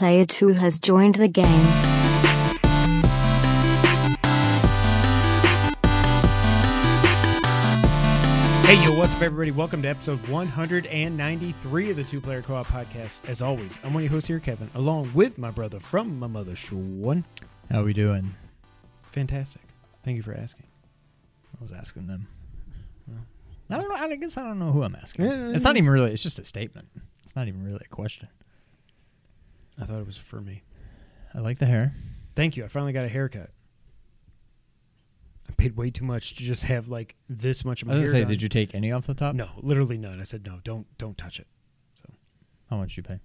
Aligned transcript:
Player 0.00 0.24
2 0.24 0.48
has 0.54 0.80
joined 0.80 1.16
the 1.16 1.28
game. 1.28 1.44
Hey, 8.64 8.82
yo, 8.82 8.98
what's 8.98 9.14
up, 9.14 9.20
everybody? 9.20 9.50
Welcome 9.50 9.82
to 9.82 9.88
episode 9.88 10.26
193 10.28 11.90
of 11.90 11.96
the 11.96 12.04
Two 12.04 12.18
Player 12.18 12.40
Co 12.40 12.54
op 12.54 12.68
podcast. 12.68 13.28
As 13.28 13.42
always, 13.42 13.78
I'm 13.84 13.92
one 13.92 14.02
of 14.02 14.04
your 14.04 14.12
hosts 14.12 14.28
here, 14.28 14.40
Kevin, 14.40 14.70
along 14.74 15.12
with 15.12 15.36
my 15.36 15.50
brother 15.50 15.78
from 15.78 16.18
my 16.18 16.28
mother, 16.28 16.56
Sean. 16.56 17.26
How 17.70 17.82
are 17.82 17.84
we 17.84 17.92
doing? 17.92 18.34
Fantastic. 19.12 19.60
Thank 20.02 20.16
you 20.16 20.22
for 20.22 20.32
asking. 20.32 20.64
I 21.60 21.62
was 21.62 21.72
asking 21.72 22.06
them. 22.06 22.26
I 23.68 23.76
don't 23.76 23.86
know. 23.86 23.96
I 23.96 24.16
guess 24.16 24.38
I 24.38 24.44
don't 24.44 24.58
know 24.58 24.72
who 24.72 24.82
I'm 24.82 24.96
asking. 24.96 25.26
It's 25.26 25.62
not 25.62 25.76
even 25.76 25.90
really. 25.90 26.10
It's 26.10 26.22
just 26.22 26.38
a 26.38 26.44
statement. 26.44 26.88
It's 27.22 27.36
not 27.36 27.48
even 27.48 27.62
really 27.62 27.82
a 27.84 27.94
question. 27.94 28.30
I 29.80 29.84
thought 29.84 30.00
it 30.00 30.06
was 30.06 30.16
for 30.16 30.40
me. 30.40 30.62
I 31.34 31.38
like 31.40 31.58
the 31.58 31.66
hair. 31.66 31.92
Thank 32.34 32.56
you. 32.56 32.64
I 32.64 32.68
finally 32.68 32.92
got 32.92 33.04
a 33.04 33.08
haircut. 33.08 33.50
I 35.48 35.52
paid 35.54 35.76
way 35.76 35.90
too 35.90 36.04
much 36.04 36.34
to 36.36 36.42
just 36.42 36.64
have 36.64 36.88
like 36.88 37.16
this 37.28 37.64
much 37.64 37.82
of 37.82 37.88
I 37.88 37.92
my 37.92 37.98
was 37.98 38.04
hair. 38.04 38.12
gonna 38.12 38.18
say, 38.20 38.24
done. 38.24 38.30
did 38.32 38.42
you 38.42 38.48
take 38.48 38.74
any 38.74 38.92
off 38.92 39.06
the 39.06 39.14
top? 39.14 39.34
No, 39.34 39.48
literally 39.58 39.98
none. 39.98 40.20
I 40.20 40.24
said 40.24 40.44
no. 40.44 40.60
Don't 40.64 40.86
don't 40.98 41.16
touch 41.18 41.40
it. 41.40 41.46
So 41.94 42.12
How 42.68 42.76
much 42.78 42.90
did 42.90 42.96
you 42.98 43.02
pay? 43.04 43.20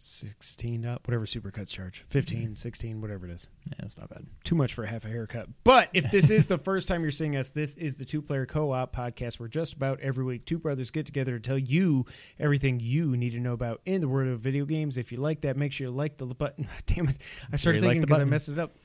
16 0.00 0.86
up, 0.86 1.06
whatever 1.06 1.26
supercuts 1.26 1.70
charge. 1.70 2.04
15, 2.08 2.38
mm-hmm. 2.38 2.54
16, 2.54 3.00
whatever 3.00 3.26
it 3.26 3.32
is. 3.32 3.48
Yeah, 3.66 3.84
it's 3.84 3.98
not 3.98 4.08
bad. 4.08 4.26
too 4.44 4.54
much 4.54 4.74
for 4.74 4.86
half 4.86 5.04
a 5.04 5.08
haircut. 5.08 5.48
But 5.64 5.90
if 5.92 6.10
this 6.10 6.30
is 6.30 6.46
the 6.46 6.58
first 6.58 6.88
time 6.88 7.02
you're 7.02 7.10
seeing 7.10 7.36
us, 7.36 7.50
this 7.50 7.74
is 7.74 7.96
the 7.96 8.04
Two 8.04 8.22
Player 8.22 8.46
Co 8.46 8.72
op 8.72 8.94
podcast 8.94 9.40
where 9.40 9.48
just 9.48 9.74
about 9.74 10.00
every 10.00 10.24
week 10.24 10.44
two 10.44 10.58
brothers 10.58 10.90
get 10.90 11.06
together 11.06 11.38
to 11.38 11.40
tell 11.40 11.58
you 11.58 12.06
everything 12.38 12.80
you 12.80 13.16
need 13.16 13.30
to 13.30 13.40
know 13.40 13.52
about 13.52 13.80
in 13.84 14.00
the 14.00 14.08
world 14.08 14.28
of 14.28 14.40
video 14.40 14.64
games. 14.64 14.96
If 14.96 15.12
you 15.12 15.18
like 15.18 15.40
that, 15.42 15.56
make 15.56 15.72
sure 15.72 15.88
you 15.88 15.92
like 15.92 16.16
the 16.16 16.26
button. 16.26 16.68
Damn 16.86 17.08
it. 17.08 17.18
I 17.52 17.56
started 17.56 17.82
thinking 17.82 18.02
because 18.02 18.20
I 18.20 18.24
messed 18.24 18.48
it 18.48 18.58
up. 18.58 18.76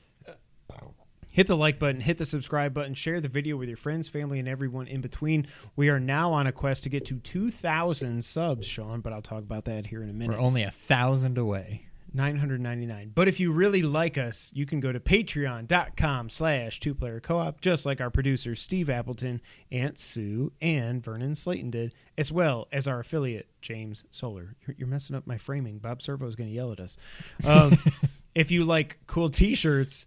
Hit 1.34 1.48
the 1.48 1.56
like 1.56 1.80
button, 1.80 2.00
hit 2.00 2.18
the 2.18 2.26
subscribe 2.26 2.72
button, 2.72 2.94
share 2.94 3.20
the 3.20 3.26
video 3.26 3.56
with 3.56 3.66
your 3.66 3.76
friends, 3.76 4.06
family, 4.06 4.38
and 4.38 4.46
everyone 4.46 4.86
in 4.86 5.00
between. 5.00 5.48
We 5.74 5.88
are 5.88 5.98
now 5.98 6.32
on 6.32 6.46
a 6.46 6.52
quest 6.52 6.84
to 6.84 6.88
get 6.88 7.04
to 7.06 7.16
2,000 7.16 8.24
subs, 8.24 8.68
Sean, 8.68 9.00
but 9.00 9.12
I'll 9.12 9.20
talk 9.20 9.40
about 9.40 9.64
that 9.64 9.88
here 9.88 10.04
in 10.04 10.10
a 10.10 10.12
minute. 10.12 10.36
We're 10.36 10.44
only 10.44 10.62
a 10.62 10.70
thousand 10.70 11.36
away. 11.36 11.86
999 12.16 13.10
but 13.12 13.26
if 13.26 13.40
you 13.40 13.50
really 13.50 13.82
like 13.82 14.16
us 14.16 14.52
you 14.54 14.66
can 14.66 14.78
go 14.78 14.92
to 14.92 15.00
patreon.com 15.00 16.30
slash 16.30 16.78
two 16.78 16.94
player 16.94 17.18
co-op 17.18 17.60
just 17.60 17.84
like 17.84 18.00
our 18.00 18.08
producers 18.08 18.60
steve 18.60 18.88
appleton 18.88 19.40
aunt 19.72 19.98
sue 19.98 20.52
and 20.62 21.02
vernon 21.02 21.34
slayton 21.34 21.70
did 21.70 21.92
as 22.16 22.30
well 22.30 22.68
as 22.70 22.86
our 22.86 23.00
affiliate 23.00 23.48
james 23.62 24.04
solar 24.12 24.54
you're, 24.64 24.76
you're 24.78 24.86
messing 24.86 25.16
up 25.16 25.26
my 25.26 25.36
framing 25.36 25.78
bob 25.78 26.00
servo 26.00 26.24
is 26.28 26.36
going 26.36 26.48
to 26.48 26.54
yell 26.54 26.70
at 26.70 26.78
us 26.78 26.96
um, 27.44 27.76
if 28.36 28.52
you 28.52 28.62
like 28.62 28.96
cool 29.08 29.28
t-shirts 29.28 30.06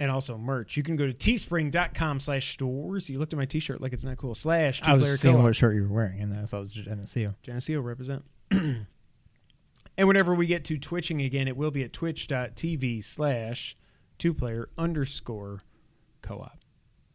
and 0.00 0.10
also 0.10 0.38
merch 0.38 0.76
you 0.76 0.82
can 0.82 0.96
go 0.96 1.06
to 1.06 1.12
teespring.com 1.12 2.20
slash 2.20 2.52
stores 2.52 3.08
you 3.10 3.18
looked 3.18 3.32
at 3.32 3.38
my 3.38 3.44
t-shirt 3.44 3.80
like 3.80 3.92
it's 3.92 4.04
not 4.04 4.16
cool 4.16 4.34
slash 4.34 4.80
two 4.80 4.90
I 4.90 4.94
was 4.94 5.20
seeing 5.20 5.42
what 5.42 5.56
shirt 5.56 5.74
you 5.74 5.82
were 5.82 5.88
wearing, 5.94 6.20
and 6.20 6.32
that's 6.32 6.54
I 6.54 6.58
was 6.58 6.72
just 6.72 6.88
Geneseo. 6.88 7.34
Geneseo 7.42 7.80
represent. 7.80 8.24
and 8.50 8.86
whenever 9.96 10.34
we 10.34 10.46
get 10.46 10.64
to 10.66 10.78
twitching 10.78 11.22
again, 11.22 11.48
it 11.48 11.56
will 11.56 11.70
be 11.70 11.82
at 11.82 11.92
twitch.tv 11.92 13.02
slash 13.04 13.76
two 14.18 14.32
player 14.34 14.68
underscore 14.78 15.62
co 16.22 16.38
op. 16.40 16.58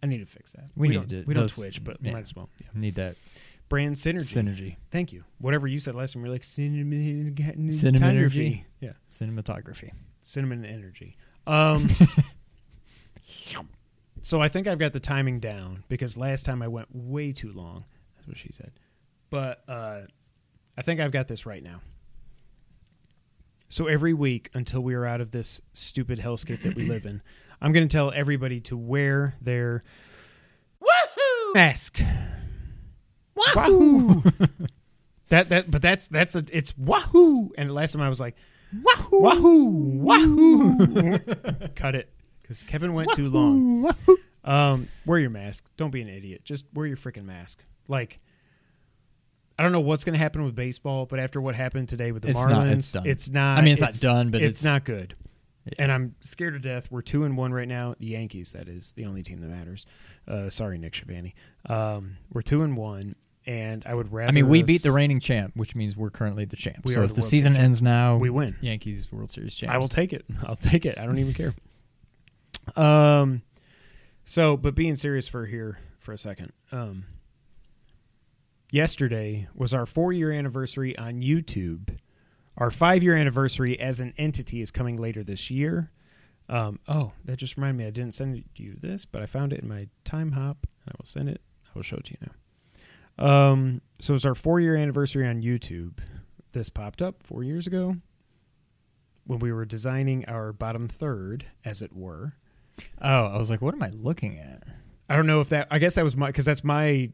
I 0.01 0.05
need 0.07 0.19
to 0.19 0.25
fix 0.25 0.51
that. 0.51 0.69
We 0.75 0.89
need 0.89 0.95
don't, 0.95 1.09
to- 1.09 1.23
We 1.25 1.33
don't 1.33 1.49
Twitch, 1.53 1.83
but 1.83 1.97
yeah. 2.01 2.11
might 2.11 2.23
as 2.23 2.35
well. 2.35 2.49
Yeah. 2.59 2.67
Need 2.73 2.95
that 2.95 3.15
Brand 3.69 3.95
synergy. 3.95 4.37
synergy, 4.37 4.75
Thank 4.91 5.13
you. 5.13 5.23
Whatever 5.39 5.67
you 5.67 5.79
said 5.79 5.95
last 5.95 6.13
time, 6.13 6.23
you're 6.23 6.31
like 6.31 6.41
cinematography. 6.41 7.71
Cinemanergy. 7.71 8.63
Yeah. 8.81 8.91
cinematography. 9.11 9.91
Cinnamon 10.21 10.65
energy. 10.65 11.15
Um, 11.47 11.87
so 14.21 14.41
I 14.41 14.47
think 14.47 14.67
I've 14.67 14.79
got 14.79 14.93
the 14.93 14.99
timing 14.99 15.39
down 15.39 15.83
because 15.89 16.17
last 16.17 16.45
time 16.45 16.61
I 16.61 16.67
went 16.67 16.87
way 16.91 17.31
too 17.31 17.51
long. 17.51 17.83
That's 18.15 18.27
what 18.27 18.37
she 18.37 18.51
said. 18.53 18.71
But 19.29 19.63
uh, 19.67 20.01
I 20.77 20.81
think 20.81 20.99
I've 20.99 21.11
got 21.11 21.27
this 21.27 21.45
right 21.45 21.61
now. 21.61 21.81
So 23.67 23.87
every 23.87 24.13
week 24.13 24.49
until 24.53 24.81
we 24.81 24.93
are 24.93 25.05
out 25.05 25.19
of 25.19 25.31
this 25.31 25.59
stupid 25.73 26.19
hellscape 26.19 26.61
that 26.63 26.75
we 26.75 26.85
live 26.87 27.05
in, 27.05 27.21
I'm 27.61 27.71
going 27.71 27.87
to 27.87 27.91
tell 27.91 28.11
everybody 28.11 28.61
to 28.61 28.77
wear 28.77 29.35
their 29.41 29.83
mask. 31.53 31.99
Wahoo! 33.35 34.21
that 35.29 35.49
that 35.49 35.71
but 35.71 35.81
that's 35.81 36.07
that's 36.07 36.35
a, 36.35 36.43
it's 36.51 36.77
wahoo. 36.77 37.51
And 37.57 37.73
last 37.73 37.93
time 37.93 38.01
I 38.01 38.09
was 38.09 38.19
like 38.19 38.35
wahoo 38.83 39.19
wahoo 39.19 39.65
wahoo. 39.97 41.17
Cut 41.75 41.95
it 41.95 42.12
because 42.43 42.61
Kevin 42.63 42.93
went 42.93 43.11
too 43.15 43.29
long. 43.29 43.91
Um, 44.45 44.89
wear 45.05 45.19
your 45.19 45.29
mask. 45.29 45.69
Don't 45.77 45.91
be 45.91 46.01
an 46.01 46.09
idiot. 46.09 46.41
Just 46.43 46.65
wear 46.73 46.85
your 46.85 46.97
freaking 46.97 47.23
mask. 47.23 47.63
Like, 47.87 48.19
I 49.57 49.63
don't 49.63 49.71
know 49.71 49.79
what's 49.79 50.03
going 50.03 50.13
to 50.15 50.19
happen 50.19 50.43
with 50.43 50.53
baseball, 50.53 51.05
but 51.05 51.17
after 51.17 51.39
what 51.39 51.55
happened 51.55 51.87
today 51.87 52.11
with 52.11 52.23
the 52.23 52.29
It's 52.31 52.39
Marlins, 52.39 52.49
not- 52.49 52.67
it's 52.67 52.91
done. 52.91 53.07
it's 53.07 53.29
not. 53.29 53.57
I 53.57 53.61
mean, 53.61 53.71
it's 53.71 53.79
not 53.79 53.93
done, 54.01 54.31
but 54.31 54.41
it's, 54.41 54.61
it's- 54.61 54.73
not 54.73 54.83
good. 54.83 55.15
And 55.79 55.93
I'm 55.93 56.15
scared 56.19 56.55
to 56.55 56.59
death. 56.59 56.89
We're 56.91 57.01
two 57.01 57.23
and 57.23 57.37
one 57.37 57.53
right 57.53 57.69
now. 57.69 57.95
The 57.97 58.07
Yankees, 58.07 58.51
that 58.51 58.67
is 58.67 58.91
the 58.97 59.05
only 59.05 59.23
team 59.23 59.39
that 59.39 59.47
matters. 59.47 59.85
Uh, 60.27 60.49
sorry, 60.49 60.77
Nick 60.77 60.91
Shavani. 60.91 61.35
Um, 61.67 62.17
we're 62.33 62.41
two 62.41 62.63
and 62.63 62.75
one, 62.75 63.15
and 63.45 63.81
I 63.85 63.93
would 63.95 64.11
rather. 64.11 64.27
I 64.27 64.33
mean, 64.33 64.49
we 64.49 64.61
beat 64.61 64.83
the 64.83 64.91
reigning 64.91 65.21
champ, 65.21 65.53
which 65.55 65.73
means 65.73 65.95
we're 65.95 66.09
currently 66.09 66.43
the 66.43 66.57
champ. 66.57 66.83
We 66.83 66.91
so 66.95 67.03
if 67.03 67.11
the 67.11 67.13
the 67.13 67.21
World 67.21 67.29
season 67.29 67.53
Series 67.53 67.63
ends 67.65 67.81
now, 67.81 68.17
We 68.17 68.29
win. 68.29 68.57
Yankees 68.59 69.09
World 69.09 69.31
Series 69.31 69.55
champs. 69.55 69.73
I 69.73 69.77
will 69.77 69.87
take 69.87 70.11
it. 70.11 70.25
I'll 70.45 70.57
take 70.57 70.85
it. 70.85 70.97
I 70.97 71.05
don't 71.05 71.17
even 71.19 71.33
care. 71.33 71.53
Um, 72.75 73.41
so, 74.25 74.57
but 74.57 74.75
being 74.75 74.95
serious 74.95 75.27
for 75.27 75.45
here 75.45 75.79
for 75.99 76.11
a 76.11 76.17
second. 76.17 76.51
Um, 76.71 77.05
yesterday 78.71 79.47
was 79.53 79.73
our 79.73 79.85
four 79.85 80.13
year 80.13 80.31
anniversary 80.31 80.97
on 80.97 81.21
YouTube. 81.21 81.97
Our 82.57 82.71
five 82.71 83.03
year 83.03 83.15
anniversary 83.15 83.79
as 83.79 83.99
an 83.99 84.13
entity 84.17 84.61
is 84.61 84.71
coming 84.71 84.97
later 84.97 85.23
this 85.23 85.49
year. 85.49 85.91
Um, 86.49 86.79
oh, 86.87 87.13
that 87.25 87.37
just 87.37 87.55
reminded 87.55 87.77
me. 87.77 87.87
I 87.87 87.91
didn't 87.91 88.13
send 88.13 88.43
you 88.55 88.77
this, 88.81 89.05
but 89.05 89.21
I 89.21 89.25
found 89.25 89.53
it 89.53 89.61
in 89.61 89.69
my 89.69 89.87
time 90.03 90.33
hop, 90.33 90.67
and 90.85 90.93
I 90.93 90.95
will 90.97 91.05
send 91.05 91.29
it. 91.29 91.41
I 91.65 91.69
will 91.75 91.83
show 91.83 91.97
it 91.97 92.05
to 92.05 92.11
you 92.11 92.17
now. 92.27 92.33
Um, 93.17 93.81
so 93.99 94.13
it's 94.13 94.25
our 94.25 94.35
four 94.35 94.59
year 94.59 94.75
anniversary 94.75 95.27
on 95.27 95.41
YouTube. 95.41 95.99
This 96.51 96.69
popped 96.69 97.01
up 97.01 97.23
four 97.23 97.43
years 97.43 97.65
ago 97.65 97.95
when 99.25 99.39
we 99.39 99.51
were 99.51 99.65
designing 99.65 100.25
our 100.25 100.51
bottom 100.51 100.87
third, 100.87 101.45
as 101.63 101.81
it 101.81 101.95
were. 101.95 102.35
Oh, 103.01 103.25
I 103.25 103.37
was 103.37 103.49
like, 103.49 103.61
what 103.61 103.73
am 103.73 103.83
I 103.83 103.89
looking 103.89 104.39
at? 104.39 104.63
I 105.09 105.15
don't 105.15 105.27
know 105.27 105.41
if 105.41 105.49
that. 105.49 105.67
I 105.69 105.79
guess 105.79 105.95
that 105.95 106.03
was 106.03 106.15
my 106.15 106.27
because 106.27 106.45
that's 106.45 106.63
my 106.63 107.09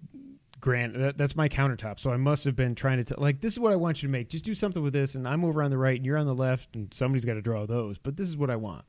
grand. 0.60 0.96
That, 0.96 1.18
that's 1.18 1.36
my 1.36 1.50
countertop. 1.50 2.00
So 2.00 2.12
I 2.12 2.18
must 2.18 2.44
have 2.44 2.56
been 2.56 2.76
trying 2.76 2.98
to 2.98 3.04
tell 3.04 3.18
like 3.20 3.42
this 3.42 3.54
is 3.54 3.60
what 3.60 3.74
I 3.74 3.76
want 3.76 4.02
you 4.02 4.08
to 4.08 4.12
make. 4.12 4.30
Just 4.30 4.46
do 4.46 4.54
something 4.54 4.84
with 4.84 4.94
this, 4.94 5.16
and 5.16 5.28
I'm 5.28 5.44
over 5.44 5.64
on 5.64 5.72
the 5.72 5.78
right, 5.78 5.96
and 5.96 6.06
you're 6.06 6.18
on 6.18 6.28
the 6.28 6.36
left, 6.36 6.76
and 6.76 6.94
somebody's 6.94 7.26
got 7.26 7.34
to 7.34 7.42
draw 7.42 7.66
those. 7.66 7.98
But 7.98 8.18
this 8.18 8.28
is 8.28 8.38
what 8.38 8.50
I 8.50 8.56
want. 8.56 8.86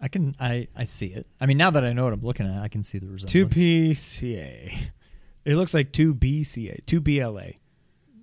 I 0.00 0.08
can 0.08 0.34
I 0.38 0.68
I 0.76 0.84
see 0.84 1.06
it. 1.06 1.26
I 1.40 1.46
mean, 1.46 1.56
now 1.56 1.70
that 1.70 1.84
I 1.84 1.92
know 1.92 2.04
what 2.04 2.12
I'm 2.12 2.22
looking 2.22 2.46
at, 2.46 2.62
I 2.62 2.68
can 2.68 2.82
see 2.82 2.98
the 2.98 3.06
resemblance. 3.06 3.32
Two 3.32 3.46
PCA. 3.46 4.90
It 5.44 5.56
looks 5.56 5.74
like 5.74 5.92
two 5.92 6.14
BCA, 6.14 6.86
two 6.86 7.00
BLA, 7.00 7.52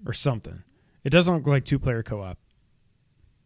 or 0.07 0.11
something. 0.11 0.63
It 1.03 1.11
doesn't 1.11 1.31
look 1.31 1.45
like 1.45 1.65
two 1.65 1.77
player 1.77 2.01
co 2.01 2.21
op. 2.21 2.39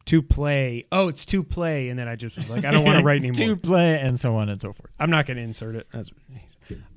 Two 0.06 0.22
play. 0.22 0.86
Oh, 0.92 1.08
it's 1.08 1.26
to 1.28 1.44
play, 1.44 1.90
and 1.90 1.98
then 1.98 2.08
I 2.08 2.16
just 2.16 2.38
was 2.38 2.50
like, 2.50 2.64
I 2.64 2.72
don't 2.72 2.86
want 2.86 2.98
to 3.00 3.04
write 3.04 3.26
anymore. 3.26 3.56
to 3.56 3.58
play 3.58 4.00
and 4.00 4.20
so 4.20 4.36
on 4.36 4.50
and 4.50 4.62
so 4.62 4.72
forth. 4.72 4.92
I'm 5.00 5.10
not 5.10 5.26
going 5.26 5.38
to 5.38 5.44
insert 5.44 5.76
it. 5.76 5.88
That's 5.92 6.12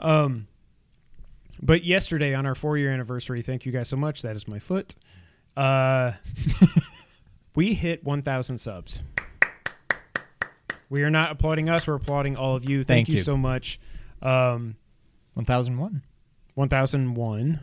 um, 0.01 0.47
but 1.63 1.85
yesterday 1.85 2.35
on 2.35 2.45
our 2.47 2.55
four 2.55 2.77
year 2.79 2.91
anniversary, 2.91 3.43
thank 3.43 3.65
you 3.67 3.73
guys 3.73 3.89
so 3.89 3.97
much. 3.97 4.23
That 4.23 4.37
is 4.37 4.47
my 4.47 4.59
foot. 4.59 4.95
Uh, 5.57 6.13
we 7.55 7.75
hit 7.75 8.05
1,000 8.05 8.59
subs. 8.59 9.01
We 10.91 11.03
are 11.03 11.11
not 11.11 11.33
applauding 11.33 11.69
us. 11.69 11.87
We're 11.87 11.95
applauding 11.95 12.37
all 12.37 12.55
of 12.57 12.69
you. 12.69 12.79
Thank, 12.79 12.87
Thank 12.87 13.09
you. 13.09 13.17
you. 13.17 13.23
so 13.23 13.37
much. 13.37 13.79
Um, 14.23 14.77
One 15.35 15.45
thousand 15.45 15.79
one. 15.79 16.03
1001 16.55 17.61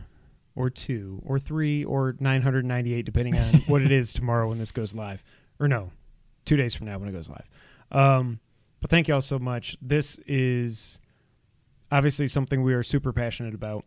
or 0.56 0.70
2 0.70 1.22
or 1.24 1.38
3 1.38 1.84
or 1.84 2.16
998 2.18 3.04
depending 3.04 3.38
on 3.38 3.54
what 3.66 3.82
it 3.82 3.92
is 3.92 4.12
tomorrow 4.12 4.48
when 4.48 4.58
this 4.58 4.72
goes 4.72 4.94
live 4.94 5.22
or 5.60 5.68
no 5.68 5.90
2 6.46 6.56
days 6.56 6.74
from 6.74 6.86
now 6.86 6.98
when 6.98 7.08
it 7.08 7.12
goes 7.12 7.28
live 7.28 7.48
um, 7.92 8.40
but 8.80 8.90
thank 8.90 9.06
you 9.06 9.14
all 9.14 9.20
so 9.20 9.38
much 9.38 9.76
this 9.80 10.18
is 10.26 10.98
obviously 11.92 12.26
something 12.26 12.62
we 12.62 12.74
are 12.74 12.82
super 12.82 13.12
passionate 13.12 13.54
about 13.54 13.84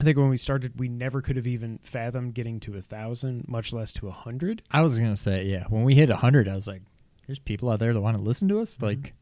i 0.00 0.04
think 0.04 0.16
when 0.16 0.28
we 0.28 0.36
started 0.36 0.78
we 0.80 0.88
never 0.88 1.20
could 1.22 1.36
have 1.36 1.46
even 1.46 1.78
fathomed 1.82 2.34
getting 2.34 2.58
to 2.58 2.76
a 2.76 2.82
thousand 2.82 3.46
much 3.46 3.72
less 3.72 3.92
to 3.92 4.08
a 4.08 4.12
hundred 4.12 4.62
I 4.70 4.82
was 4.82 4.98
gonna 4.98 5.16
say, 5.16 5.44
yeah. 5.44 5.64
When 5.68 5.84
we 5.84 5.94
hit 5.94 6.10
a 6.10 6.16
hundred, 6.16 6.48
I 6.48 6.54
was 6.54 6.66
like, 6.66 6.82
"There's 7.26 7.38
people 7.38 7.70
out 7.70 7.78
there 7.78 7.92
that 7.92 8.00
want 8.00 8.16
to 8.16 8.22
listen 8.22 8.48
to 8.48 8.60
us." 8.60 8.80
Like, 8.80 9.14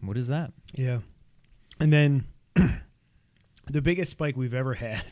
what 0.00 0.16
is 0.16 0.28
that? 0.28 0.52
Yeah. 0.74 1.00
And 1.78 1.92
then 1.92 2.24
the 3.66 3.82
biggest 3.82 4.10
spike 4.12 4.36
we've 4.36 4.54
ever 4.54 4.74
had 4.88 5.04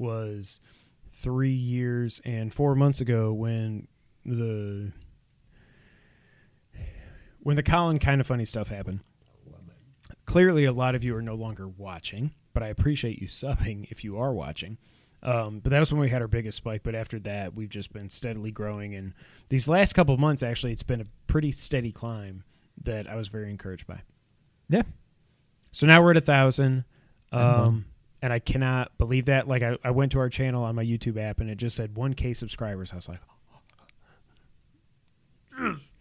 was 0.00 0.60
three 1.12 1.52
years 1.52 2.20
and 2.24 2.52
four 2.52 2.74
months 2.74 3.00
ago 3.00 3.32
when 3.32 3.86
the 4.24 4.92
when 7.40 7.56
the 7.56 7.62
Colin 7.62 7.98
Kinda 7.98 8.24
Funny 8.24 8.44
stuff 8.44 8.68
happened. 8.68 9.00
Clearly, 10.26 10.64
a 10.64 10.72
lot 10.72 10.94
of 10.94 11.02
you 11.02 11.16
are 11.16 11.22
no 11.22 11.34
longer 11.34 11.66
watching, 11.68 12.32
but 12.52 12.62
I 12.62 12.68
appreciate 12.68 13.20
you 13.20 13.26
subbing 13.26 13.90
if 13.90 14.04
you 14.04 14.18
are 14.18 14.32
watching. 14.32 14.78
Um, 15.22 15.60
but 15.60 15.70
that 15.70 15.80
was 15.80 15.92
when 15.92 16.00
we 16.00 16.08
had 16.08 16.22
our 16.22 16.28
biggest 16.28 16.56
spike. 16.56 16.82
But 16.82 16.94
after 16.94 17.18
that, 17.20 17.54
we've 17.54 17.68
just 17.68 17.92
been 17.92 18.08
steadily 18.08 18.50
growing. 18.50 18.94
And 18.94 19.12
these 19.48 19.68
last 19.68 19.92
couple 19.92 20.14
of 20.14 20.20
months, 20.20 20.42
actually, 20.42 20.72
it's 20.72 20.82
been 20.82 21.00
a 21.00 21.06
pretty 21.26 21.52
steady 21.52 21.92
climb 21.92 22.44
that 22.82 23.08
I 23.08 23.16
was 23.16 23.28
very 23.28 23.50
encouraged 23.50 23.86
by. 23.86 24.00
Yeah. 24.68 24.82
So 25.72 25.86
now 25.86 26.02
we're 26.02 26.12
at 26.12 26.16
a 26.16 26.22
thousand. 26.22 26.84
Um, 27.32 27.84
and 28.22 28.32
I 28.32 28.38
cannot 28.38 28.96
believe 28.98 29.26
that. 29.26 29.48
Like 29.48 29.62
I, 29.62 29.76
I 29.84 29.90
went 29.90 30.12
to 30.12 30.18
our 30.18 30.28
channel 30.28 30.64
on 30.64 30.74
my 30.74 30.84
YouTube 30.84 31.16
app 31.16 31.40
and 31.40 31.50
it 31.50 31.56
just 31.56 31.76
said 31.76 31.94
1K 31.94 32.36
subscribers. 32.36 32.92
I 32.92 32.96
was 32.96 33.08
like, 33.08 33.20
yes. 35.58 35.92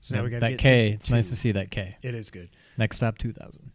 So 0.00 0.14
now 0.14 0.22
we 0.22 0.30
got 0.30 0.40
that 0.40 0.50
get 0.50 0.58
K. 0.58 0.88
To 0.90 0.94
It's 0.94 1.10
nice 1.10 1.30
to 1.30 1.36
see 1.36 1.52
that 1.52 1.70
K. 1.70 1.96
It 2.02 2.14
is 2.14 2.30
good. 2.30 2.50
Next 2.78 2.96
stop, 2.96 3.18
two 3.18 3.32
thousand. 3.32 3.72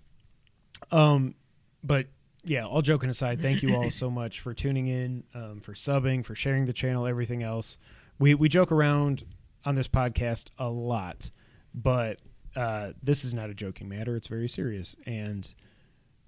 Um, 0.91 1.35
but 1.83 2.07
yeah, 2.43 2.65
all 2.65 2.81
joking 2.81 3.09
aside, 3.09 3.41
thank 3.41 3.61
you 3.61 3.75
all 3.75 3.91
so 3.91 4.09
much 4.09 4.39
for 4.39 4.53
tuning 4.53 4.87
in, 4.87 5.23
um, 5.33 5.59
for 5.59 5.73
subbing, 5.73 6.23
for 6.25 6.33
sharing 6.35 6.65
the 6.65 6.73
channel, 6.73 7.05
everything 7.05 7.43
else. 7.43 7.77
We 8.17 8.33
we 8.35 8.49
joke 8.49 8.71
around 8.71 9.25
on 9.65 9.75
this 9.75 9.87
podcast 9.87 10.49
a 10.57 10.69
lot, 10.69 11.29
but 11.73 12.19
uh, 12.55 12.91
this 13.01 13.23
is 13.23 13.33
not 13.33 13.49
a 13.49 13.53
joking 13.53 13.89
matter. 13.89 14.15
It's 14.15 14.27
very 14.27 14.47
serious, 14.47 14.95
and 15.05 15.51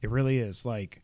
it 0.01 0.09
really 0.09 0.37
is. 0.37 0.65
Like, 0.65 1.01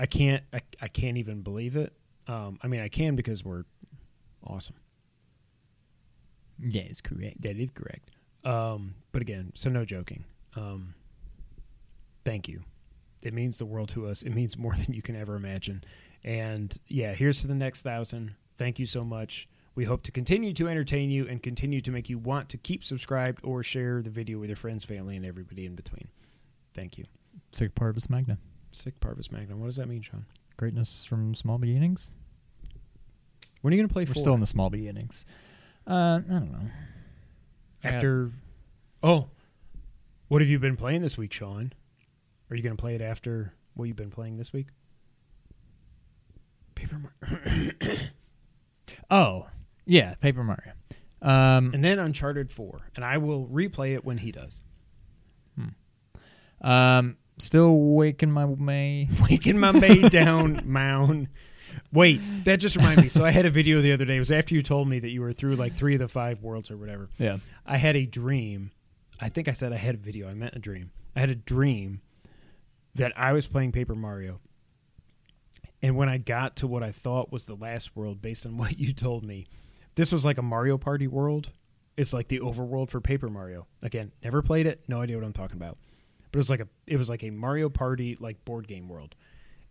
I 0.00 0.06
can't 0.06 0.42
I, 0.52 0.62
I 0.80 0.88
can't 0.88 1.18
even 1.18 1.42
believe 1.42 1.76
it. 1.76 1.92
Um, 2.26 2.58
I 2.62 2.66
mean, 2.68 2.80
I 2.80 2.88
can 2.88 3.16
because 3.16 3.44
we're 3.44 3.64
awesome. 4.42 4.76
Yeah, 6.58 6.82
it's 6.82 7.02
correct. 7.02 7.42
That 7.42 7.56
is 7.56 7.70
correct. 7.74 8.10
Um, 8.44 8.94
but 9.12 9.20
again, 9.20 9.52
so 9.54 9.68
no 9.68 9.84
joking. 9.84 10.24
Um, 10.56 10.94
thank 12.24 12.48
you. 12.48 12.62
It 13.22 13.34
means 13.34 13.58
the 13.58 13.66
world 13.66 13.90
to 13.90 14.06
us. 14.06 14.22
It 14.22 14.30
means 14.30 14.56
more 14.56 14.74
than 14.86 14.94
you 14.94 15.02
can 15.02 15.16
ever 15.16 15.36
imagine. 15.36 15.84
And 16.24 16.76
yeah, 16.88 17.12
here's 17.12 17.42
to 17.42 17.46
the 17.46 17.54
next 17.54 17.82
thousand. 17.82 18.34
Thank 18.56 18.78
you 18.78 18.86
so 18.86 19.04
much. 19.04 19.48
We 19.74 19.84
hope 19.84 20.02
to 20.04 20.12
continue 20.12 20.52
to 20.54 20.68
entertain 20.68 21.10
you 21.10 21.28
and 21.28 21.42
continue 21.42 21.80
to 21.82 21.90
make 21.90 22.08
you 22.08 22.18
want 22.18 22.48
to 22.50 22.58
keep 22.58 22.84
subscribed 22.84 23.40
or 23.44 23.62
share 23.62 24.02
the 24.02 24.10
video 24.10 24.38
with 24.38 24.48
your 24.48 24.56
friends, 24.56 24.84
family, 24.84 25.16
and 25.16 25.24
everybody 25.24 25.64
in 25.64 25.74
between. 25.74 26.08
Thank 26.74 26.98
you. 26.98 27.04
Sic 27.52 27.74
Parvis 27.74 28.10
Magna. 28.10 28.38
Sick 28.72 28.98
Parvis 29.00 29.30
Magnum. 29.32 29.60
What 29.60 29.66
does 29.66 29.76
that 29.76 29.88
mean, 29.88 30.02
Sean? 30.02 30.24
Greatness 30.56 31.04
from 31.04 31.34
small 31.34 31.58
beginnings. 31.58 32.12
When 33.62 33.72
are 33.72 33.76
you 33.76 33.82
going 33.82 33.88
to 33.88 33.92
play 33.92 34.02
We're 34.04 34.14
four? 34.14 34.20
still 34.20 34.34
in 34.34 34.40
the 34.40 34.46
small 34.46 34.70
beginnings. 34.70 35.24
Uh, 35.86 36.20
I 36.26 36.32
don't 36.32 36.52
know. 36.52 36.70
After. 37.82 38.30
Oh, 39.02 39.28
what 40.28 40.42
have 40.42 40.50
you 40.50 40.58
been 40.58 40.76
playing 40.76 41.02
this 41.02 41.16
week, 41.18 41.32
Sean? 41.32 41.72
Are 42.50 42.56
you 42.56 42.62
going 42.62 42.76
to 42.76 42.80
play 42.80 42.94
it 42.94 43.00
after 43.00 43.52
what 43.74 43.86
you've 43.86 43.96
been 43.96 44.10
playing 44.10 44.36
this 44.36 44.52
week? 44.52 44.68
Paper 46.74 46.96
Mario. 47.20 47.70
Oh, 49.10 49.48
yeah, 49.86 50.14
Paper 50.14 50.44
Mario. 50.44 50.72
Um, 51.20 51.72
and 51.74 51.84
then 51.84 51.98
Uncharted 51.98 52.50
4. 52.50 52.90
And 52.94 53.04
I 53.04 53.18
will 53.18 53.46
replay 53.46 53.94
it 53.94 54.04
when 54.04 54.18
he 54.18 54.30
does. 54.30 54.60
Hmm. 55.56 56.66
um, 56.66 57.16
still 57.40 57.76
waking 57.76 58.30
my 58.30 58.46
May. 58.46 59.08
Waking 59.30 59.58
my 59.58 59.72
may 59.72 60.08
down, 60.08 60.62
mound. 60.64 61.28
Wait, 61.92 62.20
that 62.44 62.58
just 62.58 62.76
reminded 62.76 63.02
me. 63.02 63.08
So 63.08 63.24
I 63.24 63.30
had 63.30 63.46
a 63.46 63.50
video 63.50 63.80
the 63.80 63.92
other 63.92 64.04
day. 64.04 64.16
It 64.16 64.20
was 64.20 64.30
after 64.30 64.54
you 64.54 64.62
told 64.62 64.88
me 64.88 64.98
that 65.00 65.10
you 65.10 65.20
were 65.20 65.32
through 65.32 65.56
like 65.56 65.74
three 65.74 65.94
of 65.94 66.00
the 66.00 66.08
five 66.08 66.42
worlds 66.42 66.70
or 66.70 66.76
whatever. 66.76 67.08
Yeah. 67.18 67.38
I 67.66 67.76
had 67.76 67.96
a 67.96 68.06
dream. 68.06 68.70
I 69.20 69.28
think 69.28 69.48
I 69.48 69.52
said 69.52 69.72
I 69.72 69.76
had 69.76 69.96
a 69.96 69.98
video. 69.98 70.28
I 70.28 70.34
meant 70.34 70.54
a 70.54 70.58
dream. 70.58 70.90
I 71.14 71.20
had 71.20 71.30
a 71.30 71.34
dream 71.34 72.00
that 72.94 73.12
I 73.16 73.32
was 73.32 73.46
playing 73.46 73.72
Paper 73.72 73.94
Mario. 73.94 74.40
And 75.82 75.96
when 75.96 76.08
I 76.08 76.18
got 76.18 76.56
to 76.56 76.66
what 76.66 76.82
I 76.82 76.92
thought 76.92 77.32
was 77.32 77.46
the 77.46 77.54
last 77.54 77.96
world, 77.96 78.20
based 78.20 78.46
on 78.46 78.56
what 78.58 78.78
you 78.78 78.92
told 78.92 79.24
me, 79.24 79.46
this 79.94 80.12
was 80.12 80.24
like 80.24 80.38
a 80.38 80.42
Mario 80.42 80.78
Party 80.78 81.06
world. 81.06 81.50
It's 81.96 82.12
like 82.12 82.28
the 82.28 82.40
overworld 82.40 82.90
for 82.90 83.00
Paper 83.00 83.28
Mario. 83.28 83.66
Again, 83.82 84.12
never 84.22 84.42
played 84.42 84.66
it, 84.66 84.80
no 84.88 85.02
idea 85.02 85.16
what 85.16 85.24
I'm 85.24 85.32
talking 85.32 85.56
about. 85.56 85.76
But 86.30 86.38
it 86.38 86.40
was 86.40 86.50
like 86.50 86.60
a 86.60 86.68
it 86.86 86.96
was 86.96 87.08
like 87.08 87.22
a 87.22 87.30
Mario 87.30 87.68
Party 87.68 88.16
like 88.20 88.44
board 88.44 88.68
game 88.68 88.88
world. 88.88 89.14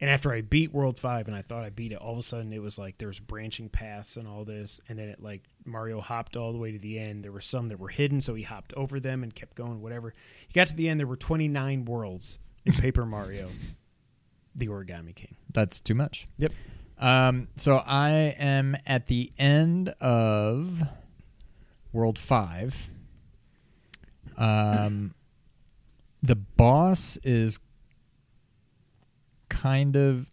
And 0.01 0.09
after 0.09 0.31
I 0.31 0.41
beat 0.41 0.73
World 0.73 0.97
Five 0.97 1.27
and 1.27 1.35
I 1.35 1.41
thought 1.41 1.65
I 1.65 1.69
beat 1.69 1.91
it, 1.91 1.95
all 1.95 2.13
of 2.13 2.19
a 2.19 2.23
sudden 2.23 2.53
it 2.53 2.61
was 2.61 2.77
like 2.77 2.97
there 2.97 3.09
was 3.09 3.19
branching 3.19 3.67
paths 3.67 4.15
and 4.15 4.27
all 4.27 4.45
this, 4.45 4.79
and 4.87 4.97
then 4.97 5.09
it 5.09 5.21
like 5.21 5.43
Mario 5.65 5.99
hopped 5.99 6.37
all 6.37 6.53
the 6.53 6.57
way 6.57 6.71
to 6.71 6.79
the 6.79 6.97
end. 6.97 7.23
There 7.23 7.33
were 7.33 7.41
some 7.41 7.67
that 7.67 7.79
were 7.79 7.89
hidden, 7.89 8.21
so 8.21 8.33
he 8.33 8.43
hopped 8.43 8.73
over 8.75 8.99
them 8.99 9.23
and 9.23 9.35
kept 9.35 9.55
going. 9.55 9.81
Whatever. 9.81 10.13
He 10.47 10.53
got 10.53 10.67
to 10.67 10.75
the 10.75 10.87
end. 10.87 10.99
There 10.99 11.07
were 11.07 11.17
twenty 11.17 11.49
nine 11.49 11.83
worlds 11.83 12.39
in 12.65 12.73
Paper 12.81 13.05
Mario, 13.05 13.49
the 14.55 14.67
Origami 14.67 15.13
King. 15.13 15.35
That's 15.51 15.81
too 15.81 15.95
much. 15.95 16.27
Yep. 16.37 16.53
Um, 16.97 17.47
so 17.57 17.77
I 17.77 18.35
am 18.39 18.77
at 18.85 19.07
the 19.07 19.33
end 19.37 19.89
of 19.99 20.81
World 21.91 22.17
Five. 22.17 22.87
Um, 24.37 25.13
the 26.21 26.35
boss 26.35 27.17
is 27.23 27.59
kind 29.49 29.95
of 29.95 30.27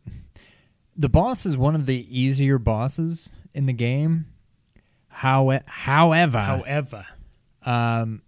the 0.96 1.08
boss 1.08 1.46
is 1.46 1.56
one 1.56 1.74
of 1.74 1.86
the 1.86 2.06
easier 2.18 2.58
bosses 2.58 3.32
in 3.54 3.66
the 3.66 3.72
game. 3.72 4.26
How, 5.08 5.60
however, 5.66 6.38
However, 6.38 7.06
um, 7.64 8.22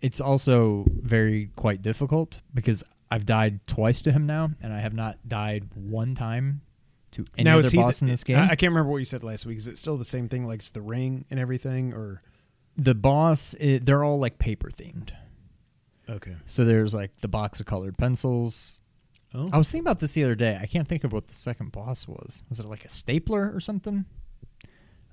it's 0.00 0.20
also 0.20 0.84
very 0.88 1.50
quite 1.56 1.82
difficult 1.82 2.40
because 2.54 2.82
I've 3.10 3.26
died 3.26 3.66
twice 3.66 4.00
to 4.02 4.12
him 4.12 4.26
now, 4.26 4.50
and 4.62 4.72
I 4.72 4.80
have 4.80 4.94
not 4.94 5.18
died 5.28 5.68
one 5.74 6.14
time 6.14 6.62
to 7.12 7.26
any 7.36 7.44
now 7.44 7.58
other 7.58 7.70
boss 7.70 8.00
the- 8.00 8.06
in 8.06 8.10
this 8.10 8.24
game. 8.24 8.38
I, 8.38 8.48
can't 8.56 8.70
remember 8.72 8.90
what 8.90 8.98
you 8.98 9.04
said 9.04 9.22
last 9.22 9.44
week. 9.44 9.58
Is 9.58 9.68
it 9.68 9.76
still 9.76 9.98
the 9.98 10.04
same 10.04 10.28
thing, 10.28 10.46
like 10.46 10.60
it's 10.60 10.70
the 10.70 10.80
ring 10.80 11.26
and 11.30 11.38
everything, 11.38 11.92
or 11.92 12.20
the 12.76 12.94
boss, 12.94 13.54
i 13.62 13.78
they're 13.82 14.02
all 14.02 14.18
like 14.18 14.38
paper 14.38 14.70
themed. 14.70 15.10
Okay? 16.08 16.36
So 16.46 16.64
there's 16.64 16.94
like 16.94 17.10
the 17.20 17.28
box 17.28 17.60
of 17.60 17.66
colored 17.66 17.96
pencils. 17.98 18.80
Oh, 19.34 19.48
I 19.52 19.58
was 19.58 19.70
thinking 19.70 19.84
about 19.84 20.00
this 20.00 20.12
the 20.12 20.24
other 20.24 20.34
day. 20.34 20.58
I 20.60 20.66
can't 20.66 20.86
think 20.86 21.04
of 21.04 21.12
what 21.12 21.26
the 21.26 21.34
second 21.34 21.72
boss 21.72 22.06
was. 22.06 22.42
Was 22.48 22.60
it 22.60 22.66
like 22.66 22.84
a 22.84 22.88
stapler 22.88 23.50
or 23.54 23.60
something? 23.60 24.04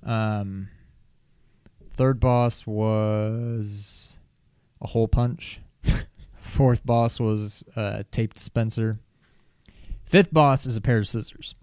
Um, 0.02 0.68
third 1.94 2.20
boss 2.20 2.66
was 2.66 4.18
a 4.80 4.86
hole 4.88 5.08
punch. 5.08 5.60
Fourth 6.38 6.84
boss 6.84 7.18
was 7.18 7.64
a 7.76 8.04
tape 8.10 8.34
dispenser. 8.34 8.96
Fifth 10.04 10.32
boss 10.32 10.66
is 10.66 10.76
a 10.76 10.80
pair 10.80 10.98
of 10.98 11.06
scissors. 11.08 11.54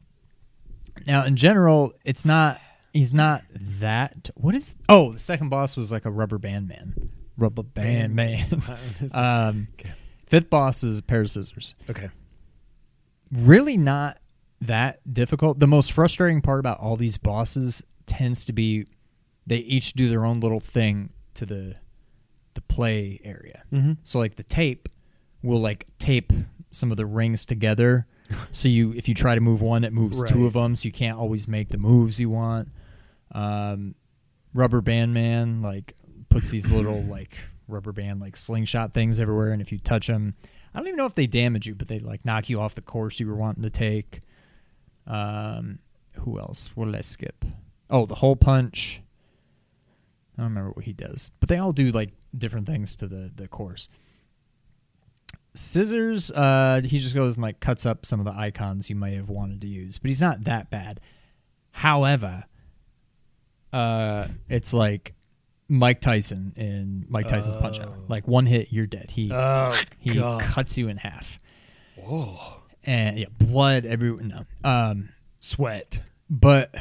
Now, 1.05 1.25
in 1.25 1.35
general, 1.35 1.93
it's 2.05 2.25
not. 2.25 2.59
He's 2.93 3.13
not 3.13 3.43
that. 3.51 4.29
What 4.35 4.55
is? 4.55 4.73
Oh, 4.89 5.13
the 5.13 5.19
second 5.19 5.49
boss 5.49 5.77
was 5.77 5.91
like 5.91 6.05
a 6.05 6.11
rubber 6.11 6.37
band 6.37 6.67
man. 6.67 7.09
Rubber 7.37 7.63
band 7.63 8.15
man. 8.15 8.61
um, 9.13 9.67
Okay. 9.79 9.91
fifth 10.25 10.49
boss 10.49 10.83
is 10.83 10.99
a 10.99 11.03
pair 11.03 11.21
of 11.21 11.29
scissors 11.31 11.75
okay. 11.89 12.09
really 13.31 13.77
not 13.77 14.17
that 14.61 14.99
difficult. 15.13 15.59
The 15.59 15.67
most 15.67 15.91
frustrating 15.91 16.41
part 16.41 16.59
about 16.59 16.79
all 16.79 16.95
these 16.95 17.17
bosses 17.17 17.83
tends 18.05 18.45
to 18.45 18.53
be 18.53 18.85
they 19.45 19.57
each 19.57 19.93
do 19.93 20.09
their 20.09 20.25
own 20.25 20.39
little 20.39 20.59
thing 20.59 21.11
to 21.35 21.45
the 21.45 21.75
the 22.55 22.61
play 22.61 23.21
area. 23.23 23.63
Mm-hmm. 23.71 23.93
So 24.03 24.17
like 24.19 24.35
the 24.35 24.43
tape 24.43 24.89
will 25.43 25.61
like 25.61 25.85
tape 25.99 26.33
some 26.71 26.89
of 26.91 26.97
the 26.97 27.05
rings 27.05 27.45
together. 27.45 28.07
so 28.51 28.67
you 28.67 28.93
if 28.93 29.07
you 29.07 29.13
try 29.13 29.35
to 29.35 29.41
move 29.41 29.61
one, 29.61 29.83
it 29.83 29.93
moves 29.93 30.23
two 30.23 30.45
of 30.47 30.53
them. 30.53 30.75
So 30.75 30.87
you 30.87 30.91
can't 30.91 31.17
always 31.17 31.47
make 31.47 31.69
the 31.69 31.77
moves 31.77 32.19
you 32.19 32.29
want. 32.29 32.69
Um, 33.31 33.93
rubber 34.53 34.81
band 34.81 35.13
man 35.13 35.61
like 35.61 35.93
puts 36.29 36.49
these 36.49 36.69
little 36.69 37.03
like 37.03 37.31
rubber 37.67 37.91
band 37.91 38.21
like 38.21 38.37
slingshot 38.37 38.93
things 38.93 39.19
everywhere, 39.19 39.51
and 39.51 39.61
if 39.61 39.71
you 39.71 39.77
touch 39.77 40.07
them, 40.07 40.35
I 40.73 40.79
don't 40.79 40.87
even 40.87 40.97
know 40.97 41.05
if 41.05 41.15
they 41.15 41.27
damage 41.27 41.67
you, 41.67 41.75
but 41.75 41.87
they 41.87 41.99
like 41.99 42.23
knock 42.25 42.49
you 42.49 42.59
off 42.61 42.75
the 42.75 42.81
course 42.81 43.19
you 43.19 43.27
were 43.27 43.35
wanting 43.35 43.63
to 43.63 43.69
take. 43.69 44.21
Um, 45.05 45.79
who 46.13 46.39
else? 46.39 46.69
What 46.75 46.85
did 46.85 46.95
I 46.95 47.01
skip? 47.01 47.45
Oh, 47.89 48.05
the 48.05 48.15
hole 48.15 48.35
punch. 48.35 49.01
I 50.37 50.41
don't 50.41 50.49
remember 50.51 50.71
what 50.71 50.85
he 50.85 50.93
does, 50.93 51.31
but 51.39 51.49
they 51.49 51.57
all 51.57 51.71
do 51.71 51.91
like 51.91 52.11
different 52.37 52.67
things 52.67 52.95
to 52.97 53.07
the 53.07 53.31
the 53.35 53.47
course. 53.47 53.87
Scissors, 55.55 56.29
uh, 56.31 56.81
he 56.83 56.99
just 56.99 57.15
goes 57.15 57.35
and 57.35 57.41
like 57.43 57.59
cuts 57.59 57.87
up 57.87 58.05
some 58.05 58.19
of 58.19 58.25
the 58.25 58.39
icons 58.39 58.89
you 58.89 58.95
may 58.95 59.15
have 59.15 59.29
wanted 59.29 59.61
to 59.61 59.67
use, 59.67 59.97
but 59.97 60.09
he's 60.09 60.21
not 60.21 60.43
that 60.43 60.69
bad. 60.69 60.99
However, 61.71 62.43
uh, 63.73 64.27
it's 64.49 64.73
like 64.73 65.13
Mike 65.69 65.99
Tyson 66.01 66.53
in 66.55 67.05
Mike 67.09 67.27
Tyson's 67.27 67.55
Punch 67.57 67.79
Out. 67.79 67.93
Oh. 67.97 68.03
Like 68.07 68.27
one 68.27 68.45
hit, 68.45 68.69
you're 68.71 68.87
dead. 68.87 69.11
He 69.11 69.31
Oh 69.33 69.73
he 69.99 70.13
God. 70.15 70.41
cuts 70.41 70.77
you 70.77 70.87
in 70.87 70.97
half, 70.97 71.37
Whoa. 71.95 72.37
and 72.85 73.19
yeah, 73.19 73.25
blood 73.37 73.85
everywhere. 73.85 74.23
No, 74.23 74.45
um, 74.69 75.09
Sweat. 75.39 76.01
but 76.29 76.73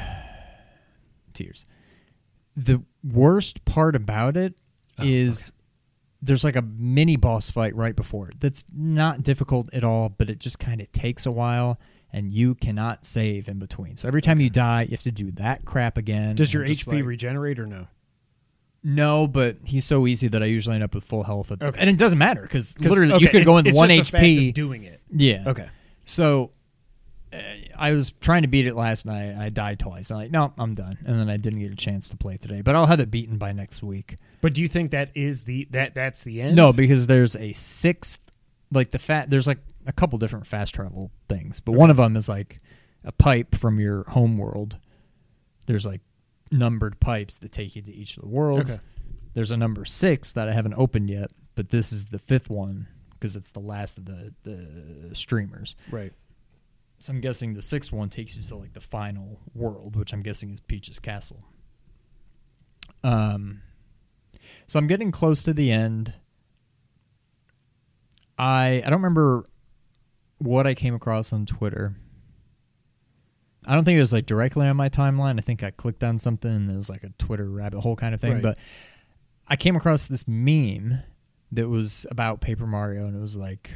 tears. 1.34 1.66
the 2.56 2.82
worst 3.04 3.64
part 3.64 3.94
about 3.96 4.36
it 4.36 4.54
Oh, 4.98 5.04
is 5.04 5.52
there's 6.22 6.42
like 6.44 6.56
a 6.56 6.62
mini 6.62 7.16
boss 7.16 7.50
fight 7.50 7.74
right 7.76 7.94
before 7.94 8.28
it. 8.30 8.40
That's 8.40 8.64
not 8.74 9.22
difficult 9.22 9.68
at 9.74 9.84
all, 9.84 10.08
but 10.08 10.30
it 10.30 10.38
just 10.38 10.58
kind 10.58 10.80
of 10.80 10.90
takes 10.92 11.26
a 11.26 11.30
while, 11.30 11.78
and 12.12 12.32
you 12.32 12.54
cannot 12.54 13.04
save 13.04 13.46
in 13.48 13.58
between. 13.58 13.98
So 13.98 14.08
every 14.08 14.22
time 14.22 14.40
you 14.40 14.48
die, 14.48 14.82
you 14.82 14.92
have 14.92 15.02
to 15.02 15.10
do 15.12 15.30
that 15.32 15.66
crap 15.66 15.98
again. 15.98 16.34
Does 16.36 16.54
your 16.54 16.64
HP 16.64 16.86
like- 16.94 17.04
regenerate 17.04 17.58
or 17.58 17.66
no? 17.66 17.88
No, 18.88 19.26
but 19.26 19.56
he's 19.64 19.84
so 19.84 20.06
easy 20.06 20.28
that 20.28 20.42
I 20.44 20.46
usually 20.46 20.76
end 20.76 20.84
up 20.84 20.94
with 20.94 21.02
full 21.02 21.24
health, 21.24 21.50
at, 21.50 21.60
Okay. 21.60 21.76
and 21.80 21.90
it 21.90 21.98
doesn't 21.98 22.18
matter 22.18 22.42
because 22.42 22.72
'Cause- 22.74 22.86
literally 22.88 23.14
okay, 23.14 23.24
you 23.24 23.28
could 23.30 23.42
it- 23.42 23.44
go 23.44 23.58
in 23.58 23.74
one 23.74 23.88
just 23.88 24.12
the 24.12 24.18
fact 24.18 24.24
HP. 24.24 24.52
doing 24.54 24.84
it. 24.84 25.00
yeah. 25.12 25.42
Okay. 25.46 25.66
So 26.04 26.52
uh, 27.32 27.36
I 27.76 27.92
was 27.92 28.12
trying 28.20 28.42
to 28.42 28.48
beat 28.48 28.68
it 28.68 28.76
last 28.76 29.04
night. 29.04 29.34
I 29.36 29.48
died 29.48 29.80
twice. 29.80 30.12
I'm 30.12 30.18
like, 30.18 30.30
no, 30.30 30.52
I'm 30.56 30.74
done. 30.74 30.96
And 31.04 31.18
then 31.18 31.28
I 31.28 31.36
didn't 31.36 31.58
get 31.58 31.72
a 31.72 31.76
chance 31.76 32.08
to 32.10 32.16
play 32.16 32.36
today. 32.36 32.60
But 32.60 32.76
I'll 32.76 32.86
have 32.86 33.00
it 33.00 33.10
beaten 33.10 33.38
by 33.38 33.50
next 33.50 33.82
week. 33.82 34.16
But 34.40 34.54
do 34.54 34.62
you 34.62 34.68
think 34.68 34.92
that 34.92 35.10
is 35.16 35.42
the 35.44 35.66
that 35.72 35.94
that's 35.96 36.22
the 36.22 36.40
end? 36.40 36.54
No, 36.54 36.72
because 36.72 37.08
there's 37.08 37.34
a 37.34 37.52
sixth, 37.54 38.20
like 38.70 38.92
the 38.92 39.00
fat. 39.00 39.28
There's 39.30 39.48
like 39.48 39.58
a 39.86 39.92
couple 39.92 40.16
different 40.20 40.46
fast 40.46 40.74
travel 40.76 41.10
things, 41.28 41.58
but 41.58 41.72
one 41.72 41.90
of 41.90 41.96
them 41.96 42.14
is 42.16 42.28
like 42.28 42.58
a 43.02 43.10
pipe 43.10 43.56
from 43.56 43.80
your 43.80 44.04
home 44.04 44.38
world. 44.38 44.78
There's 45.66 45.84
like 45.84 46.02
numbered 46.50 47.00
pipes 47.00 47.38
that 47.38 47.52
take 47.52 47.76
you 47.76 47.82
to 47.82 47.94
each 47.94 48.16
of 48.16 48.22
the 48.22 48.28
worlds. 48.28 48.74
Okay. 48.74 48.82
There's 49.34 49.50
a 49.50 49.56
number 49.56 49.84
six 49.84 50.32
that 50.32 50.48
I 50.48 50.52
haven't 50.52 50.74
opened 50.74 51.10
yet, 51.10 51.30
but 51.54 51.70
this 51.70 51.92
is 51.92 52.06
the 52.06 52.18
fifth 52.18 52.48
one 52.48 52.86
because 53.12 53.36
it's 53.36 53.50
the 53.50 53.60
last 53.60 53.98
of 53.98 54.06
the 54.06 54.32
the 54.42 55.14
streamers. 55.14 55.76
Right. 55.90 56.12
So 56.98 57.12
I'm 57.12 57.20
guessing 57.20 57.54
the 57.54 57.62
sixth 57.62 57.92
one 57.92 58.08
takes 58.08 58.36
you 58.36 58.42
to 58.42 58.56
like 58.56 58.72
the 58.72 58.80
final 58.80 59.40
world, 59.54 59.96
which 59.96 60.12
I'm 60.12 60.22
guessing 60.22 60.50
is 60.50 60.60
Peach's 60.60 60.98
castle. 60.98 61.44
Um, 63.04 63.62
so 64.66 64.78
I'm 64.78 64.86
getting 64.86 65.10
close 65.10 65.42
to 65.42 65.52
the 65.52 65.70
end. 65.70 66.14
I 68.38 68.82
I 68.84 68.90
don't 68.90 69.02
remember 69.02 69.44
what 70.38 70.66
I 70.66 70.74
came 70.74 70.94
across 70.94 71.32
on 71.32 71.46
Twitter. 71.46 71.96
I 73.66 73.74
don't 73.74 73.84
think 73.84 73.96
it 73.96 74.00
was 74.00 74.12
like 74.12 74.26
directly 74.26 74.66
on 74.66 74.76
my 74.76 74.88
timeline. 74.88 75.38
I 75.38 75.42
think 75.42 75.62
I 75.62 75.70
clicked 75.70 76.04
on 76.04 76.18
something 76.18 76.50
and 76.50 76.70
it 76.70 76.76
was 76.76 76.88
like 76.88 77.02
a 77.02 77.10
Twitter 77.18 77.50
rabbit 77.50 77.80
hole 77.80 77.96
kind 77.96 78.14
of 78.14 78.20
thing. 78.20 78.34
Right. 78.34 78.42
But 78.42 78.58
I 79.48 79.56
came 79.56 79.76
across 79.76 80.06
this 80.06 80.26
meme 80.28 80.98
that 81.52 81.68
was 81.68 82.06
about 82.10 82.40
Paper 82.40 82.66
Mario 82.66 83.04
and 83.04 83.16
it 83.16 83.20
was 83.20 83.36
like 83.36 83.70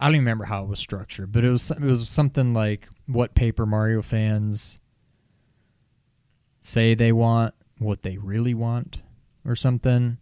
I 0.00 0.06
don't 0.06 0.14
even 0.14 0.24
remember 0.24 0.44
how 0.44 0.62
it 0.62 0.68
was 0.68 0.78
structured, 0.78 1.32
but 1.32 1.44
it 1.44 1.50
was 1.50 1.70
it 1.70 1.80
was 1.80 2.08
something 2.08 2.54
like 2.54 2.88
what 3.06 3.34
Paper 3.34 3.66
Mario 3.66 4.00
fans 4.00 4.80
say 6.60 6.94
they 6.94 7.12
want, 7.12 7.54
what 7.78 8.02
they 8.02 8.16
really 8.16 8.54
want, 8.54 9.02
or 9.44 9.56
something. 9.56 10.18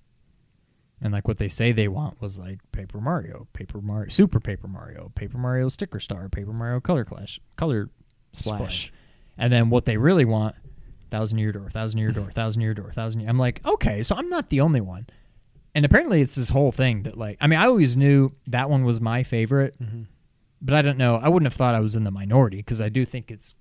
And 1.00 1.12
like 1.12 1.29
what 1.29 1.38
they 1.38 1.49
say 1.49 1.73
they 1.73 1.88
want 1.88 2.21
was 2.21 2.38
like 2.38 2.59
Paper 2.73 3.00
Mario, 3.00 3.49
Paper 3.53 3.81
Mario, 3.81 4.09
Super 4.09 4.41
Paper 4.41 4.67
Mario, 4.67 5.12
Paper 5.15 5.37
Mario 5.37 5.69
Sticker 5.69 6.00
Star, 6.00 6.29
Paper 6.29 6.53
Mario 6.53 6.81
Color 6.81 7.05
Clash, 7.05 7.38
Color 7.57 7.91
Splash, 8.33 8.59
Splash. 8.59 8.93
and 9.37 9.53
then 9.53 9.69
what 9.69 9.85
they 9.85 9.99
really 9.99 10.25
want, 10.25 10.55
Thousand 11.11 11.38
Year 11.38 11.53
Door, 11.53 11.71
Thousand 11.71 11.99
Year 11.99 12.12
Door, 12.12 12.31
Thousand 12.31 12.62
Year 12.62 12.73
Door, 12.73 12.93
Thousand 12.93 13.21
Year. 13.21 13.31
I'm 13.31 13.38
like, 13.38 13.65
okay, 13.67 14.03
so 14.03 14.15
I'm 14.15 14.31
not 14.31 14.49
the 14.49 14.62
only 14.62 14.81
one. 14.81 15.07
And 15.75 15.85
apparently, 15.85 16.23
it's 16.23 16.35
this 16.35 16.49
whole 16.49 16.73
thing 16.73 17.03
that 17.03 17.19
like, 17.19 17.37
I 17.43 17.47
mean, 17.47 17.59
I 17.59 17.67
always 17.67 17.97
knew 17.97 18.31
that 18.47 18.71
one 18.71 18.85
was 18.85 18.99
my 18.99 19.23
favorite, 19.23 19.76
mm-hmm. 19.79 20.05
but 20.62 20.75
I 20.75 20.81
don't 20.81 20.97
know. 20.97 21.17
I 21.17 21.29
wouldn't 21.29 21.53
have 21.53 21.57
thought 21.57 21.75
I 21.75 21.81
was 21.81 21.95
in 21.95 22.05
the 22.05 22.11
minority 22.11 22.57
because 22.57 22.81
I 22.81 22.88
do 22.88 23.05
think 23.05 23.31
it's 23.31 23.55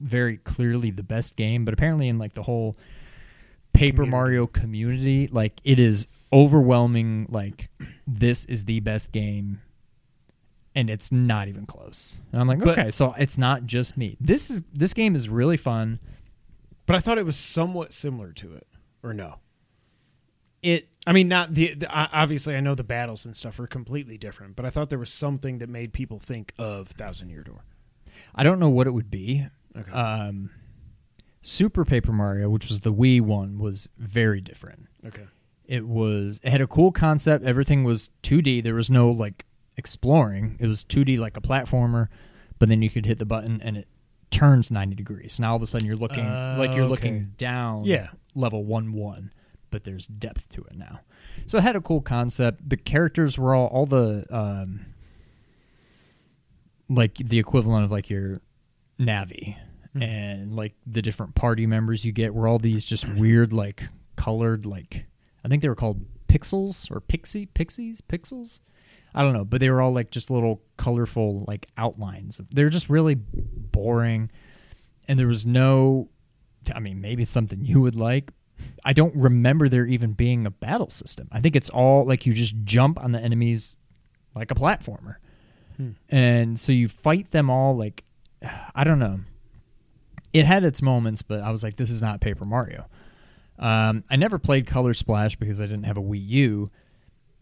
very 0.00 0.38
clearly 0.38 0.90
the 0.90 1.02
best 1.02 1.36
game. 1.36 1.66
But 1.66 1.74
apparently, 1.74 2.08
in 2.08 2.18
like 2.18 2.32
the 2.32 2.42
whole 2.42 2.74
Paper 3.74 4.04
Community. 4.04 4.10
Mario 4.10 4.46
community, 4.46 5.26
like 5.26 5.60
it 5.64 5.78
is 5.78 6.06
overwhelming. 6.34 7.26
Like 7.30 7.68
this 8.06 8.44
is 8.46 8.64
the 8.64 8.80
best 8.80 9.12
game, 9.12 9.60
and 10.74 10.90
it's 10.90 11.10
not 11.12 11.48
even 11.48 11.64
close. 11.64 12.18
And 12.32 12.40
I'm 12.40 12.48
like, 12.48 12.58
But- 12.58 12.78
okay, 12.78 12.90
so 12.90 13.14
it's 13.16 13.38
not 13.38 13.64
just 13.64 13.96
me. 13.96 14.16
This 14.20 14.50
is 14.50 14.62
this 14.72 14.92
game 14.92 15.14
is 15.14 15.28
really 15.28 15.56
fun. 15.56 16.00
But 16.86 16.96
I 16.96 17.00
thought 17.00 17.16
it 17.16 17.24
was 17.24 17.36
somewhat 17.38 17.94
similar 17.94 18.32
to 18.32 18.52
it, 18.54 18.66
or 19.02 19.14
no? 19.14 19.36
It 20.62 20.88
I 21.06 21.12
mean, 21.12 21.28
not 21.28 21.54
the, 21.54 21.74
the 21.74 21.88
obviously. 21.90 22.56
I 22.56 22.60
know 22.60 22.74
the 22.74 22.84
battles 22.84 23.24
and 23.26 23.36
stuff 23.36 23.58
are 23.60 23.66
completely 23.66 24.18
different, 24.18 24.56
but 24.56 24.64
I 24.66 24.70
thought 24.70 24.90
there 24.90 24.98
was 24.98 25.12
something 25.12 25.58
that 25.58 25.68
made 25.68 25.92
people 25.92 26.18
think 26.18 26.52
of 26.58 26.88
Thousand 26.88 27.30
Year 27.30 27.42
Door. 27.42 27.64
I 28.34 28.42
don't 28.42 28.58
know 28.58 28.68
what 28.70 28.86
it 28.86 28.90
would 28.92 29.10
be. 29.10 29.46
Okay. 29.76 29.90
Um, 29.90 30.50
Super 31.42 31.84
Paper 31.84 32.12
Mario, 32.12 32.48
which 32.48 32.68
was 32.68 32.80
the 32.80 32.92
Wii 32.92 33.20
one, 33.20 33.58
was 33.58 33.88
very 33.98 34.40
different. 34.40 34.86
okay. 35.06 35.26
It 35.66 35.86
was 35.86 36.40
it 36.42 36.50
had 36.50 36.60
a 36.60 36.66
cool 36.66 36.92
concept. 36.92 37.44
Everything 37.44 37.84
was 37.84 38.10
2D. 38.22 38.62
There 38.62 38.74
was 38.74 38.90
no 38.90 39.10
like 39.10 39.46
exploring. 39.76 40.56
It 40.60 40.66
was 40.66 40.84
2D 40.84 41.18
like 41.18 41.36
a 41.36 41.40
platformer, 41.40 42.08
but 42.58 42.68
then 42.68 42.82
you 42.82 42.90
could 42.90 43.06
hit 43.06 43.18
the 43.18 43.24
button 43.24 43.60
and 43.62 43.76
it 43.76 43.88
turns 44.30 44.70
90 44.70 44.94
degrees. 44.94 45.38
Now 45.40 45.50
all 45.50 45.56
of 45.56 45.62
a 45.62 45.66
sudden 45.66 45.86
you're 45.86 45.96
looking 45.96 46.24
Uh, 46.26 46.56
like 46.58 46.70
you're 46.74 46.84
okay. 46.84 46.90
looking 46.90 47.32
down 47.38 47.84
Yeah. 47.84 48.08
level 48.34 48.64
1 48.64 48.92
1, 48.92 49.32
but 49.70 49.84
there's 49.84 50.06
depth 50.06 50.48
to 50.50 50.62
it 50.64 50.76
now. 50.76 51.00
So 51.46 51.58
it 51.58 51.62
had 51.62 51.76
a 51.76 51.80
cool 51.80 52.00
concept. 52.00 52.68
The 52.68 52.76
characters 52.76 53.38
were 53.38 53.54
all 53.54 53.66
all 53.68 53.86
the 53.86 54.24
um 54.34 54.86
like 56.88 57.14
the 57.16 57.38
equivalent 57.38 57.84
of 57.84 57.90
like 57.90 58.10
your 58.10 58.40
Navi 59.00 59.56
Hmm. 59.92 60.02
and 60.02 60.52
like 60.52 60.74
the 60.86 61.00
different 61.02 61.34
party 61.36 61.66
members 61.66 62.04
you 62.04 62.10
get 62.12 62.34
were 62.34 62.48
all 62.48 62.58
these 62.58 62.84
just 62.84 63.08
weird 63.08 63.52
like 63.52 63.84
colored 64.16 64.66
like 64.66 65.06
I 65.44 65.48
think 65.48 65.62
they 65.62 65.68
were 65.68 65.74
called 65.74 66.04
pixels 66.28 66.90
or 66.90 67.00
pixie 67.00 67.46
pixies? 67.46 68.00
Pixels? 68.00 68.60
I 69.14 69.22
don't 69.22 69.32
know 69.32 69.44
but 69.44 69.60
they 69.60 69.70
were 69.70 69.80
all 69.80 69.92
like 69.92 70.10
just 70.10 70.30
little 70.30 70.62
colorful 70.76 71.44
like 71.46 71.68
outlines. 71.76 72.40
They 72.52 72.64
were 72.64 72.70
just 72.70 72.88
really 72.88 73.14
boring 73.14 74.30
and 75.08 75.18
there 75.18 75.26
was 75.28 75.46
no 75.46 76.08
I 76.74 76.80
mean 76.80 77.00
maybe 77.00 77.22
it's 77.22 77.32
something 77.32 77.64
you 77.64 77.80
would 77.80 77.96
like. 77.96 78.30
I 78.84 78.92
don't 78.92 79.14
remember 79.14 79.68
there 79.68 79.86
even 79.86 80.12
being 80.12 80.46
a 80.46 80.50
battle 80.50 80.90
system. 80.90 81.28
I 81.32 81.40
think 81.40 81.56
it's 81.56 81.70
all 81.70 82.04
like 82.04 82.24
you 82.24 82.32
just 82.32 82.54
jump 82.64 83.02
on 83.02 83.12
the 83.12 83.20
enemies 83.20 83.76
like 84.34 84.50
a 84.50 84.54
platformer. 84.54 85.16
Hmm. 85.76 85.90
and 86.08 86.60
so 86.60 86.70
you 86.70 86.86
fight 86.86 87.32
them 87.32 87.50
all 87.50 87.76
like 87.76 88.04
I 88.74 88.84
don't 88.84 88.98
know. 88.98 89.20
It 90.32 90.46
had 90.46 90.64
its 90.64 90.82
moments, 90.82 91.22
but 91.22 91.42
I 91.42 91.50
was 91.50 91.62
like, 91.62 91.76
this 91.76 91.90
is 91.90 92.02
not 92.02 92.20
Paper 92.20 92.44
Mario. 92.44 92.86
Um, 93.58 94.04
I 94.10 94.16
never 94.16 94.38
played 94.38 94.66
Color 94.66 94.94
Splash 94.94 95.36
because 95.36 95.60
I 95.60 95.66
didn't 95.66 95.84
have 95.84 95.96
a 95.96 96.02
Wii 96.02 96.26
U. 96.28 96.70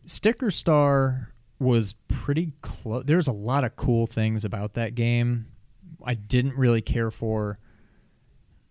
Sticker 0.04 0.50
Star 0.50 1.32
was 1.58 1.94
pretty 2.08 2.52
close. 2.60 3.04
There's 3.04 3.28
a 3.28 3.32
lot 3.32 3.64
of 3.64 3.76
cool 3.76 4.06
things 4.06 4.44
about 4.44 4.74
that 4.74 4.94
game. 4.94 5.46
I 6.04 6.14
didn't 6.14 6.56
really 6.56 6.82
care 6.82 7.10
for. 7.10 7.58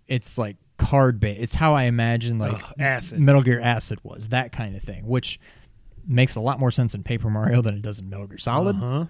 It's 0.07 0.37
like 0.37 0.57
card 0.77 1.19
based. 1.19 1.41
It's 1.41 1.53
how 1.55 1.73
I 1.73 1.83
imagine 1.83 2.37
like 2.37 2.53
Ugh, 2.61 2.73
Acid. 2.79 3.19
Metal 3.19 3.41
Gear 3.41 3.61
Acid 3.61 3.99
was 4.03 4.27
that 4.29 4.51
kind 4.51 4.75
of 4.75 4.83
thing, 4.83 5.07
which 5.07 5.39
makes 6.05 6.35
a 6.35 6.41
lot 6.41 6.59
more 6.59 6.71
sense 6.71 6.93
in 6.95 7.03
Paper 7.03 7.29
Mario 7.29 7.61
than 7.61 7.75
it 7.75 7.81
does 7.81 7.99
in 7.99 8.09
Metal 8.09 8.27
Gear 8.27 8.37
Solid 8.37 8.75
Uh-huh. 8.75 9.05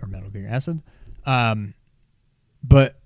or 0.00 0.08
Metal 0.08 0.30
Gear 0.30 0.48
Acid. 0.48 0.80
Um, 1.26 1.74
but 2.64 2.98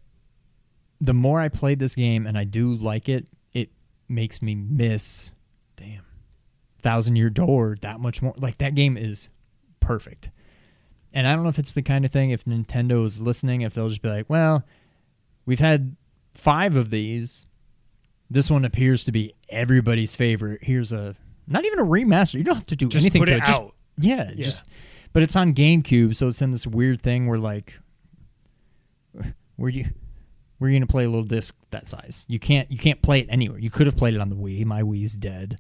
the 1.00 1.14
more 1.14 1.40
I 1.40 1.48
played 1.48 1.80
this 1.80 1.94
game, 1.96 2.26
and 2.28 2.38
I 2.38 2.44
do 2.44 2.74
like 2.74 3.08
it 3.08 3.26
makes 4.08 4.42
me 4.42 4.54
miss 4.54 5.30
Damn. 5.76 6.02
Thousand 6.80 7.16
Year 7.16 7.30
Door 7.30 7.78
that 7.82 8.00
much 8.00 8.22
more. 8.22 8.34
Like 8.36 8.58
that 8.58 8.74
game 8.74 8.96
is 8.96 9.28
perfect. 9.80 10.30
And 11.14 11.26
I 11.28 11.34
don't 11.34 11.42
know 11.42 11.48
if 11.50 11.58
it's 11.58 11.72
the 11.74 11.82
kind 11.82 12.04
of 12.04 12.10
thing 12.12 12.30
if 12.30 12.44
Nintendo 12.44 13.04
is 13.04 13.20
listening, 13.20 13.60
if 13.62 13.74
they'll 13.74 13.88
just 13.88 14.02
be 14.02 14.08
like, 14.08 14.28
well, 14.30 14.64
we've 15.46 15.60
had 15.60 15.96
five 16.34 16.76
of 16.76 16.90
these. 16.90 17.46
This 18.30 18.50
one 18.50 18.64
appears 18.64 19.04
to 19.04 19.12
be 19.12 19.34
everybody's 19.50 20.16
favorite. 20.16 20.60
Here's 20.62 20.90
a 20.92 21.14
not 21.46 21.64
even 21.66 21.78
a 21.80 21.84
remaster. 21.84 22.34
You 22.34 22.44
don't 22.44 22.54
have 22.54 22.66
to 22.66 22.76
do 22.76 22.88
Just 22.88 23.04
anything 23.04 23.20
put 23.22 23.26
to 23.26 23.34
it 23.34 23.38
it. 23.38 23.44
Just- 23.44 23.62
yeah, 23.98 24.30
Yeah. 24.34 24.42
just 24.42 24.64
but 25.12 25.22
it's 25.22 25.36
on 25.36 25.52
GameCube, 25.54 26.16
so 26.16 26.28
it's 26.28 26.40
in 26.40 26.50
this 26.50 26.66
weird 26.66 27.02
thing 27.02 27.26
where 27.26 27.38
like 27.38 27.78
where 29.56 29.70
you 29.70 29.86
where 30.62 30.70
you 30.70 30.78
gonna 30.78 30.86
play 30.86 31.04
a 31.04 31.10
little 31.10 31.26
disc 31.26 31.56
that 31.72 31.88
size? 31.88 32.24
You 32.28 32.38
can't 32.38 32.70
you 32.70 32.78
can't 32.78 33.02
play 33.02 33.18
it 33.18 33.26
anywhere. 33.28 33.58
You 33.58 33.68
could 33.68 33.88
have 33.88 33.96
played 33.96 34.14
it 34.14 34.20
on 34.20 34.30
the 34.30 34.36
Wii. 34.36 34.64
My 34.64 34.82
Wii's 34.82 35.16
dead. 35.16 35.58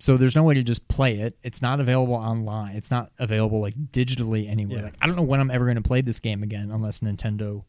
So 0.00 0.16
there's 0.16 0.34
no 0.34 0.42
way 0.42 0.54
to 0.54 0.62
just 0.64 0.86
play 0.88 1.20
it. 1.20 1.38
It's 1.44 1.62
not 1.62 1.78
available 1.78 2.14
online. 2.14 2.74
It's 2.74 2.90
not 2.90 3.12
available 3.18 3.60
like 3.60 3.74
digitally 3.92 4.50
anywhere. 4.50 4.78
Yeah. 4.78 4.84
Like 4.86 4.96
I 5.00 5.06
don't 5.06 5.14
know 5.14 5.22
when 5.22 5.40
I'm 5.40 5.50
ever 5.50 5.64
going 5.64 5.76
to 5.76 5.82
play 5.82 6.00
this 6.00 6.18
game 6.18 6.42
again 6.42 6.70
unless 6.72 7.00
Nintendo 7.00 7.62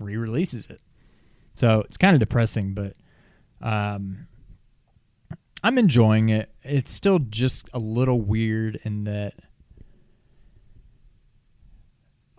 re-releases 0.00 0.68
it. 0.68 0.82
So 1.54 1.80
it's 1.82 1.96
kind 1.96 2.14
of 2.14 2.20
depressing, 2.20 2.74
but 2.74 2.94
um, 3.62 4.26
I'm 5.62 5.78
enjoying 5.78 6.30
it. 6.30 6.50
It's 6.62 6.92
still 6.92 7.20
just 7.20 7.68
a 7.72 7.78
little 7.78 8.20
weird 8.20 8.80
in 8.84 9.04
that. 9.04 9.34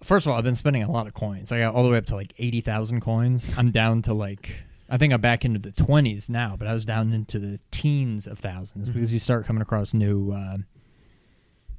First 0.03 0.25
of 0.25 0.31
all, 0.31 0.38
I've 0.38 0.43
been 0.43 0.55
spending 0.55 0.84
a 0.84 0.91
lot 0.91 1.08
of 1.08 1.13
coins. 1.13 1.51
I 1.51 1.60
got 1.60 1.75
all 1.75 1.84
the 1.84 1.89
way 1.89 1.98
up 1.98 2.05
to 2.08 2.15
like 2.15 2.34
eighty 2.39 2.62
thousand 2.62 3.01
coins. 3.01 3.50
I'm 3.58 3.72
down 3.72 4.01
to 4.03 4.13
like 4.13 4.63
I 4.89 4.98
think 4.98 5.13
I'm 5.13 5.22
back 5.22 5.46
into 5.46 5.58
the 5.60 5.72
20s 5.72 6.29
now, 6.29 6.55
but 6.58 6.67
I 6.67 6.74
was 6.74 6.84
down 6.84 7.13
into 7.13 7.39
the 7.39 7.60
teens 7.72 8.27
of 8.27 8.41
1000s 8.41 8.74
Mhm. 8.89 8.93
because 8.93 9.13
you 9.13 9.20
start 9.20 9.46
coming 9.46 9.62
across 9.62 9.93
new 9.93 10.34
uh, 10.34 10.58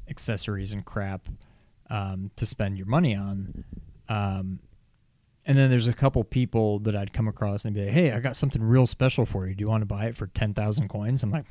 accessories 0.09 0.73
and 0.73 0.85
crap 0.85 1.29
um, 1.91 2.31
to 2.37 2.47
spend 2.47 2.79
your 2.79 2.87
money 2.87 3.15
on. 3.15 3.65
Um, 4.09 4.61
and 5.45 5.59
then 5.59 5.69
there's 5.71 5.89
a 5.89 5.93
couple 5.93 6.23
people 6.25 6.79
that 6.81 6.95
I'd 6.97 7.13
come 7.13 7.29
across 7.29 7.65
and 7.65 7.75
be 7.75 7.85
like, 7.85 7.93
"Hey, 7.93 8.13
I 8.13 8.21
got 8.21 8.37
something 8.37 8.63
real 8.63 8.87
special 8.87 9.27
for 9.27 9.47
you. 9.47 9.55
Do 9.55 9.63
you 9.63 9.69
want 9.69 9.83
to 9.83 9.87
buy 9.87 10.07
it 10.07 10.17
for 10.17 10.29
ten 10.29 10.55
thousand 10.55 10.89
coins?" 10.89 11.23
I'm 11.23 11.31
like, 11.33 11.45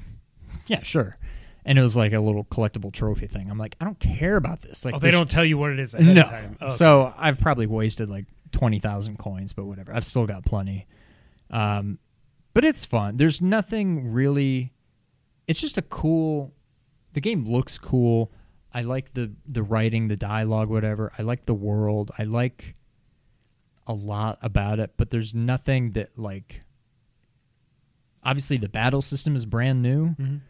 "Yeah, 0.68 0.82
sure." 0.82 1.18
And 1.64 1.78
it 1.78 1.82
was 1.82 1.96
like 1.96 2.14
a 2.14 2.20
little 2.20 2.44
collectible 2.46 2.92
trophy 2.92 3.28
thing. 3.28 3.50
I'm 3.52 3.58
like, 3.60 3.76
I 3.80 3.86
don't 3.86 4.00
care 4.00 4.36
about 4.36 4.62
this. 4.62 4.84
Like, 4.84 4.96
oh, 4.96 5.00
they 5.00 5.12
don't 5.12 5.30
tell 5.30 5.46
you 5.46 5.58
what 5.58 5.72
it 5.72 5.80
is 5.80 5.94
ahead 5.94 6.16
no. 6.16 6.22
of 6.24 6.30
time. 6.30 6.58
Oh. 6.60 6.70
So 6.70 7.14
I've 7.18 7.40
probably 7.40 7.68
wasted 7.68 8.10
like 8.10 8.26
twenty 8.52 8.80
thousand 8.80 9.20
coins, 9.20 9.54
but 9.54 9.66
whatever. 9.66 9.94
I've 9.94 10.06
still 10.06 10.26
got 10.26 10.44
plenty. 10.44 10.88
Um, 11.52 12.00
but 12.54 12.66
it's 12.66 12.84
fun. 12.84 13.18
There's 13.18 13.42
nothing 13.42 14.12
really. 14.12 14.74
It's 15.48 15.62
just 15.62 15.78
a 15.78 15.82
cool. 15.84 16.52
The 17.14 17.22
game 17.22 17.46
looks 17.46 17.78
cool. 17.78 18.32
I 18.74 18.82
like 18.82 19.14
the 19.14 19.32
the 19.46 19.62
writing, 19.64 20.08
the 20.08 20.18
dialogue, 20.18 20.70
whatever. 20.70 21.12
I 21.18 21.22
like 21.22 21.46
the 21.46 21.54
world. 21.54 22.12
I 22.18 22.24
like 22.24 22.76
a 23.86 23.94
lot 23.94 24.40
about 24.42 24.80
it, 24.80 24.94
but 24.98 25.12
there's 25.12 25.36
nothing 25.36 25.92
that 25.92 26.18
like. 26.18 26.62
Obviously, 28.24 28.58
the 28.58 28.70
battle 28.70 29.02
system 29.02 29.36
is 29.36 29.46
brand 29.46 29.82
new, 29.82 30.10
Mhm. 30.10 30.42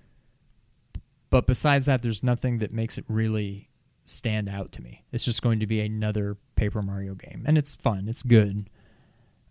But 1.31 1.47
besides 1.47 1.87
that, 1.87 2.03
there's 2.03 2.21
nothing 2.21 2.59
that 2.59 2.71
makes 2.71 2.99
it 2.99 3.05
really 3.07 3.69
stand 4.05 4.47
out 4.47 4.71
to 4.73 4.81
me. 4.83 5.03
It's 5.11 5.25
just 5.25 5.41
going 5.41 5.59
to 5.61 5.65
be 5.67 5.81
another 5.81 6.37
Paper 6.55 6.81
Mario 6.83 7.15
game, 7.15 7.43
and 7.47 7.57
it's 7.57 7.73
fun. 7.73 8.07
It's 8.07 8.21
good. 8.21 8.69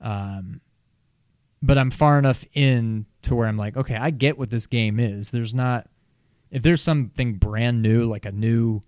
Um, 0.00 0.60
but 1.62 1.76
I'm 1.76 1.90
far 1.90 2.18
enough 2.18 2.44
in 2.54 3.04
to 3.22 3.34
where 3.34 3.46
I'm 3.48 3.56
like, 3.58 3.76
okay, 3.76 3.96
I 3.96 4.10
get 4.10 4.38
what 4.38 4.48
this 4.50 4.66
game 4.66 4.98
is. 5.00 5.30
There's 5.30 5.52
not 5.54 5.88
if 6.50 6.62
there's 6.62 6.80
something 6.82 7.34
brand 7.34 7.82
new, 7.82 8.04
like 8.04 8.24
a 8.26 8.32
new, 8.32 8.80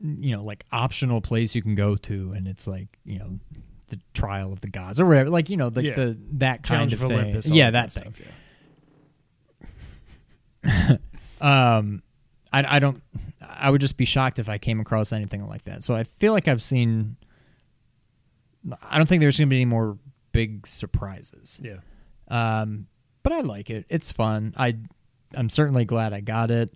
you 0.00 0.34
know, 0.34 0.42
like 0.42 0.64
optional 0.72 1.20
place 1.20 1.54
you 1.54 1.62
can 1.62 1.74
go 1.74 1.94
to, 1.96 2.32
and 2.32 2.48
it's 2.48 2.66
like 2.66 2.98
you 3.04 3.18
know, 3.18 3.38
the 3.88 3.98
trial 4.14 4.52
of 4.52 4.60
the 4.60 4.68
gods 4.68 4.98
or 4.98 5.06
whatever, 5.06 5.30
like 5.30 5.48
you 5.50 5.56
know, 5.56 5.68
like 5.68 5.84
Yeah. 5.84 5.94
the 5.94 6.18
that 6.38 6.62
kind 6.62 6.90
Challenge 6.90 6.92
of 6.94 7.02
of 7.02 7.08
thing. 7.10 7.18
Olympus, 7.20 7.50
all 7.50 7.56
yeah, 7.56 7.70
that 7.70 7.90
that 7.92 8.02
kind 8.02 8.14
thing. 8.16 8.24
stuff, 8.24 8.26
yeah. 8.26 8.32
um 11.40 12.02
I, 12.52 12.76
I 12.76 12.78
don't 12.78 13.02
i 13.40 13.70
would 13.70 13.80
just 13.80 13.96
be 13.96 14.04
shocked 14.04 14.38
if 14.38 14.48
i 14.48 14.58
came 14.58 14.80
across 14.80 15.12
anything 15.12 15.46
like 15.46 15.64
that. 15.64 15.82
So 15.84 15.94
i 15.94 16.04
feel 16.04 16.32
like 16.32 16.48
i've 16.48 16.62
seen 16.62 17.16
i 18.82 18.96
don't 18.96 19.06
think 19.06 19.20
there's 19.20 19.38
going 19.38 19.48
to 19.48 19.50
be 19.50 19.56
any 19.56 19.64
more 19.64 19.98
big 20.32 20.66
surprises. 20.66 21.60
Yeah. 21.62 21.78
um 22.28 22.86
but 23.22 23.32
i 23.32 23.40
like 23.40 23.70
it. 23.70 23.86
It's 23.88 24.12
fun. 24.12 24.54
I 24.56 24.76
i'm 25.34 25.48
certainly 25.50 25.84
glad 25.84 26.12
i 26.12 26.20
got 26.20 26.50
it. 26.50 26.72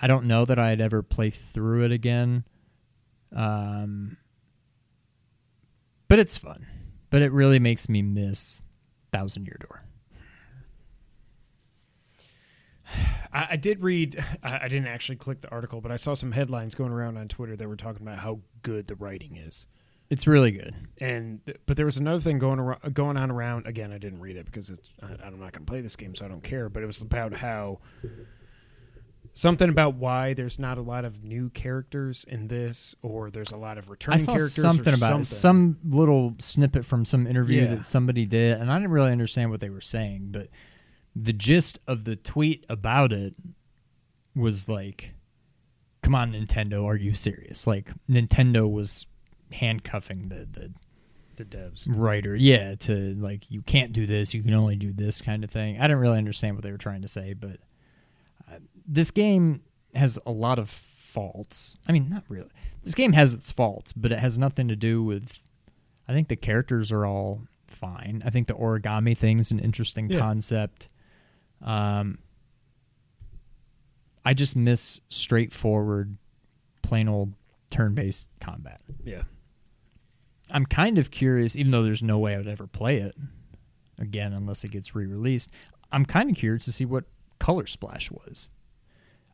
I 0.00 0.06
don't 0.06 0.26
know 0.26 0.44
that 0.44 0.58
i'd 0.58 0.80
ever 0.80 1.02
play 1.02 1.30
through 1.30 1.84
it 1.84 1.92
again. 1.92 2.44
Um 3.34 4.16
but 6.08 6.18
it's 6.18 6.36
fun. 6.36 6.66
But 7.10 7.22
it 7.22 7.32
really 7.32 7.58
makes 7.58 7.88
me 7.88 8.02
miss 8.02 8.62
thousand 9.12 9.46
year 9.46 9.56
door 9.60 9.80
I, 13.32 13.46
I 13.50 13.56
did 13.56 13.80
read. 13.82 14.22
I, 14.42 14.60
I 14.64 14.68
didn't 14.68 14.86
actually 14.88 15.16
click 15.16 15.40
the 15.40 15.50
article, 15.50 15.80
but 15.80 15.90
I 15.92 15.96
saw 15.96 16.14
some 16.14 16.32
headlines 16.32 16.74
going 16.74 16.92
around 16.92 17.16
on 17.16 17.28
Twitter 17.28 17.56
that 17.56 17.68
were 17.68 17.76
talking 17.76 18.02
about 18.06 18.18
how 18.18 18.40
good 18.62 18.86
the 18.86 18.94
writing 18.96 19.36
is. 19.36 19.66
it's 20.10 20.26
really 20.26 20.50
good 20.50 20.74
And 21.00 21.40
but 21.66 21.76
there 21.76 21.86
was 21.86 21.96
another 21.96 22.20
thing 22.20 22.38
going 22.38 22.58
around, 22.60 22.94
going 22.94 23.16
on 23.16 23.30
around. 23.30 23.66
Again, 23.66 23.90
I 23.92 23.98
didn't 23.98 24.20
read 24.20 24.36
it 24.36 24.46
because 24.46 24.70
it's. 24.70 24.92
I, 25.02 25.06
I'm 25.26 25.40
not 25.40 25.52
going 25.52 25.64
to 25.66 25.70
play 25.70 25.80
this 25.80 25.96
game, 25.96 26.14
so 26.14 26.24
I 26.24 26.28
don't 26.28 26.42
care. 26.42 26.68
But 26.68 26.82
it 26.82 26.86
was 26.86 27.00
about 27.02 27.32
how 27.34 27.80
something 29.32 29.68
about 29.68 29.94
why 29.96 30.32
there's 30.34 30.58
not 30.58 30.78
a 30.78 30.82
lot 30.82 31.04
of 31.04 31.24
new 31.24 31.50
characters 31.50 32.24
in 32.28 32.46
this, 32.48 32.94
or 33.02 33.30
there's 33.30 33.50
a 33.50 33.56
lot 33.56 33.78
of 33.78 33.88
I 33.88 33.92
returning 33.92 34.18
saw 34.20 34.32
characters. 34.36 34.54
something 34.62 34.92
or 34.92 34.96
about 34.96 35.08
something. 35.08 35.20
it, 35.22 35.24
some 35.26 35.78
little 35.84 36.34
snippet 36.38 36.84
from 36.84 37.04
some 37.04 37.26
interview 37.26 37.62
Yeah. 37.62 37.74
that 37.76 37.84
somebody 37.84 38.26
did, 38.26 38.60
and 38.60 38.70
I 38.70 38.76
didn't 38.78 38.92
really 38.92 39.10
understand 39.12 39.50
what 39.50 39.60
they 39.60 39.70
were 39.70 39.80
saying. 39.80 40.28
But 40.30 40.48
the 41.16 41.32
gist 41.32 41.78
of 41.86 42.04
the 42.04 42.16
tweet 42.16 42.64
about 42.68 43.12
it 43.12 43.34
was 44.34 44.68
like, 44.68 45.14
"Come 46.02 46.14
on, 46.14 46.32
Nintendo, 46.32 46.84
are 46.84 46.96
you 46.96 47.14
serious?" 47.14 47.66
Like 47.66 47.90
Nintendo 48.08 48.70
was 48.70 49.06
handcuffing 49.52 50.28
the 50.28 50.46
the 50.50 50.72
the 51.36 51.44
devs. 51.44 51.84
writer, 51.88 52.34
yeah, 52.36 52.74
to 52.76 53.14
like 53.14 53.50
you 53.50 53.62
can't 53.62 53.92
do 53.92 54.06
this, 54.06 54.34
you 54.34 54.42
can 54.42 54.54
only 54.54 54.76
do 54.76 54.92
this 54.92 55.20
kind 55.20 55.44
of 55.44 55.50
thing. 55.50 55.78
I 55.78 55.82
didn't 55.82 55.98
really 55.98 56.18
understand 56.18 56.56
what 56.56 56.62
they 56.64 56.70
were 56.72 56.78
trying 56.78 57.02
to 57.02 57.08
say, 57.08 57.32
but 57.34 57.58
uh, 58.50 58.58
this 58.86 59.10
game 59.10 59.62
has 59.94 60.18
a 60.26 60.32
lot 60.32 60.58
of 60.58 60.68
faults. 60.70 61.76
I 61.88 61.92
mean, 61.92 62.08
not 62.08 62.24
really. 62.28 62.50
This 62.82 62.94
game 62.94 63.12
has 63.12 63.32
its 63.32 63.50
faults, 63.50 63.92
but 63.92 64.12
it 64.12 64.18
has 64.18 64.36
nothing 64.38 64.68
to 64.68 64.76
do 64.76 65.02
with. 65.02 65.42
I 66.06 66.12
think 66.12 66.28
the 66.28 66.36
characters 66.36 66.92
are 66.92 67.06
all 67.06 67.42
fine. 67.66 68.22
I 68.26 68.30
think 68.30 68.46
the 68.46 68.54
origami 68.54 69.16
thing's 69.16 69.50
an 69.50 69.58
interesting 69.58 70.10
Yeah. 70.10 70.18
concept. 70.18 70.88
Um, 71.64 72.18
I 74.24 74.34
just 74.34 74.54
miss 74.54 75.00
straightforward, 75.08 76.16
plain 76.82 77.08
old 77.08 77.34
turn-based 77.70 78.28
combat. 78.40 78.80
Yeah. 79.04 79.22
I'm 80.50 80.66
kind 80.66 80.98
of 80.98 81.10
curious, 81.10 81.56
even 81.56 81.72
though 81.72 81.82
there's 81.82 82.02
no 82.02 82.18
way 82.18 82.34
I 82.34 82.38
would 82.38 82.46
ever 82.48 82.66
play 82.66 82.98
it 82.98 83.14
again 83.98 84.32
unless 84.32 84.62
it 84.62 84.70
gets 84.70 84.94
re-released. 84.94 85.50
I'm 85.90 86.04
kind 86.04 86.30
of 86.30 86.36
curious 86.36 86.66
to 86.66 86.72
see 86.72 86.84
what 86.84 87.04
Color 87.38 87.66
Splash 87.66 88.10
was. 88.10 88.50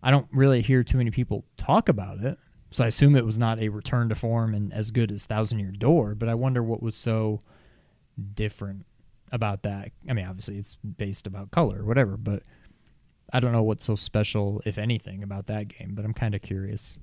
I 0.03 0.11
don't 0.11 0.29
really 0.33 0.63
hear 0.63 0.83
too 0.83 0.99
many 0.99 1.11
people 1.11 1.45
talk 1.57 1.89
about 1.89 2.21
it, 2.21 2.39
so 2.71 2.85
I 2.85 2.87
assume 2.87 3.17
it 3.17 3.27
was 3.27 3.39
not 3.39 3.59
a 3.59 3.69
return 3.69 4.09
to 4.09 4.15
form 4.15 4.55
and 4.55 4.73
as 4.73 4.91
good 4.91 5.13
as 5.13 5.27
Thousand 5.27 5.59
Year 5.59 5.73
Door. 5.73 6.15
But 6.15 6.29
I 6.29 6.35
wonder 6.35 6.63
what 6.63 6.83
was 6.83 6.97
so 6.97 7.41
different 8.35 8.87
about 9.33 9.63
that. 9.63 9.91
I 10.09 10.13
mean, 10.13 10.27
obviously 10.27 10.57
it's 10.59 10.77
based 10.77 11.27
about 11.27 11.51
color 11.51 11.81
or 11.81 11.85
whatever, 11.85 12.17
but 12.17 12.43
I 13.33 13.41
don't 13.41 13.53
know 13.53 13.63
what's 13.63 13.85
so 13.85 13.95
special, 13.95 14.61
if 14.67 14.77
anything, 14.79 15.23
about 15.23 15.47
that 15.49 15.69
game. 15.69 15.95
But 15.95 16.05
I'm 16.05 16.15
kind 16.15 16.35
of 16.35 16.43
curious. 16.43 16.99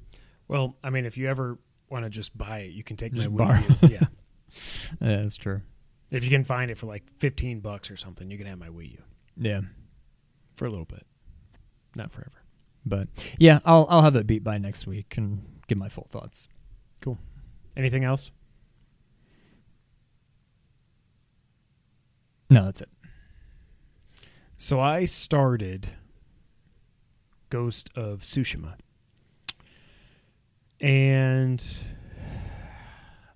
Well, 0.48 0.76
I 0.84 0.90
mean, 0.90 1.06
if 1.06 1.18
you 1.18 1.28
ever 1.30 1.58
want 1.90 2.04
to 2.06 2.10
just 2.10 2.38
buy 2.38 2.60
it, 2.60 2.72
you 2.72 2.84
can 2.84 2.98
take 2.98 3.13
Just 3.13 3.30
my 3.30 3.46
borrow. 3.46 3.60
Wii 3.60 3.90
U. 3.90 3.96
yeah. 3.96 4.08
Yeah, 5.02 5.18
that's 5.22 5.36
true. 5.36 5.62
If 6.10 6.24
you 6.24 6.30
can 6.30 6.46
find 6.46 6.72
it 6.72 6.78
for 6.78 6.86
like 6.86 7.04
15 7.20 7.60
bucks 7.60 7.92
or 7.92 7.98
something, 7.98 8.32
you 8.32 8.38
can 8.38 8.48
have 8.48 8.58
my 8.58 8.70
Wii 8.70 8.94
U 8.94 9.02
Yeah. 9.36 9.62
for 10.56 10.66
a 10.66 10.70
little 10.70 10.86
bit. 10.86 11.06
Not 11.96 12.12
forever. 12.12 12.32
But 12.86 13.10
yeah, 13.38 13.60
I'll 13.66 13.86
I'll 13.90 14.02
have 14.04 14.16
it 14.16 14.26
beat 14.26 14.44
by 14.46 14.58
next 14.58 14.88
week 14.88 15.16
and 15.18 15.42
give 15.68 15.78
my 15.78 15.90
full 15.90 16.08
thoughts. 16.10 16.48
Cool. 17.02 17.18
Anything 17.76 18.06
else? 18.06 18.32
No, 22.50 22.66
that's 22.66 22.82
it. 22.82 22.90
So 24.58 24.80
I 24.80 25.06
started 25.06 25.90
Ghost 27.50 27.90
of 27.96 28.22
Tsushima. 28.22 28.74
And 30.80 31.66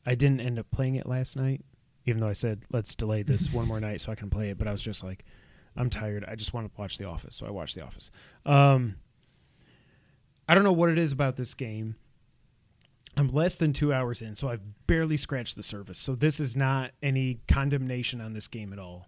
I 0.05 0.15
didn't 0.15 0.41
end 0.41 0.59
up 0.59 0.69
playing 0.71 0.95
it 0.95 1.07
last 1.07 1.35
night, 1.35 1.63
even 2.05 2.21
though 2.21 2.27
I 2.27 2.33
said, 2.33 2.63
let's 2.71 2.95
delay 2.95 3.23
this 3.23 3.51
one 3.51 3.67
more 3.67 3.79
night 3.79 4.01
so 4.01 4.11
I 4.11 4.15
can 4.15 4.29
play 4.29 4.49
it. 4.49 4.57
But 4.57 4.67
I 4.67 4.71
was 4.71 4.81
just 4.81 5.03
like, 5.03 5.25
I'm 5.75 5.89
tired. 5.89 6.25
I 6.27 6.35
just 6.35 6.53
want 6.53 6.67
to 6.73 6.79
watch 6.79 6.97
The 6.97 7.05
Office. 7.05 7.35
So 7.35 7.45
I 7.45 7.51
watched 7.51 7.75
The 7.75 7.83
Office. 7.83 8.11
Um, 8.45 8.95
I 10.47 10.55
don't 10.55 10.63
know 10.63 10.73
what 10.73 10.89
it 10.89 10.97
is 10.97 11.11
about 11.11 11.37
this 11.37 11.53
game. 11.53 11.95
I'm 13.21 13.29
less 13.29 13.55
than 13.55 13.71
two 13.71 13.93
hours 13.93 14.21
in, 14.21 14.35
so 14.35 14.49
I've 14.49 14.61
barely 14.87 15.17
scratched 15.17 15.55
the 15.55 15.63
surface. 15.63 15.97
So 15.97 16.15
this 16.15 16.39
is 16.39 16.55
not 16.55 16.91
any 17.01 17.39
condemnation 17.47 18.19
on 18.19 18.33
this 18.33 18.47
game 18.47 18.73
at 18.73 18.79
all 18.79 19.07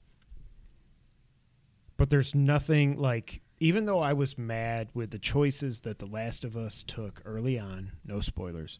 but 1.97 2.09
there's 2.09 2.35
nothing 2.35 2.97
like 2.97 3.41
even 3.59 3.85
though 3.85 3.99
I 3.99 4.13
was 4.13 4.37
mad 4.37 4.89
with 4.93 5.11
the 5.11 5.19
choices 5.19 5.81
that 5.81 5.99
The 5.99 6.05
Last 6.05 6.43
of 6.43 6.57
Us 6.57 6.83
took 6.83 7.21
early 7.23 7.57
on, 7.57 7.93
no 8.03 8.19
spoilers. 8.19 8.79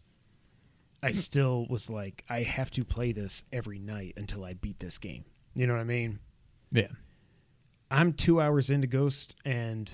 I 1.01 1.09
hmm. 1.09 1.13
still 1.13 1.65
was 1.69 1.89
like 1.89 2.25
I 2.29 2.43
have 2.43 2.71
to 2.71 2.83
play 2.83 3.11
this 3.11 3.43
every 3.51 3.79
night 3.79 4.15
until 4.17 4.43
I 4.43 4.53
beat 4.53 4.79
this 4.79 4.97
game. 4.97 5.23
You 5.55 5.67
know 5.67 5.73
what 5.73 5.79
I 5.79 5.85
mean? 5.85 6.19
Yeah. 6.71 6.87
I'm 7.91 8.11
2 8.13 8.41
hours 8.41 8.71
into 8.71 8.87
Ghost 8.87 9.35
and 9.45 9.93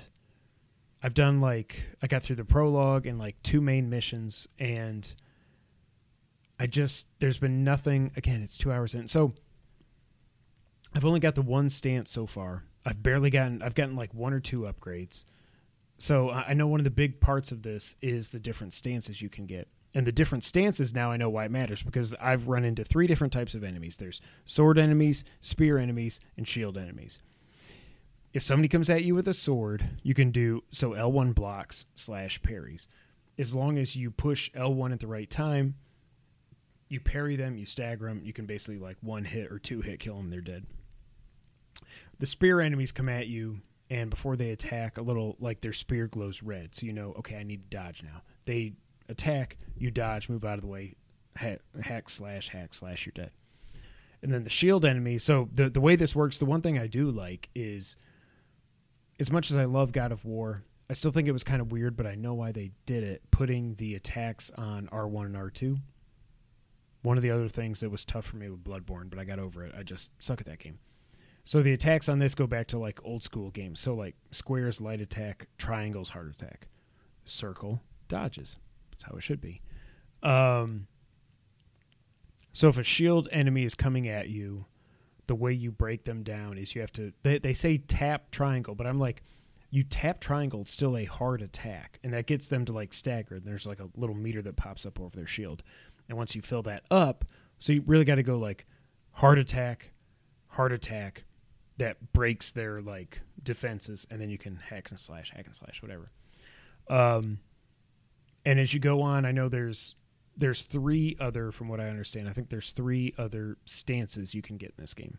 I've 1.04 1.14
done 1.14 1.42
like 1.42 1.84
I 2.02 2.08
got 2.08 2.24
through 2.24 2.38
the 2.38 2.46
prologue 2.46 3.06
and 3.06 3.20
like 3.20 3.36
two 3.44 3.62
main 3.62 3.90
missions 3.90 4.48
and 4.58 5.14
I 6.60 6.68
just 6.68 7.08
there's 7.20 7.38
been 7.38 7.64
nothing 7.64 8.12
again, 8.18 8.42
it's 8.42 8.58
2 8.58 8.72
hours 8.72 8.96
in. 8.96 9.08
So 9.08 9.34
I've 10.94 11.06
only 11.06 11.20
got 11.20 11.36
the 11.36 11.42
one 11.42 11.70
stance 11.70 12.12
so 12.12 12.26
far. 12.26 12.64
I've 12.86 13.02
barely 13.02 13.30
gotten 13.30 13.62
I've 13.62 13.76
gotten 13.76 13.96
like 13.96 14.14
one 14.14 14.34
or 14.34 14.40
two 14.40 14.62
upgrades. 14.62 15.26
So 15.98 16.30
I 16.30 16.50
I 16.50 16.54
know 16.54 16.68
one 16.68 16.80
of 16.80 16.84
the 16.84 16.90
big 16.90 17.20
parts 17.20 17.52
of 17.52 17.62
this 17.64 17.96
is 18.02 18.30
the 18.30 18.40
different 18.40 18.74
stances 18.74 19.22
you 19.22 19.30
can 19.30 19.46
get. 19.46 19.68
And 19.96 20.06
the 20.06 20.12
different 20.12 20.44
stances 20.44 20.94
now 20.94 21.12
I 21.12 21.18
know 21.18 21.30
why 21.30 21.46
it 21.46 21.52
matters 21.52 21.82
because 21.82 22.14
I've 22.22 22.48
run 22.48 22.64
into 22.64 22.84
three 22.84 23.08
different 23.08 23.34
types 23.34 23.56
of 23.56 23.64
enemies. 23.64 23.98
There's 23.98 24.22
sword 24.46 24.78
enemies, 24.78 25.24
spear 25.42 25.78
enemies, 25.78 26.20
and 26.38 26.48
shield 26.48 26.78
enemies. 26.78 27.20
If 28.32 28.44
somebody 28.44 28.68
comes 28.68 28.90
at 28.92 29.04
you 29.04 29.16
with 29.16 29.28
a 29.28 29.34
sword, 29.34 29.84
you 30.04 30.14
can 30.14 30.30
do 30.30 30.64
so 30.72 30.92
L1 30.92 31.34
blocks 31.34 31.86
slash 31.96 32.40
parries. 32.44 32.88
As 33.40 33.56
long 33.56 33.80
as 33.80 33.96
you 33.96 34.12
push 34.12 34.52
L1 34.52 34.94
at 34.94 35.00
the 35.00 35.08
right 35.08 35.30
time, 35.30 35.76
you 36.90 37.00
parry 37.00 37.36
them, 37.36 37.58
you 37.58 37.66
stagger 37.66 38.08
them, 38.08 38.22
you 38.24 38.34
can 38.34 38.46
basically 38.46 38.80
like 38.80 38.98
one 39.02 39.24
hit 39.24 39.52
or 39.52 39.60
two 39.60 39.82
hit 39.82 40.00
kill 40.00 40.18
them, 40.18 40.30
they're 40.30 40.42
dead. 40.42 40.66
The 42.20 42.26
spear 42.26 42.60
enemies 42.60 42.92
come 42.92 43.08
at 43.08 43.28
you, 43.28 43.62
and 43.90 44.10
before 44.10 44.36
they 44.36 44.50
attack, 44.50 44.98
a 44.98 45.02
little 45.02 45.38
like 45.40 45.62
their 45.62 45.74
spear 45.74 46.08
glows 46.08 46.44
red, 46.44 46.76
so 46.76 46.86
you 46.86 46.94
know, 46.94 47.14
okay, 47.20 47.38
I 47.38 47.44
need 47.44 47.70
to 47.70 47.78
dodge 47.78 48.04
now. 48.04 48.24
They 48.46 48.74
attack, 49.08 49.58
you 49.78 49.92
dodge, 49.92 50.28
move 50.30 50.44
out 50.44 50.56
of 50.56 50.62
the 50.62 50.68
way, 50.68 50.96
hack, 51.36 51.60
hack 51.82 52.10
slash, 52.10 52.50
hack 52.50 52.74
slash, 52.74 53.06
you're 53.06 53.14
dead. 53.16 53.32
And 54.22 54.34
then 54.34 54.44
the 54.44 54.50
shield 54.50 54.84
enemy. 54.84 55.18
So 55.18 55.48
the 55.54 55.70
the 55.70 55.80
way 55.80 55.96
this 55.96 56.16
works, 56.16 56.40
the 56.40 56.46
one 56.46 56.62
thing 56.62 56.78
I 56.78 56.88
do 56.88 57.10
like 57.10 57.50
is, 57.56 57.96
as 59.20 59.32
much 59.32 59.50
as 59.50 59.56
I 59.56 59.66
love 59.66 59.94
God 59.94 60.12
of 60.12 60.26
War, 60.26 60.64
I 60.90 60.94
still 60.94 61.12
think 61.12 61.28
it 61.28 61.32
was 61.32 61.44
kind 61.44 61.62
of 61.62 61.72
weird, 61.72 61.96
but 61.96 62.06
I 62.06 62.16
know 62.16 62.34
why 62.34 62.52
they 62.52 62.72
did 62.86 63.04
it. 63.04 63.22
Putting 63.32 63.76
the 63.76 63.96
attacks 63.96 64.52
on 64.58 64.90
R 64.92 65.08
one 65.08 65.28
and 65.28 65.38
R 65.38 65.50
two. 65.50 65.78
One 67.02 67.18
of 67.18 67.24
the 67.24 67.32
other 67.32 67.48
things 67.48 67.80
that 67.80 67.90
was 67.90 68.04
tough 68.04 68.26
for 68.26 68.38
me 68.38 68.50
with 68.50 68.64
Bloodborne, 68.64 69.10
but 69.10 69.20
I 69.20 69.24
got 69.24 69.40
over 69.40 69.64
it. 69.64 69.74
I 69.78 69.84
just 69.84 70.12
suck 70.22 70.42
at 70.42 70.48
that 70.48 70.60
game. 70.60 70.80
So 71.46 71.62
the 71.62 71.74
attacks 71.74 72.10
on 72.10 72.20
this 72.20 72.36
go 72.36 72.46
back 72.46 72.68
to 72.68 72.78
like 72.78 73.00
old 73.04 73.24
school 73.24 73.50
games. 73.52 73.80
So 73.80 73.96
like 73.96 74.16
squares, 74.32 74.82
light 74.82 75.02
attack, 75.02 75.48
triangles, 75.58 76.10
hard 76.10 76.30
attack, 76.30 76.68
circle, 77.26 77.82
dodges. 78.08 78.58
That's 78.92 79.04
how 79.04 79.16
it 79.16 79.24
should 79.24 79.42
be. 79.42 79.62
Um, 80.22 80.88
so 82.52 82.68
if 82.68 82.78
a 82.78 82.84
shield 82.84 83.28
enemy 83.32 83.64
is 83.64 83.76
coming 83.76 84.08
at 84.10 84.30
you, 84.30 84.66
the 85.28 85.36
way 85.36 85.54
you 85.54 85.72
break 85.72 86.04
them 86.04 86.24
down 86.24 86.58
is 86.58 86.76
you 86.76 86.82
have 86.82 86.92
to. 86.94 87.14
They, 87.24 87.40
they 87.40 87.54
say 87.54 87.78
tap 87.78 88.32
triangle, 88.32 88.76
but 88.76 88.88
I'm 88.88 89.00
like, 89.00 89.24
you 89.72 89.84
tap 89.84 90.20
triangle, 90.20 90.62
it's 90.62 90.72
still 90.72 90.98
a 90.98 91.06
hard 91.06 91.44
attack, 91.44 92.00
and 92.04 92.14
that 92.14 92.26
gets 92.26 92.48
them 92.48 92.66
to 92.66 92.74
like 92.74 92.92
stagger. 92.94 93.36
And 93.36 93.46
there's 93.46 93.68
like 93.68 93.80
a 93.80 93.90
little 93.96 94.16
meter 94.16 94.42
that 94.42 94.56
pops 94.56 94.86
up 94.86 95.00
over 95.00 95.16
their 95.16 95.28
shield, 95.28 95.64
and 96.10 96.18
once 96.18 96.36
you 96.36 96.42
fill 96.42 96.64
that 96.64 96.84
up, 96.92 97.24
so 97.60 97.72
you 97.72 97.84
really 97.86 98.06
got 98.06 98.16
to 98.16 98.24
go 98.24 98.38
like 98.38 98.66
heart 99.12 99.38
attack, 99.38 99.92
heart 100.48 100.74
attack, 100.74 101.24
that 101.78 102.12
breaks 102.12 102.52
their 102.52 102.82
like 102.82 103.22
defenses, 103.42 104.06
and 104.12 104.20
then 104.20 104.30
you 104.30 104.38
can 104.38 104.58
hack 104.58 104.90
and 104.90 105.00
slash, 105.00 105.32
hack 105.34 105.46
and 105.46 105.56
slash, 105.56 105.82
whatever. 105.82 106.12
Um, 106.90 107.40
and 108.46 108.60
as 108.60 108.74
you 108.74 108.80
go 108.80 109.02
on, 109.02 109.26
I 109.26 109.32
know 109.32 109.48
there's 109.48 109.96
there's 110.36 110.64
three 110.64 111.18
other, 111.20 111.52
from 111.52 111.68
what 111.68 111.82
I 111.82 111.90
understand, 111.90 112.30
I 112.30 112.34
think 112.34 112.50
there's 112.50 112.72
three 112.72 113.14
other 113.18 113.58
stances 113.66 114.34
you 114.34 114.42
can 114.42 114.58
get 114.58 114.74
in 114.78 114.82
this 114.82 114.94
game. 114.94 115.18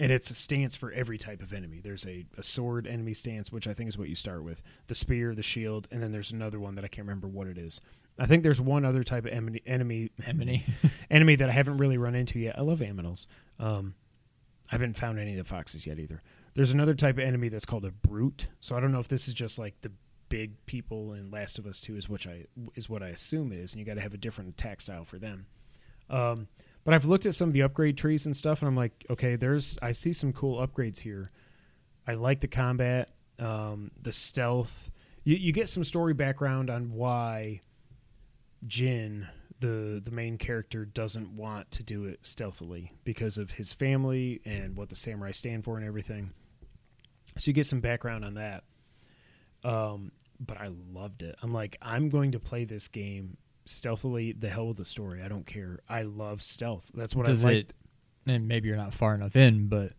And 0.00 0.10
it's 0.10 0.30
a 0.30 0.34
stance 0.34 0.74
for 0.74 0.90
every 0.92 1.18
type 1.18 1.40
of 1.40 1.52
enemy. 1.52 1.80
There's 1.80 2.04
a, 2.06 2.24
a 2.36 2.42
sword 2.42 2.86
enemy 2.86 3.14
stance, 3.14 3.52
which 3.52 3.68
I 3.68 3.74
think 3.74 3.88
is 3.88 3.98
what 3.98 4.08
you 4.08 4.16
start 4.16 4.42
with 4.42 4.62
the 4.88 4.94
spear, 4.94 5.34
the 5.34 5.42
shield, 5.42 5.86
and 5.92 6.02
then 6.02 6.10
there's 6.10 6.32
another 6.32 6.58
one 6.58 6.74
that 6.74 6.84
I 6.84 6.88
can't 6.88 7.06
remember 7.06 7.28
what 7.28 7.46
it 7.46 7.58
is. 7.58 7.80
I 8.20 8.26
think 8.26 8.42
there's 8.42 8.60
one 8.60 8.84
other 8.84 9.02
type 9.02 9.24
of 9.24 9.32
enemy 9.32 9.62
enemy 9.66 10.10
Enemy. 10.26 10.66
enemy 11.10 11.36
that 11.36 11.48
I 11.48 11.52
haven't 11.52 11.78
really 11.78 11.96
run 11.96 12.14
into 12.14 12.38
yet. 12.38 12.58
I 12.58 12.60
love 12.60 12.80
aminals. 12.80 13.26
Um, 13.58 13.94
I 14.70 14.74
haven't 14.74 14.98
found 14.98 15.18
any 15.18 15.32
of 15.32 15.38
the 15.38 15.44
foxes 15.44 15.86
yet 15.86 15.98
either. 15.98 16.22
There's 16.54 16.70
another 16.70 16.94
type 16.94 17.16
of 17.16 17.24
enemy 17.24 17.48
that's 17.48 17.64
called 17.64 17.86
a 17.86 17.90
brute. 17.90 18.46
So 18.60 18.76
I 18.76 18.80
don't 18.80 18.92
know 18.92 19.00
if 19.00 19.08
this 19.08 19.26
is 19.26 19.34
just 19.34 19.58
like 19.58 19.74
the 19.80 19.90
big 20.28 20.52
people 20.66 21.14
in 21.14 21.30
Last 21.30 21.58
of 21.58 21.66
Us 21.66 21.80
Two 21.80 21.96
is 21.96 22.10
which 22.10 22.26
I 22.26 22.44
is 22.74 22.90
what 22.90 23.02
I 23.02 23.08
assume 23.08 23.52
it 23.52 23.58
is, 23.58 23.72
and 23.72 23.80
you 23.80 23.86
got 23.86 23.94
to 23.94 24.02
have 24.02 24.14
a 24.14 24.18
different 24.18 24.50
attack 24.50 24.82
style 24.82 25.04
for 25.04 25.18
them. 25.18 25.46
Um, 26.10 26.46
but 26.84 26.92
I've 26.92 27.06
looked 27.06 27.24
at 27.24 27.34
some 27.34 27.48
of 27.48 27.54
the 27.54 27.62
upgrade 27.62 27.96
trees 27.96 28.26
and 28.26 28.36
stuff, 28.36 28.60
and 28.60 28.68
I'm 28.68 28.76
like, 28.76 28.92
okay, 29.08 29.36
there's 29.36 29.78
I 29.80 29.92
see 29.92 30.12
some 30.12 30.34
cool 30.34 30.64
upgrades 30.64 30.98
here. 30.98 31.30
I 32.06 32.14
like 32.14 32.40
the 32.40 32.48
combat, 32.48 33.10
um, 33.38 33.90
the 34.02 34.12
stealth. 34.12 34.90
You, 35.24 35.36
you 35.36 35.52
get 35.52 35.68
some 35.68 35.84
story 35.84 36.14
background 36.14 36.70
on 36.70 36.92
why 36.92 37.60
Jin, 38.66 39.28
the 39.60 40.00
the 40.04 40.10
main 40.10 40.38
character, 40.38 40.84
doesn't 40.84 41.30
want 41.36 41.70
to 41.72 41.82
do 41.82 42.04
it 42.04 42.20
stealthily 42.22 42.92
because 43.04 43.38
of 43.38 43.52
his 43.52 43.72
family 43.72 44.40
and 44.44 44.76
what 44.76 44.88
the 44.88 44.96
samurai 44.96 45.30
stand 45.32 45.64
for 45.64 45.76
and 45.76 45.86
everything. 45.86 46.32
So 47.38 47.48
you 47.48 47.52
get 47.52 47.66
some 47.66 47.80
background 47.80 48.24
on 48.24 48.34
that. 48.34 48.64
Um, 49.64 50.12
but 50.38 50.58
I 50.58 50.70
loved 50.92 51.22
it. 51.22 51.36
I'm 51.42 51.52
like, 51.52 51.76
I'm 51.82 52.08
going 52.08 52.32
to 52.32 52.40
play 52.40 52.64
this 52.64 52.88
game 52.88 53.36
stealthily. 53.66 54.32
The 54.32 54.48
hell 54.48 54.68
with 54.68 54.78
the 54.78 54.84
story. 54.84 55.22
I 55.22 55.28
don't 55.28 55.46
care. 55.46 55.80
I 55.88 56.02
love 56.02 56.42
stealth. 56.42 56.90
That's 56.94 57.14
what 57.14 57.26
does 57.26 57.44
I 57.44 57.48
like. 57.48 57.56
it? 57.58 57.74
And 58.26 58.48
maybe 58.48 58.68
you're 58.68 58.76
not 58.76 58.94
far 58.94 59.14
enough 59.14 59.36
in, 59.36 59.68
but 59.68 59.92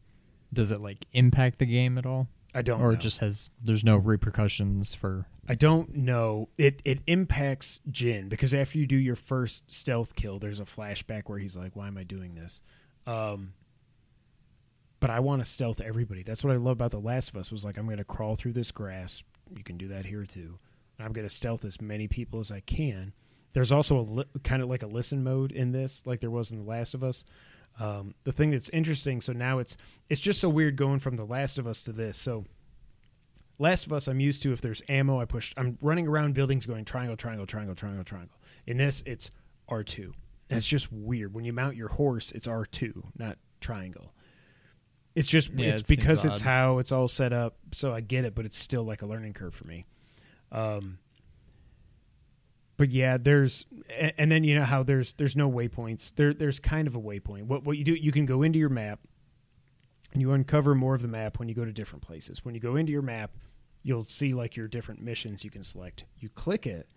does 0.53 0.71
it 0.71 0.81
like 0.81 1.05
impact 1.13 1.59
the 1.59 1.65
game 1.65 1.97
at 1.97 2.05
all, 2.05 2.27
I 2.53 2.61
don't. 2.61 2.81
or 2.81 2.87
know. 2.87 2.93
it 2.93 2.99
just 2.99 3.19
has? 3.19 3.49
There's 3.63 3.83
no 3.83 3.97
repercussions 3.97 4.93
for. 4.93 5.25
I 5.47 5.55
don't 5.55 5.95
know. 5.95 6.49
It 6.57 6.81
it 6.85 6.99
impacts 7.07 7.79
Jin 7.89 8.29
because 8.29 8.53
after 8.53 8.77
you 8.77 8.85
do 8.87 8.97
your 8.97 9.15
first 9.15 9.71
stealth 9.71 10.15
kill, 10.15 10.39
there's 10.39 10.59
a 10.59 10.65
flashback 10.65 11.23
where 11.27 11.39
he's 11.39 11.55
like, 11.55 11.75
"Why 11.75 11.87
am 11.87 11.97
I 11.97 12.03
doing 12.03 12.35
this?" 12.35 12.61
Um, 13.07 13.53
but 14.99 15.09
I 15.09 15.19
want 15.19 15.43
to 15.43 15.49
stealth 15.49 15.81
everybody. 15.81 16.23
That's 16.23 16.43
what 16.43 16.53
I 16.53 16.57
love 16.57 16.73
about 16.73 16.91
The 16.91 16.99
Last 16.99 17.29
of 17.29 17.35
Us. 17.37 17.51
Was 17.51 17.65
like, 17.65 17.77
I'm 17.77 17.85
going 17.85 17.97
to 17.97 18.03
crawl 18.03 18.35
through 18.35 18.53
this 18.53 18.71
grass. 18.71 19.23
You 19.55 19.63
can 19.63 19.77
do 19.77 19.87
that 19.89 20.05
here 20.05 20.25
too. 20.25 20.59
And 20.97 21.05
I'm 21.05 21.11
going 21.11 21.27
to 21.27 21.33
stealth 21.33 21.65
as 21.65 21.81
many 21.81 22.07
people 22.07 22.39
as 22.39 22.51
I 22.51 22.59
can. 22.59 23.11
There's 23.53 23.71
also 23.71 23.99
a 23.99 24.01
li- 24.01 24.25
kind 24.43 24.61
of 24.61 24.69
like 24.69 24.83
a 24.83 24.87
listen 24.87 25.23
mode 25.23 25.51
in 25.51 25.71
this, 25.71 26.03
like 26.05 26.21
there 26.21 26.29
was 26.29 26.51
in 26.51 26.57
The 26.57 26.69
Last 26.69 26.93
of 26.93 27.03
Us. 27.03 27.25
Um, 27.79 28.13
the 28.25 28.31
thing 28.31 28.51
that's 28.51 28.69
interesting, 28.69 29.21
so 29.21 29.33
now 29.33 29.59
it's 29.59 29.75
it's 30.09 30.21
just 30.21 30.39
so 30.39 30.49
weird 30.49 30.75
going 30.75 30.99
from 30.99 31.15
The 31.15 31.25
Last 31.25 31.57
of 31.57 31.65
Us 31.67 31.81
to 31.83 31.91
this. 31.91 32.17
So 32.17 32.45
Last 33.59 33.85
of 33.85 33.93
Us, 33.93 34.07
I'm 34.07 34.19
used 34.19 34.43
to 34.43 34.53
if 34.53 34.61
there's 34.61 34.81
ammo, 34.89 35.19
I 35.19 35.25
push. 35.25 35.53
I'm 35.57 35.77
running 35.81 36.07
around 36.07 36.33
buildings 36.33 36.65
going 36.65 36.85
triangle, 36.85 37.15
triangle, 37.17 37.45
triangle, 37.45 37.75
triangle, 37.75 38.03
triangle. 38.03 38.37
In 38.67 38.77
this, 38.77 39.03
it's 39.05 39.29
R2. 39.69 40.11
And 40.49 40.57
it's 40.57 40.67
just 40.67 40.91
weird. 40.91 41.33
When 41.33 41.45
you 41.45 41.53
mount 41.53 41.75
your 41.77 41.87
horse, 41.87 42.31
it's 42.33 42.45
R2, 42.45 43.03
not 43.17 43.37
triangle. 43.61 44.13
It's 45.15 45.27
just 45.27 45.51
Yeah, 45.53 45.69
it's 45.69 45.81
it 45.81 45.87
because 45.95 46.25
it's 46.25 46.35
odd. 46.35 46.41
how 46.41 46.77
it's 46.79 46.91
all 46.91 47.07
set 47.07 47.33
up. 47.33 47.55
So 47.71 47.93
I 47.93 48.01
get 48.01 48.25
it, 48.25 48.35
but 48.35 48.45
it's 48.45 48.57
still 48.57 48.83
like 48.83 49.01
a 49.01 49.05
learning 49.05 49.33
curve 49.33 49.53
for 49.53 49.65
me. 49.65 49.85
Um, 50.51 50.97
but 52.81 52.89
yeah, 52.89 53.15
there's 53.15 53.67
and 54.17 54.31
then 54.31 54.43
you 54.43 54.55
know 54.55 54.63
how 54.63 54.81
there's 54.81 55.13
there's 55.13 55.35
no 55.35 55.47
waypoints. 55.47 56.13
There 56.15 56.33
there's 56.33 56.59
kind 56.59 56.87
of 56.87 56.95
a 56.95 56.99
waypoint. 56.99 57.43
What 57.43 57.63
what 57.63 57.77
you 57.77 57.83
do 57.83 57.93
you 57.93 58.11
can 58.11 58.25
go 58.25 58.41
into 58.41 58.57
your 58.57 58.69
map 58.69 59.01
and 60.13 60.19
you 60.19 60.31
uncover 60.31 60.73
more 60.73 60.95
of 60.95 61.03
the 61.03 61.07
map 61.07 61.37
when 61.37 61.47
you 61.47 61.53
go 61.53 61.63
to 61.63 61.71
different 61.71 62.01
places. 62.03 62.43
When 62.43 62.55
you 62.55 62.59
go 62.59 62.77
into 62.77 62.91
your 62.91 63.03
map, 63.03 63.33
you'll 63.83 64.03
see 64.03 64.33
like 64.33 64.55
your 64.55 64.67
different 64.67 64.99
missions 64.99 65.43
you 65.43 65.51
can 65.51 65.61
select. 65.61 66.05
You 66.17 66.29
click 66.29 66.65
it, 66.65 66.89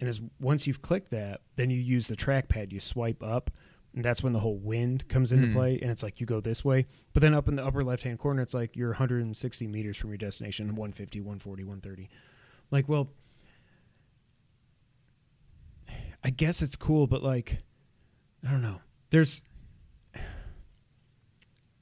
and 0.00 0.08
as 0.08 0.18
once 0.40 0.66
you've 0.66 0.80
clicked 0.80 1.10
that, 1.10 1.42
then 1.56 1.68
you 1.68 1.78
use 1.78 2.08
the 2.08 2.16
trackpad. 2.16 2.72
You 2.72 2.80
swipe 2.80 3.22
up, 3.22 3.50
and 3.94 4.02
that's 4.02 4.22
when 4.22 4.32
the 4.32 4.40
whole 4.40 4.56
wind 4.56 5.06
comes 5.08 5.30
into 5.30 5.48
Hmm. 5.48 5.52
play. 5.52 5.78
And 5.82 5.90
it's 5.90 6.02
like 6.02 6.20
you 6.20 6.26
go 6.26 6.40
this 6.40 6.64
way, 6.64 6.86
but 7.12 7.20
then 7.20 7.34
up 7.34 7.48
in 7.48 7.56
the 7.56 7.66
upper 7.66 7.84
left 7.84 8.02
hand 8.02 8.18
corner, 8.18 8.40
it's 8.40 8.54
like 8.54 8.76
you're 8.76 8.92
160 8.92 9.66
meters 9.66 9.98
from 9.98 10.08
your 10.08 10.16
destination, 10.16 10.68
150, 10.74 11.20
140, 11.20 11.64
130. 11.64 12.08
Like, 12.70 12.88
well, 12.88 13.10
I 16.26 16.30
guess 16.30 16.60
it's 16.60 16.74
cool, 16.74 17.06
but 17.06 17.22
like, 17.22 17.58
I 18.44 18.50
don't 18.50 18.60
know. 18.60 18.80
There's 19.10 19.42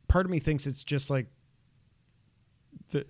part 0.07 0.27
of 0.27 0.31
me 0.31 0.39
thinks 0.39 0.67
it's 0.67 0.85
just 0.85 1.09
like 1.09 1.29
the 2.91 3.07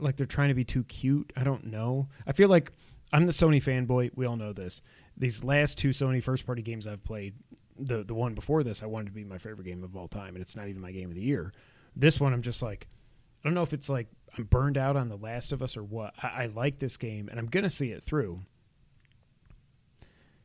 like 0.00 0.16
they're 0.16 0.26
trying 0.26 0.48
to 0.48 0.54
be 0.54 0.64
too 0.64 0.82
cute. 0.82 1.32
I 1.36 1.44
don't 1.44 1.66
know. 1.66 2.08
I 2.26 2.32
feel 2.32 2.48
like 2.48 2.72
I'm 3.12 3.26
the 3.26 3.32
Sony 3.32 3.62
fanboy. 3.62 4.10
We 4.16 4.26
all 4.26 4.34
know 4.36 4.52
this. 4.52 4.82
These 5.16 5.44
last 5.44 5.78
two 5.78 5.90
Sony 5.90 6.20
first 6.20 6.44
party 6.44 6.62
games 6.62 6.88
I've 6.88 7.04
played, 7.04 7.34
the 7.78 8.02
the 8.02 8.14
one 8.14 8.34
before 8.34 8.64
this, 8.64 8.82
I 8.82 8.86
wanted 8.86 9.06
to 9.06 9.12
be 9.12 9.22
my 9.22 9.38
favorite 9.38 9.66
game 9.66 9.84
of 9.84 9.96
all 9.96 10.08
time, 10.08 10.34
and 10.34 10.42
it's 10.42 10.56
not 10.56 10.66
even 10.66 10.82
my 10.82 10.90
game 10.90 11.10
of 11.10 11.14
the 11.14 11.22
year. 11.22 11.52
This 11.94 12.18
one, 12.18 12.32
I'm 12.32 12.42
just 12.42 12.60
like, 12.60 12.88
I 13.44 13.48
don't 13.48 13.54
know 13.54 13.62
if 13.62 13.72
it's 13.72 13.88
like 13.88 14.08
I'm 14.36 14.44
burned 14.44 14.78
out 14.78 14.96
on 14.96 15.08
The 15.08 15.16
Last 15.16 15.52
of 15.52 15.62
Us 15.62 15.76
or 15.76 15.84
what. 15.84 16.12
I, 16.20 16.42
I 16.42 16.46
like 16.46 16.80
this 16.80 16.96
game, 16.96 17.28
and 17.28 17.38
I'm 17.38 17.46
gonna 17.46 17.70
see 17.70 17.92
it 17.92 18.02
through. 18.02 18.40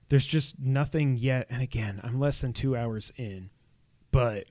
There's 0.09 0.25
just 0.25 0.59
nothing 0.59 1.17
yet, 1.17 1.47
and 1.49 1.61
again, 1.61 1.99
I'm 2.03 2.19
less 2.19 2.39
than 2.39 2.53
two 2.53 2.77
hours 2.77 3.11
in, 3.17 3.49
but 4.11 4.45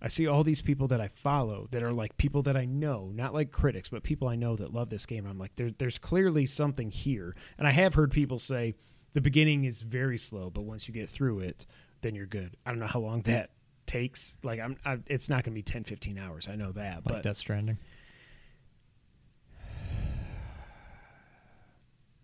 I 0.00 0.08
see 0.08 0.26
all 0.26 0.42
these 0.42 0.60
people 0.60 0.88
that 0.88 1.00
I 1.00 1.06
follow 1.06 1.68
that 1.70 1.84
are 1.84 1.92
like 1.92 2.16
people 2.16 2.42
that 2.42 2.56
I 2.56 2.64
know, 2.64 3.12
not 3.14 3.32
like 3.32 3.52
critics, 3.52 3.88
but 3.88 4.02
people 4.02 4.26
I 4.26 4.34
know 4.34 4.56
that 4.56 4.74
love 4.74 4.88
this 4.88 5.06
game. 5.06 5.24
I'm 5.26 5.38
like, 5.38 5.54
there, 5.54 5.70
there's 5.78 5.98
clearly 5.98 6.46
something 6.46 6.90
here. 6.90 7.36
And 7.56 7.68
I 7.68 7.70
have 7.70 7.94
heard 7.94 8.10
people 8.10 8.40
say 8.40 8.74
the 9.12 9.20
beginning 9.20 9.64
is 9.64 9.80
very 9.80 10.18
slow, 10.18 10.50
but 10.50 10.62
once 10.62 10.88
you 10.88 10.94
get 10.94 11.08
through 11.08 11.40
it, 11.40 11.66
then 12.00 12.16
you're 12.16 12.26
good. 12.26 12.56
I 12.66 12.70
don't 12.70 12.80
know 12.80 12.88
how 12.88 12.98
long 12.98 13.22
that 13.26 13.50
takes. 13.86 14.36
Like, 14.42 14.58
I'm, 14.58 14.76
I, 14.84 14.98
it's 15.06 15.28
not 15.28 15.44
going 15.44 15.52
to 15.52 15.58
be 15.58 15.62
10, 15.62 15.84
15 15.84 16.18
hours. 16.18 16.48
I 16.48 16.56
know 16.56 16.72
that. 16.72 17.06
Like 17.06 17.14
but 17.14 17.22
Death 17.22 17.36
Stranding. 17.36 17.78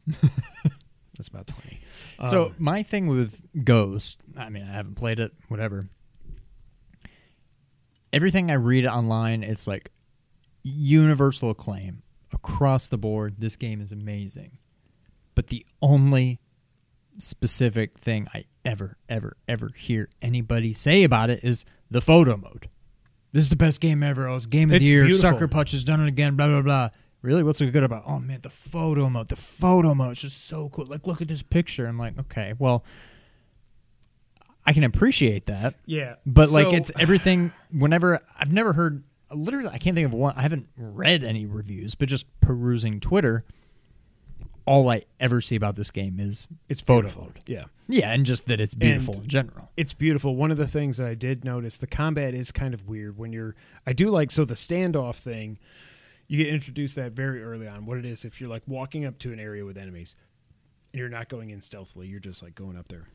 That's 1.18 1.28
about 1.28 1.46
twenty. 1.48 1.80
So 2.30 2.46
Um, 2.46 2.54
my 2.58 2.82
thing 2.84 3.08
with 3.08 3.40
Ghost, 3.64 4.22
I 4.36 4.48
mean, 4.48 4.62
I 4.62 4.72
haven't 4.72 4.94
played 4.94 5.18
it, 5.18 5.32
whatever. 5.48 5.84
Everything 8.12 8.50
I 8.50 8.54
read 8.54 8.86
online, 8.86 9.42
it's 9.42 9.66
like 9.66 9.90
universal 10.62 11.50
acclaim 11.50 12.02
across 12.32 12.88
the 12.88 12.96
board. 12.98 13.34
This 13.38 13.56
game 13.56 13.80
is 13.80 13.92
amazing. 13.92 14.58
But 15.34 15.48
the 15.48 15.66
only 15.82 16.40
specific 17.18 17.98
thing 17.98 18.28
I 18.32 18.44
ever, 18.64 18.96
ever, 19.08 19.36
ever 19.46 19.70
hear 19.76 20.08
anybody 20.22 20.72
say 20.72 21.04
about 21.04 21.30
it 21.30 21.44
is 21.44 21.64
the 21.90 22.00
photo 22.00 22.36
mode. 22.36 22.68
This 23.32 23.42
is 23.42 23.48
the 23.50 23.56
best 23.56 23.80
game 23.80 24.02
ever. 24.02 24.26
Oh, 24.26 24.36
it's 24.36 24.46
game 24.46 24.70
of 24.70 24.76
It's 24.76 24.84
the 24.84 24.90
year. 24.90 25.04
beautiful. 25.04 25.30
Sucker 25.32 25.48
Punch 25.48 25.72
has 25.72 25.84
done 25.84 26.00
it 26.00 26.08
again. 26.08 26.34
Blah 26.34 26.46
blah 26.48 26.62
blah. 26.62 26.88
Really, 27.20 27.42
what's 27.42 27.58
so 27.58 27.68
good 27.70 27.82
about? 27.82 28.04
Oh 28.06 28.18
man, 28.20 28.40
the 28.42 28.50
photo 28.50 29.08
mode. 29.10 29.28
The 29.28 29.36
photo 29.36 29.94
mode 29.94 30.12
is 30.12 30.20
just 30.20 30.46
so 30.46 30.68
cool. 30.68 30.86
Like, 30.86 31.06
look 31.06 31.20
at 31.20 31.28
this 31.28 31.42
picture. 31.42 31.86
I'm 31.86 31.98
like, 31.98 32.18
okay, 32.18 32.54
well, 32.58 32.84
I 34.64 34.72
can 34.72 34.84
appreciate 34.84 35.46
that, 35.46 35.74
yeah, 35.86 36.16
but 36.26 36.50
like, 36.50 36.66
So- 36.66 36.74
it's 36.76 36.90
everything. 36.98 37.52
Whenever 37.72 38.20
I've 38.38 38.52
never 38.52 38.72
heard, 38.72 39.02
literally, 39.32 39.70
I 39.72 39.78
can't 39.78 39.94
think 39.96 40.06
of 40.06 40.12
one. 40.12 40.34
I 40.36 40.42
haven't 40.42 40.68
read 40.76 41.24
any 41.24 41.46
reviews, 41.46 41.94
but 41.94 42.08
just 42.08 42.26
perusing 42.40 43.00
Twitter, 43.00 43.44
all 44.66 44.90
I 44.90 45.02
ever 45.18 45.40
see 45.40 45.56
about 45.56 45.74
this 45.76 45.90
game 45.90 46.20
is 46.20 46.46
it's 46.68 46.82
photo 46.82 47.10
mode. 47.18 47.40
Yeah, 47.46 47.64
Yeah, 47.88 48.12
and 48.12 48.26
just 48.26 48.46
that 48.48 48.60
it's 48.60 48.74
beautiful 48.74 49.14
And- 49.14 49.22
in 49.24 49.28
general. 49.30 49.70
it's 49.76 49.94
beautiful. 49.94 50.36
One 50.36 50.50
of 50.50 50.58
the 50.58 50.66
things 50.66 50.98
that 50.98 51.06
I 51.08 51.14
did 51.14 51.44
notice, 51.44 51.78
the 51.78 51.86
combat 51.86 52.34
is 52.34 52.52
kind 52.52 52.74
of 52.74 52.86
weird 52.86 53.16
when 53.16 53.32
you're. 53.32 53.56
I 53.86 53.92
do 53.94 54.10
like 54.10 54.30
so 54.30 54.44
the 54.44 54.54
standoff 54.54 55.16
thing. 55.16 55.58
You 56.28 56.36
get 56.36 56.52
introduced 56.52 56.94
that 56.96 57.12
very 57.12 57.42
early 57.42 57.66
on. 57.66 57.86
What 57.86 57.98
it 57.98 58.04
is, 58.04 58.24
if 58.24 58.40
you're 58.40 58.50
like 58.50 58.62
walking 58.66 59.06
up 59.06 59.18
to 59.20 59.32
an 59.32 59.40
area 59.40 59.64
with 59.64 59.78
enemies, 59.78 60.14
and 60.92 61.00
you're 61.00 61.08
not 61.08 61.28
going 61.28 61.50
in 61.50 61.60
stealthily, 61.60 62.06
you're 62.06 62.20
just 62.20 62.42
like 62.42 62.54
going 62.54 62.76
up 62.76 62.88
there. 62.88 63.08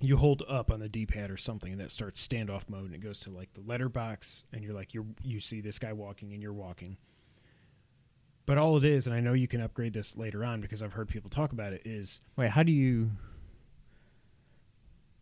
You 0.00 0.16
hold 0.16 0.42
up 0.48 0.70
on 0.70 0.80
the 0.80 0.88
D-pad 0.88 1.30
or 1.30 1.36
something, 1.36 1.72
and 1.72 1.80
that 1.80 1.90
starts 1.90 2.26
standoff 2.26 2.68
mode, 2.68 2.86
and 2.86 2.94
it 2.94 3.00
goes 3.00 3.20
to 3.20 3.30
like 3.30 3.52
the 3.54 3.62
letterbox, 3.62 4.44
and 4.52 4.62
you're 4.62 4.74
like 4.74 4.92
you're 4.92 5.06
you 5.22 5.40
see 5.40 5.60
this 5.60 5.78
guy 5.78 5.92
walking, 5.92 6.32
and 6.32 6.42
you're 6.42 6.52
walking. 6.52 6.96
But 8.44 8.58
all 8.58 8.76
it 8.76 8.84
is, 8.84 9.06
and 9.06 9.14
I 9.14 9.20
know 9.20 9.32
you 9.32 9.48
can 9.48 9.60
upgrade 9.60 9.92
this 9.92 10.16
later 10.16 10.44
on 10.44 10.60
because 10.60 10.82
I've 10.82 10.92
heard 10.92 11.08
people 11.08 11.30
talk 11.30 11.52
about 11.52 11.72
it, 11.72 11.82
is 11.84 12.20
Wait, 12.36 12.50
how 12.50 12.62
do 12.62 12.72
you 12.72 13.12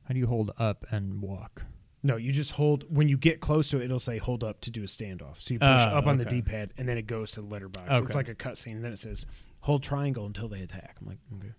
how 0.04 0.14
do 0.14 0.18
you 0.18 0.26
hold 0.26 0.50
up 0.58 0.86
and 0.90 1.22
walk? 1.22 1.62
No, 2.02 2.16
you 2.16 2.32
just 2.32 2.52
hold 2.52 2.84
when 2.88 3.08
you 3.08 3.18
get 3.18 3.40
close 3.40 3.68
to 3.70 3.80
it. 3.80 3.84
It'll 3.84 3.98
say 3.98 4.16
"hold 4.18 4.42
up" 4.42 4.60
to 4.62 4.70
do 4.70 4.82
a 4.82 4.86
standoff. 4.86 5.40
So 5.40 5.52
you 5.54 5.60
push 5.60 5.82
Oh, 5.82 5.98
up 5.98 6.06
on 6.06 6.16
the 6.16 6.24
okay. 6.26 6.36
D-pad, 6.36 6.72
and 6.78 6.88
then 6.88 6.96
it 6.96 7.06
goes 7.06 7.32
to 7.32 7.42
the 7.42 7.46
letterbox. 7.46 7.90
Okay. 7.90 8.06
It's 8.06 8.14
like 8.14 8.28
a 8.28 8.34
cutscene, 8.34 8.72
and 8.76 8.84
then 8.84 8.92
it 8.92 8.98
says 8.98 9.26
"hold 9.60 9.82
triangle 9.82 10.24
until 10.26 10.48
they 10.48 10.60
attack." 10.62 10.96
I'm 11.00 11.06
like, 11.06 11.18
okay, 11.36 11.52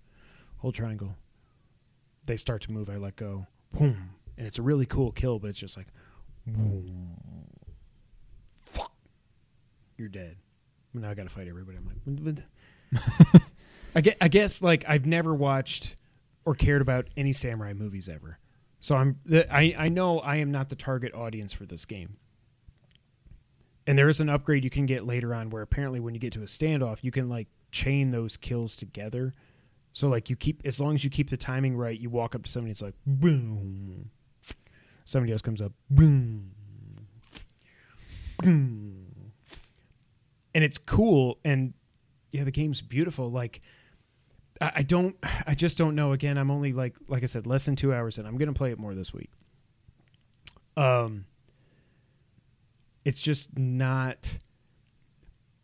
hold 0.58 0.74
triangle. 0.74 1.16
They 2.26 2.38
start 2.38 2.62
to 2.64 2.72
move. 2.72 2.90
I 2.90 2.98
let 2.98 3.16
go. 3.18 3.46
Boom, 3.74 4.10
and 4.38 4.48
it's 4.48 4.58
a 4.58 4.64
really 4.64 4.86
cool 4.88 5.12
kill, 5.12 5.38
but 5.38 5.50
it's 5.50 5.60
just 5.60 5.78
like, 5.78 5.88
boom. 6.48 7.06
fuck, 8.62 8.92
you're 9.98 10.08
dead. 10.10 10.38
Now 10.94 11.10
I 11.10 11.14
got 11.14 11.24
to 11.24 11.30
fight 11.30 11.48
everybody. 11.48 11.78
I'm 11.78 11.86
like, 11.86 12.36
"What- 12.36 13.42
I 13.96 14.02
guess, 14.02 14.16
I 14.22 14.28
guess 14.28 14.62
like 14.62 14.86
I've 14.88 15.06
never 15.06 15.34
watched 15.36 15.96
or 16.46 16.56
cared 16.56 16.82
about 16.82 17.08
any 17.16 17.32
samurai 17.34 17.74
movies 17.74 18.10
ever. 18.10 18.40
So 18.82 18.96
I'm 18.96 19.18
I 19.50 19.74
I 19.78 19.88
know 19.88 20.20
I 20.20 20.38
am 20.38 20.52
not 20.52 20.68
the 20.68 20.76
target 20.76 21.14
audience 21.14 21.54
for 21.54 21.66
this 21.66 21.86
game. 21.86 22.18
And 23.88 23.98
there 23.98 24.10
is 24.10 24.20
an 24.20 24.30
upgrade 24.30 24.64
you 24.64 24.70
can 24.70 24.86
get 24.86 25.06
later 25.06 25.34
on 25.34 25.50
where 25.50 25.62
apparently 25.62 26.00
when 26.00 26.14
you 26.14 26.20
get 26.20 26.34
to 26.34 26.42
a 26.42 26.46
standoff, 26.46 27.04
you 27.04 27.12
can 27.12 27.30
like 27.30 27.48
chain 27.72 28.12
those 28.12 28.38
kills 28.38 28.76
together. 28.76 29.34
So 29.94 30.08
like 30.08 30.30
you 30.30 30.36
keep 30.36 30.66
as 30.66 30.80
long 30.80 30.96
as 30.96 31.04
you 31.04 31.10
keep 31.10 31.30
the 31.30 31.38
timing 31.38 31.76
right, 31.78 31.98
you 32.00 32.10
walk 32.10 32.36
up 32.36 32.44
to 32.44 32.52
somebody, 32.52 32.72
it's 32.72 32.82
like 32.82 32.96
boom. 33.06 34.10
Somebody 35.06 35.32
else 35.32 35.42
comes 35.42 35.62
up, 35.62 35.74
boom, 35.90 36.52
boom, 38.38 39.34
and 40.56 40.64
it's 40.64 40.78
cool. 40.78 41.40
And 41.44 41.74
yeah, 42.32 42.46
the 42.46 42.52
game's 42.52 42.82
beautiful. 42.82 43.30
Like 43.30 43.62
I, 44.62 44.72
I 44.78 44.82
don't, 44.84 45.16
I 45.48 45.56
just 45.56 45.78
don't 45.78 45.96
know. 45.96 46.14
Again, 46.14 46.38
I'm 46.38 46.52
only 46.52 46.72
like, 46.74 46.96
like 47.08 47.24
I 47.24 47.26
said, 47.26 47.48
less 47.48 47.66
than 47.66 47.76
two 47.76 47.94
hours 47.94 48.18
in. 48.18 48.26
I'm 48.26 48.38
gonna 48.38 48.54
play 48.54 48.72
it 48.72 48.80
more 48.80 48.94
this 48.96 49.14
week. 49.14 49.30
Um, 50.78 51.26
it's 53.04 53.22
just 53.22 53.58
not. 53.58 54.38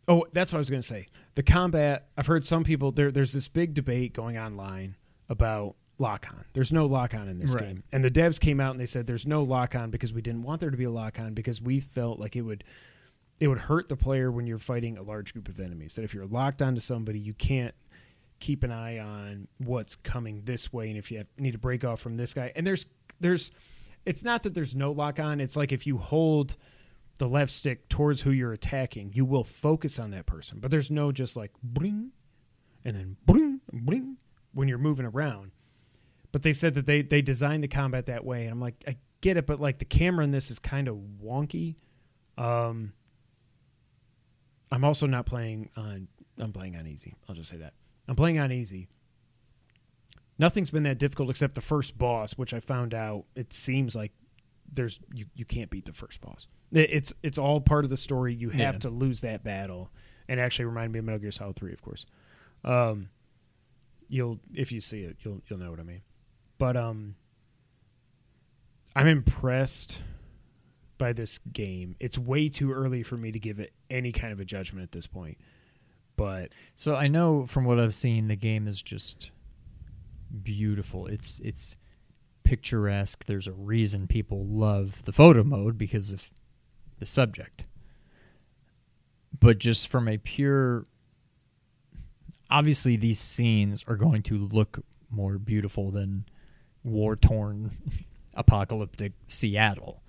Oh, 0.06 0.24
that's 0.32 0.52
what 0.52 0.58
I 0.58 0.60
was 0.60 0.70
gonna 0.70 0.82
say. 0.82 1.06
The 1.34 1.42
combat. 1.42 2.08
I've 2.16 2.26
heard 2.26 2.44
some 2.44 2.64
people 2.64 2.90
there. 2.92 3.10
There's 3.10 3.32
this 3.32 3.48
big 3.48 3.74
debate 3.74 4.12
going 4.14 4.38
online 4.38 4.96
about 5.28 5.76
lock 5.98 6.26
on. 6.30 6.44
There's 6.52 6.72
no 6.72 6.86
lock 6.86 7.14
on 7.14 7.28
in 7.28 7.38
this 7.38 7.54
Right. 7.54 7.64
game, 7.64 7.82
and 7.92 8.04
the 8.04 8.10
devs 8.10 8.38
came 8.40 8.60
out 8.60 8.72
and 8.72 8.80
they 8.80 8.86
said 8.86 9.06
there's 9.06 9.26
no 9.26 9.42
lock 9.42 9.74
on 9.74 9.90
because 9.90 10.12
we 10.12 10.22
didn't 10.22 10.42
want 10.42 10.60
there 10.60 10.70
to 10.70 10.76
be 10.76 10.84
a 10.84 10.90
lock 10.90 11.18
on 11.20 11.34
because 11.34 11.60
we 11.60 11.80
felt 11.80 12.18
like 12.18 12.36
it 12.36 12.42
would 12.42 12.64
it 13.40 13.46
would 13.46 13.58
hurt 13.58 13.88
the 13.88 13.96
player 13.96 14.32
when 14.32 14.46
you're 14.48 14.58
fighting 14.58 14.98
a 14.98 15.02
large 15.02 15.32
group 15.32 15.48
of 15.48 15.60
enemies. 15.60 15.94
That 15.94 16.02
if 16.02 16.12
you're 16.12 16.26
locked 16.26 16.60
onto 16.60 16.80
somebody, 16.80 17.20
you 17.20 17.34
can't 17.34 17.74
keep 18.40 18.62
an 18.62 18.72
eye 18.72 18.98
on 18.98 19.48
what's 19.58 19.96
coming 19.96 20.42
this 20.44 20.72
way, 20.72 20.88
and 20.88 20.98
if 20.98 21.10
you 21.10 21.18
have, 21.18 21.26
need 21.38 21.52
to 21.52 21.58
break 21.58 21.84
off 21.84 22.00
from 22.00 22.16
this 22.16 22.34
guy, 22.34 22.52
and 22.54 22.66
there's 22.66 22.86
there's 23.20 23.50
it's 24.06 24.22
not 24.24 24.42
that 24.44 24.54
there's 24.54 24.74
no 24.74 24.92
lock 24.92 25.20
on. 25.20 25.40
It's 25.40 25.56
like 25.56 25.72
if 25.72 25.86
you 25.86 25.98
hold 25.98 26.56
the 27.18 27.28
left 27.28 27.52
stick 27.52 27.88
towards 27.88 28.22
who 28.22 28.30
you're 28.30 28.52
attacking, 28.52 29.12
you 29.12 29.24
will 29.24 29.44
focus 29.44 29.98
on 29.98 30.12
that 30.12 30.26
person. 30.26 30.58
But 30.60 30.70
there's 30.70 30.90
no 30.90 31.12
just 31.12 31.36
like 31.36 31.50
bling 31.62 32.12
and 32.84 32.96
then 32.96 33.16
bling 33.26 33.60
bling 33.72 34.16
when 34.52 34.68
you're 34.68 34.78
moving 34.78 35.06
around. 35.06 35.52
But 36.30 36.42
they 36.42 36.52
said 36.52 36.74
that 36.74 36.86
they 36.86 37.02
they 37.02 37.22
designed 37.22 37.62
the 37.62 37.68
combat 37.68 38.06
that 38.06 38.24
way, 38.24 38.44
and 38.44 38.52
I'm 38.52 38.60
like, 38.60 38.82
I 38.86 38.96
get 39.20 39.36
it, 39.36 39.46
but 39.46 39.60
like 39.60 39.78
the 39.78 39.84
camera 39.84 40.24
in 40.24 40.30
this 40.30 40.50
is 40.50 40.58
kind 40.58 40.88
of 40.88 40.96
wonky. 41.22 41.76
Um, 42.36 42.92
I'm 44.70 44.84
also 44.84 45.06
not 45.06 45.26
playing 45.26 45.70
on. 45.76 46.08
I'm 46.38 46.52
playing 46.52 46.76
on 46.76 46.86
easy. 46.86 47.16
I'll 47.28 47.34
just 47.34 47.50
say 47.50 47.56
that 47.56 47.72
I'm 48.08 48.16
playing 48.16 48.38
on 48.38 48.50
easy. 48.50 48.88
Nothing's 50.38 50.70
been 50.70 50.84
that 50.84 50.98
difficult 50.98 51.30
except 51.30 51.54
the 51.54 51.60
first 51.60 51.98
boss, 51.98 52.32
which 52.32 52.54
I 52.54 52.60
found 52.60 52.94
out. 52.94 53.24
It 53.34 53.52
seems 53.52 53.94
like 53.96 54.12
there's 54.70 54.98
you, 55.12 55.26
you 55.34 55.44
can't 55.44 55.68
beat 55.70 55.84
the 55.84 55.92
first 55.92 56.20
boss. 56.20 56.46
It's 56.72 57.12
it's 57.22 57.38
all 57.38 57.60
part 57.60 57.84
of 57.84 57.90
the 57.90 57.96
story. 57.96 58.34
You 58.34 58.50
have 58.50 58.76
Yeah. 58.76 58.80
to 58.80 58.90
lose 58.90 59.20
that 59.22 59.42
battle, 59.44 59.90
and 60.28 60.38
actually 60.40 60.66
remind 60.66 60.92
me 60.92 61.00
of 61.00 61.04
Metal 61.04 61.18
Gear 61.18 61.30
Solid 61.32 61.56
Three, 61.56 61.72
of 61.72 61.82
course. 61.82 62.06
Um, 62.64 63.08
you'll 64.08 64.38
if 64.54 64.70
you 64.72 64.80
see 64.80 65.02
it, 65.02 65.16
you'll 65.22 65.42
you'll 65.48 65.58
know 65.58 65.70
what 65.70 65.80
I 65.80 65.84
mean. 65.84 66.02
But 66.58 66.76
um, 66.76 67.14
I'm 68.94 69.06
impressed 69.06 70.02
by 70.98 71.12
this 71.12 71.38
game. 71.52 71.96
It's 72.00 72.18
way 72.18 72.48
too 72.48 72.72
early 72.72 73.02
for 73.02 73.16
me 73.16 73.32
to 73.32 73.38
give 73.38 73.58
it 73.60 73.72
any 73.90 74.12
kind 74.12 74.32
of 74.32 74.40
a 74.40 74.44
judgment 74.44 74.82
at 74.82 74.92
this 74.92 75.06
point. 75.06 75.38
But 76.18 76.52
So 76.74 76.96
I 76.96 77.06
know 77.06 77.46
from 77.46 77.64
what 77.64 77.78
I've 77.78 77.94
seen, 77.94 78.26
the 78.26 78.36
game 78.36 78.66
is 78.66 78.82
just 78.82 79.30
beautiful. 80.42 81.06
It's 81.06 81.40
it's 81.40 81.76
picturesque. 82.42 83.24
There's 83.24 83.46
a 83.46 83.52
reason 83.52 84.08
people 84.08 84.44
love 84.44 85.04
the 85.04 85.12
photo 85.12 85.44
mode 85.44 85.78
because 85.78 86.10
of 86.10 86.28
the 86.98 87.06
subject. 87.06 87.64
But 89.38 89.58
just 89.58 89.86
from 89.86 90.08
a 90.08 90.18
pure 90.18 90.84
obviously 92.50 92.96
these 92.96 93.20
scenes 93.20 93.84
are 93.86 93.96
going 93.96 94.22
to 94.22 94.38
look 94.38 94.84
more 95.10 95.38
beautiful 95.38 95.92
than 95.92 96.24
war 96.82 97.14
torn 97.14 97.76
apocalyptic 98.34 99.12
Seattle. 99.28 100.02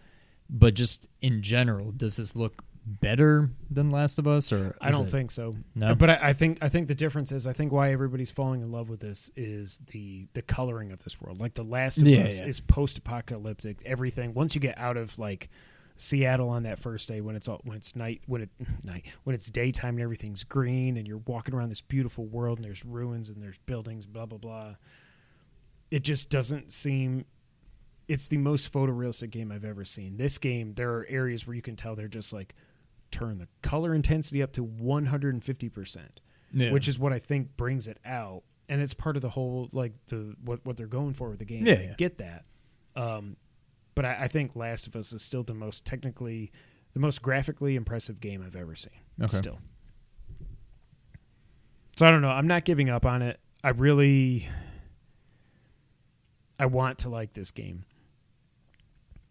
But 0.50 0.74
just 0.74 1.08
in 1.22 1.44
general, 1.44 1.92
does 1.92 2.18
this 2.18 2.36
look 2.36 2.64
better 2.86 3.50
than 3.70 3.90
Last 3.90 4.18
of 4.20 4.28
Us 4.28 4.52
or 4.52 4.76
I 4.82 4.90
don't 4.92 5.06
it- 5.08 5.12
think 5.12 5.32
so. 5.32 5.54
No? 5.76 5.90
Uh, 5.90 5.96
but 5.96 6.10
I, 6.10 6.20
I 6.30 6.34
think 6.34 6.58
I 6.62 6.70
think 6.70 6.88
the 6.88 6.96
difference 6.96 7.32
is 7.32 7.46
I 7.48 7.54
think 7.54 7.72
why 7.72 7.92
everybody's 7.92 8.32
falling 8.32 8.62
in 8.62 8.72
love 8.72 8.90
with 8.90 9.00
this 9.00 9.30
is 9.36 9.80
the 9.92 10.28
the 10.34 10.42
coloring 10.42 10.92
of 10.92 11.04
this 11.04 11.22
world. 11.22 11.40
Like 11.40 11.54
the 11.54 11.64
Last 11.64 11.98
of 12.00 12.08
Yeah, 12.08 12.26
Us 12.28 12.40
yeah. 12.40 12.48
is 12.48 12.60
post 12.60 12.98
apocalyptic. 12.98 13.82
Everything 13.86 14.34
once 14.34 14.56
you 14.56 14.62
get 14.62 14.78
out 14.78 14.98
of 14.98 15.18
like 15.20 15.50
Seattle 15.98 16.48
on 16.50 16.64
that 16.64 16.80
first 16.80 17.08
day 17.10 17.20
when 17.22 17.36
it's 17.36 17.48
all 17.50 17.60
when 17.66 17.76
it's 17.76 17.96
night 17.96 18.22
when 18.26 18.42
it 18.42 18.50
night 18.84 19.06
when 19.26 19.36
it's 19.36 19.50
daytime 19.50 19.96
and 19.96 20.02
everything's 20.02 20.44
green 20.44 20.98
and 20.98 21.08
you're 21.08 21.22
walking 21.26 21.54
around 21.54 21.70
this 21.70 21.82
beautiful 21.82 22.26
world 22.26 22.58
and 22.58 22.66
there's 22.66 22.86
ruins 22.86 23.30
and 23.30 23.44
there's 23.44 23.58
buildings 23.66 24.06
blah 24.06 24.26
blah 24.26 24.38
blah. 24.38 24.76
It 25.92 26.04
just 26.04 26.30
doesn't 26.30 26.72
seem 26.72 27.26
it's 28.08 28.28
the 28.28 28.38
most 28.38 28.72
photorealistic 28.72 29.30
game 29.30 29.52
I've 29.52 29.66
ever 29.66 29.86
seen. 29.86 30.18
This 30.18 30.40
game, 30.40 30.74
there 30.74 30.92
are 30.96 31.06
areas 31.10 31.46
where 31.46 31.56
you 31.56 31.62
can 31.62 31.76
tell 31.76 31.96
they're 31.96 32.08
just 32.08 32.34
like 32.34 32.56
turn 33.12 33.38
the 33.38 33.48
color 33.62 33.94
intensity 33.94 34.42
up 34.44 34.52
to 34.54 34.66
150%, 34.66 35.98
Yeah. 36.54 36.72
which 36.72 36.88
is 36.88 36.98
what 37.00 37.14
I 37.14 37.20
think 37.20 37.56
brings 37.58 37.88
it 37.88 37.98
out. 38.06 38.44
And 38.68 38.82
it's 38.82 38.94
part 38.94 39.16
of 39.16 39.22
the 39.22 39.30
whole 39.30 39.68
like 39.72 39.94
the 40.10 40.36
what 40.46 40.64
what 40.64 40.78
they're 40.78 40.86
going 40.88 41.14
for 41.16 41.30
with 41.30 41.40
the 41.40 41.46
game. 41.46 41.66
Yeah, 41.66 41.74
I 41.92 41.96
get 41.98 42.20
that. 42.20 42.46
Um, 42.96 43.36
but 43.96 44.06
I, 44.06 44.18
I 44.22 44.28
think 44.28 44.56
Last 44.56 44.86
of 44.86 44.96
Us 44.96 45.12
is 45.12 45.22
still 45.24 45.42
the 45.44 45.56
most 45.56 45.86
technically, 45.86 46.52
the 46.94 47.00
most 47.00 47.22
graphically 47.24 47.76
impressive 47.76 48.20
game 48.20 48.44
I've 48.46 48.56
ever 48.56 48.76
seen. 48.76 48.92
Okay. 49.20 49.36
Still. 49.38 49.58
So 51.98 52.08
I 52.08 52.12
don't 52.12 52.22
know. 52.22 52.30
I'm 52.30 52.48
not 52.48 52.64
giving 52.64 52.90
up 52.90 53.06
on 53.06 53.22
it. 53.24 53.40
I 53.64 53.70
really 53.70 54.48
I 56.60 56.68
want 56.68 57.00
to 57.00 57.10
like 57.10 57.34
this 57.34 57.52
game. 57.52 57.86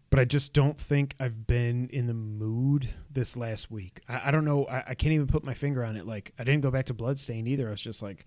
But 0.09 0.19
I 0.19 0.25
just 0.25 0.53
don't 0.53 0.77
think 0.77 1.15
I've 1.19 1.45
been 1.45 1.87
in 1.89 2.07
the 2.07 2.13
mood 2.13 2.89
this 3.11 3.37
last 3.37 3.69
week. 3.69 4.01
I, 4.09 4.29
I 4.29 4.31
don't 4.31 4.45
know. 4.45 4.65
I, 4.65 4.83
I 4.87 4.93
can't 4.95 5.13
even 5.13 5.27
put 5.27 5.43
my 5.43 5.53
finger 5.53 5.83
on 5.83 5.95
it. 5.95 6.07
Like 6.07 6.33
I 6.39 6.43
didn't 6.43 6.61
go 6.61 6.71
back 6.71 6.87
to 6.87 6.93
Bloodstained 6.93 7.47
either. 7.47 7.67
I 7.67 7.71
was 7.71 7.81
just 7.81 8.01
like, 8.01 8.25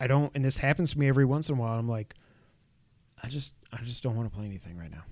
I 0.00 0.06
don't. 0.06 0.30
And 0.34 0.44
this 0.44 0.58
happens 0.58 0.92
to 0.92 0.98
me 0.98 1.08
every 1.08 1.24
once 1.24 1.48
in 1.48 1.56
a 1.56 1.58
while. 1.58 1.78
I'm 1.78 1.88
like, 1.88 2.14
I 3.22 3.28
just, 3.28 3.52
I 3.72 3.82
just 3.82 4.02
don't 4.02 4.16
want 4.16 4.30
to 4.30 4.36
play 4.36 4.44
anything 4.44 4.76
right 4.76 4.90
now. 4.90 5.04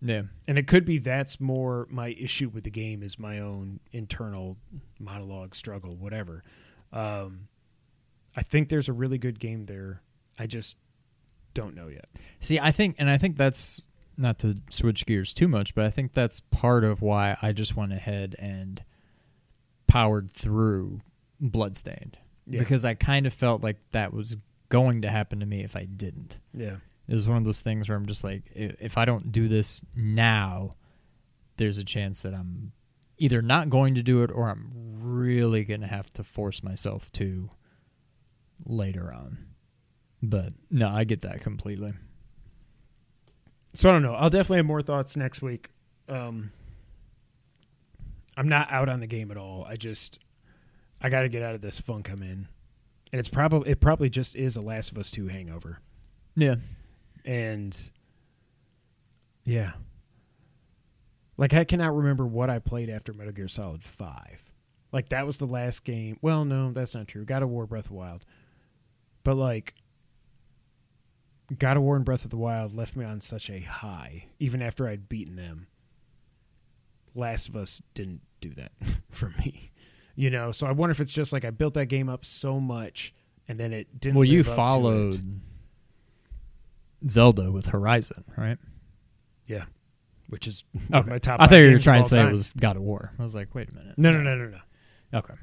Yeah. 0.00 0.22
And 0.46 0.58
it 0.58 0.66
could 0.66 0.84
be 0.84 0.98
that's 0.98 1.40
more 1.40 1.88
my 1.90 2.08
issue 2.08 2.50
with 2.50 2.64
the 2.64 2.70
game 2.70 3.02
is 3.02 3.18
my 3.18 3.40
own 3.40 3.80
internal 3.90 4.58
monologue, 4.98 5.54
struggle, 5.54 5.96
whatever. 5.96 6.44
Um, 6.92 7.48
I 8.36 8.42
think 8.42 8.68
there's 8.68 8.88
a 8.88 8.92
really 8.92 9.18
good 9.18 9.40
game 9.40 9.66
there. 9.66 10.02
I 10.38 10.46
just 10.46 10.76
don't 11.54 11.74
know 11.74 11.88
yet. 11.88 12.08
See, 12.40 12.58
I 12.58 12.70
think, 12.70 12.96
and 12.98 13.08
I 13.08 13.16
think 13.16 13.36
that's 13.36 13.80
not 14.16 14.38
to 14.40 14.56
switch 14.70 15.06
gears 15.06 15.32
too 15.34 15.48
much, 15.48 15.74
but 15.74 15.84
I 15.84 15.90
think 15.90 16.12
that's 16.14 16.40
part 16.40 16.84
of 16.84 17.02
why 17.02 17.36
I 17.42 17.52
just 17.52 17.76
went 17.76 17.92
ahead 17.92 18.34
and 18.38 18.82
powered 19.86 20.30
through 20.30 21.00
Bloodstained 21.40 22.16
Yeah. 22.46 22.60
because 22.60 22.84
I 22.84 22.94
kind 22.94 23.26
of 23.26 23.32
felt 23.34 23.62
like 23.62 23.76
that 23.92 24.12
was 24.12 24.36
going 24.68 25.02
to 25.02 25.10
happen 25.10 25.40
to 25.40 25.46
me 25.46 25.62
if 25.62 25.76
I 25.76 25.84
didn't. 25.84 26.38
Yeah. 26.52 26.76
It 27.06 27.14
was 27.14 27.28
one 27.28 27.36
of 27.36 27.44
those 27.44 27.60
things 27.60 27.88
where 27.88 27.96
I'm 27.98 28.06
just 28.06 28.24
like, 28.24 28.44
if 28.54 28.96
I 28.96 29.04
don't 29.04 29.30
do 29.30 29.46
this 29.48 29.82
now, 29.94 30.70
there's 31.58 31.78
a 31.78 31.84
chance 31.84 32.22
that 32.22 32.34
I'm 32.34 32.72
either 33.18 33.42
not 33.42 33.68
going 33.70 33.94
to 33.96 34.02
do 34.02 34.22
it 34.22 34.30
or 34.32 34.48
I'm 34.48 34.70
really 35.00 35.64
going 35.64 35.82
to 35.82 35.86
have 35.86 36.12
to 36.14 36.24
force 36.24 36.62
myself 36.62 37.12
to 37.12 37.50
later 38.64 39.12
on. 39.12 39.38
But 40.22 40.54
no, 40.70 40.88
I 40.88 41.04
get 41.04 41.22
that 41.22 41.42
completely. 41.42 41.92
So 43.74 43.88
I 43.88 43.92
don't 43.92 44.02
know. 44.02 44.14
I'll 44.14 44.30
definitely 44.30 44.58
have 44.58 44.66
more 44.66 44.82
thoughts 44.82 45.16
next 45.16 45.42
week. 45.42 45.68
Um, 46.08 46.52
I'm 48.36 48.48
not 48.48 48.70
out 48.70 48.88
on 48.88 49.00
the 49.00 49.06
game 49.06 49.30
at 49.30 49.36
all. 49.36 49.64
I 49.68 49.76
just 49.76 50.18
I 51.00 51.08
got 51.08 51.22
to 51.22 51.28
get 51.28 51.42
out 51.42 51.54
of 51.54 51.60
this 51.60 51.78
funk 51.78 52.08
I'm 52.10 52.22
in, 52.22 52.46
and 53.12 53.18
it's 53.20 53.28
probably 53.28 53.70
it 53.70 53.80
probably 53.80 54.08
just 54.10 54.36
is 54.36 54.56
a 54.56 54.60
Last 54.60 54.92
of 54.92 54.98
Us 54.98 55.10
Two 55.10 55.26
hangover, 55.28 55.78
Yeah. 56.36 56.56
and 57.24 57.78
yeah, 59.44 59.72
like 61.36 61.52
I 61.54 61.64
cannot 61.64 61.94
remember 61.96 62.26
what 62.26 62.48
I 62.50 62.58
played 62.60 62.88
after 62.90 63.12
Metal 63.12 63.32
Gear 63.32 63.48
Solid 63.48 63.82
Five. 63.84 64.40
Like 64.92 65.08
that 65.10 65.26
was 65.26 65.38
the 65.38 65.46
last 65.46 65.84
game. 65.84 66.18
Well, 66.22 66.44
no, 66.44 66.70
that's 66.72 66.94
not 66.94 67.08
true. 67.08 67.24
God 67.24 67.42
of 67.42 67.48
War, 67.50 67.66
Breath 67.66 67.86
of 67.86 67.90
Wild, 67.92 68.24
but 69.24 69.34
like 69.36 69.74
God 71.58 71.76
of 71.76 71.82
War 71.82 71.96
and 71.96 72.04
Breath 72.04 72.24
of 72.24 72.30
the 72.30 72.36
Wild 72.36 72.74
left 72.74 72.96
me 72.96 73.04
on 73.04 73.20
such 73.20 73.50
a 73.50 73.60
high, 73.60 74.26
even 74.38 74.60
after 74.62 74.88
I'd 74.88 75.08
beaten 75.08 75.36
them. 75.36 75.66
Last 77.14 77.48
of 77.48 77.56
Us 77.56 77.80
didn't 77.94 78.20
do 78.40 78.50
that 78.54 78.72
for 79.10 79.30
me, 79.38 79.70
you 80.16 80.30
know. 80.30 80.50
So 80.52 80.66
I 80.66 80.72
wonder 80.72 80.90
if 80.90 81.00
it's 81.00 81.12
just 81.12 81.32
like 81.32 81.44
I 81.44 81.50
built 81.50 81.74
that 81.74 81.86
game 81.86 82.08
up 82.08 82.24
so 82.24 82.58
much, 82.60 83.12
and 83.48 83.58
then 83.58 83.72
it 83.72 84.00
didn't. 84.00 84.16
Well, 84.16 84.24
you 84.24 84.38
live 84.38 84.48
up 84.48 84.50
to 84.50 84.52
it. 84.52 84.56
followed 84.56 85.40
Zelda 87.08 87.52
with 87.52 87.66
Horizon, 87.66 88.24
right? 88.36 88.58
yeah, 89.46 89.64
which 90.30 90.48
is 90.48 90.64
Okay. 90.92 91.08
my 91.10 91.18
top. 91.18 91.40
I 91.40 91.46
thought 91.46 91.56
you 91.56 91.70
were 91.72 91.78
trying 91.78 92.02
to 92.02 92.08
say 92.08 92.26
it 92.26 92.32
was 92.32 92.52
God 92.54 92.76
of 92.76 92.82
War. 92.82 93.12
I 93.18 93.22
was 93.22 93.34
like, 93.34 93.54
wait 93.54 93.70
a 93.70 93.74
minute. 93.74 93.96
no, 93.98 94.10
no, 94.12 94.22
no, 94.22 94.34
no, 94.36 94.48
no. 94.48 95.18
Okay. 95.18 95.34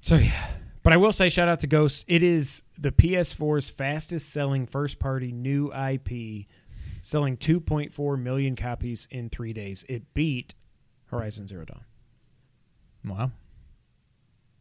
So 0.00 0.16
yeah, 0.16 0.48
but 0.82 0.92
I 0.92 0.96
will 0.96 1.12
say 1.12 1.28
shout 1.28 1.48
out 1.48 1.60
to 1.60 1.66
Ghost. 1.66 2.04
It 2.08 2.22
is 2.22 2.62
the 2.78 2.90
PS4's 2.90 3.70
fastest 3.70 4.30
selling 4.30 4.66
first 4.66 4.98
party 4.98 5.32
new 5.32 5.72
IP, 5.72 6.46
selling 7.02 7.36
2.4 7.36 8.20
million 8.20 8.56
copies 8.56 9.06
in 9.10 9.28
three 9.28 9.52
days. 9.52 9.84
It 9.88 10.12
beat 10.14 10.54
Horizon 11.06 11.46
Zero 11.46 11.64
Dawn. 11.64 11.84
Wow. 13.04 13.30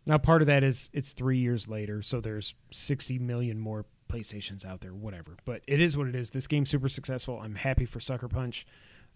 Now 0.05 0.17
part 0.17 0.41
of 0.41 0.47
that 0.47 0.63
is 0.63 0.89
it's 0.93 1.13
three 1.13 1.37
years 1.37 1.67
later, 1.67 2.01
so 2.01 2.21
there's 2.21 2.55
60 2.71 3.19
million 3.19 3.59
more 3.59 3.85
PlayStations 4.09 4.65
out 4.65 4.81
there, 4.81 4.93
whatever. 4.93 5.37
But 5.45 5.61
it 5.67 5.79
is 5.79 5.95
what 5.95 6.07
it 6.07 6.15
is. 6.15 6.31
This 6.31 6.47
game's 6.47 6.69
super 6.69 6.89
successful. 6.89 7.39
I'm 7.39 7.55
happy 7.55 7.85
for 7.85 7.99
Sucker 7.99 8.27
Punch. 8.27 8.65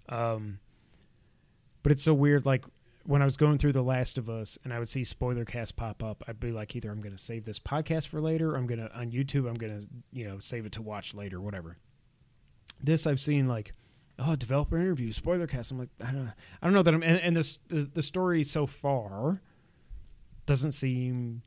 Um, 0.10 0.60
but 1.84 1.92
it's 1.92 2.04
so 2.04 2.14
weird. 2.14 2.46
Like 2.46 2.66
when 3.06 3.22
I 3.22 3.26
was 3.26 3.38
going 3.38 3.60
through 3.60 3.74
The 3.74 3.84
Last 3.84 4.18
of 4.18 4.30
Us 4.30 4.58
and 4.64 4.74
I 4.74 4.80
would 4.80 4.90
see 4.90 5.04
spoiler 5.04 5.46
cast 5.46 5.76
pop 5.76 6.04
up, 6.04 6.24
I'd 6.28 6.40
be 6.40 6.52
like, 6.52 6.76
either 6.76 6.90
I'm 6.90 7.02
going 7.02 7.16
to 7.16 7.24
save 7.24 7.46
this 7.46 7.60
podcast 7.60 8.08
for 8.08 8.20
later, 8.20 8.56
I'm 8.56 8.66
going 8.66 8.80
to 8.80 8.92
on 8.98 9.12
YouTube, 9.12 9.48
I'm 9.48 9.56
going 9.56 9.80
to 9.80 9.88
you 10.12 10.28
know 10.28 10.40
save 10.40 10.66
it 10.66 10.72
to 10.74 10.82
watch 10.82 11.14
later, 11.14 11.40
whatever. 11.40 11.78
This 12.84 13.06
I've 13.06 13.20
seen 13.22 13.48
like, 13.48 13.74
oh, 14.18 14.36
developer 14.36 14.78
interview, 14.78 15.12
spoiler 15.12 15.48
cast. 15.48 15.72
I'm 15.72 15.80
like, 15.80 15.90
I 16.02 16.06
don't 16.06 16.26
know, 16.26 16.32
I 16.62 16.66
don't 16.66 16.74
know 16.74 16.82
that 16.82 16.94
I'm, 16.94 17.04
and, 17.04 17.20
and 17.20 17.36
this 17.36 17.60
the, 17.68 17.90
the 17.94 18.04
story 18.04 18.44
so 18.44 18.66
far 18.66 19.40
doesn't 20.46 20.72
seem 20.72 21.44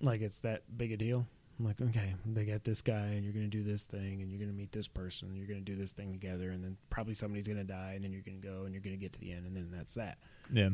like 0.00 0.20
it's 0.20 0.40
that 0.40 0.62
big 0.76 0.92
a 0.92 0.96
deal. 0.96 1.26
I'm 1.58 1.64
like, 1.64 1.80
okay, 1.80 2.14
they 2.26 2.44
got 2.44 2.64
this 2.64 2.82
guy, 2.82 2.94
and 2.94 3.24
you're 3.24 3.32
going 3.32 3.50
to 3.50 3.56
do 3.56 3.62
this 3.62 3.84
thing, 3.84 4.20
and 4.20 4.30
you're 4.30 4.38
going 4.38 4.50
to 4.50 4.56
meet 4.56 4.72
this 4.72 4.88
person, 4.88 5.28
and 5.28 5.38
you're 5.38 5.46
going 5.46 5.64
to 5.64 5.64
do 5.64 5.76
this 5.76 5.92
thing 5.92 6.12
together, 6.12 6.50
and 6.50 6.62
then 6.62 6.76
probably 6.90 7.14
somebody's 7.14 7.46
going 7.46 7.58
to 7.58 7.64
die, 7.64 7.92
and 7.94 8.04
then 8.04 8.12
you're 8.12 8.22
going 8.22 8.40
to 8.40 8.46
go, 8.46 8.64
and 8.64 8.74
you're 8.74 8.82
going 8.82 8.94
to 8.94 9.00
get 9.00 9.14
to 9.14 9.20
the 9.20 9.32
end, 9.32 9.46
and 9.46 9.56
then 9.56 9.70
that's 9.72 9.94
that. 9.94 10.18
Yeah. 10.52 10.70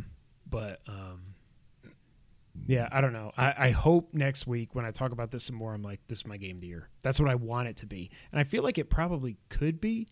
But 0.50 0.80
um, 0.88 1.20
yeah, 2.66 2.88
I 2.90 3.00
don't 3.00 3.12
know. 3.12 3.30
I, 3.36 3.54
I 3.56 3.70
hope 3.70 4.12
next 4.12 4.46
week 4.46 4.74
when 4.74 4.84
I 4.84 4.90
talk 4.90 5.12
about 5.12 5.30
this 5.30 5.44
some 5.44 5.56
more, 5.56 5.72
I'm 5.72 5.82
like, 5.82 6.00
this 6.08 6.18
is 6.18 6.26
my 6.26 6.36
game 6.36 6.56
of 6.56 6.60
the 6.60 6.66
year. 6.66 6.88
That's 7.02 7.20
what 7.20 7.30
I 7.30 7.36
want 7.36 7.68
it 7.68 7.76
to 7.78 7.86
be, 7.86 8.10
and 8.32 8.40
I 8.40 8.44
feel 8.44 8.64
like 8.64 8.76
it 8.76 8.90
probably 8.90 9.36
could 9.50 9.80
be, 9.80 10.08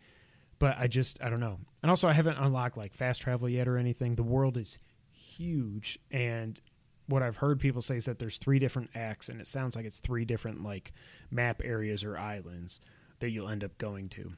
but 0.61 0.77
I 0.79 0.87
just 0.87 1.21
I 1.21 1.31
don't 1.31 1.41
know. 1.41 1.59
And 1.83 1.91
also, 1.91 2.09
I 2.09 2.13
haven't 2.13 2.37
unlocked 2.39 2.77
like 2.77 2.95
fast 2.95 3.23
travel 3.23 3.49
yet 3.49 3.67
or 3.67 3.77
anything. 3.77 4.15
The 4.15 4.23
world 4.23 4.57
is 4.57 4.79
huge, 5.11 5.99
and 6.13 6.61
what 7.11 7.23
I've 7.23 7.37
heard 7.37 7.61
people 7.61 7.83
say 7.83 7.97
is 7.97 8.07
that 8.07 8.19
there's 8.19 8.39
three 8.39 8.59
different 8.59 8.91
acts, 8.95 9.29
and 9.29 9.41
it 9.41 9.47
sounds 9.47 9.77
like 9.77 9.85
it's 9.85 10.01
three 10.01 10.25
different 10.25 10.63
like 10.63 10.93
map 11.31 11.61
areas 11.65 12.05
or 12.05 12.17
islands 12.17 12.81
that 13.19 13.31
you'll 13.31 13.49
end 13.49 13.65
up 13.65 13.77
going 13.79 14.09
to. 14.11 14.33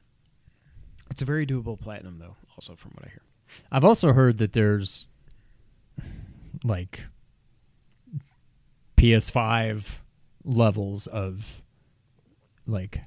It's 1.09 1.21
a 1.21 1.25
very 1.25 1.45
doable 1.45 1.79
platinum, 1.79 2.19
though. 2.19 2.35
Also, 2.55 2.75
from 2.75 2.91
what 2.95 3.05
I 3.05 3.09
hear. 3.09 3.21
I've 3.71 3.85
also 3.85 4.13
heard 4.13 4.37
that 4.39 4.53
there's 4.53 5.09
like 6.63 7.05
PS5 8.97 9.97
levels 10.43 11.07
of 11.07 11.61
like 12.65 13.01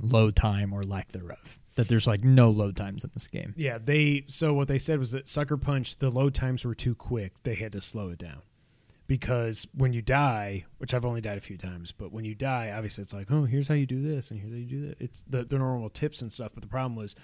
load 0.00 0.34
time 0.34 0.72
or 0.72 0.82
lack 0.82 1.12
thereof. 1.12 1.58
That 1.76 1.88
there's 1.88 2.06
like 2.06 2.24
no 2.24 2.50
load 2.50 2.76
times 2.76 3.04
in 3.04 3.10
this 3.14 3.26
game. 3.26 3.54
Yeah, 3.56 3.78
they 3.78 4.24
so 4.26 4.52
what 4.52 4.68
they 4.68 4.78
said 4.78 4.98
was 4.98 5.12
that 5.12 5.28
Sucker 5.28 5.56
Punch 5.56 5.96
the 5.96 6.10
load 6.10 6.34
times 6.34 6.64
were 6.64 6.74
too 6.74 6.94
quick. 6.94 7.32
They 7.42 7.54
had 7.54 7.72
to 7.72 7.80
slow 7.80 8.10
it 8.10 8.18
down. 8.18 8.42
Because 9.10 9.66
when 9.74 9.92
you 9.92 10.02
die, 10.02 10.66
which 10.78 10.94
I've 10.94 11.04
only 11.04 11.20
died 11.20 11.36
a 11.36 11.40
few 11.40 11.56
times, 11.56 11.90
but 11.90 12.12
when 12.12 12.24
you 12.24 12.36
die, 12.36 12.72
obviously 12.72 13.02
it's 13.02 13.12
like, 13.12 13.26
oh, 13.32 13.42
here's 13.42 13.66
how 13.66 13.74
you 13.74 13.84
do 13.84 14.00
this 14.00 14.30
and 14.30 14.38
here's 14.38 14.52
how 14.52 14.56
you 14.56 14.66
do 14.66 14.86
that. 14.86 15.00
It's 15.00 15.24
the, 15.28 15.42
the 15.42 15.58
normal 15.58 15.90
tips 15.90 16.22
and 16.22 16.32
stuff. 16.32 16.52
But 16.54 16.62
the 16.62 16.68
problem 16.68 16.94
was, 16.94 17.16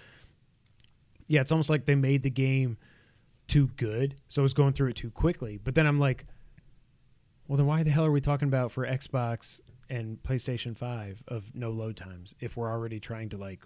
yeah, 1.28 1.42
it's 1.42 1.52
almost 1.52 1.70
like 1.70 1.86
they 1.86 1.94
made 1.94 2.24
the 2.24 2.30
game 2.30 2.76
too 3.46 3.68
good, 3.76 4.16
so 4.26 4.42
it 4.42 4.42
was 4.42 4.52
going 4.52 4.72
through 4.72 4.88
it 4.88 4.96
too 4.96 5.12
quickly. 5.12 5.60
But 5.62 5.76
then 5.76 5.86
I'm 5.86 6.00
like, 6.00 6.26
well, 7.46 7.56
then 7.56 7.66
why 7.66 7.84
the 7.84 7.90
hell 7.90 8.04
are 8.04 8.10
we 8.10 8.20
talking 8.20 8.48
about 8.48 8.72
for 8.72 8.84
Xbox 8.84 9.60
and 9.88 10.20
PlayStation 10.24 10.76
Five 10.76 11.22
of 11.28 11.54
no 11.54 11.70
load 11.70 11.96
times 11.96 12.34
if 12.40 12.56
we're 12.56 12.68
already 12.68 12.98
trying 12.98 13.28
to 13.28 13.36
like 13.36 13.60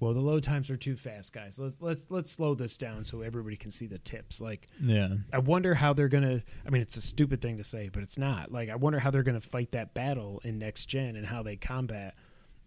well 0.00 0.12
the 0.14 0.20
load 0.20 0.42
times 0.42 0.70
are 0.70 0.76
too 0.76 0.96
fast 0.96 1.32
guys 1.32 1.58
let's 1.58 1.76
let's 1.80 2.06
let's 2.10 2.30
slow 2.30 2.54
this 2.54 2.76
down 2.76 3.02
so 3.04 3.20
everybody 3.22 3.56
can 3.56 3.70
see 3.70 3.86
the 3.86 3.98
tips 3.98 4.40
like 4.40 4.68
Yeah. 4.80 5.08
i 5.32 5.38
wonder 5.38 5.74
how 5.74 5.92
they're 5.92 6.08
gonna 6.08 6.42
i 6.66 6.70
mean 6.70 6.82
it's 6.82 6.96
a 6.96 7.02
stupid 7.02 7.40
thing 7.40 7.56
to 7.58 7.64
say 7.64 7.88
but 7.92 8.02
it's 8.02 8.18
not 8.18 8.52
like 8.52 8.68
i 8.70 8.74
wonder 8.76 8.98
how 8.98 9.10
they're 9.10 9.22
gonna 9.22 9.40
fight 9.40 9.72
that 9.72 9.94
battle 9.94 10.40
in 10.44 10.58
next 10.58 10.86
gen 10.86 11.16
and 11.16 11.26
how 11.26 11.42
they 11.42 11.56
combat 11.56 12.14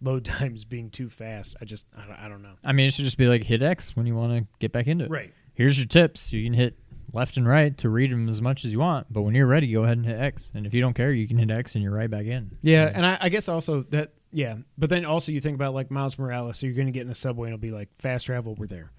load 0.02 0.24
times 0.40 0.66
being 0.66 0.90
too 0.90 1.10
fast 1.10 1.56
i 1.62 1.66
just 1.66 1.86
i 1.98 2.06
don't, 2.06 2.20
I 2.20 2.28
don't 2.30 2.42
know 2.42 2.54
I 2.64 2.72
mean, 2.72 2.88
it 2.88 2.94
should 2.94 3.06
just 3.06 3.18
be 3.18 3.28
like 3.28 3.44
hit 3.44 3.62
X 3.62 3.96
when 3.96 4.06
you 4.08 4.16
want 4.16 4.38
to 4.38 4.48
get 4.60 4.72
back 4.72 4.88
into 4.88 5.06
it. 5.06 5.12
right 5.12 5.34
Here's 5.56 5.78
your 5.78 5.88
tips. 5.88 6.32
You 6.32 6.42
can 6.46 6.54
hit 6.54 6.80
left 7.12 7.36
and 7.36 7.46
right 7.46 7.78
to 7.80 7.90
read 7.90 8.12
them 8.12 8.30
as 8.30 8.42
much 8.42 8.64
as 8.64 8.72
you 8.72 8.80
want, 8.80 9.08
but 9.12 9.24
when 9.24 9.36
you're 9.36 9.46
ready, 9.46 9.70
go 9.74 9.84
ahead 9.84 9.98
and 9.98 10.06
hit 10.06 10.18
X. 10.18 10.54
And 10.56 10.66
if 10.66 10.74
you 10.74 10.80
don't 10.80 10.94
care, 10.94 11.12
you 11.12 11.28
can 11.28 11.38
hit 11.38 11.52
X 11.52 11.76
and 11.76 11.84
you're 11.84 11.92
right 11.94 12.10
back 12.10 12.28
in. 12.28 12.58
yeah 12.62 12.90
and 12.96 13.06
I, 13.06 13.18
I 13.20 13.28
guess 13.28 13.50
also 13.50 13.82
that 13.90 14.14
yeah 14.32 14.56
but 14.78 14.90
then 14.90 15.06
also 15.06 15.32
you 15.32 15.42
think 15.42 15.56
about 15.56 15.74
like 15.74 15.90
miles 15.90 16.18
morales 16.20 16.58
so 16.60 16.66
you're 16.68 16.76
gonna 16.76 16.92
get 16.92 17.02
in 17.02 17.08
the 17.08 17.16
subway 17.16 17.48
and 17.48 17.54
it'll 17.56 17.62
be 17.62 17.72
like 17.72 17.90
fast 17.98 18.26
travel 18.28 18.54
we're 18.56 18.68
there 18.68 18.92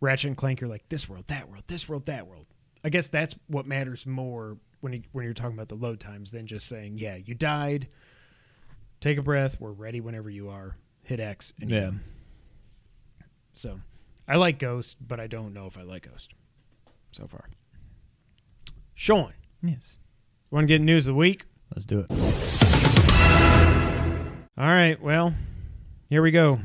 ratchet 0.00 0.28
and 0.28 0.36
clank 0.36 0.60
you're 0.60 0.70
like 0.70 0.88
this 0.88 1.08
world 1.08 1.24
that 1.28 1.48
world 1.50 1.64
this 1.66 1.88
world 1.88 2.06
that 2.06 2.26
world 2.26 2.46
i 2.84 2.88
guess 2.88 3.08
that's 3.08 3.34
what 3.48 3.66
matters 3.66 4.06
more 4.06 4.56
when 4.80 4.92
you, 4.92 5.02
when 5.12 5.24
you're 5.24 5.34
talking 5.34 5.54
about 5.54 5.68
the 5.68 5.74
load 5.74 5.98
times 6.00 6.30
than 6.30 6.46
just 6.46 6.66
saying 6.68 6.96
yeah 6.98 7.16
you 7.16 7.34
died 7.34 7.88
take 9.00 9.18
a 9.18 9.22
breath 9.22 9.60
we're 9.60 9.72
ready 9.72 10.00
whenever 10.00 10.30
you 10.30 10.48
are 10.48 10.76
hit 11.02 11.18
x 11.20 11.52
and 11.60 11.70
Yeah. 11.70 11.90
go. 11.90 11.96
so 13.54 13.80
i 14.28 14.36
like 14.36 14.58
ghost 14.58 14.96
but 15.06 15.18
i 15.18 15.26
don't 15.26 15.52
know 15.52 15.66
if 15.66 15.76
i 15.76 15.82
like 15.82 16.08
ghost 16.08 16.32
so 17.12 17.26
far 17.26 17.48
sean 18.94 19.32
Yes. 19.62 19.98
want 20.50 20.64
to 20.64 20.68
get 20.68 20.80
news 20.80 21.06
of 21.08 21.14
the 21.14 21.18
week 21.18 21.44
Let's 21.74 21.84
do 21.86 22.00
it. 22.00 22.06
All 24.58 24.66
right, 24.66 25.00
well, 25.00 25.34
here 26.08 26.22
we 26.22 26.32
go. 26.32 26.60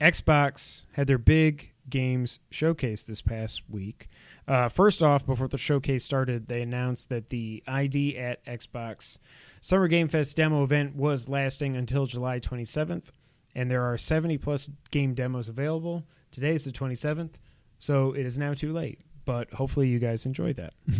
Xbox 0.00 0.82
had 0.92 1.06
their 1.06 1.18
big 1.18 1.70
games 1.88 2.40
showcase 2.50 3.04
this 3.04 3.20
past 3.22 3.62
week. 3.68 4.08
Uh, 4.48 4.68
first 4.68 5.02
off, 5.02 5.26
before 5.26 5.46
the 5.46 5.58
showcase 5.58 6.02
started, 6.02 6.48
they 6.48 6.62
announced 6.62 7.08
that 7.10 7.30
the 7.30 7.62
ID 7.66 8.16
at 8.16 8.44
Xbox 8.46 9.18
Summer 9.60 9.86
Game 9.86 10.08
Fest 10.08 10.36
demo 10.36 10.64
event 10.64 10.96
was 10.96 11.28
lasting 11.28 11.76
until 11.76 12.06
July 12.06 12.40
27th, 12.40 13.10
and 13.54 13.70
there 13.70 13.82
are 13.82 13.98
70 13.98 14.38
plus 14.38 14.70
game 14.90 15.14
demos 15.14 15.48
available. 15.48 16.04
Today 16.30 16.54
is 16.54 16.64
the 16.64 16.72
27th, 16.72 17.34
so 17.78 18.12
it 18.12 18.24
is 18.24 18.38
now 18.38 18.54
too 18.54 18.72
late, 18.72 19.00
but 19.24 19.52
hopefully 19.52 19.88
you 19.88 19.98
guys 19.98 20.26
enjoyed 20.26 20.56
that. 20.56 20.72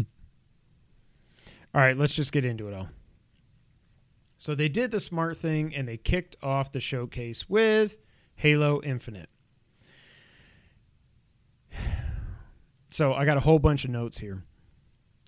all 1.74 1.80
right, 1.80 1.96
let's 1.96 2.12
just 2.12 2.32
get 2.32 2.44
into 2.44 2.68
it 2.68 2.74
all. 2.74 2.88
So 4.38 4.54
they 4.54 4.68
did 4.68 4.90
the 4.90 5.00
smart 5.00 5.36
thing 5.36 5.74
and 5.74 5.88
they 5.88 5.96
kicked 5.96 6.36
off 6.42 6.72
the 6.72 6.80
showcase 6.80 7.48
with 7.48 7.98
Halo 8.34 8.80
Infinite. 8.82 9.30
So 12.90 13.12
I 13.12 13.24
got 13.24 13.36
a 13.36 13.40
whole 13.40 13.58
bunch 13.58 13.84
of 13.84 13.90
notes 13.90 14.18
here. 14.18 14.42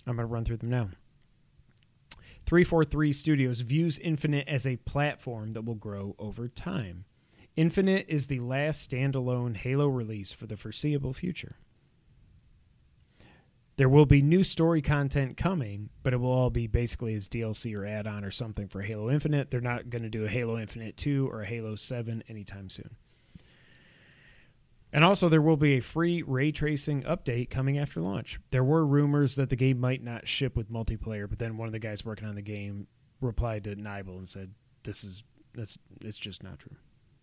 I'm 0.07 0.15
going 0.15 0.27
to 0.27 0.33
run 0.33 0.45
through 0.45 0.57
them 0.57 0.69
now. 0.69 0.89
343 2.45 3.13
Studios 3.13 3.59
views 3.61 3.99
Infinite 3.99 4.47
as 4.47 4.65
a 4.65 4.77
platform 4.77 5.51
that 5.51 5.65
will 5.65 5.75
grow 5.75 6.15
over 6.17 6.47
time. 6.47 7.05
Infinite 7.55 8.05
is 8.07 8.25
the 8.25 8.39
last 8.39 8.89
standalone 8.89 9.55
Halo 9.55 9.87
release 9.87 10.31
for 10.31 10.47
the 10.47 10.57
foreseeable 10.57 11.13
future. 11.13 11.57
There 13.79 13.87
will 13.87 14.05
be 14.05 14.21
new 14.21 14.43
story 14.43 14.81
content 14.81 15.37
coming, 15.37 15.89
but 16.03 16.11
it 16.11 16.17
will 16.17 16.33
all 16.33 16.49
be 16.49 16.67
basically 16.67 17.15
as 17.15 17.29
DLC 17.29 17.73
or 17.77 17.85
add 17.85 18.07
on 18.07 18.25
or 18.25 18.29
something 18.29 18.67
for 18.67 18.81
Halo 18.81 19.09
Infinite. 19.09 19.49
They're 19.49 19.61
not 19.61 19.89
going 19.89 20.01
to 20.01 20.09
do 20.09 20.25
a 20.25 20.27
Halo 20.27 20.59
Infinite 20.59 20.97
2 20.97 21.29
or 21.31 21.43
a 21.43 21.45
Halo 21.45 21.75
7 21.75 22.21
anytime 22.27 22.69
soon. 22.69 22.97
And 24.91 25.05
also, 25.05 25.29
there 25.29 25.41
will 25.41 25.55
be 25.55 25.77
a 25.77 25.79
free 25.79 26.23
ray 26.23 26.51
tracing 26.51 27.03
update 27.03 27.49
coming 27.49 27.77
after 27.77 28.01
launch. 28.01 28.37
There 28.51 28.65
were 28.65 28.85
rumors 28.85 29.37
that 29.37 29.49
the 29.49 29.55
game 29.55 29.79
might 29.79 30.03
not 30.03 30.27
ship 30.27 30.57
with 30.57 30.69
multiplayer, 30.69 31.29
but 31.29 31.39
then 31.39 31.55
one 31.55 31.69
of 31.69 31.71
the 31.71 31.79
guys 31.79 32.03
working 32.03 32.27
on 32.27 32.35
the 32.35 32.41
game 32.41 32.85
replied 33.21 33.63
to 33.63 33.77
Nibel 33.77 34.17
and 34.17 34.27
said, 34.27 34.51
"This 34.83 35.05
is 35.05 35.23
that's 35.53 35.77
it's 36.01 36.17
just 36.17 36.43
not 36.43 36.59
true." 36.59 36.75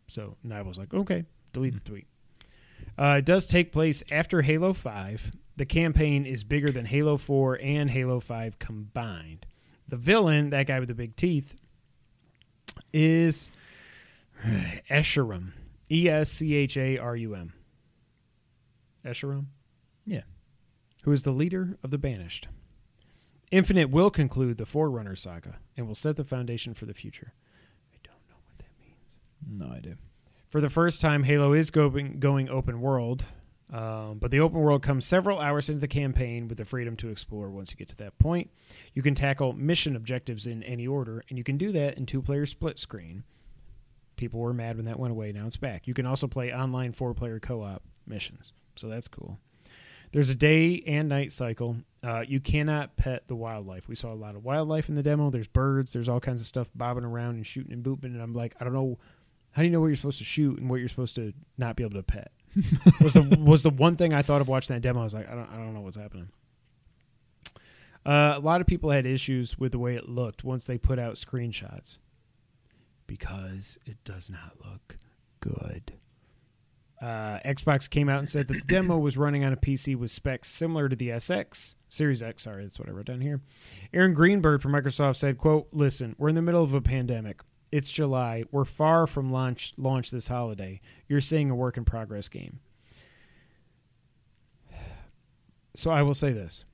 So 0.07 0.39
Nibel's 0.43 0.79
like, 0.79 0.95
"Okay, 0.95 1.27
delete 1.53 1.75
the 1.75 1.81
tweet." 1.81 2.07
Uh, 2.97 3.17
it 3.19 3.27
does 3.27 3.47
take 3.47 3.73
place 3.73 4.03
after 4.11 4.41
Halo 4.41 4.73
Five. 4.73 5.33
The 5.57 5.67
campaign 5.67 6.27
is 6.27 6.45
bigger 6.45 6.71
than 6.71 6.85
Halo 6.85 7.17
Four 7.17 7.59
and 7.63 7.91
Halo 7.91 8.21
Five 8.21 8.59
combined. 8.59 9.47
The 9.89 9.97
villain, 9.97 10.51
that 10.51 10.67
guy 10.67 10.79
with 10.79 10.89
the 10.89 10.95
big 10.95 11.17
teeth, 11.17 11.55
is 12.93 13.51
Escharum. 14.91 15.53
E 15.91 16.09
S 16.09 16.31
C 16.31 16.55
H 16.55 16.77
A 16.77 16.99
R 16.99 17.17
U 17.17 17.35
M. 17.35 17.53
Escharum? 19.05 19.47
Yeah. 20.05 20.23
Who 21.05 21.13
is 21.13 21.23
the 21.23 21.33
leader 21.33 21.79
of 21.83 21.91
the 21.91 21.99
Banished. 21.99 22.49
Infinite 23.53 23.91
will 23.91 24.11
conclude 24.11 24.59
the 24.59 24.67
Forerunner 24.67 25.15
saga 25.15 25.59
and 25.77 25.87
will 25.87 25.95
set 25.95 26.17
the 26.17 26.25
foundation 26.25 26.75
for 26.75 26.87
the 26.87 26.95
future. 26.95 27.33
I 27.93 27.99
don't 28.03 28.29
know 28.29 28.35
what 28.45 28.59
that 28.59 28.73
means. 28.81 29.17
No 29.49 29.73
idea. 29.73 29.97
For 30.49 30.61
the 30.61 30.71
first 30.71 31.01
time, 31.01 31.23
Halo 31.23 31.53
is 31.53 31.71
going, 31.71 32.19
going 32.19 32.49
open 32.49 32.81
world, 32.81 33.25
um, 33.73 34.19
but 34.19 34.31
the 34.31 34.41
open 34.41 34.61
world 34.61 34.83
comes 34.83 35.05
several 35.05 35.41
hours 35.41 35.69
into 35.69 35.81
the 35.81 35.89
campaign 35.89 36.47
with 36.47 36.59
the 36.59 36.65
freedom 36.65 36.97
to 36.97 37.09
explore 37.09 37.51
once 37.51 37.71
you 37.71 37.77
get 37.77 37.89
to 37.89 37.97
that 37.97 38.17
point. 38.19 38.51
You 38.95 39.03
can 39.03 39.15
tackle 39.15 39.53
mission 39.55 39.97
objectives 39.97 40.47
in 40.47 40.63
any 40.63 40.87
order, 40.87 41.25
and 41.29 41.37
you 41.37 41.43
can 41.43 41.57
do 41.57 41.73
that 41.73 41.99
in 41.99 42.07
two 42.07 42.23
player 42.23 42.47
split 42.47 42.79
screen. 42.79 43.25
People 44.17 44.41
were 44.41 44.55
mad 44.55 44.77
when 44.77 44.87
that 44.87 44.99
went 44.99 45.11
away. 45.11 45.33
Now 45.33 45.47
it's 45.47 45.57
back. 45.57 45.87
You 45.87 45.95
can 45.95 46.07
also 46.07 46.27
play 46.27 46.53
online 46.53 46.93
four 46.93 47.13
player 47.13 47.41
co 47.41 47.63
op 47.63 47.83
missions, 48.07 48.53
so 48.77 48.89
that's 48.89 49.09
cool. 49.09 49.39
There's 50.13 50.31
a 50.31 50.35
day 50.35 50.83
and 50.87 51.09
night 51.09 51.33
cycle. 51.33 51.77
Uh, 52.03 52.25
you 52.27 52.39
cannot 52.39 52.97
pet 52.97 53.27
the 53.27 53.35
wildlife. 53.35 53.89
We 53.89 53.97
saw 53.97 54.13
a 54.13 54.15
lot 54.15 54.37
of 54.37 54.45
wildlife 54.45 54.89
in 54.89 54.95
the 54.95 55.03
demo. 55.03 55.31
There's 55.31 55.49
birds. 55.49 55.93
There's 55.93 56.09
all 56.09 56.21
kinds 56.21 56.41
of 56.41 56.47
stuff 56.47 56.71
bobbing 56.75 57.05
around 57.05 57.35
and 57.35 57.47
shooting 57.47 57.73
and 57.73 57.85
booping. 57.85 58.05
And 58.05 58.23
I'm 58.23 58.33
like, 58.33 58.55
I 58.61 58.65
don't 58.65 58.73
know. 58.73 58.99
How 59.51 59.63
do 59.63 59.67
you 59.67 59.73
know 59.73 59.81
what 59.81 59.89
you're 59.89 59.97
supposed 59.97 60.19
to 60.19 60.25
shoot 60.25 60.59
and 60.59 60.71
what 60.71 60.77
you're 60.77 60.89
supposed 60.89 61.17
to 61.17 61.33
not 61.59 61.77
be 61.77 61.83
able 61.83 61.97
to 61.97 62.03
pet? 62.03 62.31
Was 63.01 63.15
the 63.15 63.39
was 63.45 63.63
the 63.63 63.71
one 63.71 63.97
thing 63.97 64.13
I 64.13 64.23
thought 64.23 64.41
of 64.41 64.49
watching 64.49 64.75
that 64.75 64.81
demo. 64.81 65.01
I 65.01 65.05
was 65.05 65.15
like, 65.15 65.29
I 65.29 65.35
don't 65.35 65.49
I 65.51 65.57
don't 65.57 65.75
know 65.75 65.81
what's 65.81 65.97
happening. 65.97 66.29
Uh, 68.05 68.35
a 68.37 68.41
lot 68.41 68.61
of 68.61 68.67
people 68.69 68.91
had 68.91 69.05
issues 69.05 69.59
with 69.59 69.73
the 69.73 69.79
way 69.79 69.97
it 69.97 70.09
looked 70.09 70.45
once 70.45 70.65
they 70.65 70.79
put 70.79 70.99
out 70.99 71.17
screenshots 71.17 71.99
because 73.09 73.79
it 73.85 73.97
does 74.05 74.31
not 74.31 74.53
look 74.65 74.97
good. 75.41 75.93
Uh, 77.03 77.41
Xbox 77.45 77.91
came 77.91 78.09
out 78.09 78.21
and 78.21 78.29
said 78.29 78.49
that 78.49 78.55
the 78.55 78.67
demo 78.67 78.97
was 78.97 79.19
running 79.19 79.45
on 79.45 79.53
a 79.53 79.57
PC 79.57 79.97
with 79.97 80.11
specs 80.11 80.49
similar 80.49 80.89
to 80.89 80.97
the 80.97 81.11
SX 81.11 81.75
Series 81.89 82.23
X. 82.23 82.45
Sorry, 82.45 82.63
that's 82.63 82.79
what 82.79 82.89
I 82.89 82.93
wrote 82.93 83.07
down 83.07 83.21
here. 83.21 83.43
Aaron 83.93 84.15
Greenberg 84.15 84.63
from 84.63 84.73
Microsoft 84.73 85.17
said, 85.17 85.37
"quote 85.37 85.69
Listen, 85.73 86.15
we're 86.17 86.31
in 86.31 86.37
the 86.37 86.43
middle 86.43 86.63
of 86.63 86.73
a 86.75 86.81
pandemic. 86.81 87.41
It's 87.77 87.91
July. 87.91 88.45
We're 88.51 88.65
far 88.65 89.07
from 89.07 89.31
launch 89.31 89.75
launch 89.77 90.11
this 90.11 90.29
holiday. 90.29 90.81
You're 91.09 91.21
seeing 91.21 91.51
a 91.51 91.55
work 91.55 91.77
in 91.77 91.85
progress 91.85 92.31
game." 92.31 92.61
So 95.75 95.91
I 95.91 96.01
will 96.01 96.15
say 96.15 96.33
this: 96.33 96.65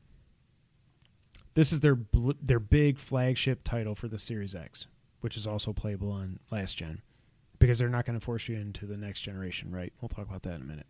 this 1.54 1.72
is 1.72 1.80
their 1.80 1.96
bl- 1.96 2.38
their 2.40 2.60
big 2.60 2.98
flagship 2.98 3.64
title 3.64 3.96
for 3.96 4.06
the 4.06 4.16
Series 4.16 4.54
X, 4.54 4.86
which 5.22 5.36
is 5.36 5.44
also 5.44 5.72
playable 5.72 6.12
on 6.12 6.38
last 6.52 6.76
gen 6.76 7.02
because 7.58 7.80
they're 7.80 7.88
not 7.88 8.04
going 8.04 8.18
to 8.18 8.24
force 8.24 8.48
you 8.48 8.56
into 8.56 8.86
the 8.86 8.96
next 8.96 9.22
generation, 9.22 9.72
right? 9.72 9.92
We'll 10.00 10.08
talk 10.08 10.28
about 10.28 10.42
that 10.42 10.54
in 10.54 10.62
a 10.62 10.64
minute. 10.64 10.86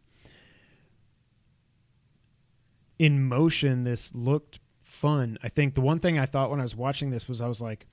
In 2.99 3.25
motion, 3.25 3.85
this 3.85 4.15
looked 4.15 4.61
fun. 4.83 5.39
I 5.43 5.49
think 5.49 5.75
the 5.75 5.81
one 5.81 5.99
thing 5.99 6.19
I 6.19 6.27
thought 6.27 6.51
when 6.51 6.61
I 6.61 6.65
was 6.65 6.77
watching 6.77 7.09
this 7.09 7.27
was 7.29 7.41
I 7.41 7.49
was 7.49 7.63
like, 7.63 7.87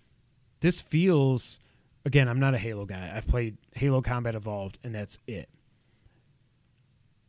this 0.60 0.82
feels. 0.82 1.62
Again, 2.06 2.28
I'm 2.28 2.40
not 2.40 2.54
a 2.54 2.58
Halo 2.58 2.86
guy. 2.86 3.12
I've 3.16 3.28
played 3.28 3.58
Halo 3.76 4.02
Combat 4.02 4.36
Evolved, 4.36 4.80
and 4.84 4.96
that's 4.96 5.20
it. 5.28 5.50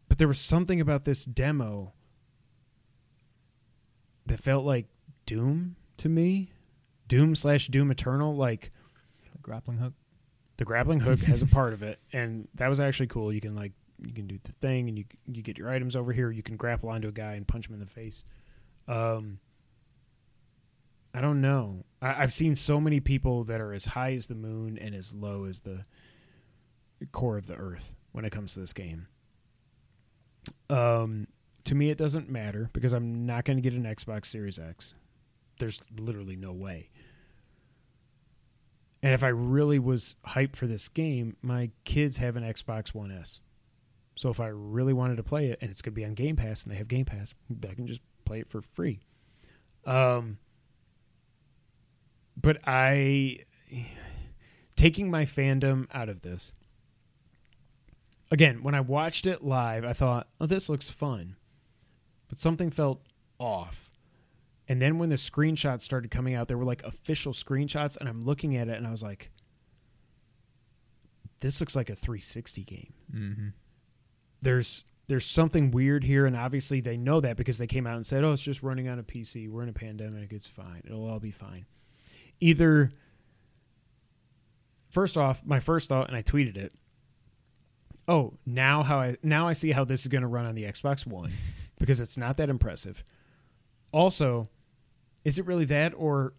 But 0.09 0.19
there 0.19 0.29
was 0.29 0.39
something 0.39 0.81
about 0.81 1.05
this 1.05 1.25
demo 1.25 1.93
that 4.27 4.41
felt 4.41 4.65
like 4.65 4.87
Doom 5.27 5.77
to 5.99 6.09
me. 6.09 6.51
Doom 7.09 7.35
slash 7.35 7.67
Doom 7.69 7.91
Eternal. 7.91 8.35
Like, 8.37 8.71
The 9.33 9.39
grappling 9.43 9.79
hook. 9.79 9.93
the 10.57 10.65
grappling 10.65 11.01
hook 11.01 11.21
has 11.21 11.43
a 11.43 11.47
part 11.59 11.73
of 11.73 11.83
it 11.83 11.99
and 12.13 12.47
that 12.55 12.69
was 12.69 12.79
actually 12.81 13.07
cool 13.07 13.33
you 13.33 13.41
can 13.41 13.55
like 13.57 13.73
you 13.99 14.13
can 14.13 14.27
do 14.27 14.39
the 14.45 14.53
thing 14.61 14.89
and 14.89 14.99
you 14.99 15.05
you 15.27 15.43
get 15.43 15.57
your 15.57 15.71
items 15.71 15.97
over 15.97 16.13
here 16.13 16.31
you 16.31 16.43
can 16.43 16.57
grapple 16.57 16.89
onto 16.91 17.09
a 17.09 17.13
guy 17.13 17.33
and 17.33 17.49
punch 17.49 17.67
him 17.67 17.73
in 17.75 17.81
the 17.81 17.87
face 17.87 18.25
um 18.87 19.39
i 21.15 21.21
don't 21.21 21.41
know 21.41 21.85
I, 22.01 22.23
i've 22.23 22.33
seen 22.33 22.55
so 22.55 22.81
many 22.81 23.01
people 23.01 23.45
that 23.45 23.61
are 23.61 23.73
as 23.73 23.87
high 23.87 24.13
as 24.13 24.27
the 24.27 24.35
moon 24.35 24.79
and 24.79 24.95
as 24.95 25.15
low 25.15 25.45
as 25.45 25.61
the 25.61 25.85
core 27.13 27.39
of 27.39 27.47
the 27.47 27.57
earth 27.57 27.97
when 28.13 28.25
it 28.25 28.31
comes 28.31 28.55
to 28.55 28.61
this 28.61 28.73
game 28.73 29.07
um 30.69 31.27
to 31.65 31.75
me 31.75 31.91
it 31.91 31.99
doesn't 31.99 32.29
matter 32.29 32.71
because 32.73 32.93
i'm 32.93 33.27
not 33.27 33.45
going 33.45 33.57
to 33.57 33.63
get 33.63 33.73
an 33.73 33.85
xbox 33.85 34.27
series 34.27 34.59
x 34.59 34.95
there's 35.59 35.81
literally 35.99 36.37
no 36.37 36.53
way 36.53 36.91
and 39.03 39.15
if 39.15 39.25
I 39.25 39.29
really 39.29 39.79
was 39.79 40.17
hyped 40.27 40.57
for 40.57 40.67
this 40.67 40.89
game, 40.89 41.37
my 41.43 41.71
kids 41.85 42.19
have 42.19 42.37
an 42.37 42.43
Xbox 42.43 42.95
One 42.95 43.11
S. 43.11 43.41
So 44.15 44.29
if 44.29 44.41
I 44.41 44.49
really 44.49 44.93
wanted 44.93 45.17
to 45.17 45.23
play 45.23 45.47
it, 45.47 45.59
and 45.63 45.71
it's 45.71 45.81
going 45.81 45.93
to 45.93 45.97
be 45.97 46.05
on 46.05 46.15
Game 46.15 46.37
Pass, 46.37 46.65
and 46.65 46.73
they 46.73 46.77
have 46.77 46.89
Game 46.89 47.07
Pass, 47.07 47.33
I 47.67 47.75
can 47.75 47.87
just 47.87 48.03
play 48.27 48.41
it 48.41 48.51
for 48.51 48.61
free. 48.61 49.01
Um, 49.87 50.39
but 52.41 52.59
I, 52.67 53.41
taking 54.77 55.11
my 55.11 55.25
fandom 55.25 55.87
out 55.93 56.09
of 56.09 56.23
this, 56.23 56.53
again, 58.31 58.63
when 58.63 58.75
I 58.75 58.81
watched 58.81 59.27
it 59.27 59.43
live, 59.45 59.85
I 59.85 59.93
thought, 59.93 60.29
oh, 60.41 60.47
this 60.47 60.69
looks 60.69 60.89
fun. 60.89 61.37
But 62.29 62.39
something 62.39 62.71
felt 62.71 63.03
off. 63.39 63.91
And 64.69 64.81
then 64.81 64.99
when 64.99 65.09
the 65.09 65.17
screenshots 65.17 65.81
started 65.81 66.13
coming 66.13 66.35
out, 66.35 66.47
there 66.47 66.57
were 66.57 66.65
like 66.65 66.85
official 66.85 67.33
screenshots, 67.33 67.97
and 67.97 68.09
I'm 68.09 68.25
looking 68.25 68.57
at 68.57 68.69
it 68.69 68.77
and 68.77 68.87
I 68.87 68.91
was 68.91 69.03
like, 69.03 69.31
this 71.41 71.59
looks 71.59 71.75
like 71.75 71.91
a 71.91 71.97
360 71.97 72.65
game. 72.65 72.93
Mm-hmm. 73.13 73.49
There's 74.43 74.85
there's 75.09 75.27
something 75.27 75.73
weird 75.73 76.05
here, 76.05 76.27
and 76.27 76.37
obviously 76.37 76.81
they 76.81 76.97
know 76.97 77.21
that 77.21 77.37
because 77.37 77.59
they 77.59 77.67
came 77.67 77.85
out 77.85 77.97
and 77.97 78.07
said, 78.07 78.23
"Oh, 78.23 78.33
it's 78.33 78.43
just 78.43 78.63
running 78.63 78.89
on 78.89 79.01
a 79.01 79.03
PC. 79.03 79.51
We're 79.51 79.65
in 79.65 79.69
a 79.69 79.73
pandemic. 79.73 80.33
It's 80.33 80.47
fine. 80.47 80.83
It'll 80.85 81.11
all 81.11 81.19
be 81.19 81.33
fine." 81.33 81.67
Either 82.41 82.91
first 84.91 85.17
off, 85.17 85.45
my 85.45 85.61
first 85.61 85.89
thought, 85.89 86.09
and 86.09 86.17
I 86.17 86.23
tweeted 86.23 86.57
it. 86.57 86.73
Oh, 88.09 88.35
now 88.45 88.83
how 88.83 88.99
I 88.99 89.17
now 89.23 89.47
I 89.47 89.53
see 89.53 89.71
how 89.71 89.85
this 89.85 90.01
is 90.01 90.09
going 90.09 90.23
to 90.23 90.29
run 90.29 90.47
on 90.47 90.55
the 90.55 90.65
Xbox 90.65 91.07
One 91.07 91.31
because 91.79 92.01
it's 92.01 92.17
not 92.17 92.39
that 92.39 92.51
impressive. 92.51 93.05
Also, 93.93 94.47
is 95.25 95.39
it 95.39 95.47
really 95.47 95.67
that 95.67 95.93
or 95.97 96.33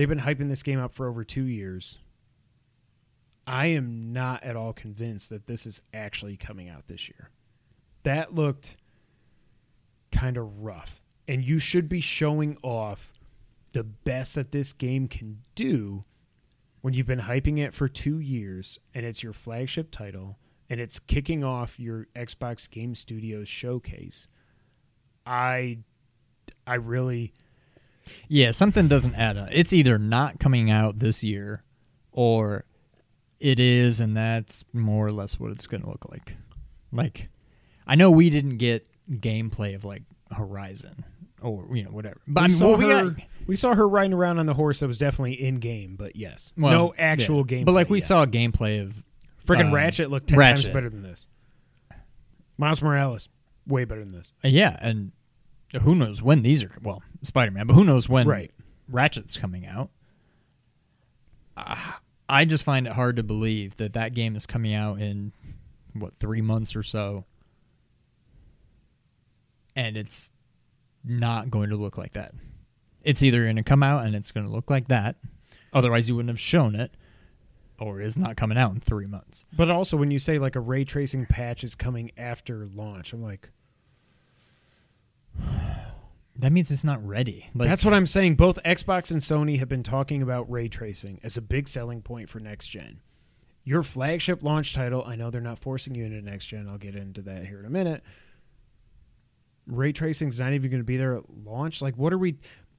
They've 0.00 0.08
been 0.08 0.18
hyping 0.18 0.48
this 0.48 0.62
game 0.62 0.80
up 0.80 0.92
for 0.92 1.08
over 1.08 1.24
two 1.24 1.44
years. 1.44 1.98
I 3.46 3.66
am 3.66 4.14
not 4.14 4.42
at 4.44 4.56
all 4.56 4.72
convinced 4.72 5.30
that 5.30 5.46
this 5.46 5.66
is 5.66 5.82
actually 5.92 6.38
coming 6.38 6.70
out 6.70 6.86
this 6.86 7.08
year. 7.08 7.30
That 8.04 8.34
looked 8.34 8.76
kind 10.12 10.38
of 10.38 10.60
rough. 10.60 11.02
And 11.28 11.44
you 11.44 11.58
should 11.58 11.86
be 11.88 12.00
showing 12.00 12.56
off 12.62 13.09
the 13.72 13.84
best 13.84 14.34
that 14.34 14.52
this 14.52 14.72
game 14.72 15.08
can 15.08 15.38
do 15.54 16.04
when 16.80 16.94
you've 16.94 17.06
been 17.06 17.20
hyping 17.20 17.58
it 17.58 17.74
for 17.74 17.88
two 17.88 18.18
years 18.18 18.78
and 18.94 19.04
it's 19.04 19.22
your 19.22 19.32
flagship 19.32 19.90
title 19.90 20.38
and 20.68 20.80
it's 20.80 20.98
kicking 20.98 21.44
off 21.44 21.78
your 21.78 22.06
Xbox 22.14 22.70
Game 22.70 22.94
Studios 22.94 23.48
showcase. 23.48 24.28
I 25.26 25.78
I 26.66 26.76
really 26.76 27.32
Yeah, 28.28 28.52
something 28.52 28.88
doesn't 28.88 29.16
add 29.16 29.36
up. 29.36 29.48
It's 29.52 29.72
either 29.72 29.98
not 29.98 30.40
coming 30.40 30.70
out 30.70 30.98
this 30.98 31.22
year 31.22 31.62
or 32.12 32.64
it 33.38 33.60
is 33.60 34.00
and 34.00 34.16
that's 34.16 34.64
more 34.72 35.06
or 35.06 35.12
less 35.12 35.38
what 35.38 35.50
it's 35.52 35.66
going 35.66 35.82
to 35.82 35.88
look 35.88 36.08
like. 36.10 36.36
Like 36.92 37.28
I 37.86 37.94
know 37.94 38.10
we 38.10 38.30
didn't 38.30 38.58
get 38.58 38.88
gameplay 39.10 39.74
of 39.74 39.84
like 39.84 40.02
Horizon 40.30 41.04
or 41.42 41.76
you 41.76 41.84
know 41.84 41.90
whatever. 41.90 42.20
But 42.26 42.40
we 42.40 42.44
I 42.44 42.48
mean, 42.48 42.56
saw 42.56 42.70
what 42.70 42.78
we 42.78 42.84
her. 42.86 43.10
got 43.10 43.22
we 43.46 43.56
saw 43.56 43.74
her 43.74 43.88
riding 43.88 44.12
around 44.12 44.38
on 44.38 44.46
the 44.46 44.54
horse 44.54 44.80
that 44.80 44.86
was 44.86 44.98
definitely 44.98 45.34
in 45.42 45.56
game, 45.56 45.96
but 45.96 46.16
yes, 46.16 46.52
well, 46.56 46.72
no 46.72 46.94
actual 46.98 47.38
yeah. 47.38 47.44
game. 47.44 47.64
But 47.64 47.72
like 47.72 47.90
we 47.90 48.00
saw 48.00 48.22
a 48.22 48.26
gameplay 48.26 48.80
of 48.82 49.02
freaking 49.46 49.66
um, 49.66 49.74
Ratchet 49.74 50.10
looked 50.10 50.28
ten 50.28 50.38
Ratchet. 50.38 50.66
times 50.66 50.74
better 50.74 50.90
than 50.90 51.02
this. 51.02 51.26
Miles 52.58 52.82
Morales, 52.82 53.28
way 53.66 53.84
better 53.84 54.04
than 54.04 54.12
this. 54.12 54.32
uh, 54.44 54.48
yeah, 54.48 54.76
and 54.80 55.12
who 55.80 55.94
knows 55.94 56.20
when 56.22 56.42
these 56.42 56.62
are 56.62 56.72
well, 56.82 57.02
Spider-Man, 57.22 57.66
but 57.66 57.74
who 57.74 57.84
knows 57.84 58.08
when 58.08 58.26
Right. 58.28 58.50
Ratchet's 58.88 59.36
coming 59.38 59.66
out. 59.66 59.90
Uh, 61.56 61.76
I 62.28 62.44
just 62.44 62.64
find 62.64 62.86
it 62.86 62.92
hard 62.92 63.16
to 63.16 63.22
believe 63.22 63.76
that 63.76 63.94
that 63.94 64.14
game 64.14 64.36
is 64.36 64.46
coming 64.46 64.74
out 64.74 65.00
in 65.00 65.32
what 65.94 66.14
3 66.16 66.40
months 66.42 66.76
or 66.76 66.82
so 66.84 67.24
and 69.76 69.96
it's 69.96 70.30
not 71.04 71.50
going 71.50 71.70
to 71.70 71.76
look 71.76 71.96
like 71.98 72.12
that. 72.12 72.32
It's 73.02 73.22
either 73.22 73.44
going 73.44 73.56
to 73.56 73.62
come 73.62 73.82
out 73.82 74.04
and 74.04 74.14
it's 74.14 74.32
going 74.32 74.46
to 74.46 74.52
look 74.52 74.70
like 74.70 74.88
that, 74.88 75.16
otherwise 75.72 76.08
you 76.08 76.16
wouldn't 76.16 76.30
have 76.30 76.40
shown 76.40 76.74
it, 76.74 76.92
or 77.78 78.00
is 78.00 78.18
not 78.18 78.36
coming 78.36 78.58
out 78.58 78.72
in 78.72 78.80
3 78.80 79.06
months. 79.06 79.46
But 79.56 79.70
also, 79.70 79.96
when 79.96 80.10
you 80.10 80.18
say 80.18 80.38
like 80.38 80.56
a 80.56 80.60
ray 80.60 80.84
tracing 80.84 81.26
patch 81.26 81.64
is 81.64 81.74
coming 81.74 82.10
after 82.18 82.66
launch, 82.66 83.12
I'm 83.12 83.22
like, 83.22 83.48
That 86.40 86.52
means 86.52 86.70
it's 86.70 86.84
not 86.84 87.06
ready. 87.06 87.50
Like, 87.54 87.68
that's 87.68 87.84
what 87.84 87.92
I'm 87.92 88.06
saying. 88.06 88.36
Both 88.36 88.62
Xbox 88.64 89.10
and 89.10 89.20
Sony 89.20 89.58
have 89.58 89.68
been 89.68 89.82
talking 89.82 90.22
about 90.22 90.50
ray 90.50 90.68
tracing 90.68 91.20
as 91.22 91.36
a 91.36 91.42
big 91.42 91.68
selling 91.68 92.00
point 92.00 92.30
for 92.30 92.40
next 92.40 92.68
gen. 92.68 93.00
Your 93.62 93.82
flagship 93.82 94.42
launch 94.42 94.72
title, 94.72 95.04
I 95.04 95.16
know 95.16 95.30
they're 95.30 95.42
not 95.42 95.58
forcing 95.58 95.94
you 95.94 96.06
into 96.06 96.22
next 96.22 96.46
gen. 96.46 96.66
I'll 96.66 96.78
get 96.78 96.96
into 96.96 97.20
that 97.22 97.44
here 97.44 97.60
in 97.60 97.66
a 97.66 97.70
minute. 97.70 98.02
Ray 99.66 99.92
tracing's 99.92 100.38
not 100.38 100.52
even 100.52 100.70
going 100.70 100.80
to 100.80 100.86
be 100.86 100.96
there 100.96 101.16
at 101.16 101.24
launch. 101.44 101.80
Like, 101.82 101.96
what 101.96 102.12
are 102.12 102.18
we? 102.18 102.36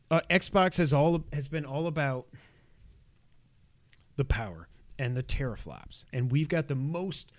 Uh, 0.09 0.21
Xbox 0.29 0.77
has 0.77 0.93
all 0.93 1.23
has 1.31 1.47
been 1.47 1.65
all 1.65 1.87
about 1.87 2.27
the 4.17 4.25
power 4.25 4.67
and 4.99 5.15
the 5.15 5.23
teraflops, 5.23 6.03
and 6.11 6.31
we've 6.31 6.49
got 6.49 6.67
the 6.67 6.75
most 6.75 7.31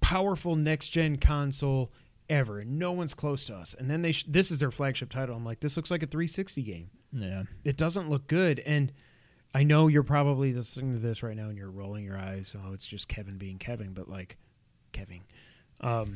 powerful 0.00 0.56
next 0.56 0.88
gen 0.88 1.16
console 1.16 1.92
ever, 2.28 2.60
and 2.60 2.78
no 2.78 2.92
one's 2.92 3.14
close 3.14 3.44
to 3.46 3.54
us. 3.54 3.74
And 3.78 3.88
then 3.88 4.02
they 4.02 4.12
sh- 4.12 4.24
this 4.26 4.50
is 4.50 4.58
their 4.58 4.70
flagship 4.70 5.10
title. 5.10 5.36
I'm 5.36 5.44
like, 5.44 5.60
this 5.60 5.76
looks 5.76 5.90
like 5.90 6.02
a 6.02 6.06
360 6.06 6.62
game. 6.62 6.90
yeah. 7.12 7.44
It 7.64 7.76
doesn't 7.76 8.10
look 8.10 8.26
good, 8.26 8.58
and 8.60 8.92
I 9.54 9.64
know 9.64 9.88
you're 9.88 10.02
probably 10.02 10.52
listening 10.52 10.94
to 10.94 10.98
this 10.98 11.22
right 11.22 11.36
now 11.36 11.48
and 11.48 11.58
you're 11.58 11.70
rolling 11.70 12.04
your 12.04 12.16
eyes. 12.16 12.54
Oh, 12.56 12.72
it's 12.72 12.86
just 12.86 13.08
Kevin 13.08 13.36
being 13.36 13.58
Kevin, 13.58 13.92
but 13.92 14.08
like 14.08 14.38
Kevin, 14.92 15.20
um, 15.82 16.14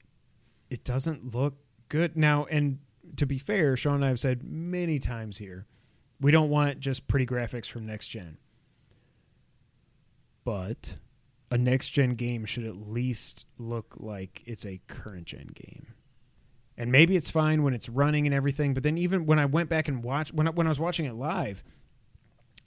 it 0.70 0.84
doesn't 0.84 1.34
look 1.34 1.54
good 1.94 2.16
now. 2.16 2.44
And 2.50 2.80
to 3.18 3.24
be 3.24 3.38
fair, 3.38 3.76
Sean 3.76 3.94
and 3.94 4.04
I 4.04 4.08
have 4.08 4.18
said 4.18 4.42
many 4.42 4.98
times 4.98 5.38
here, 5.38 5.64
we 6.20 6.32
don't 6.32 6.50
want 6.50 6.80
just 6.80 7.06
pretty 7.06 7.24
graphics 7.24 7.66
from 7.66 7.86
next 7.86 8.08
gen, 8.08 8.36
but 10.44 10.96
a 11.52 11.56
next 11.56 11.90
gen 11.90 12.16
game 12.16 12.46
should 12.46 12.64
at 12.64 12.74
least 12.74 13.46
look 13.58 13.94
like 14.00 14.42
it's 14.44 14.66
a 14.66 14.80
current 14.88 15.26
gen 15.26 15.50
game. 15.54 15.86
And 16.76 16.90
maybe 16.90 17.14
it's 17.14 17.30
fine 17.30 17.62
when 17.62 17.74
it's 17.74 17.88
running 17.88 18.26
and 18.26 18.34
everything, 18.34 18.74
but 18.74 18.82
then 18.82 18.98
even 18.98 19.24
when 19.24 19.38
I 19.38 19.44
went 19.44 19.68
back 19.68 19.86
and 19.86 20.02
watched 20.02 20.34
when 20.34 20.48
I, 20.48 20.50
when 20.50 20.66
I 20.66 20.70
was 20.70 20.80
watching 20.80 21.06
it 21.06 21.14
live, 21.14 21.62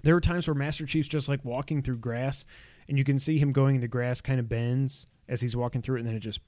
there 0.03 0.13
were 0.13 0.21
times 0.21 0.47
where 0.47 0.55
Master 0.55 0.85
Chief's 0.85 1.09
just 1.09 1.27
like 1.27 1.43
walking 1.43 1.81
through 1.81 1.97
grass, 1.97 2.45
and 2.87 2.97
you 2.97 3.03
can 3.03 3.19
see 3.19 3.37
him 3.37 3.51
going. 3.51 3.81
The 3.81 3.89
grass 3.89 4.21
kind 4.21 4.39
of 4.39 4.47
bends 4.47 5.05
as 5.27 5.41
he's 5.41 5.57
walking 5.57 5.81
through 5.81 5.97
it, 5.97 5.99
and 5.99 6.07
then 6.07 6.15
it 6.15 6.21
just 6.21 6.39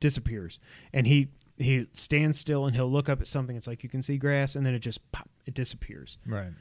disappears. 0.00 0.58
And 0.92 1.06
he 1.06 1.28
he 1.58 1.86
stands 1.94 2.38
still 2.38 2.66
and 2.66 2.74
he'll 2.76 2.90
look 2.90 3.08
up 3.08 3.20
at 3.20 3.26
something. 3.28 3.56
It's 3.56 3.66
like 3.66 3.82
you 3.82 3.88
can 3.88 4.02
see 4.02 4.16
grass, 4.18 4.56
and 4.56 4.64
then 4.66 4.74
it 4.74 4.80
just 4.80 5.00
pop, 5.12 5.28
it 5.46 5.54
disappears 5.54 6.18
Right. 6.26 6.52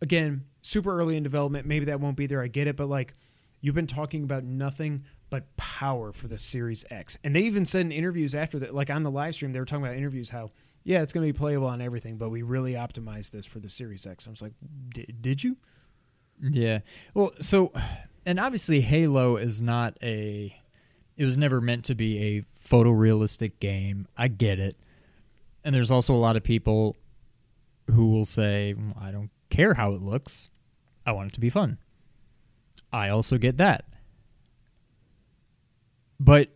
again, 0.00 0.44
super 0.62 0.98
early 0.98 1.16
in 1.16 1.22
development. 1.22 1.66
Maybe 1.66 1.86
that 1.86 2.00
won't 2.00 2.16
be 2.16 2.26
there. 2.26 2.42
I 2.42 2.48
get 2.48 2.66
it, 2.66 2.76
but 2.76 2.88
like 2.88 3.14
you've 3.60 3.74
been 3.74 3.86
talking 3.86 4.22
about 4.24 4.44
nothing 4.44 5.04
but 5.30 5.54
power 5.56 6.12
for 6.12 6.26
the 6.28 6.38
Series 6.38 6.84
X, 6.90 7.18
and 7.22 7.36
they 7.36 7.42
even 7.42 7.66
said 7.66 7.82
in 7.82 7.92
interviews 7.92 8.34
after 8.34 8.58
that, 8.60 8.74
like 8.74 8.88
on 8.90 9.02
the 9.02 9.10
live 9.10 9.34
stream, 9.34 9.52
they 9.52 9.58
were 9.58 9.66
talking 9.66 9.84
about 9.84 9.96
interviews 9.96 10.30
how 10.30 10.50
yeah, 10.84 11.02
it's 11.02 11.12
going 11.12 11.26
to 11.26 11.30
be 11.30 11.36
playable 11.36 11.66
on 11.66 11.82
everything, 11.82 12.16
but 12.16 12.30
we 12.30 12.40
really 12.40 12.72
optimized 12.72 13.30
this 13.32 13.44
for 13.44 13.58
the 13.58 13.68
Series 13.68 14.06
X. 14.06 14.26
I 14.26 14.30
was 14.30 14.40
like, 14.40 14.52
"Di- 14.94 15.04
did 15.20 15.44
you? 15.44 15.58
Yeah. 16.40 16.78
Well, 17.14 17.32
so, 17.40 17.72
and 18.24 18.40
obviously, 18.40 18.80
Halo 18.80 19.36
is 19.36 19.60
not 19.60 19.98
a. 20.02 20.56
It 21.16 21.24
was 21.24 21.36
never 21.36 21.60
meant 21.60 21.84
to 21.86 21.94
be 21.94 22.22
a 22.38 22.44
photorealistic 22.68 23.58
game. 23.60 24.06
I 24.16 24.28
get 24.28 24.58
it. 24.58 24.76
And 25.64 25.74
there's 25.74 25.90
also 25.90 26.14
a 26.14 26.16
lot 26.16 26.36
of 26.36 26.42
people 26.42 26.96
who 27.90 28.10
will 28.10 28.24
say, 28.24 28.74
"Mm, 28.76 29.00
I 29.00 29.10
don't 29.10 29.30
care 29.50 29.74
how 29.74 29.92
it 29.92 30.00
looks. 30.00 30.50
I 31.06 31.12
want 31.12 31.28
it 31.30 31.34
to 31.34 31.40
be 31.40 31.50
fun. 31.50 31.78
I 32.92 33.08
also 33.08 33.38
get 33.38 33.56
that. 33.58 33.84
But 36.20 36.50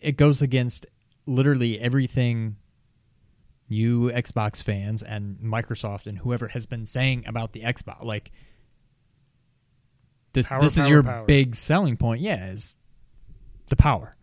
it 0.00 0.16
goes 0.16 0.42
against 0.42 0.86
literally 1.26 1.78
everything 1.78 2.56
you 3.68 4.10
Xbox 4.14 4.62
fans 4.62 5.02
and 5.02 5.36
Microsoft 5.38 6.06
and 6.06 6.18
whoever 6.18 6.48
has 6.48 6.66
been 6.66 6.86
saying 6.86 7.24
about 7.26 7.52
the 7.52 7.60
Xbox. 7.60 8.02
Like, 8.02 8.32
this 10.32 10.48
Power, 10.48 10.60
this 10.60 10.78
is 10.78 10.88
your 10.88 11.02
power. 11.02 11.24
big 11.26 11.54
selling 11.54 11.96
point. 11.96 12.20
Yeah, 12.20 12.50
is 12.50 12.74
the 13.68 13.76
power. 13.76 14.14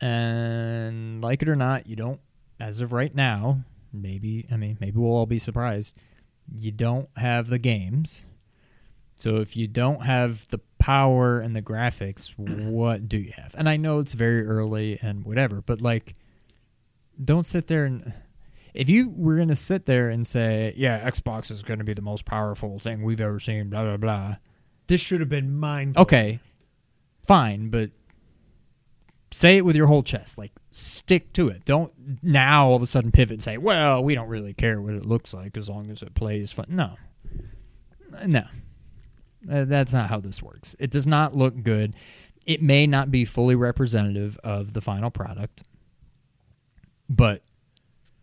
And 0.00 1.22
like 1.22 1.42
it 1.42 1.48
or 1.48 1.56
not, 1.56 1.86
you 1.86 1.96
don't. 1.96 2.20
As 2.60 2.80
of 2.80 2.92
right 2.92 3.14
now, 3.14 3.60
maybe 3.92 4.46
I 4.50 4.56
mean 4.56 4.76
maybe 4.80 4.98
we'll 4.98 5.12
all 5.12 5.26
be 5.26 5.38
surprised. 5.38 5.96
You 6.54 6.72
don't 6.72 7.08
have 7.16 7.48
the 7.48 7.58
games. 7.58 8.24
So 9.16 9.36
if 9.36 9.56
you 9.56 9.66
don't 9.66 10.04
have 10.04 10.46
the 10.48 10.60
power 10.78 11.40
and 11.40 11.54
the 11.54 11.62
graphics, 11.62 12.32
what 12.38 13.08
do 13.08 13.18
you 13.18 13.32
have? 13.36 13.54
And 13.58 13.68
I 13.68 13.76
know 13.76 13.98
it's 13.98 14.14
very 14.14 14.46
early 14.46 14.98
and 15.02 15.24
whatever, 15.24 15.60
but 15.60 15.80
like 15.80 16.14
don't 17.22 17.44
sit 17.44 17.66
there 17.66 17.84
and 17.84 18.12
if 18.74 18.88
you 18.88 19.10
were 19.10 19.36
going 19.36 19.48
to 19.48 19.56
sit 19.56 19.86
there 19.86 20.08
and 20.08 20.26
say, 20.26 20.72
"Yeah, 20.76 21.08
Xbox 21.10 21.50
is 21.50 21.62
going 21.62 21.78
to 21.78 21.84
be 21.84 21.94
the 21.94 22.02
most 22.02 22.24
powerful 22.24 22.78
thing 22.78 23.02
we've 23.02 23.20
ever 23.20 23.40
seen," 23.40 23.70
blah 23.70 23.82
blah 23.82 23.96
blah. 23.96 24.36
This 24.86 25.00
should 25.00 25.20
have 25.20 25.28
been 25.28 25.56
mind. 25.58 25.96
Okay, 25.96 26.38
fine, 27.24 27.70
but 27.70 27.90
say 29.30 29.56
it 29.56 29.64
with 29.64 29.76
your 29.76 29.86
whole 29.86 30.02
chest. 30.02 30.38
Like, 30.38 30.52
stick 30.70 31.32
to 31.34 31.48
it. 31.48 31.64
Don't 31.64 31.92
now 32.22 32.68
all 32.68 32.76
of 32.76 32.82
a 32.82 32.86
sudden 32.86 33.10
pivot 33.10 33.34
and 33.34 33.42
say, 33.42 33.58
"Well, 33.58 34.02
we 34.02 34.14
don't 34.14 34.28
really 34.28 34.54
care 34.54 34.80
what 34.80 34.94
it 34.94 35.04
looks 35.04 35.34
like 35.34 35.56
as 35.56 35.68
long 35.68 35.90
as 35.90 36.02
it 36.02 36.14
plays 36.14 36.50
fun." 36.52 36.66
No, 36.68 36.96
no, 38.26 38.44
that's 39.42 39.92
not 39.92 40.08
how 40.08 40.20
this 40.20 40.42
works. 40.42 40.74
It 40.78 40.90
does 40.90 41.06
not 41.06 41.34
look 41.34 41.62
good. 41.62 41.94
It 42.46 42.62
may 42.62 42.86
not 42.86 43.10
be 43.10 43.24
fully 43.24 43.54
representative 43.54 44.38
of 44.42 44.72
the 44.72 44.80
final 44.80 45.10
product, 45.10 45.62
but 47.08 47.42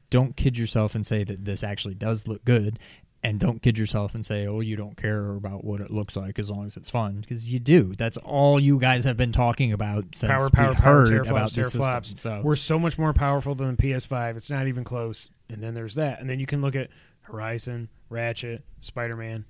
don't 0.09 0.35
kid 0.35 0.57
yourself 0.57 0.95
and 0.95 1.05
say 1.05 1.23
that 1.23 1.45
this 1.45 1.63
actually 1.63 1.95
does 1.95 2.27
look 2.27 2.43
good 2.45 2.79
and 3.25 3.39
don't 3.39 3.61
kid 3.61 3.77
yourself 3.77 4.13
and 4.13 4.23
say 4.23 4.45
oh 4.45 4.59
you 4.59 4.75
don't 4.75 4.95
care 4.97 5.31
about 5.31 5.63
what 5.63 5.81
it 5.81 5.89
looks 5.89 6.15
like 6.15 6.37
as 6.37 6.51
long 6.51 6.67
as 6.67 6.77
it's 6.77 6.91
fun 6.91 7.21
because 7.21 7.49
you 7.49 7.59
do 7.59 7.95
that's 7.95 8.17
all 8.17 8.59
you 8.59 8.77
guys 8.77 9.03
have 9.03 9.17
been 9.17 9.31
talking 9.31 9.73
about 9.73 10.05
since 10.13 10.31
power, 10.31 10.49
power, 10.51 10.69
we 10.69 10.75
power, 10.75 10.93
heard 11.07 11.27
about 11.27 11.51
this 11.51 11.71
system. 11.71 12.03
So 12.17 12.41
we're 12.43 12.55
so 12.55 12.77
much 12.77 12.97
more 12.97 13.13
powerful 13.13 13.55
than 13.55 13.75
the 13.75 13.81
PS5. 13.81 14.37
It's 14.37 14.49
not 14.49 14.67
even 14.67 14.83
close. 14.83 15.29
And 15.49 15.61
then 15.61 15.73
there's 15.73 15.95
that. 15.95 16.19
And 16.19 16.29
then 16.29 16.39
you 16.39 16.45
can 16.45 16.61
look 16.61 16.75
at 16.75 16.89
Horizon, 17.21 17.89
Ratchet, 18.09 18.63
Spider 18.79 19.15
Man. 19.15 19.45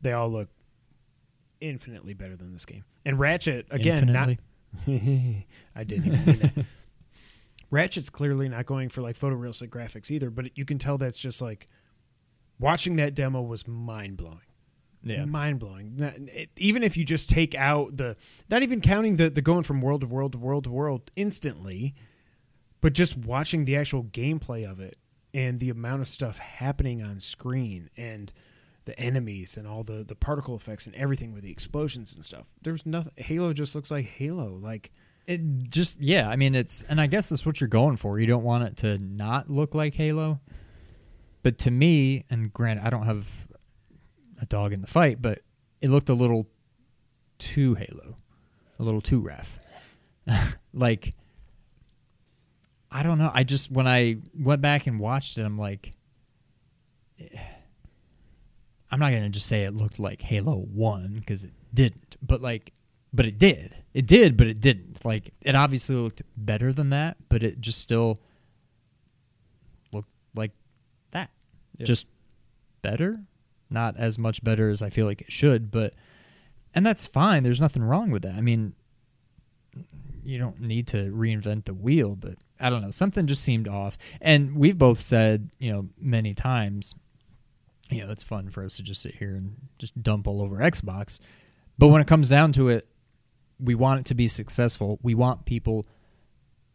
They 0.00 0.12
all 0.12 0.30
look 0.30 0.48
infinitely 1.60 2.14
better 2.14 2.36
than 2.36 2.52
this 2.52 2.64
game. 2.64 2.84
And 3.04 3.18
Ratchet 3.18 3.66
again, 3.70 4.08
Infinitely? 4.08 4.38
not. 4.86 5.44
I 5.76 5.84
didn't 5.84 6.06
even 6.06 6.24
mean 6.24 6.38
that. 6.38 6.66
Ratchet's 7.70 8.10
clearly 8.10 8.48
not 8.48 8.66
going 8.66 8.88
for 8.88 9.02
like 9.02 9.18
photorealistic 9.18 9.68
graphics 9.68 10.10
either, 10.10 10.30
but 10.30 10.56
you 10.56 10.64
can 10.64 10.78
tell 10.78 10.98
that's 10.98 11.18
just 11.18 11.40
like 11.40 11.68
watching 12.62 12.96
that 12.96 13.14
demo 13.14 13.42
was 13.42 13.66
mind 13.66 14.16
blowing. 14.16 14.38
Yeah. 15.04 15.24
mind 15.24 15.58
blowing. 15.58 16.48
Even 16.56 16.82
if 16.84 16.96
you 16.96 17.04
just 17.04 17.28
take 17.28 17.54
out 17.56 17.96
the, 17.96 18.16
not 18.48 18.62
even 18.62 18.80
counting 18.80 19.16
the 19.16 19.28
the 19.30 19.42
going 19.42 19.64
from 19.64 19.80
world 19.80 20.02
to 20.02 20.06
world 20.06 20.32
to 20.32 20.38
world 20.38 20.64
to 20.64 20.70
world 20.70 21.10
instantly, 21.16 21.94
but 22.80 22.92
just 22.92 23.16
watching 23.16 23.64
the 23.64 23.76
actual 23.76 24.04
gameplay 24.04 24.70
of 24.70 24.78
it 24.80 24.96
and 25.34 25.58
the 25.58 25.70
amount 25.70 26.02
of 26.02 26.08
stuff 26.08 26.38
happening 26.38 27.02
on 27.02 27.18
screen 27.18 27.90
and 27.96 28.32
the 28.84 28.98
enemies 28.98 29.56
and 29.56 29.66
all 29.66 29.82
the 29.82 30.04
the 30.04 30.14
particle 30.14 30.54
effects 30.54 30.86
and 30.86 30.94
everything 30.94 31.32
with 31.32 31.42
the 31.42 31.50
explosions 31.50 32.14
and 32.14 32.24
stuff. 32.24 32.46
There's 32.62 32.86
nothing. 32.86 33.12
Halo 33.16 33.52
just 33.52 33.74
looks 33.74 33.90
like 33.90 34.06
Halo. 34.06 34.58
Like 34.62 34.92
It 35.26 35.68
just 35.68 36.00
yeah, 36.00 36.28
I 36.28 36.36
mean 36.36 36.54
it's 36.54 36.84
and 36.84 37.00
I 37.00 37.06
guess 37.06 37.28
that's 37.28 37.44
what 37.44 37.60
you're 37.60 37.68
going 37.68 37.96
for. 37.96 38.18
You 38.20 38.26
don't 38.26 38.44
want 38.44 38.64
it 38.64 38.76
to 38.78 38.98
not 38.98 39.50
look 39.50 39.74
like 39.74 39.94
Halo. 39.94 40.40
But 41.42 41.58
to 41.58 41.70
me, 41.70 42.24
and 42.30 42.52
grant 42.52 42.80
I 42.82 42.90
don't 42.90 43.06
have 43.06 43.28
a 44.40 44.46
dog 44.46 44.72
in 44.72 44.80
the 44.80 44.86
fight, 44.86 45.20
but 45.20 45.40
it 45.80 45.90
looked 45.90 46.08
a 46.08 46.14
little 46.14 46.46
too 47.38 47.74
Halo. 47.74 48.16
A 48.78 48.82
little 48.82 49.00
too 49.00 49.20
ref. 49.20 49.58
like 50.74 51.14
I 52.90 53.02
don't 53.02 53.18
know. 53.18 53.30
I 53.32 53.42
just 53.44 53.70
when 53.70 53.86
I 53.86 54.16
went 54.38 54.60
back 54.60 54.86
and 54.86 55.00
watched 55.00 55.38
it, 55.38 55.42
I'm 55.42 55.58
like 55.58 55.92
eh, 57.18 57.38
I'm 58.90 59.00
not 59.00 59.10
going 59.10 59.22
to 59.22 59.30
just 59.30 59.46
say 59.46 59.64
it 59.64 59.74
looked 59.74 59.98
like 59.98 60.20
Halo 60.20 60.56
1 60.56 61.14
because 61.14 61.44
it 61.44 61.52
didn't. 61.72 62.16
But 62.22 62.42
like 62.42 62.72
but 63.12 63.26
it 63.26 63.38
did. 63.38 63.74
It 63.92 64.06
did, 64.06 64.36
but 64.36 64.46
it 64.46 64.60
didn't. 64.60 65.04
Like 65.04 65.32
it 65.42 65.54
obviously 65.54 65.96
looked 65.96 66.22
better 66.36 66.72
than 66.72 66.90
that, 66.90 67.16
but 67.28 67.42
it 67.42 67.60
just 67.60 67.78
still 67.78 68.18
looked 69.92 70.10
like. 70.34 70.52
Yeah. 71.82 71.86
Just 71.86 72.06
better, 72.80 73.16
not 73.70 73.96
as 73.96 74.18
much 74.18 74.42
better 74.42 74.70
as 74.70 74.82
I 74.82 74.90
feel 74.90 75.06
like 75.06 75.20
it 75.20 75.32
should, 75.32 75.70
but 75.70 75.94
and 76.74 76.86
that's 76.86 77.06
fine. 77.06 77.42
There's 77.42 77.60
nothing 77.60 77.82
wrong 77.82 78.10
with 78.10 78.22
that. 78.22 78.34
I 78.34 78.40
mean, 78.40 78.74
you 80.24 80.38
don't 80.38 80.60
need 80.60 80.86
to 80.88 81.10
reinvent 81.12 81.64
the 81.64 81.74
wheel, 81.74 82.14
but 82.14 82.36
I 82.60 82.70
don't 82.70 82.82
know. 82.82 82.90
Something 82.90 83.26
just 83.26 83.42
seemed 83.42 83.68
off. 83.68 83.98
And 84.20 84.56
we've 84.56 84.78
both 84.78 85.00
said, 85.00 85.50
you 85.58 85.72
know, 85.72 85.88
many 85.98 86.34
times, 86.34 86.94
you 87.90 88.04
know, 88.04 88.10
it's 88.10 88.22
fun 88.22 88.50
for 88.50 88.64
us 88.64 88.76
to 88.76 88.82
just 88.82 89.02
sit 89.02 89.14
here 89.14 89.34
and 89.34 89.56
just 89.78 90.00
dump 90.02 90.26
all 90.26 90.40
over 90.40 90.56
Xbox. 90.56 91.18
But 91.76 91.88
when 91.88 92.00
it 92.00 92.06
comes 92.06 92.28
down 92.28 92.52
to 92.52 92.68
it, 92.68 92.88
we 93.58 93.74
want 93.74 94.00
it 94.00 94.06
to 94.06 94.14
be 94.14 94.28
successful. 94.28 94.98
We 95.02 95.14
want 95.14 95.44
people 95.44 95.86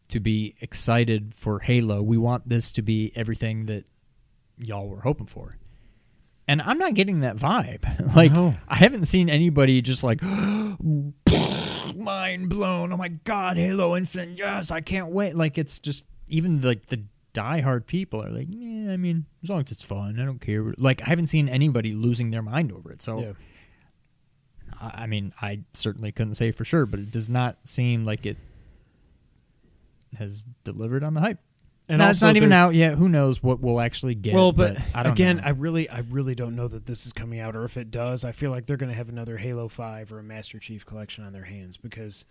to 0.09 0.19
be 0.19 0.55
excited 0.61 1.33
for 1.35 1.59
Halo. 1.59 2.01
We 2.01 2.17
want 2.17 2.47
this 2.47 2.71
to 2.73 2.81
be 2.81 3.11
everything 3.15 3.65
that 3.65 3.85
y'all 4.57 4.87
were 4.87 5.01
hoping 5.01 5.27
for. 5.27 5.57
And 6.47 6.61
I'm 6.61 6.77
not 6.77 6.93
getting 6.93 7.21
that 7.21 7.35
vibe. 7.35 8.15
like 8.15 8.31
No. 8.31 8.53
I 8.67 8.75
haven't 8.75 9.05
seen 9.05 9.29
anybody 9.29 9.81
just 9.81 10.03
like 10.03 10.21
mind 11.95 12.49
blown. 12.49 12.93
Oh 12.93 12.97
my 12.97 13.09
god, 13.09 13.57
Halo 13.57 13.95
Infinite, 13.95 14.37
yes, 14.37 14.71
I 14.71 14.81
can't 14.81 15.09
wait. 15.09 15.35
Like 15.35 15.57
it's 15.57 15.79
just 15.79 16.05
even 16.29 16.61
like 16.61 16.87
the 16.87 17.03
diehard 17.33 17.85
people 17.85 18.23
are 18.23 18.29
like, 18.29 18.47
yeah, 18.49 18.91
I 18.91 18.97
mean, 18.97 19.25
as 19.43 19.49
long 19.49 19.61
as 19.61 19.71
it's 19.71 19.83
fun, 19.83 20.19
I 20.19 20.25
don't 20.25 20.39
care. 20.39 20.73
Like 20.77 21.01
I 21.01 21.05
haven't 21.09 21.27
seen 21.27 21.49
anybody 21.49 21.93
losing 21.93 22.31
their 22.31 22.41
mind 22.41 22.71
over 22.71 22.91
it. 22.91 23.01
So 23.01 23.19
yeah. 23.19 23.33
I 24.79 25.03
I 25.03 25.07
mean, 25.07 25.33
I 25.41 25.59
certainly 25.73 26.11
couldn't 26.11 26.35
say 26.35 26.51
for 26.51 26.63
sure, 26.65 26.85
but 26.85 26.99
it 26.99 27.11
does 27.11 27.29
not 27.29 27.57
seem 27.65 28.05
like 28.05 28.25
it 28.25 28.37
has 30.17 30.45
delivered 30.63 31.03
on 31.03 31.13
the 31.13 31.21
hype. 31.21 31.39
And 31.89 32.01
it's 32.01 32.21
not 32.21 32.35
even 32.35 32.51
out 32.51 32.73
yet. 32.73 32.97
Who 32.97 33.07
knows 33.07 33.41
what 33.41 33.61
we'll 33.61 33.79
actually 33.79 34.15
get? 34.15 34.33
well, 34.33 34.51
but, 34.51 34.77
I 34.93 35.03
again, 35.03 35.37
know. 35.37 35.43
I 35.45 35.49
really, 35.51 35.89
I 35.89 35.99
really 35.99 36.35
don't 36.35 36.55
know 36.55 36.67
that 36.67 36.85
this 36.85 37.05
is 37.05 37.13
coming 37.13 37.39
out, 37.39 37.55
or 37.55 37.63
if 37.63 37.77
it 37.77 37.91
does, 37.91 38.25
I 38.25 38.33
feel 38.33 38.51
like 38.51 38.65
they're 38.65 38.77
going 38.77 38.91
to 38.91 38.95
have 38.95 39.07
another 39.07 39.37
Halo 39.37 39.69
Five 39.69 40.11
or 40.11 40.19
a 40.19 40.23
Master 40.23 40.59
Chief 40.59 40.85
Collection 40.85 41.23
on 41.23 41.31
their 41.31 41.45
hands 41.45 41.77
because 41.77 42.25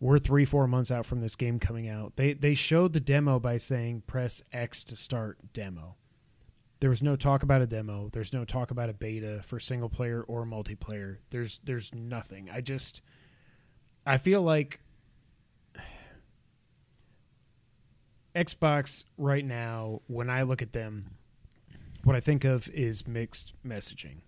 we're 0.00 0.18
three, 0.18 0.44
four 0.44 0.66
months 0.66 0.90
out 0.90 1.04
from 1.04 1.20
this 1.20 1.36
game 1.36 1.58
coming 1.58 1.88
out. 1.88 2.16
They 2.16 2.32
they 2.32 2.54
showed 2.54 2.92
the 2.92 3.00
demo 3.00 3.38
by 3.38 3.56
saying 3.56 4.04
press 4.06 4.42
X 4.52 4.84
to 4.84 4.96
start 4.96 5.38
demo. 5.52 5.96
There 6.80 6.90
was 6.90 7.02
no 7.02 7.16
talk 7.16 7.42
about 7.42 7.60
a 7.60 7.66
demo. 7.66 8.08
There's 8.12 8.32
no 8.32 8.44
talk 8.44 8.70
about 8.70 8.88
a 8.88 8.94
beta 8.94 9.40
for 9.44 9.58
single 9.58 9.88
player 9.88 10.22
or 10.22 10.44
multiplayer. 10.46 11.18
There's 11.30 11.60
there's 11.64 11.92
nothing. 11.94 12.48
I 12.52 12.60
just 12.60 13.02
I 14.06 14.16
feel 14.16 14.42
like 14.42 14.80
Xbox 18.34 19.04
right 19.16 19.44
now, 19.44 20.00
when 20.06 20.30
I 20.30 20.42
look 20.42 20.62
at 20.62 20.72
them, 20.72 21.10
what 22.04 22.16
I 22.16 22.20
think 22.20 22.44
of 22.44 22.68
is 22.68 23.06
mixed 23.06 23.52
messaging. 23.66 24.18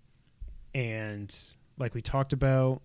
And 0.73 1.35
like 1.77 1.93
we 1.93 2.01
talked 2.01 2.33
about, 2.33 2.81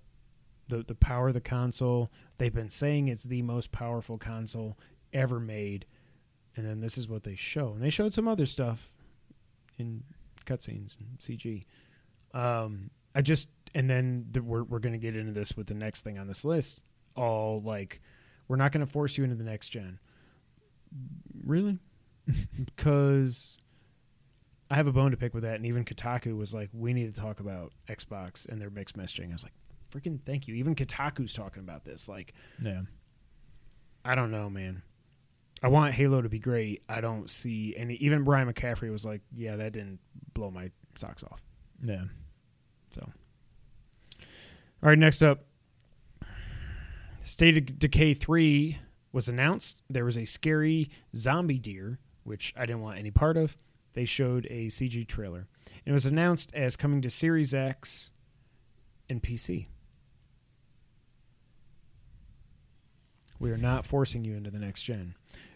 the 0.68 0.82
the 0.82 0.94
power 0.94 1.28
of 1.28 1.34
the 1.34 1.40
console, 1.40 2.10
they've 2.38 2.54
been 2.54 2.68
saying 2.68 3.08
it's 3.08 3.24
the 3.24 3.42
most 3.42 3.72
powerful 3.72 4.18
console 4.18 4.76
ever 5.12 5.38
made. 5.38 5.86
And 6.56 6.66
then 6.66 6.80
this 6.80 6.96
is 6.96 7.08
what 7.08 7.22
they 7.22 7.34
show. 7.34 7.72
And 7.72 7.82
they 7.82 7.90
showed 7.90 8.14
some 8.14 8.26
other 8.26 8.46
stuff 8.46 8.90
in 9.78 10.02
cutscenes 10.46 10.96
and 10.98 11.18
CG. 11.18 11.64
Um, 12.34 12.90
I 13.14 13.22
just 13.22 13.48
and 13.74 13.88
then 13.88 14.26
the, 14.30 14.42
we're 14.42 14.64
we're 14.64 14.78
going 14.78 14.92
to 14.92 14.98
get 14.98 15.16
into 15.16 15.32
this 15.32 15.56
with 15.56 15.66
the 15.66 15.74
next 15.74 16.02
thing 16.02 16.18
on 16.18 16.26
this 16.26 16.44
list. 16.44 16.82
All 17.14 17.60
like, 17.62 18.00
we're 18.48 18.56
not 18.56 18.72
going 18.72 18.84
to 18.84 18.90
force 18.90 19.16
you 19.16 19.24
into 19.24 19.36
the 19.36 19.44
next 19.44 19.68
gen. 19.68 19.98
Really? 21.44 21.78
because 22.64 23.58
I 24.70 24.74
have 24.74 24.86
a 24.86 24.92
bone 24.92 25.12
to 25.12 25.16
pick 25.16 25.34
with 25.34 25.44
that, 25.44 25.56
and 25.56 25.66
even 25.66 25.84
Kotaku 25.84 26.36
was 26.36 26.52
like, 26.52 26.70
"We 26.72 26.92
need 26.92 27.14
to 27.14 27.20
talk 27.20 27.40
about 27.40 27.72
Xbox 27.88 28.48
and 28.48 28.60
their 28.60 28.70
mixed 28.70 28.96
messaging." 28.96 29.30
I 29.30 29.32
was 29.32 29.44
like, 29.44 29.52
"Freaking 29.92 30.20
thank 30.24 30.48
you!" 30.48 30.54
Even 30.54 30.74
Kotaku's 30.74 31.32
talking 31.32 31.62
about 31.62 31.84
this. 31.84 32.08
Like, 32.08 32.34
yeah. 32.62 32.82
I 34.04 34.14
don't 34.14 34.30
know, 34.30 34.48
man. 34.50 34.82
I 35.62 35.68
want 35.68 35.94
Halo 35.94 36.20
to 36.20 36.28
be 36.28 36.38
great. 36.38 36.82
I 36.88 37.00
don't 37.00 37.30
see 37.30 37.74
any. 37.76 37.94
Even 37.94 38.24
Ryan 38.24 38.52
McCaffrey 38.52 38.90
was 38.90 39.04
like, 39.04 39.22
"Yeah, 39.34 39.56
that 39.56 39.72
didn't 39.72 40.00
blow 40.34 40.50
my 40.50 40.70
socks 40.96 41.22
off." 41.22 41.40
Yeah. 41.82 42.04
So, 42.90 43.02
all 44.82 44.88
right, 44.88 44.98
next 44.98 45.22
up, 45.22 45.44
State 47.22 47.56
of 47.56 47.78
Decay 47.78 48.14
three 48.14 48.78
was 49.16 49.30
announced. 49.30 49.80
There 49.88 50.04
was 50.04 50.18
a 50.18 50.26
scary 50.26 50.90
zombie 51.16 51.58
deer, 51.58 51.98
which 52.24 52.52
I 52.54 52.66
didn't 52.66 52.82
want 52.82 52.98
any 52.98 53.10
part 53.10 53.38
of. 53.38 53.56
They 53.94 54.04
showed 54.04 54.46
a 54.50 54.66
CG 54.66 55.08
trailer. 55.08 55.48
It 55.86 55.92
was 55.92 56.04
announced 56.04 56.54
as 56.54 56.76
coming 56.76 57.00
to 57.00 57.08
Series 57.08 57.54
X 57.54 58.12
and 59.08 59.22
PC. 59.22 59.68
We 63.38 63.50
are 63.50 63.56
not 63.56 63.86
forcing 63.86 64.22
you 64.22 64.36
into 64.36 64.50
the 64.50 64.58
next 64.58 64.82
gen. 64.82 65.14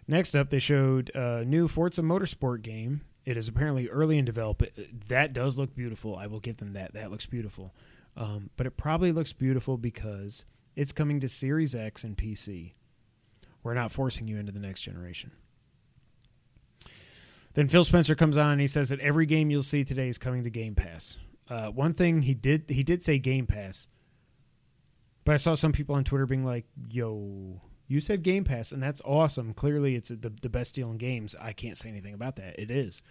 Next 0.09 0.35
up, 0.35 0.49
they 0.49 0.59
showed 0.59 1.11
a 1.15 1.45
new 1.45 1.69
Forza 1.69 2.01
Motorsport 2.01 2.63
game. 2.63 3.03
It 3.27 3.37
is 3.37 3.47
apparently 3.47 3.91
early 3.91 4.17
in 4.17 4.25
development. 4.25 4.73
That 5.09 5.35
does 5.35 5.59
look 5.59 5.75
beautiful. 5.75 6.17
I 6.17 6.29
will 6.29 6.41
give 6.41 6.57
them 6.57 6.73
that. 6.73 6.95
That 6.95 7.11
looks 7.11 7.27
beautiful. 7.27 7.75
Um, 8.17 8.49
but 8.57 8.67
it 8.67 8.79
probably 8.79 9.13
looks 9.13 9.35
beautiful 9.35 9.77
because 9.77 10.47
it's 10.77 10.93
coming 10.93 11.21
to 11.21 11.29
Series 11.29 11.75
X 11.75 12.05
and 12.05 12.17
PC. 12.17 12.73
We're 13.63 13.75
not 13.75 13.93
forcing 13.93 14.27
you 14.27 14.39
into 14.39 14.53
the 14.53 14.59
next 14.61 14.81
generation. 14.83 15.33
Then 17.55 17.69
Phil 17.69 17.85
Spencer 17.85 18.15
comes 18.15 18.37
on 18.37 18.53
and 18.53 18.61
he 18.61 18.67
says 18.67 18.91
that 18.91 19.01
every 19.01 19.27
game 19.27 19.51
you'll 19.51 19.63
see 19.63 19.85
today 19.85 20.09
is 20.09 20.19
coming 20.19 20.45
to 20.45 20.51
Game 20.51 20.75
Pass. 20.75 21.17
Uh, 21.49 21.71
one 21.71 21.93
thing 21.93 22.23
he 22.23 22.33
did 22.35 22.65
he 22.69 22.83
did 22.85 23.03
say 23.03 23.19
Game 23.19 23.47
Pass, 23.47 23.89
but 25.25 25.33
I 25.33 25.37
saw 25.37 25.55
some 25.55 25.73
people 25.73 25.97
on 25.97 26.05
Twitter 26.05 26.27
being 26.27 26.45
like, 26.45 26.65
"Yo, 26.89 27.61
you 27.89 27.99
said 28.01 28.23
Game 28.23 28.45
Pass, 28.45 28.71
and 28.71 28.81
that's 28.81 29.03
awesome. 29.05 29.53
Clearly, 29.53 29.97
it's 29.97 30.11
the 30.11 30.33
the 30.43 30.49
best 30.49 30.77
deal 30.77 30.91
in 30.93 30.97
games. 30.97 31.35
I 31.41 31.53
can't 31.53 31.77
say 31.77 31.89
anything 31.89 32.15
about 32.15 32.37
that. 32.37 32.57
It 32.59 32.71
is. 32.71 33.03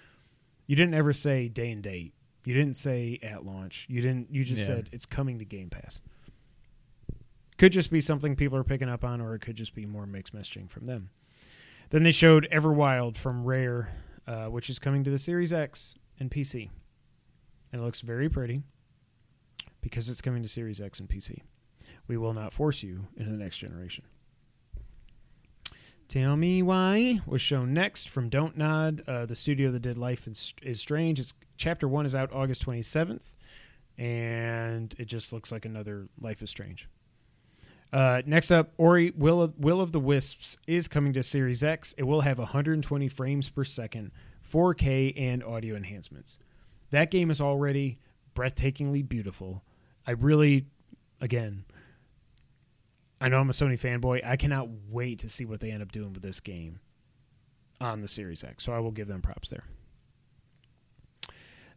You 0.67 0.77
didn't 0.77 0.93
ever 0.93 1.11
say 1.11 1.49
day 1.49 1.69
and 1.71 1.83
date. 1.83 2.13
You 2.45 2.53
didn't 2.53 2.75
say 2.75 3.19
at 3.21 3.45
launch. 3.45 3.85
You 3.89 3.99
didn't. 4.01 4.33
You 4.33 4.45
just 4.45 4.61
Yeah. 4.61 4.67
said 4.67 4.89
it's 4.93 5.05
coming 5.05 5.37
to 5.39 5.45
Game 5.45 5.69
Pass. 5.69 5.99
Could 7.59 7.73
just 7.73 7.91
be 7.91 7.99
something 7.99 8.37
people 8.37 8.57
are 8.57 8.63
picking 8.63 8.87
up 8.87 9.03
on, 9.03 9.19
or 9.19 9.35
it 9.35 9.41
could 9.41 9.57
just 9.57 9.75
be 9.75 9.85
more 9.85 10.05
mixed 10.05 10.33
messaging 10.33 10.69
from 10.69 10.85
them. 10.85 11.09
Then 11.89 12.03
they 12.03 12.11
showed 12.11 12.47
Everwild 12.53 13.17
from 13.17 13.43
Rare, 13.43 13.93
uh, 14.25 14.45
which 14.45 14.69
is 14.69 14.79
coming 14.79 15.03
to 15.03 15.11
the 15.11 15.17
Series 15.17 15.51
X 15.51 15.95
and 16.21 16.31
PC. 16.31 16.69
And 17.73 17.81
it 17.81 17.83
looks 17.83 17.99
very 17.99 18.29
pretty 18.29 18.63
because 19.81 20.07
it's 20.07 20.21
coming 20.21 20.41
to 20.41 20.47
Series 20.47 20.79
X 20.79 21.01
and 21.01 21.09
PC. 21.09 21.41
We 22.07 22.15
will 22.15 22.33
not 22.33 22.53
force 22.53 22.81
you 22.81 23.05
into 23.17 23.29
the 23.29 23.37
next 23.37 23.57
generation. 23.57 24.05
Tell 26.07 26.37
Me 26.37 26.61
Why 26.61 27.19
was 27.25 27.41
shown 27.41 27.73
next 27.73 28.07
from 28.07 28.29
Dontnod, 28.29 29.03
uh, 29.05 29.25
the 29.25 29.35
studio 29.35 29.69
that 29.71 29.81
did 29.81 29.97
Life 29.97 30.27
is, 30.27 30.53
Strange. 30.79 31.19
It's, 31.19 31.33
chapter 31.57 31.89
1 31.89 32.05
is 32.05 32.15
out 32.15 32.31
August 32.31 32.65
27th, 32.65 33.33
and 33.97 34.95
it 34.97 35.05
just 35.05 35.33
looks 35.33 35.51
like 35.51 35.65
another 35.65 36.07
Life 36.21 36.41
is 36.41 36.49
Strange. 36.49 36.87
Uh, 37.91 38.21
next 38.25 38.51
up, 38.51 38.71
Ori 38.77 39.11
Will 39.15 39.41
of, 39.41 39.57
Will 39.57 39.81
of 39.81 39.91
the 39.91 39.99
Wisps 39.99 40.57
is 40.67 40.87
coming 40.87 41.13
to 41.13 41.23
Series 41.23 41.63
X. 41.63 41.95
It 41.97 42.03
will 42.03 42.21
have 42.21 42.37
120 42.37 43.07
frames 43.07 43.49
per 43.49 43.63
second, 43.63 44.11
4K, 44.51 45.13
and 45.17 45.43
audio 45.43 45.75
enhancements. 45.75 46.37
That 46.91 47.09
game 47.09 47.31
is 47.31 47.41
already 47.41 47.99
breathtakingly 48.35 49.07
beautiful. 49.07 49.63
I 50.05 50.11
really, 50.11 50.67
again, 51.19 51.65
I 53.21 53.27
know 53.29 53.39
I'm 53.39 53.49
a 53.49 53.53
Sony 53.53 53.79
fanboy. 53.79 54.25
I 54.25 54.37
cannot 54.37 54.69
wait 54.89 55.19
to 55.19 55.29
see 55.29 55.45
what 55.45 55.59
they 55.59 55.71
end 55.71 55.81
up 55.81 55.91
doing 55.91 56.13
with 56.13 56.21
this 56.21 56.39
game 56.39 56.79
on 57.81 58.01
the 58.01 58.07
Series 58.07 58.43
X. 58.43 58.63
So 58.63 58.71
I 58.71 58.79
will 58.79 58.91
give 58.91 59.07
them 59.07 59.21
props 59.21 59.49
there. 59.49 59.63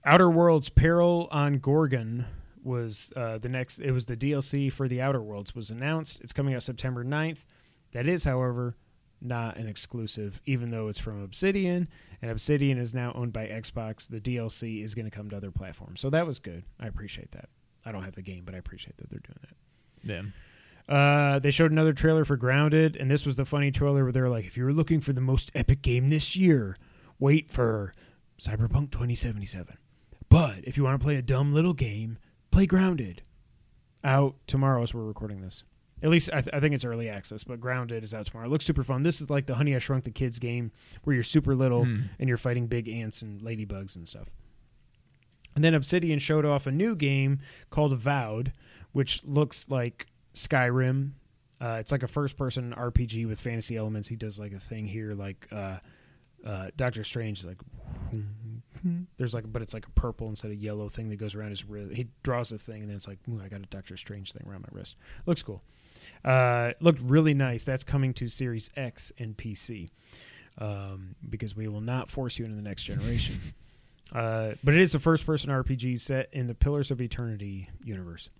Outer 0.04 0.30
Worlds 0.30 0.68
Peril 0.68 1.28
on 1.30 1.58
Gorgon 1.58 2.26
was 2.62 3.12
uh, 3.16 3.38
the 3.38 3.48
next. 3.48 3.78
It 3.78 3.92
was 3.92 4.06
the 4.06 4.16
DLC 4.16 4.72
for 4.72 4.88
the 4.88 5.00
Outer 5.00 5.22
Worlds 5.22 5.54
was 5.54 5.70
announced. 5.70 6.20
It's 6.20 6.32
coming 6.32 6.54
out 6.54 6.62
September 6.62 7.04
9th. 7.04 7.44
That 7.92 8.06
is, 8.06 8.24
however, 8.24 8.76
not 9.20 9.56
an 9.56 9.68
exclusive, 9.68 10.40
even 10.46 10.70
though 10.70 10.88
it's 10.88 10.98
from 10.98 11.22
Obsidian, 11.22 11.88
and 12.20 12.30
Obsidian 12.30 12.78
is 12.78 12.94
now 12.94 13.12
owned 13.14 13.32
by 13.32 13.46
Xbox. 13.46 14.08
The 14.08 14.20
DLC 14.20 14.82
is 14.82 14.94
going 14.94 15.04
to 15.04 15.10
come 15.10 15.30
to 15.30 15.36
other 15.36 15.50
platforms, 15.50 16.00
so 16.00 16.10
that 16.10 16.26
was 16.26 16.38
good. 16.38 16.64
I 16.80 16.86
appreciate 16.86 17.30
that. 17.32 17.48
I 17.84 17.92
don't 17.92 18.04
have 18.04 18.14
the 18.14 18.22
game, 18.22 18.44
but 18.44 18.54
I 18.54 18.58
appreciate 18.58 18.96
that 18.98 19.10
they're 19.10 19.20
doing 19.20 19.38
that. 19.42 19.56
Yeah. 20.04 20.22
Uh, 20.88 21.38
they 21.38 21.50
showed 21.50 21.70
another 21.70 21.92
trailer 21.92 22.24
for 22.24 22.36
Grounded, 22.36 22.96
and 22.96 23.10
this 23.10 23.24
was 23.24 23.36
the 23.36 23.44
funny 23.44 23.70
trailer 23.70 24.02
where 24.02 24.12
they're 24.12 24.28
like, 24.28 24.46
if 24.46 24.56
you 24.56 24.64
were 24.64 24.72
looking 24.72 25.00
for 25.00 25.12
the 25.12 25.20
most 25.20 25.50
epic 25.54 25.82
game 25.82 26.08
this 26.08 26.34
year, 26.36 26.76
wait 27.18 27.50
for 27.50 27.92
Cyberpunk 28.40 28.90
2077. 28.90 29.76
But 30.28 30.58
if 30.64 30.76
you 30.76 30.84
want 30.84 31.00
to 31.00 31.04
play 31.04 31.16
a 31.16 31.22
dumb 31.22 31.52
little 31.54 31.74
game, 31.74 32.18
play 32.52 32.66
Grounded. 32.66 33.22
Out 34.04 34.36
tomorrow 34.46 34.82
as 34.82 34.92
we're 34.94 35.04
recording 35.04 35.40
this. 35.40 35.64
At 36.02 36.10
least 36.10 36.30
I, 36.32 36.40
th- 36.40 36.52
I 36.54 36.58
think 36.60 36.74
it's 36.74 36.84
early 36.84 37.08
access, 37.08 37.44
but 37.44 37.60
Grounded 37.60 38.02
is 38.02 38.12
out 38.14 38.26
tomorrow. 38.26 38.46
It 38.46 38.50
looks 38.50 38.64
super 38.64 38.82
fun. 38.82 39.02
This 39.04 39.20
is 39.20 39.30
like 39.30 39.46
the 39.46 39.54
Honey 39.54 39.76
I 39.76 39.78
Shrunk 39.78 40.02
the 40.04 40.10
Kids 40.10 40.38
game 40.40 40.72
where 41.04 41.14
you're 41.14 41.22
super 41.22 41.54
little 41.54 41.84
Hmm. 41.84 42.00
and 42.18 42.28
you're 42.28 42.38
fighting 42.38 42.66
big 42.66 42.88
ants 42.88 43.22
and 43.22 43.40
ladybugs 43.40 43.94
and 43.96 44.06
stuff. 44.08 44.26
And 45.54 45.62
then 45.62 45.74
Obsidian 45.74 46.18
showed 46.18 46.44
off 46.44 46.66
a 46.66 46.72
new 46.72 46.94
game 46.96 47.40
called 47.70 47.92
Avowed 47.92 48.52
which 48.92 49.24
looks 49.24 49.70
like 49.70 50.06
Skyrim. 50.34 51.12
Uh, 51.60 51.76
it's 51.80 51.92
like 51.92 52.02
a 52.02 52.08
first-person 52.08 52.74
RPG 52.76 53.26
with 53.26 53.40
fantasy 53.40 53.76
elements. 53.76 54.06
He 54.08 54.16
does 54.16 54.38
like 54.38 54.52
a 54.52 54.58
thing 54.60 54.86
here, 54.86 55.14
like 55.14 55.46
uh, 55.52 55.78
uh, 56.44 56.70
Doctor 56.76 57.02
Strange, 57.04 57.42
like 57.44 57.56
there's 59.16 59.34
like, 59.34 59.50
but 59.50 59.62
it's 59.62 59.74
like 59.74 59.86
a 59.86 59.90
purple 59.90 60.28
instead 60.28 60.50
of 60.50 60.56
yellow 60.56 60.88
thing 60.88 61.08
that 61.10 61.16
goes 61.16 61.34
around 61.34 61.50
his 61.50 61.64
wrist. 61.64 61.94
He 61.94 62.08
draws 62.22 62.48
the 62.48 62.58
thing, 62.58 62.82
and 62.82 62.88
then 62.88 62.96
it's 62.96 63.08
like, 63.08 63.18
ooh, 63.28 63.40
I 63.42 63.48
got 63.48 63.60
a 63.60 63.66
Doctor 63.66 63.96
Strange 63.96 64.32
thing 64.32 64.44
around 64.48 64.62
my 64.62 64.68
wrist. 64.72 64.96
Looks 65.26 65.42
cool. 65.42 65.62
Uh, 66.24 66.72
looked 66.80 67.00
really 67.00 67.34
nice. 67.34 67.64
That's 67.64 67.84
coming 67.84 68.12
to 68.14 68.28
Series 68.28 68.70
X 68.76 69.12
and 69.18 69.36
PC 69.36 69.90
um, 70.58 71.14
because 71.28 71.56
we 71.56 71.68
will 71.68 71.80
not 71.80 72.08
force 72.08 72.38
you 72.38 72.44
into 72.44 72.56
the 72.56 72.62
next 72.62 72.84
generation. 72.84 73.40
uh, 74.12 74.52
but 74.62 74.74
it 74.74 74.80
is 74.80 74.94
a 74.94 75.00
first-person 75.00 75.50
RPG 75.50 76.00
set 76.00 76.28
in 76.32 76.46
the 76.46 76.54
Pillars 76.54 76.90
of 76.90 77.00
Eternity 77.00 77.68
universe. 77.84 78.30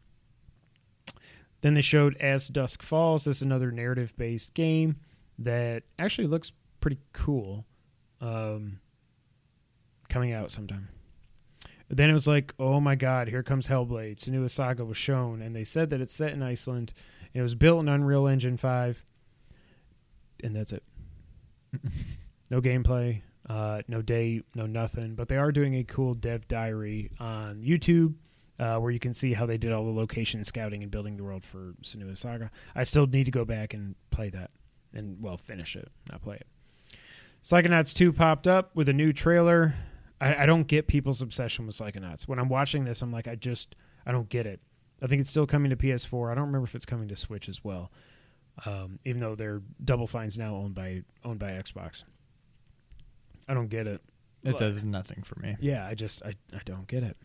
Then 1.61 1.75
they 1.75 1.83
showed 1.83 2.17
As 2.17 2.49
Dusk 2.49 2.83
Falls. 2.83 3.25
This 3.25 3.37
is 3.37 3.43
another 3.43 3.71
narrative-based 3.71 4.55
game 4.55 4.97
that 5.39 5.85
actually 5.99 6.27
looks 6.27 6.53
pretty 6.81 6.99
cool. 7.13 7.65
Um, 8.21 8.81
coming 10.13 10.33
out 10.33 10.51
sometime. 10.51 10.89
Then 11.89 12.09
it 12.09 12.15
was 12.15 12.27
like, 12.27 12.55
oh 12.59 12.81
my 12.81 12.95
god, 12.95 13.29
here 13.29 13.43
comes 13.43 13.67
Hellblade. 13.67 14.17
Senua 14.17 14.51
Saga 14.51 14.85
was 14.85 14.97
shown, 14.97 15.43
and 15.43 15.55
they 15.55 15.65
said 15.65 15.91
that 15.91 16.01
it's 16.01 16.13
set 16.13 16.33
in 16.33 16.43
Iceland. 16.43 16.93
And 17.35 17.41
it 17.41 17.43
was 17.43 17.55
built 17.55 17.81
in 17.81 17.89
Unreal 17.89 18.27
Engine 18.27 18.57
5. 18.57 19.05
And 20.45 20.55
that's 20.57 20.73
it. 20.73 20.83
no 22.51 22.61
gameplay, 22.61 23.23
uh, 23.49 23.83
no 23.89 24.03
date, 24.03 24.45
no 24.55 24.67
nothing. 24.67 25.15
But 25.15 25.29
they 25.29 25.37
are 25.37 25.53
doing 25.53 25.77
a 25.77 25.85
cool 25.85 26.15
dev 26.15 26.49
diary 26.49 27.11
on 27.21 27.63
YouTube 27.63 28.15
uh, 28.59 28.79
where 28.79 28.91
you 28.91 28.99
can 28.99 29.13
see 29.13 29.33
how 29.33 29.47
they 29.47 29.59
did 29.59 29.73
all 29.73 29.85
the 29.85 29.93
location 29.93 30.45
scouting 30.45 30.83
and 30.83 30.91
building 30.91 31.17
the 31.17 31.25
world 31.25 31.45
for 31.45 31.75
Senua 31.83 32.17
Saga. 32.17 32.51
I 32.75 32.85
still 32.85 33.07
need 33.07 33.25
to 33.25 33.31
go 33.31 33.45
back 33.45 33.75
and 33.75 33.95
play 34.11 34.31
that 34.31 34.51
and, 34.95 35.21
well, 35.23 35.37
finish 35.37 35.77
it, 35.77 35.89
not 36.11 36.23
play 36.23 36.37
it. 36.37 36.47
Psychonauts 37.43 37.93
2 37.93 38.13
popped 38.13 38.47
up 38.47 38.75
with 38.77 38.89
a 38.89 38.93
new 38.93 39.13
trailer. 39.13 39.75
I, 40.23 40.45
I 40.45 40.47
don't 40.47 40.69
get 40.69 40.87
people's 40.87 41.21
obsession 41.21 41.67
with 41.67 41.75
Psychonauts. 41.77 42.29
When 42.29 42.39
I'm 42.39 42.49
watching 42.49 42.85
this, 42.85 43.03
I'm 43.03 43.11
like, 43.13 43.27
I 43.27 43.35
just, 43.35 43.75
I 44.07 44.13
don't 44.13 44.29
get 44.29 44.47
it. 44.47 44.61
I 45.03 45.09
think 45.09 45.21
it's 45.21 45.29
still 45.29 45.47
coming 45.47 45.71
to 45.71 45.77
PS4. 45.77 46.31
I 46.31 46.35
don't 46.35 46.47
remember 46.47 46.65
if 46.65 46.77
it's 46.77 46.87
coming 46.87 47.09
to 47.09 47.17
Switch 47.17 47.49
as 47.49 47.65
well. 47.65 47.91
Um, 48.65 49.01
even 49.05 49.21
though 49.21 49.35
their 49.35 49.63
Double 49.85 50.07
Fine's 50.07 50.39
now 50.39 50.55
owned 50.55 50.75
by 50.75 51.03
owned 51.25 51.39
by 51.39 51.53
Xbox. 51.53 52.05
I 53.49 53.55
don't 53.55 53.69
get 53.69 53.87
it. 53.87 54.01
It 54.45 54.59
does 54.59 54.85
nothing 54.85 55.23
for 55.23 55.41
me. 55.41 55.57
Yeah, 55.59 55.87
I 55.87 55.95
just 55.95 56.23
I, 56.23 56.35
I 56.55 56.61
don't 56.65 56.87
get 56.87 57.03
it. 57.03 57.17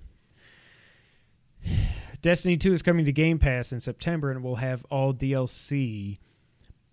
Destiny 2.22 2.56
2 2.58 2.74
is 2.74 2.82
coming 2.82 3.06
to 3.06 3.12
Game 3.12 3.38
Pass 3.40 3.74
in 3.74 3.80
September 3.80 4.32
and 4.32 4.42
will 4.42 4.56
have 4.56 4.86
all 4.90 5.14
DLC. 5.14 6.20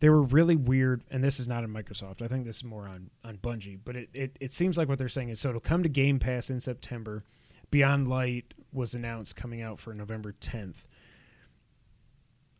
They 0.00 0.08
were 0.08 0.22
really 0.22 0.56
weird, 0.56 1.04
and 1.10 1.22
this 1.22 1.40
is 1.40 1.48
not 1.48 1.64
in 1.64 1.72
Microsoft. 1.72 2.20
I 2.20 2.28
think 2.28 2.44
this 2.44 2.58
is 2.58 2.64
more 2.64 2.88
on, 2.88 3.10
on 3.24 3.38
Bungie, 3.38 3.78
but 3.84 3.96
it, 3.96 4.10
it, 4.12 4.36
it 4.40 4.52
seems 4.52 4.76
like 4.76 4.88
what 4.88 4.98
they're 4.98 5.08
saying 5.08 5.30
is 5.30 5.40
so 5.40 5.50
it'll 5.50 5.60
come 5.60 5.82
to 5.82 5.88
Game 5.88 6.18
Pass 6.18 6.50
in 6.50 6.60
September. 6.60 7.24
Beyond 7.70 8.08
Light 8.08 8.54
was 8.72 8.94
announced 8.94 9.36
coming 9.36 9.62
out 9.62 9.78
for 9.80 9.94
November 9.94 10.32
10th. 10.32 10.86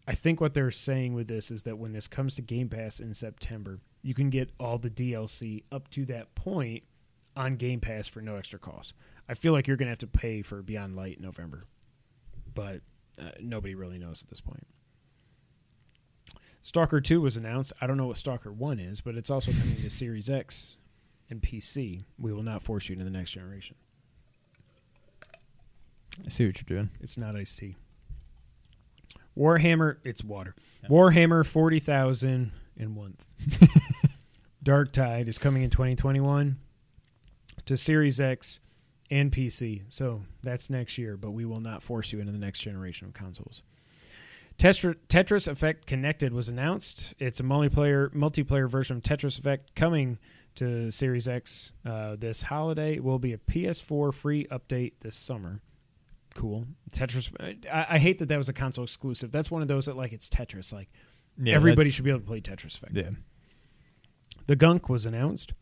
I 0.06 0.14
think 0.14 0.40
what 0.40 0.54
they're 0.54 0.70
saying 0.70 1.14
with 1.14 1.28
this 1.28 1.50
is 1.50 1.62
that 1.64 1.78
when 1.78 1.92
this 1.92 2.08
comes 2.08 2.34
to 2.36 2.42
Game 2.42 2.68
Pass 2.68 3.00
in 3.00 3.14
September, 3.14 3.78
you 4.02 4.14
can 4.14 4.30
get 4.30 4.50
all 4.60 4.78
the 4.78 4.90
DLC 4.90 5.64
up 5.72 5.88
to 5.90 6.04
that 6.06 6.34
point 6.34 6.82
on 7.36 7.56
Game 7.56 7.80
Pass 7.80 8.06
for 8.06 8.20
no 8.20 8.36
extra 8.36 8.58
cost. 8.58 8.94
I 9.28 9.34
feel 9.34 9.52
like 9.52 9.66
you're 9.66 9.76
going 9.78 9.86
to 9.86 9.92
have 9.92 9.98
to 9.98 10.06
pay 10.06 10.42
for 10.42 10.62
Beyond 10.62 10.94
Light 10.94 11.16
in 11.16 11.22
November, 11.22 11.62
but 12.54 12.82
uh, 13.18 13.30
nobody 13.40 13.74
really 13.74 13.98
knows 13.98 14.22
at 14.22 14.28
this 14.28 14.40
point. 14.40 14.66
Stalker 16.64 16.98
2 16.98 17.20
was 17.20 17.36
announced. 17.36 17.74
I 17.78 17.86
don't 17.86 17.98
know 17.98 18.06
what 18.06 18.16
Stalker 18.16 18.50
1 18.50 18.78
is, 18.78 19.02
but 19.02 19.16
it's 19.16 19.28
also 19.28 19.52
coming 19.52 19.76
to 19.76 19.90
Series 19.90 20.30
X 20.30 20.78
and 21.28 21.42
PC. 21.42 22.04
We 22.18 22.32
will 22.32 22.42
not 22.42 22.62
force 22.62 22.88
you 22.88 22.94
into 22.94 23.04
the 23.04 23.10
next 23.10 23.32
generation. 23.32 23.76
I 26.24 26.30
see 26.30 26.46
what 26.46 26.56
you're 26.56 26.74
doing. 26.78 26.88
It's 27.02 27.18
not 27.18 27.36
iced 27.36 27.58
tea. 27.58 27.76
Warhammer, 29.36 29.98
it's 30.04 30.24
water. 30.24 30.54
Warhammer 30.88 31.44
40,000 31.44 32.50
in 32.78 32.94
one. 32.94 33.18
Dark 34.62 34.90
Tide 34.90 35.28
is 35.28 35.36
coming 35.36 35.64
in 35.64 35.70
2021 35.70 36.56
to 37.66 37.76
Series 37.76 38.20
X 38.20 38.60
and 39.10 39.30
PC. 39.30 39.82
So 39.90 40.22
that's 40.42 40.70
next 40.70 40.96
year, 40.96 41.18
but 41.18 41.32
we 41.32 41.44
will 41.44 41.60
not 41.60 41.82
force 41.82 42.10
you 42.10 42.20
into 42.20 42.32
the 42.32 42.38
next 42.38 42.60
generation 42.60 43.06
of 43.06 43.12
consoles. 43.12 43.62
Tetris, 44.58 44.96
Tetris 45.08 45.48
Effect 45.48 45.86
Connected 45.86 46.32
was 46.32 46.48
announced. 46.48 47.14
It's 47.18 47.40
a 47.40 47.42
multiplayer 47.42 48.12
multiplayer 48.14 48.68
version 48.68 48.96
of 48.96 49.02
Tetris 49.02 49.38
Effect 49.38 49.74
coming 49.74 50.18
to 50.56 50.90
Series 50.90 51.26
X 51.28 51.72
uh, 51.84 52.16
this 52.16 52.42
holiday. 52.42 52.94
It 52.94 53.04
will 53.04 53.18
be 53.18 53.32
a 53.32 53.38
PS4 53.38 54.14
free 54.14 54.46
update 54.46 54.92
this 55.00 55.16
summer. 55.16 55.60
Cool. 56.34 56.66
Tetris. 56.90 57.30
I, 57.72 57.86
I 57.90 57.98
hate 57.98 58.18
that 58.20 58.26
that 58.28 58.38
was 58.38 58.48
a 58.48 58.52
console 58.52 58.84
exclusive. 58.84 59.30
That's 59.30 59.50
one 59.50 59.62
of 59.62 59.68
those 59.68 59.86
that 59.86 59.96
like 59.96 60.12
it's 60.12 60.28
Tetris. 60.28 60.72
Like 60.72 60.88
Yeah, 61.40 61.54
everybody 61.54 61.90
should 61.90 62.04
be 62.04 62.10
able 62.10 62.20
to 62.20 62.26
play 62.26 62.40
Tetris 62.40 62.76
Effect. 62.76 62.94
Yeah. 62.94 63.10
The 64.46 64.56
Gunk 64.56 64.88
was 64.88 65.06
announced. 65.06 65.52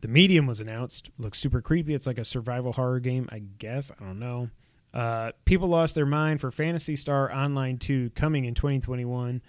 The 0.00 0.08
Medium 0.08 0.46
was 0.46 0.60
announced. 0.60 1.10
Looks 1.18 1.38
super 1.38 1.60
creepy. 1.60 1.94
It's 1.94 2.06
like 2.06 2.18
a 2.18 2.24
survival 2.24 2.72
horror 2.72 3.00
game, 3.00 3.28
I 3.32 3.40
guess. 3.58 3.90
I 4.00 4.04
don't 4.04 4.18
know. 4.18 4.50
Uh, 4.94 5.32
people 5.44 5.68
lost 5.68 5.94
their 5.94 6.06
mind 6.06 6.40
for 6.40 6.50
Phantasy 6.50 6.96
Star 6.96 7.32
Online 7.32 7.78
2 7.78 8.10
coming 8.10 8.46
in 8.46 8.54
2021 8.54 9.42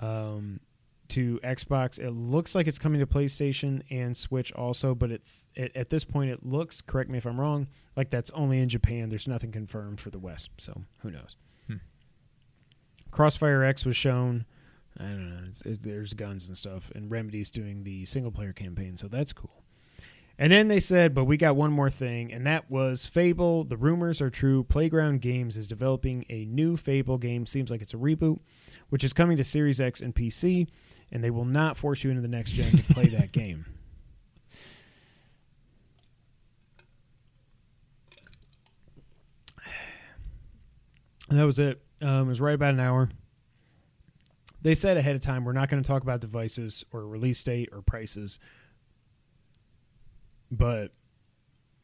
um, 0.00 0.60
to 1.08 1.38
Xbox. 1.44 1.98
It 1.98 2.10
looks 2.12 2.54
like 2.54 2.66
it's 2.66 2.78
coming 2.78 3.00
to 3.00 3.06
PlayStation 3.06 3.82
and 3.90 4.16
Switch 4.16 4.52
also, 4.52 4.94
but 4.94 5.10
it, 5.10 5.22
it 5.54 5.76
at 5.76 5.90
this 5.90 6.04
point 6.04 6.30
it 6.30 6.44
looks, 6.44 6.80
correct 6.80 7.10
me 7.10 7.18
if 7.18 7.26
I'm 7.26 7.38
wrong, 7.38 7.68
like 7.94 8.10
that's 8.10 8.30
only 8.30 8.58
in 8.58 8.68
Japan. 8.68 9.08
There's 9.08 9.28
nothing 9.28 9.52
confirmed 9.52 10.00
for 10.00 10.10
the 10.10 10.18
West, 10.18 10.50
so 10.58 10.82
who 11.00 11.10
knows. 11.10 11.36
Hmm. 11.66 11.76
Crossfire 13.10 13.64
X 13.64 13.84
was 13.84 13.96
shown. 13.96 14.46
I 14.98 15.04
don't 15.04 15.30
know. 15.30 15.44
It's, 15.48 15.60
it, 15.62 15.82
there's 15.82 16.14
guns 16.14 16.48
and 16.48 16.56
stuff, 16.56 16.90
and 16.94 17.10
Remedy's 17.10 17.50
doing 17.50 17.84
the 17.84 18.06
single 18.06 18.32
player 18.32 18.54
campaign, 18.54 18.96
so 18.96 19.08
that's 19.08 19.32
cool. 19.32 19.62
And 20.38 20.52
then 20.52 20.68
they 20.68 20.80
said, 20.80 21.14
but 21.14 21.24
we 21.24 21.38
got 21.38 21.56
one 21.56 21.72
more 21.72 21.88
thing, 21.88 22.30
and 22.32 22.46
that 22.46 22.70
was 22.70 23.06
Fable. 23.06 23.64
The 23.64 23.76
rumors 23.76 24.20
are 24.20 24.28
true. 24.28 24.64
Playground 24.64 25.22
Games 25.22 25.56
is 25.56 25.66
developing 25.66 26.26
a 26.28 26.44
new 26.44 26.76
Fable 26.76 27.16
game. 27.16 27.46
Seems 27.46 27.70
like 27.70 27.80
it's 27.80 27.94
a 27.94 27.98
reboot, 27.98 28.38
which 28.90 29.02
is 29.02 29.14
coming 29.14 29.38
to 29.38 29.44
Series 29.44 29.80
X 29.80 30.02
and 30.02 30.14
PC, 30.14 30.68
and 31.10 31.24
they 31.24 31.30
will 31.30 31.46
not 31.46 31.78
force 31.78 32.04
you 32.04 32.10
into 32.10 32.20
the 32.20 32.28
next 32.28 32.52
gen 32.52 32.76
to 32.76 32.94
play 32.94 33.06
that 33.08 33.32
game. 33.32 33.64
And 41.30 41.38
that 41.38 41.46
was 41.46 41.58
it. 41.58 41.80
Um, 42.02 42.26
it 42.26 42.28
was 42.28 42.40
right 42.40 42.54
about 42.54 42.74
an 42.74 42.80
hour. 42.80 43.08
They 44.62 44.74
said 44.74 44.96
ahead 44.96 45.16
of 45.16 45.22
time 45.22 45.44
we're 45.44 45.52
not 45.52 45.68
going 45.68 45.82
to 45.82 45.86
talk 45.86 46.02
about 46.02 46.20
devices 46.20 46.84
or 46.92 47.06
release 47.06 47.42
date 47.42 47.68
or 47.72 47.82
prices, 47.82 48.38
but 50.56 50.92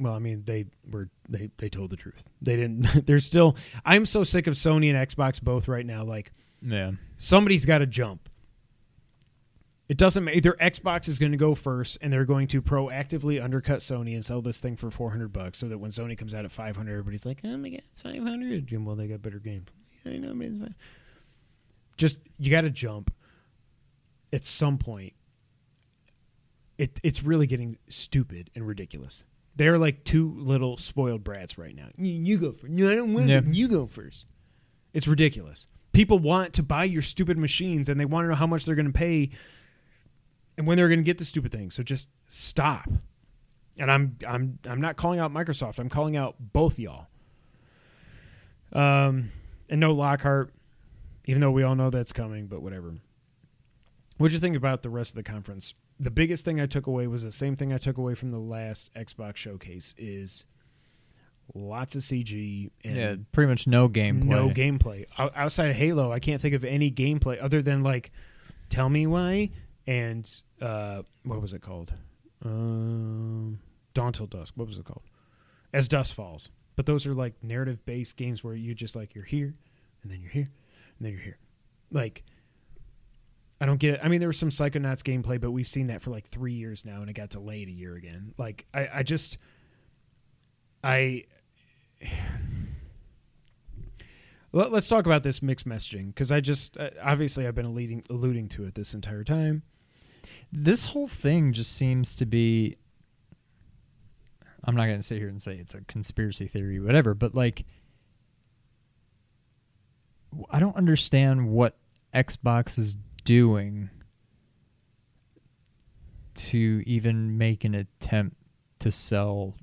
well, 0.00 0.14
I 0.14 0.18
mean, 0.18 0.42
they 0.46 0.66
were 0.90 1.08
they 1.28 1.50
they 1.58 1.68
told 1.68 1.90
the 1.90 1.96
truth. 1.96 2.22
They 2.40 2.56
didn't. 2.56 3.06
They're 3.06 3.20
still. 3.20 3.56
I'm 3.84 4.04
so 4.06 4.24
sick 4.24 4.46
of 4.46 4.54
Sony 4.54 4.92
and 4.92 5.08
Xbox 5.08 5.40
both 5.40 5.68
right 5.68 5.86
now. 5.86 6.02
Like 6.02 6.32
Yeah. 6.60 6.92
somebody's 7.18 7.64
got 7.66 7.78
to 7.78 7.86
jump. 7.86 8.28
It 9.88 9.98
doesn't 9.98 10.24
matter. 10.24 10.36
Either 10.36 10.52
Xbox 10.60 11.06
is 11.08 11.18
going 11.18 11.32
to 11.32 11.38
go 11.38 11.54
first, 11.54 11.98
and 12.00 12.10
they're 12.12 12.24
going 12.24 12.46
to 12.48 12.62
proactively 12.62 13.42
undercut 13.42 13.80
Sony 13.80 14.14
and 14.14 14.24
sell 14.24 14.40
this 14.40 14.58
thing 14.60 14.76
for 14.76 14.90
four 14.90 15.10
hundred 15.10 15.32
bucks, 15.32 15.58
so 15.58 15.68
that 15.68 15.78
when 15.78 15.90
Sony 15.90 16.16
comes 16.16 16.32
out 16.34 16.44
at 16.44 16.52
five 16.52 16.76
hundred, 16.76 16.92
everybody's 16.92 17.26
like, 17.26 17.40
"Oh 17.44 17.56
my 17.58 17.68
god, 17.68 17.82
it's 17.90 18.00
five 18.00 18.22
hundred. 18.22 18.66
Jim, 18.66 18.84
well, 18.86 18.96
they 18.96 19.06
got 19.06 19.20
better 19.20 19.38
games. 19.38 19.68
I 20.06 20.16
know, 20.16 20.32
but 20.34 20.46
it's 20.46 20.58
fine. 20.58 20.74
Just 21.98 22.20
you 22.38 22.50
got 22.50 22.62
to 22.62 22.70
jump. 22.70 23.12
At 24.32 24.44
some 24.46 24.78
point, 24.78 25.12
it 26.78 27.00
it's 27.02 27.22
really 27.22 27.46
getting 27.46 27.78
stupid 27.88 28.50
and 28.54 28.66
ridiculous. 28.66 29.24
They're 29.56 29.78
like 29.78 30.04
two 30.04 30.34
little 30.36 30.76
spoiled 30.76 31.22
brats 31.22 31.58
right 31.58 31.74
now. 31.74 31.88
You, 31.96 32.12
you 32.12 32.38
go 32.38 32.52
first. 32.52 32.72
No, 32.72 32.90
I 32.90 32.94
don't 32.94 33.12
want 33.12 33.28
Yeah. 33.28 33.42
You 33.44 33.68
go 33.68 33.86
first. 33.86 34.26
It's 34.94 35.06
ridiculous. 35.06 35.66
People 35.92 36.18
want 36.18 36.54
to 36.54 36.62
buy 36.62 36.84
your 36.84 37.02
stupid 37.02 37.36
machines 37.36 37.88
and 37.88 38.00
they 38.00 38.06
want 38.06 38.24
to 38.24 38.28
know 38.30 38.34
how 38.34 38.46
much 38.46 38.64
they're 38.64 38.74
going 38.74 38.86
to 38.86 38.92
pay 38.92 39.30
and 40.56 40.66
when 40.66 40.76
they're 40.78 40.88
going 40.88 41.00
to 41.00 41.04
get 41.04 41.18
the 41.18 41.24
stupid 41.24 41.52
thing. 41.52 41.70
So 41.70 41.82
just 41.82 42.08
stop. 42.28 42.88
And 43.78 43.90
I'm 43.90 44.16
I'm 44.26 44.58
I'm 44.66 44.80
not 44.80 44.96
calling 44.96 45.18
out 45.18 45.32
Microsoft. 45.32 45.78
I'm 45.78 45.88
calling 45.88 46.16
out 46.16 46.36
both 46.38 46.78
y'all. 46.78 47.06
Um 48.72 49.30
and 49.68 49.80
no 49.80 49.92
Lockhart 49.92 50.52
even 51.26 51.40
though 51.40 51.50
we 51.50 51.62
all 51.62 51.74
know 51.74 51.90
that's 51.90 52.12
coming, 52.12 52.46
but 52.46 52.62
whatever. 52.62 52.94
What'd 54.18 54.32
you 54.32 54.40
think 54.40 54.56
about 54.56 54.82
the 54.82 54.90
rest 54.90 55.12
of 55.12 55.16
the 55.16 55.22
conference? 55.22 55.74
The 56.03 56.11
biggest 56.11 56.44
thing 56.44 56.61
I 56.61 56.66
took 56.66 56.86
away 56.88 57.07
was 57.07 57.22
the 57.22 57.30
same 57.32 57.55
thing 57.57 57.72
I 57.72 57.78
took 57.78 57.96
away 57.96 58.14
from 58.14 58.30
the 58.32 58.38
last 58.38 58.92
Xbox 58.94 59.36
showcase 59.36 59.94
is 59.96 60.44
lots 61.55 61.94
of 61.94 62.03
CG 62.03 62.70
and 62.84 62.96
Yeah, 62.96 63.14
pretty 63.30 63.48
much 63.48 63.66
no 63.66 63.88
gameplay. 63.88 64.24
no 64.24 64.48
gameplay. 64.48 65.07
O- 65.18 65.30
outside 65.34 65.68
of 65.70 65.76
Halo, 65.76 66.11
I 66.12 66.18
can't 66.18 66.40
think 66.40 66.55
of 66.55 66.64
any 66.64 66.90
gameplay 66.90 67.38
other 67.40 67.62
than 67.62 67.82
like 67.84 68.11
Tell 68.68 68.88
Me 68.88 69.07
Why 69.07 69.50
and 69.86 70.28
uh, 70.61 71.03
what 71.24 71.40
was 71.40 71.53
it 71.53 71.62
called? 71.62 71.92
Um, 72.44 73.61
Dawn 73.94 74.12
Till 74.12 74.26
Dusk. 74.26 74.55
What 74.57 74.66
was 74.66 74.78
it 74.78 74.84
called? 74.84 75.03
As 75.72 75.86
Dusk 75.88 76.14
Falls. 76.14 76.50
But 76.74 76.86
those 76.86 77.07
are 77.07 77.14
like 77.14 77.34
narrative 77.42 77.84
based 77.84 78.16
games 78.16 78.42
where 78.42 78.55
you 78.55 78.74
just 78.74 78.96
like 78.96 79.14
you're 79.14 79.24
here 79.24 79.55
and 80.03 80.11
then 80.11 80.20
you're 80.20 80.30
here 80.30 80.48
and 80.98 81.07
then 81.07 81.12
you're 81.12 81.22
here. 81.22 81.38
Like 81.90 82.24
I 83.62 83.64
don't 83.64 83.78
get 83.78 83.94
it. 83.94 84.00
I 84.02 84.08
mean, 84.08 84.18
there 84.18 84.28
was 84.28 84.40
some 84.40 84.48
Psychonauts 84.48 85.04
gameplay, 85.04 85.40
but 85.40 85.52
we've 85.52 85.68
seen 85.68 85.86
that 85.86 86.02
for 86.02 86.10
like 86.10 86.26
three 86.26 86.54
years 86.54 86.84
now, 86.84 87.00
and 87.00 87.08
it 87.08 87.12
got 87.12 87.28
delayed 87.28 87.68
a 87.68 87.70
year 87.70 87.94
again. 87.94 88.34
Like 88.36 88.66
I, 88.74 88.88
I 88.92 89.02
just 89.04 89.38
I 90.82 91.26
Let, 94.54 94.72
us 94.74 94.88
talk 94.88 95.06
about 95.06 95.22
this 95.22 95.42
mixed 95.42 95.66
messaging 95.66 96.08
because 96.08 96.32
I 96.32 96.40
just 96.40 96.76
uh, 96.76 96.90
obviously 97.00 97.46
I've 97.46 97.54
been 97.54 97.66
alluding 97.66 98.02
alluding 98.10 98.48
to 98.48 98.64
it 98.64 98.74
this 98.74 98.94
entire 98.94 99.22
time. 99.22 99.62
This 100.52 100.84
whole 100.84 101.06
thing 101.06 101.52
just 101.52 101.76
seems 101.76 102.16
to 102.16 102.26
be. 102.26 102.78
I'm 104.64 104.74
not 104.74 104.86
going 104.86 104.98
to 104.98 105.04
sit 105.04 105.18
here 105.18 105.28
and 105.28 105.40
say 105.40 105.54
it's 105.54 105.74
a 105.74 105.82
conspiracy 105.82 106.48
theory, 106.48 106.80
whatever, 106.80 107.14
but 107.14 107.32
like, 107.32 107.64
I 110.50 110.58
don't 110.58 110.76
understand 110.76 111.48
what 111.48 111.76
Xbox 112.12 112.76
is 112.76 112.96
doing 113.24 113.90
to 116.34 116.82
even 116.86 117.36
make 117.36 117.64
an 117.64 117.74
attempt 117.74 118.36
to 118.80 118.90
sell 118.90 119.54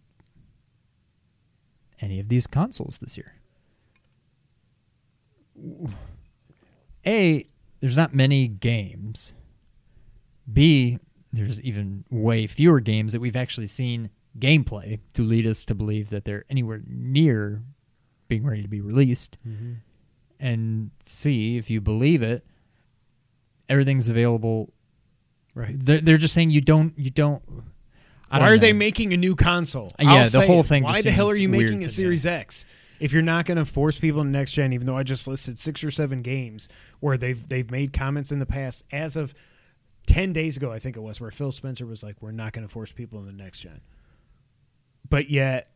any 2.02 2.20
of 2.20 2.30
these 2.30 2.48
consoles 2.48 3.00
this 3.00 3.18
year. 3.18 3.36
A, 7.06 7.46
there's 7.80 7.98
not 7.98 8.14
many 8.14 8.48
games. 8.48 9.34
B, 10.52 11.00
there's 11.34 11.62
even 11.62 12.06
way 12.10 12.48
fewer 12.48 12.80
games 12.80 13.12
that 13.14 13.20
we've 13.20 13.36
actually 13.36 13.68
seen 13.68 14.10
gameplay 14.38 15.00
to 15.14 15.22
lead 15.24 15.46
us 15.46 15.66
to 15.66 15.76
believe 15.76 16.10
that 16.10 16.24
they're 16.24 16.46
anywhere 16.50 16.82
near 16.88 17.62
being 18.28 18.46
ready 18.46 18.62
to 18.62 18.68
be 18.68 18.82
released. 18.82 19.38
Mm-hmm. 19.48 19.74
And 20.40 20.92
C, 21.04 21.58
if 21.58 21.70
you 21.70 21.82
believe 21.82 22.22
it, 22.22 22.46
everything's 23.70 24.10
available. 24.10 24.74
Right. 25.54 25.76
They're, 25.78 26.02
they're 26.02 26.18
just 26.18 26.34
saying 26.34 26.50
you 26.50 26.62
don't 26.62 26.98
you 26.98 27.10
don't. 27.10 27.42
I 28.32 28.38
Why 28.38 28.46
don't 28.46 28.56
are 28.56 28.58
they 28.60 28.74
making 28.74 29.14
a 29.14 29.18
new 29.18 29.36
console? 29.36 29.92
Yeah, 30.00 30.12
I'll 30.12 30.30
the 30.30 30.46
whole 30.46 30.62
it. 30.62 30.68
thing 30.68 30.84
Why 30.84 31.02
the 31.02 31.12
hell 31.12 31.30
are 31.30 31.38
you 31.38 31.50
making 31.50 31.76
a 31.76 31.78
me. 31.78 31.88
Series 31.88 32.26
X 32.26 32.66
if 33.00 33.14
you're 33.14 33.22
not 33.22 33.46
going 33.46 33.58
to 33.58 33.66
force 33.66 33.98
people 33.98 34.24
to 34.24 34.30
next 34.30 34.52
gen? 34.52 34.74
Even 34.74 34.86
though 34.86 34.98
I 34.98 35.04
just 35.04 35.28
listed 35.28 35.58
six 35.58 35.84
or 35.84 35.92
seven 35.92 36.22
games 36.22 36.70
where 37.00 37.18
they've 37.18 37.48
they've 37.48 37.70
made 37.70 37.94
comments 37.94 38.32
in 38.32 38.40
the 38.40 38.46
past, 38.46 38.84
as 38.92 39.16
of 39.16 39.34
ten 40.06 40.34
days 40.34 40.58
ago, 40.58 40.72
I 40.72 40.80
think 40.80 40.98
it 40.98 41.02
was, 41.02 41.20
where 41.20 41.32
Phil 41.32 41.52
Spencer 41.52 41.86
was 41.86 42.04
like, 42.04 42.18
"We're 42.22 42.32
not 42.32 42.54
going 42.54 42.68
to 42.68 42.72
force 42.72 42.92
people 42.92 43.20
in 43.20 43.26
the 43.26 43.34
next 43.34 43.60
gen," 43.62 43.82
but 45.10 45.30
yet. 45.30 45.72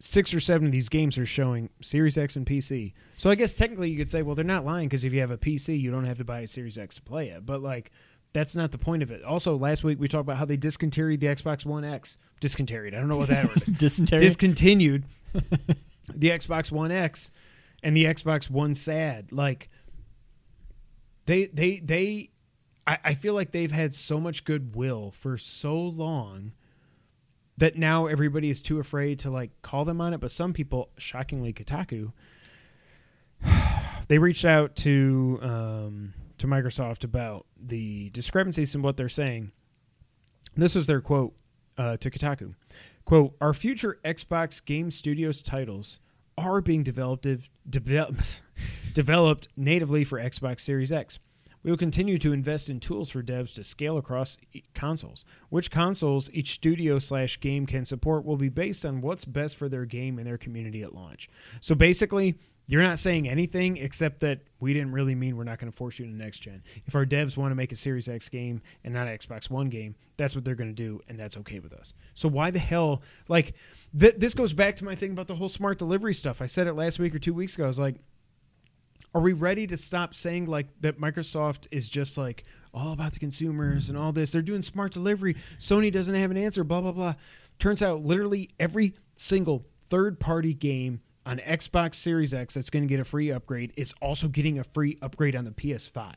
Six 0.00 0.32
or 0.32 0.40
seven 0.40 0.66
of 0.66 0.72
these 0.72 0.88
games 0.88 1.18
are 1.18 1.26
showing 1.26 1.70
Series 1.80 2.16
X 2.16 2.36
and 2.36 2.46
PC. 2.46 2.92
So 3.16 3.30
I 3.30 3.34
guess 3.34 3.52
technically 3.52 3.90
you 3.90 3.96
could 3.96 4.08
say, 4.08 4.22
well, 4.22 4.36
they're 4.36 4.44
not 4.44 4.64
lying 4.64 4.88
because 4.88 5.02
if 5.04 5.12
you 5.12 5.20
have 5.20 5.32
a 5.32 5.38
PC, 5.38 5.80
you 5.80 5.90
don't 5.90 6.04
have 6.04 6.18
to 6.18 6.24
buy 6.24 6.40
a 6.40 6.46
Series 6.46 6.78
X 6.78 6.94
to 6.96 7.02
play 7.02 7.30
it. 7.30 7.44
But 7.44 7.62
like, 7.62 7.90
that's 8.32 8.54
not 8.54 8.70
the 8.70 8.78
point 8.78 9.02
of 9.02 9.10
it. 9.10 9.24
Also, 9.24 9.56
last 9.56 9.82
week 9.82 9.98
we 9.98 10.06
talked 10.06 10.22
about 10.22 10.36
how 10.36 10.44
they 10.44 10.56
discontinued 10.56 11.20
the 11.20 11.26
Xbox 11.26 11.66
One 11.66 11.84
X. 11.84 12.18
Discontinued. 12.40 12.94
I 12.94 12.98
don't 12.98 13.08
know 13.08 13.16
what 13.16 13.28
that 13.28 13.48
word 13.48 13.62
is. 13.62 13.68
dysentery. 13.70 14.18
Discontinued 14.20 15.04
the 15.32 16.30
Xbox 16.30 16.70
One 16.70 16.92
X 16.92 17.32
and 17.82 17.96
the 17.96 18.04
Xbox 18.04 18.48
One 18.48 18.74
Sad. 18.74 19.32
Like 19.32 19.68
they 21.26 21.46
they 21.46 21.80
they 21.80 22.30
I, 22.86 22.98
I 23.04 23.14
feel 23.14 23.34
like 23.34 23.52
they've 23.52 23.72
had 23.72 23.94
so 23.94 24.20
much 24.20 24.44
goodwill 24.44 25.10
for 25.10 25.36
so 25.36 25.76
long 25.76 26.52
that 27.58 27.76
now 27.76 28.06
everybody 28.06 28.50
is 28.50 28.62
too 28.62 28.78
afraid 28.78 29.18
to 29.20 29.30
like 29.30 29.50
call 29.62 29.84
them 29.84 30.00
on 30.00 30.14
it. 30.14 30.20
But 30.20 30.30
some 30.30 30.52
people, 30.52 30.90
shockingly, 30.96 31.52
Kotaku, 31.52 32.12
they 34.08 34.18
reached 34.18 34.44
out 34.44 34.76
to 34.76 35.38
um, 35.42 36.14
to 36.38 36.46
Microsoft 36.46 37.04
about 37.04 37.46
the 37.60 38.10
discrepancies 38.10 38.74
in 38.74 38.82
what 38.82 38.96
they're 38.96 39.08
saying. 39.08 39.52
This 40.56 40.74
was 40.74 40.86
their 40.86 41.00
quote 41.00 41.34
uh, 41.76 41.96
to 41.98 42.10
Kotaku: 42.10 42.54
"Quote: 43.04 43.34
Our 43.40 43.52
future 43.52 43.98
Xbox 44.04 44.64
Game 44.64 44.90
Studios 44.90 45.42
titles 45.42 45.98
are 46.36 46.60
being 46.60 46.84
developed 46.84 47.26
developed 47.68 48.42
developed 48.94 49.48
natively 49.56 50.04
for 50.04 50.18
Xbox 50.18 50.60
Series 50.60 50.92
X." 50.92 51.18
We 51.68 51.72
will 51.72 51.76
continue 51.76 52.16
to 52.20 52.32
invest 52.32 52.70
in 52.70 52.80
tools 52.80 53.10
for 53.10 53.22
devs 53.22 53.52
to 53.56 53.62
scale 53.62 53.98
across 53.98 54.38
consoles. 54.72 55.26
Which 55.50 55.70
consoles 55.70 56.30
each 56.32 56.52
studio 56.52 56.98
slash 56.98 57.38
game 57.40 57.66
can 57.66 57.84
support 57.84 58.24
will 58.24 58.38
be 58.38 58.48
based 58.48 58.86
on 58.86 59.02
what's 59.02 59.26
best 59.26 59.54
for 59.56 59.68
their 59.68 59.84
game 59.84 60.16
and 60.16 60.26
their 60.26 60.38
community 60.38 60.80
at 60.80 60.94
launch. 60.94 61.28
So 61.60 61.74
basically, 61.74 62.36
you're 62.68 62.82
not 62.82 62.98
saying 62.98 63.28
anything 63.28 63.76
except 63.76 64.20
that 64.20 64.40
we 64.60 64.72
didn't 64.72 64.92
really 64.92 65.14
mean 65.14 65.36
we're 65.36 65.44
not 65.44 65.58
going 65.58 65.70
to 65.70 65.76
force 65.76 65.98
you 65.98 66.06
to 66.06 66.10
next 66.10 66.38
gen. 66.38 66.62
If 66.86 66.94
our 66.94 67.04
devs 67.04 67.36
want 67.36 67.50
to 67.50 67.54
make 67.54 67.70
a 67.70 67.76
Series 67.76 68.08
X 68.08 68.30
game 68.30 68.62
and 68.82 68.94
not 68.94 69.06
an 69.06 69.18
Xbox 69.18 69.50
One 69.50 69.68
game, 69.68 69.94
that's 70.16 70.34
what 70.34 70.46
they're 70.46 70.54
going 70.54 70.74
to 70.74 70.82
do, 70.82 71.02
and 71.06 71.20
that's 71.20 71.36
okay 71.36 71.58
with 71.58 71.74
us. 71.74 71.92
So 72.14 72.30
why 72.30 72.50
the 72.50 72.58
hell, 72.58 73.02
like, 73.28 73.52
th- 73.98 74.14
this 74.16 74.32
goes 74.32 74.54
back 74.54 74.76
to 74.76 74.86
my 74.86 74.94
thing 74.94 75.10
about 75.10 75.26
the 75.26 75.36
whole 75.36 75.50
smart 75.50 75.78
delivery 75.78 76.14
stuff. 76.14 76.40
I 76.40 76.46
said 76.46 76.66
it 76.66 76.72
last 76.72 76.98
week 76.98 77.14
or 77.14 77.18
two 77.18 77.34
weeks 77.34 77.56
ago. 77.56 77.64
I 77.64 77.68
was 77.68 77.78
like, 77.78 77.96
are 79.14 79.20
we 79.20 79.32
ready 79.32 79.66
to 79.66 79.76
stop 79.76 80.14
saying 80.14 80.46
like 80.46 80.66
that 80.80 81.00
Microsoft 81.00 81.66
is 81.70 81.88
just 81.88 82.18
like 82.18 82.44
all 82.74 82.92
about 82.92 83.12
the 83.12 83.18
consumers 83.18 83.88
and 83.88 83.98
all 83.98 84.12
this? 84.12 84.30
They're 84.30 84.42
doing 84.42 84.62
smart 84.62 84.92
delivery. 84.92 85.36
Sony 85.58 85.92
doesn't 85.92 86.14
have 86.14 86.30
an 86.30 86.36
answer, 86.36 86.64
blah 86.64 86.80
blah 86.80 86.92
blah. 86.92 87.14
Turns 87.58 87.82
out 87.82 88.02
literally 88.02 88.50
every 88.60 88.94
single 89.14 89.66
third 89.90 90.20
party 90.20 90.54
game 90.54 91.00
on 91.26 91.38
Xbox 91.38 91.96
Series 91.96 92.32
X 92.32 92.54
that's 92.54 92.70
going 92.70 92.82
to 92.82 92.88
get 92.88 93.00
a 93.00 93.04
free 93.04 93.30
upgrade 93.30 93.72
is 93.76 93.92
also 94.00 94.28
getting 94.28 94.58
a 94.58 94.64
free 94.64 94.96
upgrade 95.02 95.36
on 95.36 95.44
the 95.44 95.50
PS5. 95.50 96.14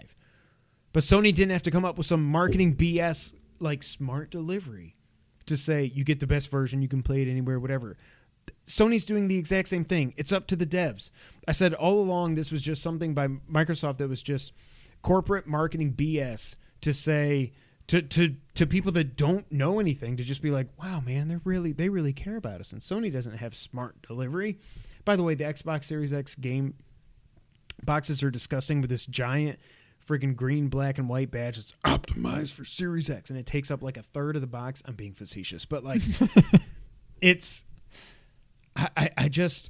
But 0.94 1.04
Sony 1.04 1.34
didn't 1.34 1.52
have 1.52 1.64
to 1.64 1.72
come 1.72 1.86
up 1.86 1.98
with 1.98 2.08
some 2.08 2.24
marketing 2.24 2.76
BS 2.76 3.34
like 3.60 3.84
smart 3.84 4.32
delivery 4.32 4.96
to 5.46 5.58
say 5.58 5.92
you 5.94 6.04
get 6.04 6.20
the 6.20 6.28
best 6.28 6.50
version, 6.50 6.82
you 6.82 6.88
can 6.88 7.04
play 7.04 7.22
it 7.22 7.30
anywhere, 7.30 7.60
whatever. 7.60 7.98
Sony's 8.68 9.06
doing 9.06 9.28
the 9.28 9.38
exact 9.38 9.68
same 9.68 9.84
thing. 9.84 10.14
It's 10.18 10.32
up 10.32 10.48
to 10.48 10.56
the 10.56 10.66
devs. 10.66 11.10
I 11.48 11.52
said 11.52 11.74
all 11.74 12.00
along 12.00 12.36
this 12.36 12.52
was 12.52 12.62
just 12.62 12.82
something 12.82 13.14
by 13.14 13.28
Microsoft 13.28 13.98
that 13.98 14.08
was 14.08 14.24
just 14.24 14.54
corporate 15.02 15.48
marketing 15.48 15.94
BS 15.94 16.56
to 16.82 16.94
say 16.94 17.52
to 17.88 18.02
to 18.02 18.36
to 18.54 18.66
people 18.66 18.92
that 18.94 19.18
don't 19.18 19.52
know 19.52 19.80
anything 19.80 20.18
to 20.18 20.24
just 20.24 20.42
be 20.42 20.52
like, 20.52 20.68
"Wow, 20.82 21.02
man, 21.02 21.28
they're 21.28 21.42
really 21.44 21.74
they 21.74 21.90
really 21.90 22.14
care 22.14 22.38
about 22.38 22.62
us." 22.62 22.72
And 22.72 22.82
Sony 22.82 23.12
doesn't 23.12 23.38
have 23.38 23.56
smart 23.56 24.02
delivery. 24.08 24.60
By 25.04 25.16
the 25.16 25.24
way, 25.24 25.36
the 25.36 25.44
Xbox 25.44 25.86
Series 25.86 26.14
X 26.14 26.36
game 26.36 26.76
boxes 27.84 28.24
are 28.24 28.32
disgusting 28.32 28.82
with 28.82 28.90
this 28.90 29.06
giant 29.06 29.60
freaking 30.08 30.36
green, 30.36 30.68
black, 30.68 30.98
and 30.98 31.10
white 31.10 31.32
badge 31.32 31.58
that's 31.58 31.74
optimized 31.86 32.54
for 32.54 32.66
Series 32.66 33.10
X, 33.10 33.30
and 33.30 33.38
it 33.38 33.46
takes 33.46 33.72
up 33.72 33.84
like 33.84 33.98
a 33.98 34.04
third 34.04 34.36
of 34.36 34.42
the 34.42 34.48
box. 34.48 34.82
I'm 34.86 34.96
being 34.96 35.14
facetious, 35.14 35.66
but 35.66 35.84
like 35.84 36.02
it's 37.22 37.66
I, 38.98 39.10
I, 39.18 39.30
just 39.30 39.70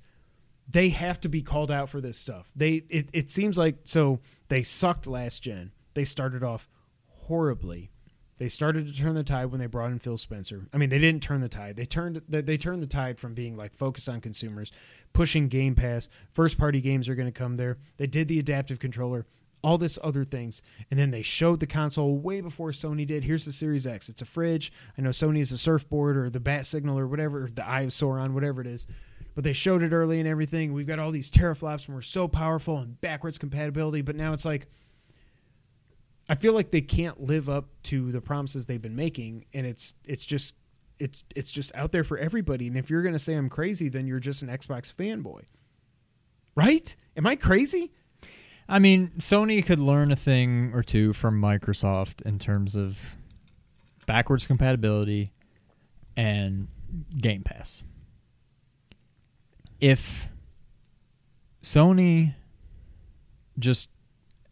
they 0.70 0.89
have 0.89 1.20
to 1.22 1.30
be 1.30 1.41
called 1.41 1.72
out 1.72 1.89
for 1.89 2.01
this 2.01 2.18
stuff. 2.18 2.51
They 2.55 2.84
it, 2.89 3.09
it 3.14 3.30
seems 3.30 3.57
like 3.57 3.78
so 3.84 4.20
they 4.47 4.64
sucked 4.64 5.07
last 5.07 5.43
gen. 5.43 5.72
They 5.93 6.03
started 6.03 6.43
off 6.43 6.70
horribly. 7.07 7.91
They 8.38 8.49
started 8.49 8.88
to 8.88 8.93
turn 8.93 9.14
the 9.14 9.24
tide 9.24 9.51
when 9.51 9.59
they 9.59 9.68
brought 9.68 9.91
in 9.91 9.99
Phil 9.99 10.18
Spencer. 10.18 10.66
I 10.74 10.78
mean, 10.78 10.89
they 10.89 10.97
didn't 10.97 11.22
turn 11.22 11.41
the 11.41 11.47
tide. 11.47 11.76
They 11.76 11.86
turned 11.86 12.22
they, 12.28 12.41
they 12.41 12.57
turned 12.57 12.82
the 12.82 12.88
tide 12.88 13.20
from 13.20 13.34
being 13.34 13.55
like 13.55 13.76
focused 13.76 14.09
on 14.09 14.20
consumers, 14.20 14.72
pushing 15.14 15.47
Game 15.47 15.76
Pass. 15.76 16.09
First 16.34 16.57
party 16.57 16.82
games 16.82 17.07
are 17.07 17.16
going 17.16 17.32
to 17.32 17.32
come 17.32 17.57
there. 17.57 17.78
They 17.97 18.07
did 18.07 18.28
the 18.28 18.39
adaptive 18.39 18.80
controller, 18.80 19.28
all 19.64 19.78
this 19.78 19.99
other 20.03 20.24
things, 20.24 20.62
and 20.89 20.99
then 20.99 21.12
they 21.12 21.22
showed 21.22 21.59
the 21.59 21.68
console 21.68 22.18
way 22.18 22.41
before 22.41 22.72
Sony 22.72 23.05
did. 23.05 23.24
Here's 23.24 23.45
the 23.45 23.51
Series 23.51 23.86
X. 23.86 24.09
It's 24.09 24.22
a 24.22 24.26
fridge. 24.26 24.72
I 24.97 25.01
know 25.01 25.09
Sony 25.09 25.39
is 25.39 25.51
a 25.51 25.57
surfboard 25.57 26.18
or 26.18 26.30
the 26.30 26.39
bat 26.39 26.66
signal 26.66 26.97
or 26.97 27.07
whatever, 27.07 27.49
the 27.53 27.68
Eye 27.68 27.82
of 27.82 27.89
Sauron, 27.89 28.34
whatever 28.34 28.62
it 28.62 28.68
is. 28.68 28.88
But 29.36 29.43
they 29.43 29.53
showed 29.53 29.84
it 29.84 29.93
early 29.93 30.20
and 30.20 30.28
everything. 30.28 30.74
We've 30.74 30.88
got 30.88 30.99
all 30.99 31.12
these 31.12 31.32
teraflops 31.32 31.86
and 31.86 31.95
we're 31.95 32.01
so 32.01 32.28
powerful 32.28 32.80
and 32.80 32.99
backwards 32.99 33.38
compatibility. 33.38 34.01
But 34.01 34.16
now 34.16 34.34
it's 34.34 34.45
like 34.45 34.68
I 36.32 36.36
feel 36.36 36.53
like 36.53 36.72
they 36.72 36.82
can't 36.82 37.22
live 37.22 37.49
up 37.49 37.68
to 37.84 38.09
the 38.12 38.22
promises 38.22 38.66
they've 38.66 38.82
been 38.82 38.95
making, 38.95 39.45
and 39.53 39.66
it's 39.66 39.93
it's 40.05 40.26
just 40.26 40.55
it's 40.97 41.26
it's 41.36 41.51
just 41.51 41.74
out 41.76 41.91
there 41.91 42.05
for 42.05 42.18
everybody. 42.18 42.68
And 42.68 42.78
if 42.78 42.89
you're 42.89 43.01
gonna 43.01 43.20
say 43.20 43.34
I'm 43.34 43.49
crazy, 43.49 43.89
then 43.89 44.07
you're 44.07 44.20
just 44.20 44.41
an 44.41 44.47
Xbox 44.47 44.93
fanboy, 44.93 45.41
right? 46.55 46.95
Am 47.18 47.28
I 47.28 47.36
crazy? 47.36 47.91
I 48.72 48.80
mean, 48.80 49.11
Sony 49.17 49.63
could 49.65 49.80
learn 49.80 50.11
a 50.11 50.15
thing 50.15 50.72
or 50.74 50.82
two 50.82 51.11
from 51.11 51.41
Microsoft 51.41 52.22
in 52.22 52.39
terms 52.39 52.74
of 52.74 53.17
backwards 54.07 54.47
compatibility 54.47 55.34
and 56.15 56.69
Game 57.17 57.43
Pass. 57.43 57.84
If 59.82 60.30
Sony 61.61 62.34
just 63.59 63.89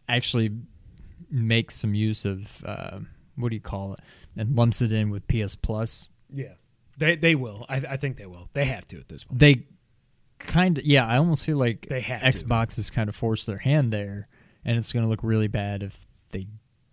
actually 0.10 0.52
makes 1.32 1.76
some 1.76 1.94
use 1.94 2.26
of 2.26 2.64
uh, 2.66 3.00
what 3.38 3.50
do 3.50 3.56
you 3.56 3.62
call 3.62 3.94
it 3.94 4.00
and 4.36 4.54
lumps 4.54 4.82
it 4.82 4.92
in 4.92 5.12
with 5.12 5.26
PS 5.30 5.56
Plus, 5.56 6.10
Yeah, 6.34 6.56
they 6.98 7.16
they 7.16 7.36
will. 7.36 7.66
I, 7.70 7.78
I 7.78 7.96
think 7.98 8.18
they 8.18 8.26
will. 8.26 8.50
They 8.54 8.66
have 8.66 8.86
to 8.90 8.98
at 8.98 9.08
this 9.08 9.24
point. 9.24 9.40
they 9.40 9.64
kind 10.40 10.78
of 10.78 10.86
yeah. 10.86 11.06
I 11.06 11.18
almost 11.18 11.46
feel 11.46 11.58
like 11.58 11.88
They 11.90 12.02
have 12.02 12.22
to. 12.22 12.28
Xbox 12.28 12.76
has 12.78 12.90
kind 12.90 13.10
of 13.10 13.16
forced 13.16 13.48
their 13.48 13.58
hand 13.58 13.92
there, 13.94 14.28
and 14.66 14.78
it's 14.78 14.92
going 14.92 15.04
to 15.04 15.10
look 15.10 15.22
really 15.24 15.48
bad 15.48 15.84
if 15.84 16.08
they 16.32 16.48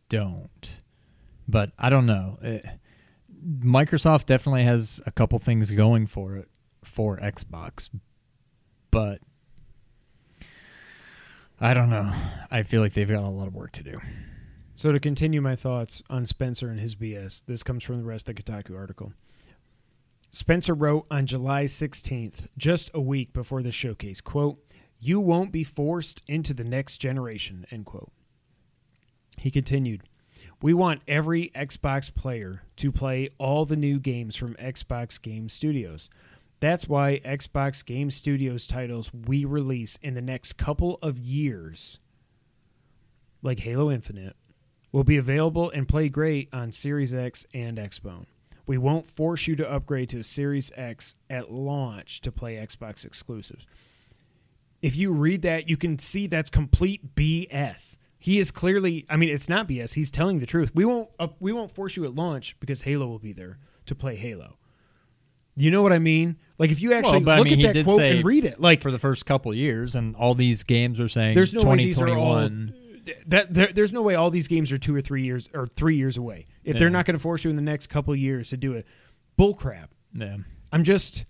don't. 0.09 0.81
But 1.49 1.71
I 1.79 1.91
don't 1.91 2.07
know. 2.07 2.39
Eh, 2.43 2.61
Microsoft 3.61 4.27
definitely 4.27 4.65
has 4.65 5.01
a 5.07 5.11
couple 5.13 5.39
things 5.39 5.71
going 5.71 6.07
for 6.07 6.37
it 6.37 6.49
for 6.83 7.19
Xbox, 7.19 7.89
but 8.91 9.21
I 11.61 11.75
don't 11.75 11.91
know. 11.91 12.13
I 12.51 12.63
feel 12.65 12.83
like 12.83 12.93
they've 12.93 13.09
got 13.09 13.23
a 13.23 13.29
lot 13.29 13.47
of 13.47 13.55
work 13.55 13.73
to 13.73 13.83
do. 13.83 13.97
So 14.75 14.93
to 14.93 15.01
continue 15.01 15.41
my 15.41 15.57
thoughts 15.57 16.03
on 16.11 16.27
Spencer 16.27 16.69
and 16.69 16.79
his 16.79 16.95
BS, 16.95 17.45
this 17.47 17.63
comes 17.63 17.83
from 17.83 17.97
the 17.97 18.05
rest 18.05 18.29
of 18.29 18.37
the 18.37 18.43
Kotaku 18.43 18.77
article. 18.77 19.13
Spencer 20.37 20.75
wrote 20.75 21.07
on 21.11 21.25
July 21.25 21.65
16th, 21.65 22.51
just 22.59 22.91
a 22.93 23.01
week 23.01 23.33
before 23.33 23.63
the 23.63 23.73
showcase, 23.73 24.21
quote, 24.21 24.63
"You 25.01 25.19
won't 25.19 25.51
be 25.51 25.65
forced 25.65 26.23
into 26.29 26.53
the 26.53 26.63
next 26.63 26.99
generation." 26.99 27.65
End 27.71 27.87
quote. 27.87 28.13
He 29.39 29.51
continued, 29.51 30.03
"We 30.61 30.75
want 30.75 31.01
every 31.09 31.49
Xbox 31.55 32.15
player 32.15 32.65
to 32.77 32.93
play 32.93 33.31
all 33.39 33.65
the 33.65 33.79
new 33.79 33.99
games 33.99 34.37
from 34.37 34.57
Xbox 34.57 35.19
Game 35.21 35.49
Studios. 35.49 36.11
That's 36.61 36.87
why 36.87 37.19
Xbox 37.21 37.83
Game 37.83 38.11
Studios 38.11 38.67
titles 38.67 39.11
we 39.15 39.47
release 39.47 39.97
in 40.03 40.13
the 40.13 40.21
next 40.21 40.59
couple 40.59 40.99
of 41.01 41.19
years, 41.19 41.99
like 43.41 43.61
Halo 43.61 43.91
Infinite, 43.91 44.37
will 44.93 45.03
be 45.03 45.17
available 45.17 45.71
and 45.71 45.89
play 45.89 46.11
great 46.11 46.53
on 46.53 46.73
Series 46.73 47.15
X 47.15 47.47
and 47.55 47.79
Xbone. 47.79 48.27
We 48.67 48.79
won't 48.79 49.07
force 49.07 49.47
you 49.47 49.57
to 49.57 49.71
upgrade 49.71 50.09
to 50.11 50.19
a 50.19 50.25
Series 50.25 50.73
X 50.77 51.17
at 51.31 51.51
launch 51.53 52.21
to 52.23 52.33
play 52.33 52.57
Xbox 52.57 53.05
exclusives. 53.05 53.67
If 54.83 54.97
you 54.97 55.13
read 55.13 55.43
that, 55.43 55.69
you 55.69 55.77
can 55.77 55.99
see 55.99 56.27
that's 56.27 56.51
complete 56.51 57.15
BS. 57.15 57.99
He 58.19 58.39
is 58.39 58.51
clearly, 58.51 59.07
I 59.09 59.17
mean, 59.17 59.29
it's 59.29 59.49
not 59.49 59.69
BS. 59.69 59.95
He's 59.95 60.11
telling 60.11 60.41
the 60.41 60.47
truth. 60.47 60.73
We 60.75 60.85
won't, 60.85 61.09
up, 61.19 61.37
we 61.39 61.53
won't 61.53 61.71
force 61.71 61.97
you 61.97 62.05
at 62.05 62.15
launch 62.15 62.57
because 62.61 62.83
Halo 62.83 63.07
will 63.07 63.19
be 63.21 63.33
there 63.33 63.59
to 63.87 63.95
play 63.95 64.17
Halo. 64.17 64.59
You 65.57 65.71
know 65.71 65.83
what 65.83 65.93
I 65.93 65.99
mean? 65.99 66.37
Like 66.59 66.71
if 66.71 66.83
you 66.83 66.93
actually 66.93 67.25
I 67.31 67.39
look 67.39 67.47
mean, 67.47 67.65
at 67.65 67.75
that 67.75 67.85
quote 67.85 68.03
and 68.03 68.25
read 68.25 68.45
it, 68.45 68.61
like 68.61 68.83
For 68.83 68.91
the 68.91 68.99
first 68.99 69.25
couple 69.25 69.55
years, 69.55 69.95
and 69.95 70.15
all 70.17 70.35
these 70.35 70.63
games 70.63 71.01
are 71.01 71.09
saying 71.09 71.35
there's 71.35 71.55
no 71.55 71.69
way 71.69 71.77
these 71.77 72.01
are 72.01 72.11
all 72.11 72.49
that 73.27 73.55
there, 73.55 73.69
there's 73.69 73.93
no 73.93 74.03
way 74.03 74.15
all 74.15 74.31
these 74.31 74.49
games 74.49 74.71
are 74.73 74.79
two 74.79 74.95
or 74.95 75.01
three 75.01 75.23
years 75.23 75.49
or 75.55 75.67
three 75.67 75.97
years 75.97 76.17
away. 76.17 76.47
If 76.67 76.79
they're 76.79 76.91
not 76.91 77.07
going 77.07 77.17
to 77.17 77.23
force 77.23 77.45
you 77.45 77.51
in 77.51 77.57
the 77.57 77.63
next 77.63 77.87
couple 77.87 78.15
years 78.15 78.51
to 78.51 78.57
do 78.57 78.73
it, 78.75 78.87
Bullcrap. 79.39 79.89
Yeah. 80.13 80.39
I'm 80.73 80.85
just. 80.85 81.25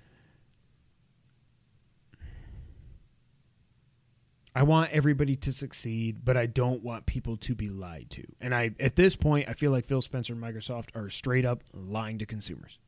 I 4.54 4.62
want 4.62 4.90
everybody 4.90 5.36
to 5.36 5.52
succeed, 5.52 6.24
but 6.24 6.38
I 6.38 6.46
don't 6.46 6.82
want 6.82 7.04
people 7.04 7.36
to 7.36 7.54
be 7.54 7.68
lied 7.68 8.08
to. 8.10 8.24
And 8.40 8.54
I, 8.54 8.70
at 8.80 8.96
this 8.96 9.14
point, 9.14 9.50
I 9.50 9.52
feel 9.52 9.70
like 9.70 9.84
Phil 9.84 10.00
Spencer 10.00 10.32
and 10.32 10.42
Microsoft 10.42 10.96
are 10.96 11.10
straight 11.10 11.44
up 11.44 11.62
lying 11.74 12.16
to 12.18 12.26
consumers. 12.26 12.78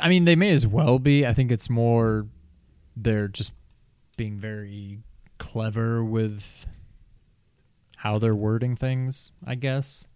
I 0.00 0.08
mean, 0.08 0.24
they 0.24 0.36
may 0.36 0.52
as 0.52 0.66
well 0.66 0.98
be. 0.98 1.26
I 1.26 1.34
think 1.34 1.52
it's 1.52 1.68
more 1.68 2.26
they're 2.96 3.28
just 3.28 3.52
being 4.16 4.38
very 4.38 5.00
clever 5.36 6.02
with 6.02 6.64
how 7.96 8.18
they're 8.18 8.34
wording 8.34 8.76
things, 8.76 9.32
I 9.46 9.54
guess. 9.54 10.06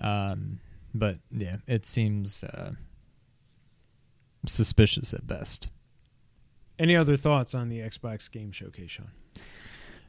Um, 0.00 0.60
but 0.94 1.18
yeah, 1.30 1.56
it 1.66 1.86
seems 1.86 2.44
uh, 2.44 2.72
suspicious 4.46 5.12
at 5.14 5.26
best. 5.26 5.68
Any 6.78 6.96
other 6.96 7.16
thoughts 7.16 7.54
on 7.54 7.68
the 7.68 7.78
Xbox 7.78 8.30
Game 8.30 8.52
Showcase, 8.52 8.90
Sean? 8.90 9.10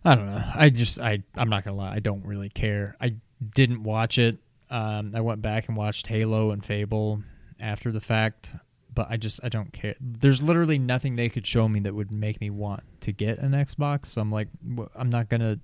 I 0.05 0.15
don't 0.15 0.25
know. 0.25 0.43
I 0.55 0.69
just 0.69 0.99
I 0.99 1.23
I'm 1.35 1.49
not 1.49 1.63
gonna 1.63 1.77
lie. 1.77 1.93
I 1.93 1.99
don't 1.99 2.25
really 2.25 2.49
care. 2.49 2.95
I 2.99 3.15
didn't 3.55 3.83
watch 3.83 4.17
it. 4.17 4.37
Um, 4.69 5.13
I 5.15 5.21
went 5.21 5.41
back 5.41 5.67
and 5.67 5.77
watched 5.77 6.07
Halo 6.07 6.51
and 6.51 6.65
Fable 6.65 7.21
after 7.61 7.91
the 7.91 8.01
fact, 8.01 8.55
but 8.93 9.07
I 9.09 9.17
just 9.17 9.39
I 9.43 9.49
don't 9.49 9.71
care. 9.71 9.95
There's 10.01 10.41
literally 10.41 10.77
nothing 10.77 11.15
they 11.15 11.29
could 11.29 11.47
show 11.47 11.69
me 11.69 11.79
that 11.81 11.93
would 11.93 12.11
make 12.11 12.41
me 12.41 12.49
want 12.49 12.83
to 13.01 13.11
get 13.11 13.37
an 13.39 13.51
Xbox. 13.51 14.07
So 14.07 14.21
I'm 14.21 14.31
like, 14.31 14.49
I'm 14.95 15.09
not 15.09 15.29
gonna 15.29 15.59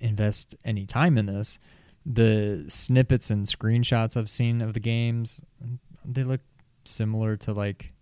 invest 0.00 0.54
any 0.64 0.84
time 0.84 1.16
in 1.16 1.26
this. 1.26 1.58
The 2.08 2.64
snippets 2.68 3.30
and 3.30 3.44
screenshots 3.46 4.16
I've 4.16 4.28
seen 4.28 4.62
of 4.62 4.74
the 4.74 4.80
games, 4.80 5.42
they 6.04 6.22
look 6.22 6.40
similar 6.84 7.36
to 7.38 7.52
like. 7.52 7.92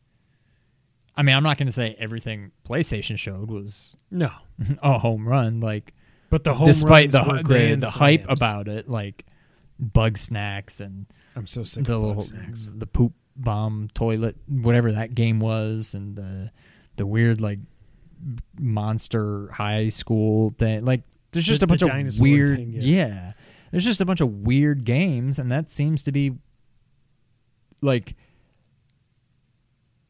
I 1.16 1.22
mean, 1.22 1.34
I'm 1.36 1.42
not 1.44 1.56
going 1.58 1.68
to 1.68 1.72
say 1.72 1.96
everything 1.98 2.50
PlayStation 2.68 3.16
showed 3.18 3.48
was 3.50 3.96
No, 4.10 4.30
a 4.82 4.98
home 4.98 5.26
run. 5.26 5.60
Like, 5.60 5.94
but 6.28 6.44
the 6.44 6.52
home 6.54 6.66
despite 6.66 7.12
the 7.12 7.22
the, 7.46 7.76
the 7.80 7.88
hype 7.90 8.26
about 8.28 8.68
it, 8.68 8.88
like 8.90 9.24
bug 9.78 10.18
snacks 10.18 10.80
and 10.80 11.06
I'm 11.36 11.46
so 11.46 11.62
sick 11.64 11.84
the 11.84 11.94
of 11.94 12.02
little 12.02 12.22
snacks. 12.22 12.68
the 12.72 12.86
poop 12.86 13.12
bomb 13.36 13.88
toilet, 13.94 14.36
whatever 14.48 14.92
that 14.92 15.14
game 15.14 15.40
was, 15.40 15.94
and 15.94 16.14
the 16.16 16.50
the 16.96 17.06
weird 17.06 17.40
like 17.40 17.58
monster 18.58 19.48
high 19.50 19.88
school 19.88 20.54
thing. 20.58 20.84
Like, 20.84 21.02
there's 21.32 21.46
just 21.46 21.60
The- 21.60 21.64
a 21.64 21.68
bunch 21.68 21.82
of 21.82 22.20
weird, 22.20 22.58
thing, 22.58 22.72
yeah. 22.72 22.82
yeah. 22.82 23.32
There's 23.74 23.84
just 23.84 24.00
a 24.00 24.04
bunch 24.04 24.20
of 24.20 24.30
weird 24.46 24.84
games, 24.84 25.40
and 25.40 25.50
that 25.50 25.68
seems 25.68 26.04
to 26.04 26.12
be 26.12 26.36
like 27.80 28.14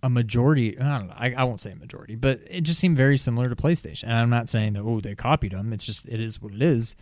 a 0.03 0.11
majority. 0.11 0.79
I 0.79 0.99
don't 0.99 1.07
know. 1.09 1.15
I, 1.17 1.33
I 1.33 1.45
won't 1.45 1.63
say 1.63 1.71
a 1.71 1.77
majority, 1.77 2.15
but 2.15 2.43
it 2.47 2.61
just 2.61 2.79
seemed 2.79 2.99
very 2.99 3.17
similar 3.17 3.49
to 3.49 3.57
PlayStation. 3.57 4.05
And 4.05 4.13
I'm 4.13 4.29
not 4.29 4.51
saying 4.51 4.75
that 4.75 4.83
oh 4.83 5.01
they 5.01 5.15
copied 5.15 5.53
them. 5.53 5.73
It's 5.73 5.87
just 5.87 6.07
it 6.07 6.21
is 6.21 6.43
what 6.43 6.53
it 6.53 6.61
is. 6.61 6.95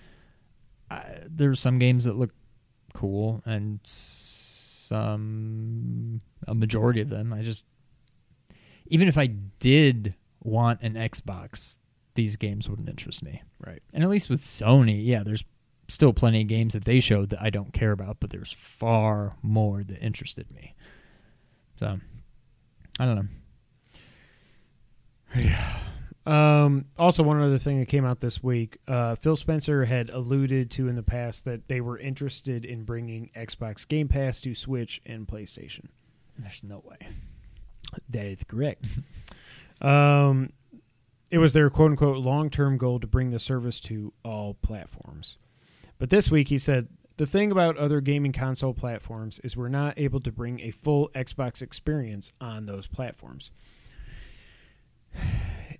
I, 0.89 1.03
there's 1.29 1.59
some 1.59 1.81
games 1.81 2.05
that 2.05 2.15
look 2.15 2.31
cool, 2.95 3.43
and 3.45 3.81
some 3.85 5.01
a 6.47 6.55
majority 6.55 7.01
of 7.01 7.09
them. 7.09 7.33
I 7.33 7.43
just 7.43 7.65
even 8.87 9.09
if 9.09 9.19
I 9.19 9.27
did 9.27 10.15
want 10.45 10.81
an 10.83 10.95
Xbox, 10.95 11.79
these 12.15 12.37
games 12.37 12.71
wouldn't 12.71 12.89
interest 12.89 13.25
me. 13.25 13.43
Right. 13.59 13.83
And 13.93 14.05
at 14.05 14.11
least 14.11 14.31
with 14.31 14.43
Sony, 14.43 15.05
yeah, 15.05 15.25
there's 15.25 15.45
still 15.93 16.13
plenty 16.13 16.43
of 16.43 16.49
games 16.49 16.73
that 16.73 16.85
they 16.85 17.01
showed 17.01 17.31
that 17.31 17.43
I 17.43 17.51
don't 17.51 17.73
care 17.73 17.93
about, 17.93 18.19
but 18.21 18.31
there's 18.31 18.53
far 18.53 19.37
more 19.43 19.83
that 19.83 20.03
interested 20.03 20.51
me. 20.53 20.75
So, 21.77 21.99
I 22.99 23.05
don't 23.07 23.29
know. 25.35 25.51
Um, 26.25 26.85
also, 26.99 27.25
one 27.25 27.43
other 27.43 27.59
thing 27.59 27.81
that 27.81 27.89
came 27.89 28.05
out 28.05 28.21
this 28.21 28.43
week, 28.43 28.79
uh, 28.87 29.17
Phil 29.17 29.35
Spencer 29.35 29.85
had 29.85 30.09
alluded 30.11 30.71
to 30.73 30.87
in 30.87 30.95
the 30.95 31.03
past 31.03 31.47
that 31.47 31.67
they 31.67 31.81
were 31.81 31.99
interested 31.99 32.65
in 32.65 32.85
bringing 32.85 33.31
Xbox 33.37 33.87
Game 33.89 34.07
Pass 34.07 34.41
to 34.43 34.55
Switch 34.55 35.03
and 35.05 35.27
PlayStation. 35.27 35.87
There's 36.39 36.63
no 36.63 36.81
way. 36.85 37.09
That 38.11 38.27
is 38.27 38.45
correct. 38.45 38.87
um, 39.83 40.51
it 41.31 41.39
was 41.39 41.55
their 41.55 41.71
quote 41.71 41.91
unquote 41.91 42.19
long 42.19 42.51
term 42.51 42.79
goal 42.79 43.01
to 43.01 43.07
bring 43.07 43.31
the 43.31 43.41
service 43.41 43.81
to 43.81 44.13
all 44.25 44.55
platforms. 44.55 45.39
But 46.03 46.11
this 46.11 46.33
week 46.33 46.49
he 46.49 46.59
said 46.59 46.89
the 47.17 47.27
thing 47.27 47.53
about 47.53 47.77
other 47.77 48.01
gaming 48.01 48.33
console 48.33 48.75
platforms 48.75 49.39
is 49.45 49.57
we're 49.57 49.69
not 49.69 50.01
able 50.01 50.19
to 50.23 50.33
bring 50.33 50.59
a 50.59 50.73
full 50.73 51.11
Xbox 51.11 51.63
experience 51.63 52.33
on 52.41 52.67
those 52.67 52.89
platforms. 52.89 53.53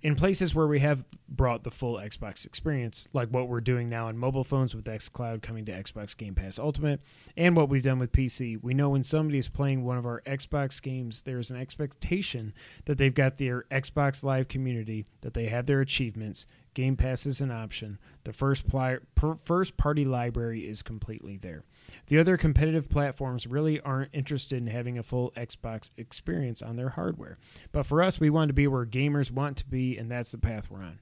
In 0.01 0.15
places 0.15 0.55
where 0.55 0.67
we 0.67 0.79
have 0.79 1.03
brought 1.27 1.63
the 1.63 1.71
full 1.71 1.97
Xbox 1.97 2.45
experience, 2.45 3.05
like 3.11 3.29
what 3.29 3.49
we're 3.49 3.59
doing 3.59 3.89
now 3.89 4.07
on 4.07 4.17
mobile 4.17 4.45
phones 4.45 4.73
with 4.73 4.85
xCloud 4.85 5.41
coming 5.41 5.65
to 5.65 5.71
Xbox 5.73 6.15
Game 6.15 6.35
Pass 6.35 6.57
Ultimate, 6.57 7.01
and 7.35 7.55
what 7.55 7.67
we've 7.67 7.83
done 7.83 7.99
with 7.99 8.13
PC, 8.13 8.61
we 8.61 8.73
know 8.73 8.91
when 8.91 9.03
somebody 9.03 9.37
is 9.37 9.49
playing 9.49 9.83
one 9.83 9.97
of 9.97 10.05
our 10.05 10.21
Xbox 10.25 10.81
games, 10.81 11.21
there's 11.21 11.51
an 11.51 11.57
expectation 11.57 12.53
that 12.85 12.97
they've 12.97 13.13
got 13.13 13.37
their 13.37 13.63
Xbox 13.71 14.23
Live 14.23 14.47
community, 14.47 15.05
that 15.19 15.33
they 15.33 15.47
have 15.47 15.65
their 15.65 15.81
achievements, 15.81 16.45
Game 16.73 16.95
Pass 16.95 17.25
is 17.25 17.41
an 17.41 17.51
option. 17.51 17.99
The 18.23 18.33
first 18.33 18.67
pli- 18.67 18.97
per- 19.15 19.35
first 19.35 19.77
party 19.77 20.05
library 20.05 20.61
is 20.61 20.81
completely 20.81 21.37
there. 21.37 21.63
The 22.07 22.17
other 22.19 22.37
competitive 22.37 22.89
platforms 22.89 23.45
really 23.45 23.79
aren't 23.81 24.13
interested 24.13 24.57
in 24.57 24.67
having 24.67 24.97
a 24.97 25.03
full 25.03 25.31
Xbox 25.31 25.91
experience 25.97 26.61
on 26.61 26.75
their 26.75 26.89
hardware. 26.89 27.37
But 27.71 27.85
for 27.85 28.01
us, 28.01 28.19
we 28.19 28.29
want 28.29 28.49
to 28.49 28.53
be 28.53 28.67
where 28.67 28.85
gamers 28.85 29.31
want 29.31 29.57
to 29.57 29.65
be, 29.65 29.97
and 29.97 30.09
that's 30.09 30.31
the 30.31 30.37
path 30.37 30.69
we're 30.69 30.83
on. 30.83 30.99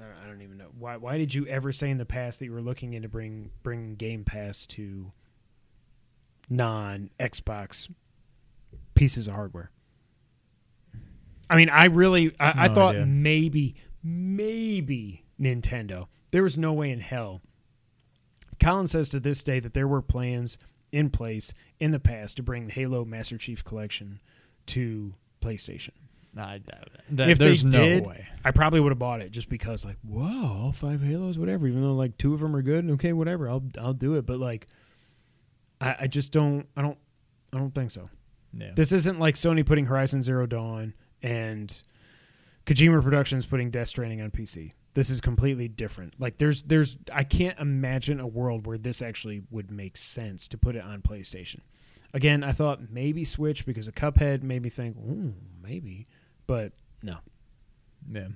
I 0.00 0.26
don't 0.26 0.42
even 0.42 0.58
know 0.58 0.70
why. 0.78 0.96
Why 0.96 1.18
did 1.18 1.32
you 1.32 1.46
ever 1.46 1.70
say 1.70 1.90
in 1.90 1.98
the 1.98 2.04
past 2.04 2.40
that 2.40 2.46
you 2.46 2.52
were 2.52 2.62
looking 2.62 2.94
into 2.94 3.08
bring 3.08 3.50
bring 3.62 3.94
Game 3.94 4.24
Pass 4.24 4.66
to 4.66 5.12
non 6.48 7.10
Xbox 7.20 7.88
pieces 8.94 9.28
of 9.28 9.34
hardware? 9.34 9.70
I 11.48 11.56
mean, 11.56 11.68
I 11.68 11.84
really, 11.86 12.34
I, 12.40 12.64
I 12.64 12.68
thought 12.68 12.96
idea. 12.96 13.06
maybe, 13.06 13.76
maybe 14.04 15.24
Nintendo. 15.40 16.06
There 16.30 16.42
was 16.42 16.58
no 16.58 16.72
way 16.72 16.90
in 16.90 17.00
hell. 17.00 17.40
Colin 18.60 18.86
says 18.86 19.08
to 19.10 19.20
this 19.20 19.42
day 19.42 19.58
that 19.60 19.74
there 19.74 19.88
were 19.88 20.02
plans 20.02 20.58
in 20.92 21.10
place 21.10 21.52
in 21.80 21.90
the 21.90 21.98
past 21.98 22.36
to 22.36 22.42
bring 22.42 22.66
the 22.66 22.72
Halo 22.72 23.04
Master 23.04 23.36
Chief 23.36 23.64
Collection 23.64 24.20
to 24.66 25.14
PlayStation. 25.40 25.90
I 26.36 26.58
doubt 26.58 26.88
it. 26.94 27.16
Th- 27.16 27.28
if 27.28 27.38
there's 27.38 27.62
they 27.62 27.78
no 27.78 27.88
did, 27.88 28.06
way. 28.06 28.26
I 28.44 28.50
probably 28.50 28.80
would 28.80 28.90
have 28.90 28.98
bought 28.98 29.20
it 29.20 29.30
just 29.30 29.48
because, 29.48 29.84
like, 29.84 29.96
whoa, 30.02 30.64
all 30.64 30.72
five 30.72 31.00
Halos, 31.00 31.38
whatever. 31.38 31.66
Even 31.66 31.82
though 31.82 31.94
like 31.94 32.16
two 32.18 32.34
of 32.34 32.40
them 32.40 32.54
are 32.56 32.62
good, 32.62 32.88
okay, 32.92 33.12
whatever, 33.12 33.48
I'll 33.48 33.62
I'll 33.78 33.92
do 33.92 34.14
it. 34.14 34.26
But 34.26 34.38
like, 34.38 34.66
I, 35.80 35.96
I 36.00 36.06
just 36.06 36.32
don't, 36.32 36.66
I 36.76 36.82
don't, 36.82 36.98
I 37.52 37.58
don't 37.58 37.74
think 37.74 37.90
so. 37.90 38.08
Yeah. 38.52 38.72
This 38.74 38.92
isn't 38.92 39.18
like 39.18 39.36
Sony 39.36 39.64
putting 39.64 39.86
Horizon 39.86 40.22
Zero 40.22 40.46
Dawn 40.46 40.94
and 41.22 41.82
Kojima 42.66 43.02
Productions 43.02 43.44
putting 43.46 43.70
Death 43.70 43.88
Stranding 43.88 44.22
on 44.22 44.30
PC. 44.30 44.72
This 44.94 45.10
is 45.10 45.20
completely 45.20 45.68
different. 45.68 46.18
Like 46.20 46.38
there's 46.38 46.62
there's 46.62 46.96
I 47.12 47.24
can't 47.24 47.58
imagine 47.58 48.20
a 48.20 48.26
world 48.26 48.66
where 48.66 48.78
this 48.78 49.02
actually 49.02 49.42
would 49.50 49.70
make 49.70 49.96
sense 49.96 50.48
to 50.48 50.58
put 50.58 50.76
it 50.76 50.82
on 50.82 51.02
PlayStation. 51.02 51.60
Again, 52.14 52.44
I 52.44 52.52
thought 52.52 52.90
maybe 52.90 53.24
Switch 53.24 53.66
because 53.66 53.88
of 53.88 53.94
Cuphead 53.94 54.42
made 54.44 54.62
me 54.62 54.70
think, 54.70 54.96
ooh, 54.96 55.34
maybe. 55.62 56.06
But 56.46 56.72
no. 57.02 57.16
yeah. 58.10 58.28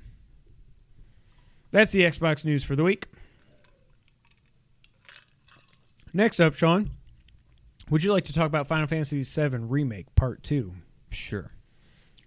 That's 1.71 1.93
the 1.93 2.03
Xbox 2.03 2.45
news 2.45 2.65
for 2.65 2.75
the 2.75 2.83
week. 2.83 3.07
Next 6.13 6.41
up, 6.41 6.55
Sean, 6.55 6.91
would 7.91 8.03
you 8.03 8.13
like 8.13 8.25
to 8.25 8.33
talk 8.33 8.47
about 8.47 8.67
Final 8.67 8.87
Fantasy 8.87 9.23
VII 9.23 9.59
Remake 9.59 10.13
Part 10.15 10.43
2? 10.43 10.73
Sure. 11.11 11.53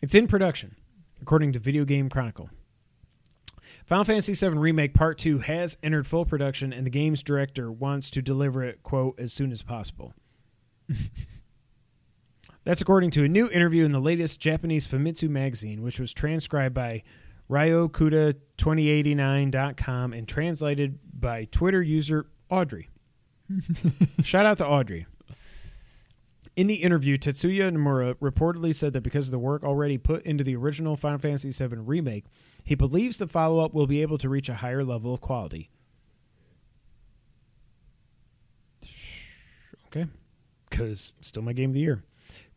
It's 0.02 0.16
in 0.16 0.28
production, 0.28 0.76
according 1.22 1.53
to 1.53 1.59
Video 1.59 1.86
Game 1.86 2.09
Chronicle. 2.09 2.49
Final 3.86 4.03
Fantasy 4.03 4.34
VII 4.34 4.57
Remake 4.57 4.93
Part 4.93 5.17
2 5.17 5.39
has 5.39 5.78
entered 5.84 6.05
full 6.07 6.26
production, 6.26 6.74
and 6.74 6.86
the 6.86 6.91
game's 6.91 7.24
director 7.24 7.72
wants 7.72 8.09
to 8.11 8.22
deliver 8.22 8.63
it, 8.63 8.84
quote, 8.84 9.19
as 9.19 9.34
soon 9.34 9.51
as 9.51 9.63
possible. 9.63 10.13
That's 12.63 12.82
according 12.82 13.09
to 13.11 13.24
a 13.24 13.28
new 13.28 13.49
interview 13.49 13.86
in 13.86 13.91
the 13.91 13.99
latest 13.99 14.39
Japanese 14.39 14.88
Famitsu 14.88 15.30
magazine, 15.30 15.82
which 15.82 15.99
was 15.99 16.13
transcribed 16.13 16.76
by 16.76 17.01
Ryokutya2089.com 17.49 20.13
and 20.13 20.28
translated 20.28 20.99
by 21.19 21.45
Twitter 21.45 21.82
user 21.82 22.28
Audrey. 22.49 22.88
Shout 24.24 24.45
out 24.45 24.59
to 24.59 24.67
Audrey. 24.67 25.07
In 26.56 26.68
the 26.68 26.76
interview, 26.76 27.18
Tetsuya 27.18 27.72
Nomura 27.72 28.16
reportedly 28.16 28.76
said 28.76 28.93
that 28.93 29.02
because 29.02 29.28
of 29.28 29.32
the 29.32 29.39
work 29.39 29.64
already 29.64 29.97
put 29.97 30.26
into 30.26 30.43
the 30.43 30.56
original 30.56 30.97
Final 30.97 31.20
Fantasy 31.20 31.52
VII 31.52 31.78
Remake, 31.78 32.26
he 32.64 32.76
believes 32.76 33.18
the 33.18 33.28
follow 33.28 33.64
up 33.64 33.74
will 33.74 33.88
be 33.88 34.02
able 34.02 34.18
to 34.18 34.28
reach 34.28 34.49
a 34.49 34.56
higher 34.56 34.84
level 34.84 35.14
of 35.14 35.22
quality. 35.22 35.70
Okay. 39.88 40.08
Because 40.70 41.14
still 41.22 41.43
my 41.43 41.54
game 41.54 41.70
of 41.70 41.74
the 41.74 41.80
year. 41.80 42.04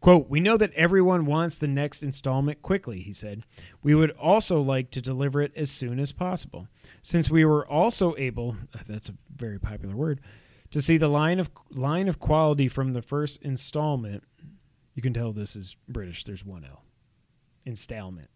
Quote, 0.01 0.29
we 0.29 0.39
know 0.39 0.57
that 0.59 0.75
everyone 0.75 1.25
wants 1.25 1.57
the 1.57 1.67
next 1.67 2.03
installment 2.03 2.61
quickly, 2.61 3.01
he 3.01 3.13
said. 3.13 3.43
We 3.83 3.95
would 3.95 4.11
also 4.11 4.61
like 4.61 4.91
to 4.91 5.01
deliver 5.01 5.41
it 5.41 5.53
as 5.57 5.71
soon 5.71 5.99
as 5.99 6.13
possible. 6.13 6.69
Since 7.01 7.31
we 7.31 7.45
were 7.45 7.67
also 7.67 8.15
able, 8.19 8.57
that's 8.87 9.09
a 9.09 9.15
very 9.35 9.59
popular 9.59 9.97
word, 9.97 10.21
to 10.75 10.83
see 10.83 10.97
the 10.97 11.07
line 11.07 11.39
of 11.39 11.51
line 11.71 12.09
of 12.09 12.19
quality 12.19 12.67
from 12.67 12.95
the 12.95 13.01
first 13.01 13.41
installment. 13.43 14.25
You 14.97 15.03
can 15.03 15.15
tell 15.15 15.33
this 15.33 15.55
is 15.55 15.77
British. 15.89 16.25
There's 16.25 16.45
one 16.45 16.65
L. 16.65 16.83
Installment. 17.65 18.29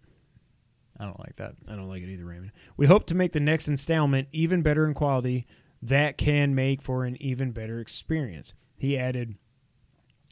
I 1.00 1.04
don't 1.04 1.18
like 1.18 1.34
that. 1.36 1.56
I 1.66 1.74
don't 1.74 1.88
like 1.88 2.04
it 2.04 2.08
either, 2.08 2.24
Raymond. 2.24 2.52
We 2.76 2.86
hope 2.86 3.06
to 3.06 3.16
make 3.16 3.32
the 3.32 3.40
next 3.40 3.66
installment 3.66 4.28
even 4.30 4.62
better 4.62 4.86
in 4.86 4.94
quality 4.94 5.48
that 5.82 6.16
can 6.16 6.54
make 6.54 6.80
for 6.80 7.04
an 7.04 7.20
even 7.20 7.50
better 7.50 7.80
experience. 7.80 8.52
He 8.76 8.96
added, 8.96 9.34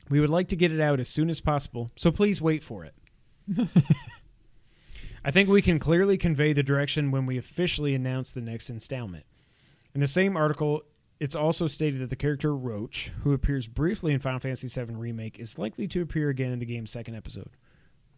We 0.09 0.21
would 0.21 0.31
like 0.31 0.47
to 0.49 0.57
get 0.57 0.73
it 0.73 0.81
out 0.81 1.01
as 1.01 1.09
soon 1.09 1.29
as 1.29 1.41
possible, 1.41 1.91
so 1.97 2.13
please 2.13 2.41
wait 2.41 2.63
for 2.63 2.85
it. 2.85 2.95
I 5.25 5.33
think 5.33 5.49
we 5.49 5.61
can 5.61 5.81
clearly 5.81 6.19
convey 6.19 6.53
the 6.53 6.63
direction 6.63 7.11
when 7.11 7.27
we 7.27 7.37
officially 7.37 7.97
announce 7.97 8.31
the 8.33 8.41
next 8.41 8.71
installment. 8.71 9.25
In 9.93 10.01
the 10.01 10.07
same 10.07 10.37
article, 10.37 10.85
it's 11.21 11.35
also 11.35 11.67
stated 11.67 12.01
that 12.01 12.11
the 12.11 12.17
character 12.17 12.55
Roche, 12.55 13.11
who 13.23 13.33
appears 13.33 13.67
briefly 13.67 14.13
in 14.13 14.21
Final 14.21 14.41
Fantasy 14.41 14.69
VII 14.69 14.95
Remake, 14.95 15.39
is 15.39 15.59
likely 15.59 15.89
to 15.89 16.03
appear 16.03 16.29
again 16.29 16.53
in 16.53 16.59
the 16.59 16.67
game's 16.67 16.91
second 16.91 17.15
episode. 17.15 17.51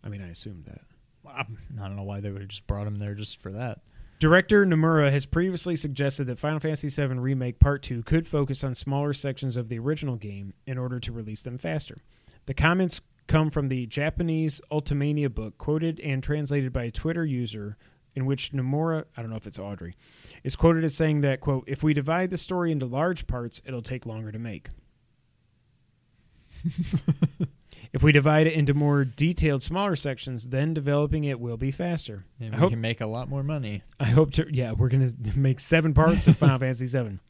I 0.03 0.09
mean, 0.09 0.23
I 0.23 0.29
assumed 0.29 0.65
that. 0.67 0.81
I 1.27 1.45
don't 1.77 1.97
know 1.97 2.03
why 2.03 2.21
they 2.21 2.31
would 2.31 2.41
have 2.41 2.49
just 2.49 2.67
brought 2.67 2.87
him 2.87 2.97
there 2.97 3.15
just 3.15 3.41
for 3.41 3.53
that. 3.53 3.81
Director 4.19 4.67
Nomura 4.67 5.13
has 5.13 5.27
previously 5.27 5.77
suggested 5.77 6.27
that 6.27 6.41
Final 6.41 6.59
Fantasy 6.59 6.89
VII 6.89 7.15
Remake 7.19 7.61
Part 7.61 7.83
2 7.85 8.03
could 8.03 8.27
focus 8.27 8.65
on 8.65 8.75
smaller 8.75 9.13
sections 9.13 9.57
of 9.57 9.69
the 9.69 9.79
original 9.79 10.17
game 10.17 10.55
in 10.67 10.77
order 10.77 10.99
to 10.99 11.13
release 11.13 11.45
them 11.45 11.59
faster. 11.59 11.99
The 12.47 12.55
comments 12.55 13.01
come 13.29 13.51
from 13.51 13.69
the 13.69 13.87
Japanese 13.87 14.61
Ultimania 14.73 15.33
book, 15.33 15.57
quoted 15.59 16.01
and 16.01 16.23
translated 16.23 16.73
by 16.73 16.85
a 16.85 16.91
Twitter 16.91 17.25
user, 17.25 17.77
in 18.15 18.27
which 18.27 18.53
Nomura, 18.53 19.05
I 19.17 19.23
don't 19.23 19.31
know 19.31 19.37
if 19.37 19.47
it's 19.47 19.59
Audrey, 19.59 19.95
is 20.45 20.57
quoted 20.57 20.85
as 20.85 20.95
saying 20.95 21.21
that, 21.23 21.41
quote, 21.41 21.65
if 21.67 21.83
we 21.83 21.95
divide 21.95 22.31
the 22.31 22.39
story 22.39 22.73
into 22.73 22.87
large 22.87 23.27
parts, 23.27 23.61
it'll 23.65 23.83
take 23.83 24.07
longer 24.07 24.33
to 24.33 24.39
make. 24.39 24.69
if 27.93 28.03
we 28.03 28.13
divide 28.13 28.47
it 28.47 28.53
into 28.53 28.75
more 28.75 29.05
detailed, 29.05 29.63
smaller 29.63 29.97
sections, 29.97 30.49
then 30.49 30.75
developing 30.75 31.25
it 31.25 31.39
will 31.39 31.57
be 31.57 31.71
faster. 31.71 32.25
And 32.41 32.55
I 32.55 32.59
we 32.59 32.61
hope 32.61 32.71
can 32.71 32.81
make 32.81 33.01
a 33.01 33.07
lot 33.07 33.29
more 33.29 33.43
money. 33.43 33.83
I 34.01 34.07
hope 34.07 34.33
to. 34.33 34.47
Yeah, 34.51 34.73
we're 34.73 34.89
gonna 34.89 35.11
make 35.37 35.61
seven 35.61 35.95
parts 35.95 36.27
of 36.27 36.37
Final 36.37 36.59
Fantasy 36.59 36.87
VII. 36.87 37.19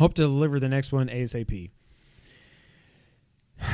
Hope 0.00 0.14
to 0.14 0.22
deliver 0.22 0.58
the 0.58 0.68
next 0.68 0.92
one 0.92 1.08
ASAP. 1.08 1.70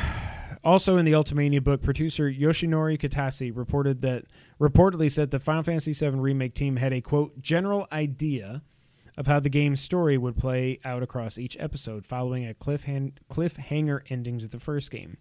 Also, 0.62 0.98
in 0.98 1.06
the 1.06 1.12
Ultimania 1.12 1.64
book, 1.64 1.80
producer 1.80 2.30
Yoshinori 2.30 3.00
Kitase 3.00 3.56
reported 3.56 4.02
that 4.02 4.26
reportedly 4.60 5.10
said 5.10 5.30
the 5.30 5.40
Final 5.40 5.62
Fantasy 5.62 5.92
VII 5.92 6.18
remake 6.18 6.54
team 6.54 6.76
had 6.76 6.92
a 6.92 7.00
quote 7.00 7.40
general 7.40 7.88
idea 7.90 8.62
of 9.16 9.26
how 9.26 9.40
the 9.40 9.48
game's 9.48 9.80
story 9.80 10.16
would 10.16 10.36
play 10.36 10.78
out 10.84 11.02
across 11.02 11.38
each 11.38 11.56
episode, 11.58 12.06
following 12.06 12.48
a 12.48 12.54
cliffhan- 12.54 13.12
cliffhanger 13.30 14.00
ending 14.08 14.38
to 14.38 14.48
the 14.48 14.60
first 14.60 14.90
game. 14.90 15.16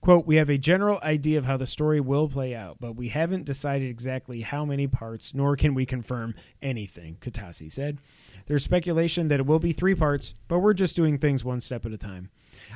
Quote, 0.00 0.26
we 0.26 0.36
have 0.36 0.50
a 0.50 0.58
general 0.58 0.98
idea 1.02 1.38
of 1.38 1.46
how 1.46 1.56
the 1.56 1.66
story 1.66 2.00
will 2.00 2.28
play 2.28 2.54
out, 2.54 2.78
but 2.80 2.96
we 2.96 3.08
haven't 3.08 3.44
decided 3.44 3.88
exactly 3.88 4.40
how 4.40 4.64
many 4.64 4.86
parts, 4.86 5.34
nor 5.34 5.56
can 5.56 5.74
we 5.74 5.86
confirm 5.86 6.34
anything, 6.62 7.16
Kitase 7.20 7.70
said. 7.70 7.98
There's 8.46 8.64
speculation 8.64 9.28
that 9.28 9.40
it 9.40 9.46
will 9.46 9.58
be 9.58 9.72
three 9.72 9.94
parts, 9.94 10.34
but 10.48 10.58
we're 10.58 10.74
just 10.74 10.96
doing 10.96 11.18
things 11.18 11.44
one 11.44 11.60
step 11.60 11.86
at 11.86 11.92
a 11.92 11.98
time. 11.98 12.30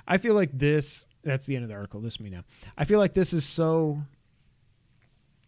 I 0.06 0.18
feel 0.18 0.34
like 0.34 0.56
this, 0.56 1.08
that's 1.22 1.46
the 1.46 1.56
end 1.56 1.64
of 1.64 1.68
the 1.68 1.76
article. 1.76 2.00
This 2.00 2.14
is 2.14 2.20
me 2.20 2.30
now. 2.30 2.44
I 2.78 2.84
feel 2.84 2.98
like 2.98 3.14
this 3.14 3.32
is 3.32 3.44
so 3.44 4.00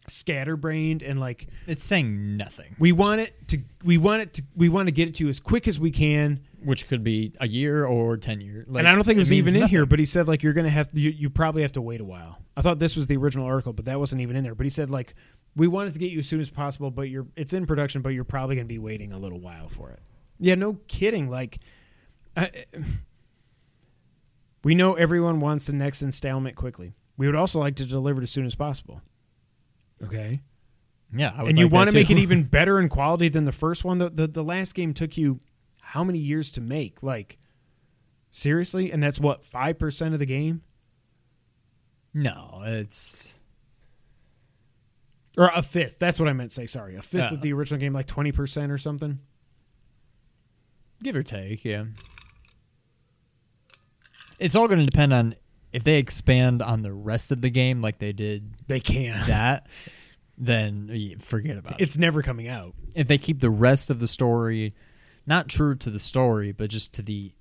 scatterbrained 0.08 1.02
and 1.02 1.18
like 1.18 1.48
It's 1.66 1.84
saying 1.84 2.36
nothing, 2.36 2.76
we 2.78 2.92
want 2.92 3.20
it 3.20 3.48
to 3.48 3.58
we 3.84 3.98
want 3.98 4.22
it 4.22 4.32
to 4.34 4.42
we 4.54 4.68
want 4.68 4.88
to 4.88 4.92
get 4.92 5.08
it 5.08 5.14
to 5.16 5.24
you 5.24 5.30
as 5.30 5.40
quick 5.40 5.66
as 5.68 5.78
we 5.80 5.90
can. 5.90 6.40
which 6.62 6.88
could 6.88 7.02
be 7.04 7.32
a 7.40 7.48
year 7.48 7.84
or 7.84 8.16
ten 8.16 8.40
years. 8.40 8.66
and 8.68 8.86
I 8.88 8.94
don't 8.94 9.04
think 9.04 9.16
it 9.16 9.20
was 9.20 9.32
even 9.32 9.56
in 9.56 9.68
here, 9.68 9.86
but 9.86 9.98
he 9.98 10.06
said 10.06 10.28
like 10.28 10.42
you're 10.42 10.52
gonna 10.52 10.70
have 10.70 10.88
you, 10.92 11.10
you 11.10 11.30
probably 11.30 11.62
have 11.62 11.72
to 11.72 11.82
wait 11.82 12.00
a 12.00 12.04
while. 12.04 12.38
I 12.56 12.62
thought 12.62 12.78
this 12.78 12.96
was 12.96 13.06
the 13.06 13.16
original 13.16 13.46
article, 13.46 13.72
but 13.72 13.84
that 13.86 13.98
wasn't 13.98 14.22
even 14.22 14.36
in 14.36 14.44
there. 14.44 14.54
But 14.54 14.64
he 14.64 14.70
said 14.70 14.90
like 14.90 15.14
we 15.56 15.68
wanted 15.68 15.92
to 15.92 15.98
get 15.98 16.10
you 16.10 16.18
as 16.18 16.28
soon 16.28 16.40
as 16.40 16.50
possible, 16.50 16.90
but 16.90 17.08
you're 17.08 17.26
it's 17.36 17.52
in 17.52 17.66
production, 17.66 18.02
but 18.02 18.10
you're 18.10 18.24
probably 18.24 18.56
gonna 18.56 18.66
be 18.66 18.78
waiting 18.78 19.12
a 19.12 19.18
little 19.18 19.40
while 19.40 19.68
for 19.68 19.90
it. 19.90 20.00
Yeah, 20.38 20.56
no 20.56 20.78
kidding. 20.88 21.30
Like, 21.30 21.60
I, 22.36 22.50
we 24.64 24.74
know 24.74 24.94
everyone 24.94 25.40
wants 25.40 25.66
the 25.66 25.72
next 25.72 26.02
installment 26.02 26.56
quickly. 26.56 26.94
We 27.16 27.26
would 27.26 27.36
also 27.36 27.60
like 27.60 27.76
to 27.76 27.86
deliver 27.86 28.20
it 28.20 28.24
as 28.24 28.30
soon 28.30 28.46
as 28.46 28.54
possible. 28.54 29.00
Okay, 30.02 30.40
yeah, 31.14 31.32
I 31.36 31.42
would 31.42 31.50
and 31.50 31.58
you 31.58 31.68
want 31.68 31.90
to 31.90 31.94
make 31.94 32.10
it 32.10 32.18
even 32.18 32.42
better 32.50 32.78
in 32.80 32.88
quality 32.88 33.28
than 33.28 33.44
the 33.44 33.52
first 33.52 33.84
one. 33.84 33.98
The, 33.98 34.10
the 34.10 34.26
the 34.26 34.42
last 34.44 34.74
game 34.74 34.92
took 34.94 35.16
you 35.16 35.40
how 35.80 36.02
many 36.04 36.18
years 36.18 36.50
to 36.52 36.60
make? 36.60 37.02
Like 37.02 37.38
seriously, 38.30 38.90
and 38.90 39.02
that's 39.02 39.20
what 39.20 39.44
five 39.44 39.78
percent 39.78 40.12
of 40.14 40.20
the 40.20 40.26
game, 40.26 40.62
no, 42.12 42.62
it's 42.64 43.34
or 45.38 45.50
a 45.54 45.62
fifth. 45.62 45.98
That's 45.98 46.18
what 46.18 46.28
I 46.28 46.32
meant 46.32 46.50
to 46.50 46.54
say. 46.54 46.66
Sorry, 46.66 46.96
a 46.96 47.02
fifth 47.02 47.20
Yeah. 47.20 47.32
of 47.34 47.38
uh. 47.38 47.42
the 47.42 47.52
original 47.52 47.80
game, 47.80 47.92
like 47.92 48.06
twenty 48.06 48.32
percent 48.32 48.70
or 48.72 48.78
something. 48.78 49.20
give 51.02 51.14
or 51.16 51.22
take. 51.22 51.64
Yeah, 51.64 51.84
it's 54.38 54.56
all 54.56 54.66
going 54.68 54.80
to 54.80 54.84
depend 54.86 55.12
on 55.12 55.34
if 55.74 55.84
they 55.84 55.98
expand 55.98 56.62
on 56.62 56.80
the 56.82 56.92
rest 56.92 57.30
of 57.32 57.40
the 57.42 57.50
game 57.50 57.82
like 57.82 57.98
they 57.98 58.12
did 58.12 58.54
They 58.68 58.80
can't. 58.80 59.26
that. 59.26 59.66
then 60.38 61.16
forget 61.20 61.56
about 61.58 61.78
it. 61.80 61.82
It's 61.82 61.98
never 61.98 62.22
coming 62.22 62.48
out. 62.48 62.74
If 62.94 63.08
they 63.08 63.18
keep 63.18 63.40
the 63.40 63.50
rest 63.50 63.90
of 63.90 64.00
the 64.00 64.08
story 64.08 64.72
not 65.26 65.48
true 65.48 65.74
to 65.76 65.90
the 65.90 65.98
story, 65.98 66.52
but 66.52 66.70
just 66.70 66.94
to 66.94 67.02
the 67.02 67.32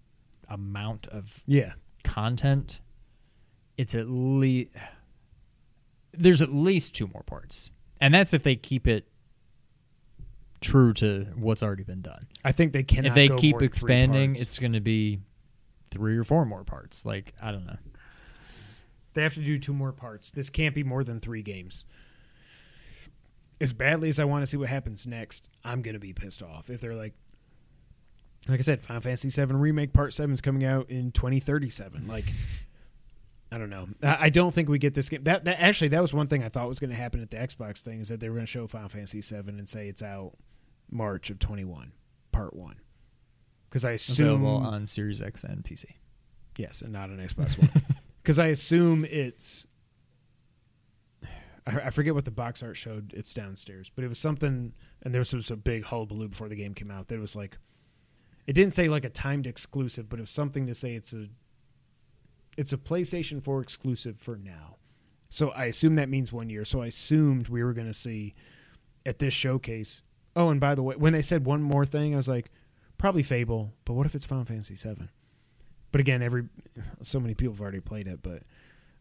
amount 0.49 1.07
of 1.07 1.43
Yeah, 1.45 1.73
content, 2.03 2.79
it's 3.77 3.93
at 3.95 4.07
least 4.09 4.71
there's 6.13 6.41
at 6.41 6.53
least 6.53 6.95
two 6.95 7.07
more 7.07 7.23
parts, 7.23 7.71
and 7.99 8.13
that's 8.13 8.33
if 8.33 8.43
they 8.43 8.55
keep 8.55 8.87
it 8.87 9.07
true 10.61 10.93
to 10.93 11.25
what's 11.35 11.61
already 11.63 11.83
been 11.83 12.01
done. 12.01 12.27
I 12.43 12.51
think 12.53 12.71
they 12.71 12.83
can. 12.83 13.05
if 13.05 13.13
they 13.15 13.27
keep 13.29 13.53
more 13.55 13.59
than 13.59 13.59
three 13.59 13.65
expanding, 13.67 14.35
it's 14.37 14.59
going 14.59 14.73
to 14.73 14.79
be 14.79 15.19
three 15.91 16.17
or 16.17 16.23
four 16.23 16.45
more 16.45 16.63
parts. 16.63 17.05
Like 17.05 17.33
I 17.41 17.51
don't 17.51 17.65
know. 17.65 17.77
They 19.13 19.23
have 19.23 19.33
to 19.35 19.43
do 19.43 19.59
two 19.59 19.73
more 19.73 19.91
parts. 19.91 20.31
This 20.31 20.49
can't 20.49 20.75
be 20.75 20.83
more 20.83 21.03
than 21.03 21.19
three 21.19 21.41
games. 21.41 21.85
As 23.61 23.71
badly 23.71 24.09
as 24.09 24.19
I 24.19 24.25
want 24.25 24.41
to 24.41 24.47
see 24.47 24.57
what 24.57 24.69
happens 24.69 25.07
next, 25.07 25.49
I'm 25.63 25.81
gonna 25.81 25.99
be 25.99 26.13
pissed 26.13 26.41
off 26.41 26.69
if 26.69 26.81
they're 26.81 26.95
like, 26.95 27.13
like 28.47 28.59
I 28.59 28.63
said, 28.63 28.81
Final 28.81 29.01
Fantasy 29.01 29.29
VII 29.29 29.53
remake 29.53 29.93
Part 29.93 30.13
Seven 30.13 30.33
is 30.33 30.41
coming 30.41 30.65
out 30.65 30.89
in 30.89 31.11
2037. 31.11 32.07
Like, 32.07 32.25
I 33.51 33.57
don't 33.57 33.69
know. 33.69 33.87
I, 34.01 34.29
don't 34.29 34.53
think 34.53 34.67
we 34.67 34.79
get 34.79 34.93
this 34.93 35.09
game. 35.09 35.23
That, 35.23 35.45
that 35.45 35.61
actually 35.61 35.89
that 35.89 36.01
was 36.01 36.13
one 36.13 36.27
thing 36.27 36.43
I 36.43 36.49
thought 36.49 36.67
was 36.67 36.79
going 36.79 36.89
to 36.89 36.95
happen 36.95 37.21
at 37.21 37.29
the 37.29 37.37
Xbox 37.37 37.81
thing 37.83 38.01
is 38.01 38.09
that 38.09 38.19
they 38.19 38.27
were 38.27 38.35
going 38.35 38.45
to 38.45 38.51
show 38.51 38.67
Final 38.67 38.89
Fantasy 38.89 39.21
VII 39.21 39.49
and 39.49 39.69
say 39.69 39.87
it's 39.87 40.03
out 40.03 40.33
March 40.89 41.29
of 41.29 41.39
21, 41.39 41.91
Part 42.31 42.55
One, 42.55 42.75
because 43.69 43.85
I 43.85 43.91
assume 43.91 44.43
Available 44.43 44.67
on 44.67 44.87
Series 44.87 45.21
X 45.21 45.43
and 45.43 45.63
PC. 45.63 45.85
Yes, 46.57 46.81
and 46.81 46.91
not 46.91 47.09
an 47.09 47.19
Xbox 47.19 47.57
One. 47.57 47.69
Because 48.23 48.39
I 48.39 48.47
assume 48.47 49.05
it's. 49.05 49.67
I, 51.67 51.81
I 51.85 51.89
forget 51.89 52.15
what 52.15 52.25
the 52.25 52.31
box 52.31 52.63
art 52.63 52.77
showed. 52.77 53.13
It's 53.15 53.33
downstairs, 53.33 53.91
but 53.93 54.03
it 54.03 54.07
was 54.07 54.19
something, 54.19 54.73
and 55.03 55.13
there 55.13 55.19
was 55.19 55.51
a 55.51 55.55
big 55.55 55.83
hullabaloo 55.83 56.29
before 56.29 56.49
the 56.49 56.55
game 56.55 56.73
came 56.73 56.89
out. 56.89 57.09
That 57.09 57.15
it 57.15 57.21
was 57.21 57.35
like, 57.35 57.57
it 58.47 58.53
didn't 58.53 58.73
say 58.73 58.87
like 58.87 59.05
a 59.05 59.09
timed 59.09 59.45
exclusive, 59.45 60.09
but 60.09 60.19
it 60.19 60.23
was 60.23 60.31
something 60.31 60.67
to 60.67 60.75
say 60.75 60.95
it's 60.95 61.13
a. 61.13 61.27
It's 62.55 62.71
a 62.71 62.77
PlayStation 62.77 63.43
4 63.43 63.61
exclusive 63.61 64.19
for 64.19 64.35
now, 64.35 64.77
so 65.29 65.49
I 65.49 65.65
assume 65.65 65.95
that 65.95 66.07
means 66.07 66.31
one 66.31 66.51
year. 66.51 66.63
So 66.63 66.83
I 66.83 66.85
assumed 66.85 67.47
we 67.47 67.63
were 67.63 67.73
going 67.73 67.87
to 67.87 67.93
see, 67.95 68.35
at 69.07 69.17
this 69.17 69.33
showcase. 69.33 70.03
Oh, 70.35 70.49
and 70.49 70.59
by 70.61 70.75
the 70.75 70.83
way, 70.83 70.95
when 70.95 71.13
they 71.13 71.23
said 71.23 71.45
one 71.45 71.63
more 71.63 71.87
thing, 71.87 72.13
I 72.13 72.17
was 72.17 72.27
like, 72.27 72.51
probably 72.99 73.23
Fable, 73.23 73.73
but 73.85 73.93
what 73.93 74.05
if 74.05 74.13
it's 74.13 74.25
Final 74.25 74.45
Fantasy 74.45 74.75
7? 74.75 75.09
But 75.93 76.01
again, 76.01 76.21
every 76.23 76.45
so 77.03 77.19
many 77.19 77.35
people 77.35 77.53
have 77.53 77.61
already 77.61 77.79
played 77.79 78.07
it, 78.07 78.19
but 78.23 78.41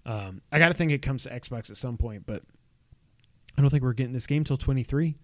um, 0.04 0.42
I 0.52 0.58
got 0.58 0.68
to 0.68 0.74
think 0.74 0.92
it 0.92 1.00
comes 1.00 1.22
to 1.22 1.30
Xbox 1.30 1.70
at 1.70 1.78
some 1.78 1.96
point. 1.96 2.26
But 2.26 2.42
I 3.56 3.62
don't 3.62 3.70
think 3.70 3.82
we're 3.82 3.94
getting 3.94 4.12
this 4.12 4.26
game 4.26 4.44
till 4.44 4.58
23, 4.58 5.16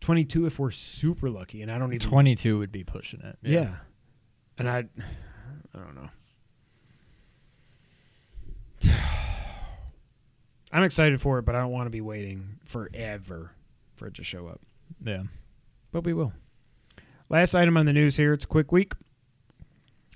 22 0.00 0.46
if 0.46 0.58
we're 0.58 0.72
super 0.72 1.30
lucky. 1.30 1.62
And 1.62 1.70
I 1.70 1.78
don't 1.78 1.94
even 1.94 2.06
Twenty 2.10 2.34
two 2.34 2.58
would 2.58 2.72
be 2.72 2.82
pushing 2.82 3.20
it. 3.20 3.38
Yeah, 3.40 3.76
and 4.58 4.68
I, 4.68 4.78
I 4.78 5.78
don't 5.78 5.94
know. 8.82 8.90
I'm 10.72 10.82
excited 10.82 11.20
for 11.20 11.38
it, 11.38 11.44
but 11.44 11.54
I 11.54 11.60
don't 11.60 11.70
want 11.70 11.86
to 11.86 11.90
be 11.90 12.00
waiting 12.00 12.58
forever 12.64 13.52
for 13.94 14.08
it 14.08 14.14
to 14.14 14.24
show 14.24 14.48
up. 14.48 14.60
yeah. 15.04 15.22
but 15.92 16.02
we 16.02 16.12
will. 16.12 16.32
Last 17.28 17.54
item 17.54 17.76
on 17.76 17.86
the 17.86 17.92
news 17.92 18.16
here. 18.16 18.32
It's 18.32 18.44
a 18.44 18.48
quick 18.48 18.72
week. 18.72 18.92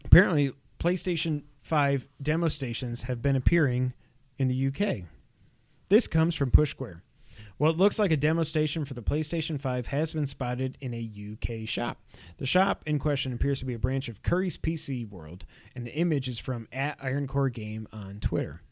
Apparently, 0.09 0.53
PlayStation 0.79 1.43
5 1.61 2.09
demo 2.23 2.49
stations 2.49 3.03
have 3.03 3.21
been 3.21 3.37
appearing 3.37 3.93
in 4.39 4.49
the 4.49 4.69
UK. 4.69 5.05
This 5.91 6.07
comes 6.07 6.35
from 6.35 6.51
Push 6.51 6.71
Square. 6.71 7.03
What 7.59 7.77
looks 7.77 7.99
like 7.99 8.11
a 8.11 8.17
demo 8.17 8.43
station 8.43 8.87
for 8.87 8.95
the 8.95 9.03
PlayStation 9.03 9.61
5 9.61 9.89
has 9.89 10.13
been 10.13 10.25
spotted 10.25 10.79
in 10.81 10.95
a 10.95 11.35
UK 11.35 11.69
shop. 11.69 12.01
The 12.39 12.47
shop 12.47 12.85
in 12.87 12.99
question 12.99 13.35
appears 13.35 13.59
to 13.59 13.67
be 13.67 13.75
a 13.75 13.79
branch 13.79 14.09
of 14.09 14.23
Curry's 14.23 14.57
PC 14.57 15.07
World, 15.07 15.45
and 15.77 15.87
the 15.87 15.95
image 15.95 16.27
is 16.27 16.39
from 16.39 16.69
at 16.73 16.99
Ironcore 17.01 17.53
Game 17.53 17.87
on 17.93 18.19
Twitter. 18.19 18.63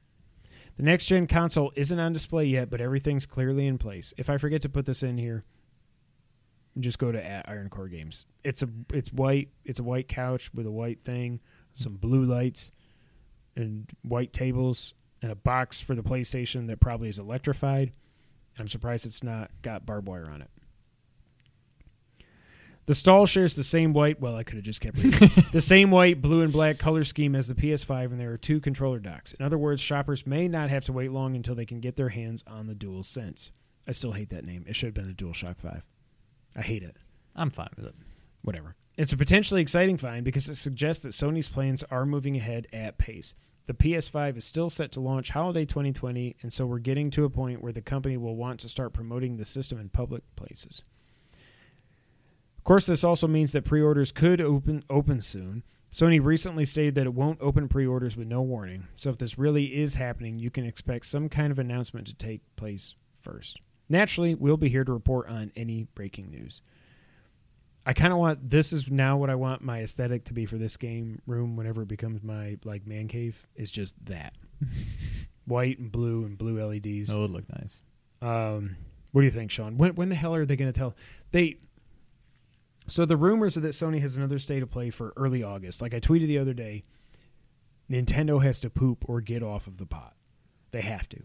The 0.77 0.85
next 0.85 1.05
gen 1.05 1.27
console 1.27 1.71
isn't 1.77 2.01
on 2.01 2.15
display 2.15 2.47
yet, 2.47 2.71
but 2.71 2.81
everything's 2.81 3.27
clearly 3.27 3.67
in 3.67 3.77
place. 3.77 4.15
If 4.17 4.31
I 4.31 4.39
forget 4.39 4.63
to 4.63 4.71
put 4.71 4.87
this 4.87 5.03
in 5.03 5.19
here, 5.19 5.45
just 6.83 6.99
go 6.99 7.11
to 7.11 7.25
at 7.25 7.49
Iron 7.49 7.69
Core 7.69 7.89
Games. 7.89 8.27
It's 8.45 8.63
a 8.63 8.69
it's 8.93 9.13
white. 9.13 9.49
It's 9.65 9.79
a 9.79 9.83
white 9.83 10.09
couch 10.09 10.51
with 10.55 10.67
a 10.67 10.71
white 10.71 11.05
thing, 11.05 11.41
some 11.75 11.95
blue 11.95 12.25
lights, 12.25 12.71
and 13.55 13.89
white 14.03 14.33
tables, 14.33 14.95
and 15.23 15.33
a 15.33 15.37
box 15.37 15.81
for 15.81 15.95
the 15.95 16.03
PlayStation 16.03 16.67
that 16.69 16.81
probably 16.81 17.09
is 17.09 17.19
electrified. 17.19 17.93
I'm 18.59 18.69
surprised 18.69 19.07
it's 19.07 19.23
not 19.23 19.51
got 19.63 19.85
barbed 19.87 20.09
wire 20.09 20.29
on 20.31 20.43
it. 20.43 20.51
The 22.87 22.95
stall 22.95 23.27
shares 23.27 23.57
the 23.57 23.65
same 23.65 23.93
white. 23.93 24.21
Well, 24.21 24.37
I 24.37 24.45
could 24.45 24.55
have 24.55 24.65
just 24.65 24.81
kept 24.81 25.03
reading. 25.03 25.31
the 25.53 25.61
same 25.61 25.91
white, 25.91 26.23
blue, 26.23 26.43
and 26.43 26.53
black 26.53 26.79
color 26.79 27.03
scheme 27.03 27.35
as 27.35 27.49
the 27.49 27.55
PS5, 27.55 28.13
and 28.13 28.21
there 28.21 28.33
are 28.33 28.39
two 28.39 28.61
controller 28.61 29.01
docks. 29.01 29.33
In 29.33 29.45
other 29.45 29.59
words, 29.59 29.81
shoppers 29.81 30.25
may 30.25 30.47
not 30.47 30.71
have 30.71 30.85
to 30.85 30.93
wait 30.93 31.11
long 31.11 31.35
until 31.35 31.57
they 31.57 31.67
can 31.67 31.81
get 31.81 31.97
their 31.97 32.11
hands 32.11 32.45
on 32.47 32.69
the 32.69 32.77
Dual 32.77 33.03
Sense. 33.03 33.51
I 33.89 33.93
still 33.93 34.13
hate 34.13 34.31
that 34.31 34.45
name. 34.45 34.65
It 34.69 34.77
should 34.77 34.87
have 34.87 34.95
been 34.95 35.09
the 35.09 35.15
DualShock 35.15 35.59
5. 35.59 35.83
I 36.57 36.63
hate 36.63 36.83
it. 36.83 36.97
I'm 37.35 37.51
fine 37.51 37.69
with 37.77 37.87
it. 37.87 37.95
Whatever. 38.43 38.75
It's 38.97 39.13
a 39.13 39.17
potentially 39.17 39.61
exciting 39.61 39.99
find 39.99 40.25
because 40.25 40.49
it 40.49 40.55
suggests 40.55 41.03
that 41.03 41.11
Sony's 41.11 41.51
plans 41.51 41.85
are 41.91 42.07
moving 42.07 42.37
ahead 42.37 42.67
at 42.73 42.97
pace. 42.97 43.35
The 43.67 43.75
PS5 43.75 44.39
is 44.39 44.45
still 44.45 44.71
set 44.71 44.93
to 44.93 45.01
launch 45.01 45.31
holiday 45.31 45.65
2020, 45.65 46.37
and 46.41 46.53
so 46.53 46.65
we're 46.67 46.79
getting 46.79 47.11
to 47.11 47.25
a 47.25 47.31
point 47.31 47.61
where 47.61 47.73
the 47.73 47.83
company 47.83 48.17
will 48.17 48.37
want 48.37 48.61
to 48.61 48.69
start 48.69 48.95
promoting 48.95 49.37
the 49.37 49.45
system 49.45 49.79
in 49.79 49.91
public 49.91 50.23
places. 50.37 50.83
Of 52.57 52.65
course, 52.65 52.87
this 52.87 53.05
also 53.05 53.27
means 53.27 53.53
that 53.53 53.65
pre-orders 53.65 54.13
could 54.13 54.41
open 54.41 54.85
open 54.89 55.21
soon. 55.21 55.63
Sony 55.91 56.25
recently 56.25 56.65
stated 56.65 56.95
that 56.95 57.07
it 57.07 57.15
won't 57.15 57.41
open 57.41 57.69
pre-orders 57.69 58.17
with 58.17 58.29
no 58.29 58.43
warning. 58.43 58.87
So 58.95 59.11
if 59.11 59.19
this 59.19 59.39
really 59.39 59.77
is 59.81 59.95
happening, 59.95 60.39
you 60.39 60.51
can 60.51 60.65
expect 60.65 61.07
some 61.07 61.29
kind 61.29 61.51
of 61.53 61.59
announcement 61.59 62.07
to 62.07 62.15
take 62.15 62.43
place 62.57 62.95
first. 63.21 63.61
Naturally, 63.89 64.35
we'll 64.35 64.57
be 64.57 64.69
here 64.69 64.85
to 64.85 64.93
report 64.93 65.29
on 65.29 65.53
any 65.57 65.87
breaking 65.95 66.31
news. 66.31 66.61
I 67.85 67.93
kind 67.93 68.13
of 68.13 68.19
want 68.19 68.51
this 68.51 68.73
is 68.73 68.91
now 68.91 69.17
what 69.17 69.31
I 69.31 69.37
want 69.37 69.63
my 69.63 69.83
aesthetic 69.83 70.25
to 70.25 70.35
be 70.35 70.45
for 70.45 70.59
this 70.59 70.77
game 70.77 71.23
room 71.27 71.55
whenever 71.55 71.83
it 71.83 71.89
becomes 71.89 72.21
my 72.23 72.59
like 72.65 72.85
man 72.85 73.07
cave 73.07 73.47
is 73.55 73.71
just 73.71 73.95
that. 74.07 74.35
White 75.47 75.79
and 75.79 75.93
blue 75.93 76.25
and 76.25 76.37
blue 76.37 76.61
LEDs. 76.61 77.09
That 77.09 77.19
would 77.21 77.31
look 77.31 77.45
nice. 77.49 77.83
Um, 78.21 78.77
what 79.13 79.21
do 79.21 79.25
you 79.27 79.31
think, 79.31 79.53
Sean? 79.53 79.79
When 79.79 79.95
when 79.95 80.09
the 80.09 80.17
hell 80.17 80.35
are 80.35 80.45
they 80.45 80.57
going 80.57 80.73
to 80.73 80.79
tell? 80.79 80.97
They. 81.31 81.59
So 82.89 83.05
the 83.05 83.17
rumors 83.17 83.57
are 83.57 83.61
that 83.61 83.73
Sony 83.73 84.01
has 84.01 84.17
another 84.17 84.39
state 84.39 84.63
of 84.63 84.71
play 84.71 84.91
for 84.91 85.13
early 85.17 85.43
August. 85.43 85.81
Like 85.81 85.95
I 85.95 86.01
tweeted 86.01 86.27
the 86.27 86.39
other 86.39 86.55
day, 86.55 86.83
Nintendo 87.91 88.43
has 88.43 88.61
to 88.61 88.71
poop 88.71 89.05
or 89.09 89.21
get 89.21 89.43
off 89.43 89.67
of 89.67 89.77
the 89.79 89.87
pot. 89.87 90.15
They 90.73 90.83
have 90.83 91.09
to, 91.09 91.23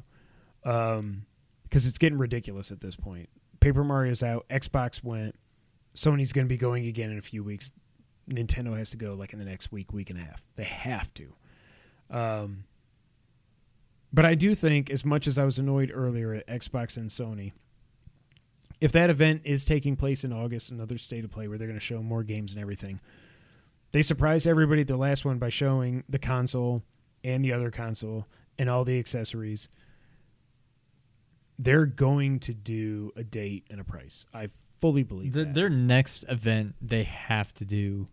um, 0.64 1.26
because 1.72 1.88
it's 1.88 1.98
getting 1.98 2.19
ridiculous 2.19 2.69
at 2.72 2.81
this 2.81 2.98
point. 2.98 3.30
Paper 3.61 3.84
Mario's 3.84 4.22
out. 4.22 4.45
Xbox 4.49 5.02
went. 5.02 5.35
Sony's 5.95 6.34
going 6.34 6.45
to 6.45 6.49
be 6.49 6.57
going 6.57 6.85
again 6.85 7.10
in 7.10 7.18
a 7.18 7.22
few 7.22 7.43
weeks. 7.43 7.72
Nintendo 8.30 8.77
has 8.77 8.89
to 8.89 8.98
go 8.98 9.14
like 9.14 9.31
in 9.31 9.39
the 9.39 9.45
next 9.45 9.72
week, 9.72 9.93
week 9.93 10.10
and 10.10 10.19
a 10.19 10.22
half. 10.22 10.43
They 10.57 10.65
have 10.65 11.14
to. 11.14 11.34
Um, 12.10 12.65
But 14.14 14.26
I 14.26 14.35
do 14.35 14.53
think, 14.53 14.89
as 14.89 15.06
much 15.06 15.26
as 15.27 15.38
I 15.38 15.45
was 15.45 15.57
annoyed 15.57 15.91
earlier 15.93 16.34
at 16.34 16.48
Xbox 16.48 16.98
and 16.98 17.10
Sony, 17.10 17.53
if 18.81 18.91
that 18.91 19.10
event 19.10 19.43
is 19.45 19.64
taking 19.64 19.95
place 19.95 20.26
in 20.26 20.34
August, 20.34 20.72
another 20.72 20.98
state 20.98 21.23
of 21.23 21.31
play 21.31 21.48
where 21.48 21.57
they're 21.57 21.68
going 21.68 21.80
to 21.80 21.85
show 21.85 22.02
more 22.02 22.23
games 22.23 22.52
and 22.52 22.61
everything, 22.61 22.99
they 23.91 24.02
surprised 24.02 24.48
everybody 24.48 24.81
at 24.81 24.88
the 24.88 24.98
last 24.98 25.23
one 25.23 25.38
by 25.38 25.49
showing 25.49 26.03
the 26.10 26.19
console 26.19 26.84
and 27.23 27.45
the 27.45 27.53
other 27.53 27.72
console 27.72 28.27
and 28.57 28.69
all 28.69 28.84
the 28.84 28.98
accessories. 28.99 29.69
They're 31.64 31.86
going 31.86 32.40
to 32.40 32.54
do 32.54 33.12
a 33.16 33.24
date 33.24 33.68
and 33.70 33.80
a 33.80 33.84
price. 33.84 34.26
I 34.34 34.48
fully 34.80 35.04
believe 35.04 35.34
The, 35.34 35.46
that. 35.46 35.54
their 35.54 35.70
next 35.70 36.26
event, 36.28 36.76
they 36.82 37.04
have 37.04 37.54
to 37.56 37.66
do 37.66 38.08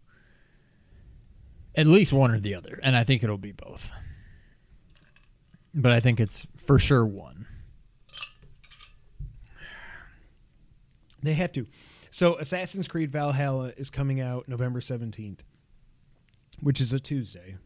at 1.75 1.87
least 1.87 2.13
one 2.13 2.31
or 2.31 2.39
the 2.39 2.55
other, 2.55 2.79
and 2.83 2.95
I 2.95 3.05
think 3.05 3.23
it'll 3.23 3.39
be 3.39 3.53
both. 3.53 3.91
But 5.75 5.93
I 5.93 6.01
think 6.01 6.21
it's 6.21 6.47
for 6.57 6.79
sure 6.79 7.07
one. 7.07 7.47
They 11.23 11.35
have 11.35 11.53
to. 11.53 11.67
So 12.11 12.37
Assassin's 12.37 12.87
Creed 12.89 13.11
Valhalla 13.13 13.73
is 13.77 13.91
coming 13.91 14.21
out 14.21 14.49
November 14.49 14.81
17th, 14.81 15.41
which 16.61 16.81
is 16.81 16.93
a 16.93 17.01
Tuesday. 17.01 17.57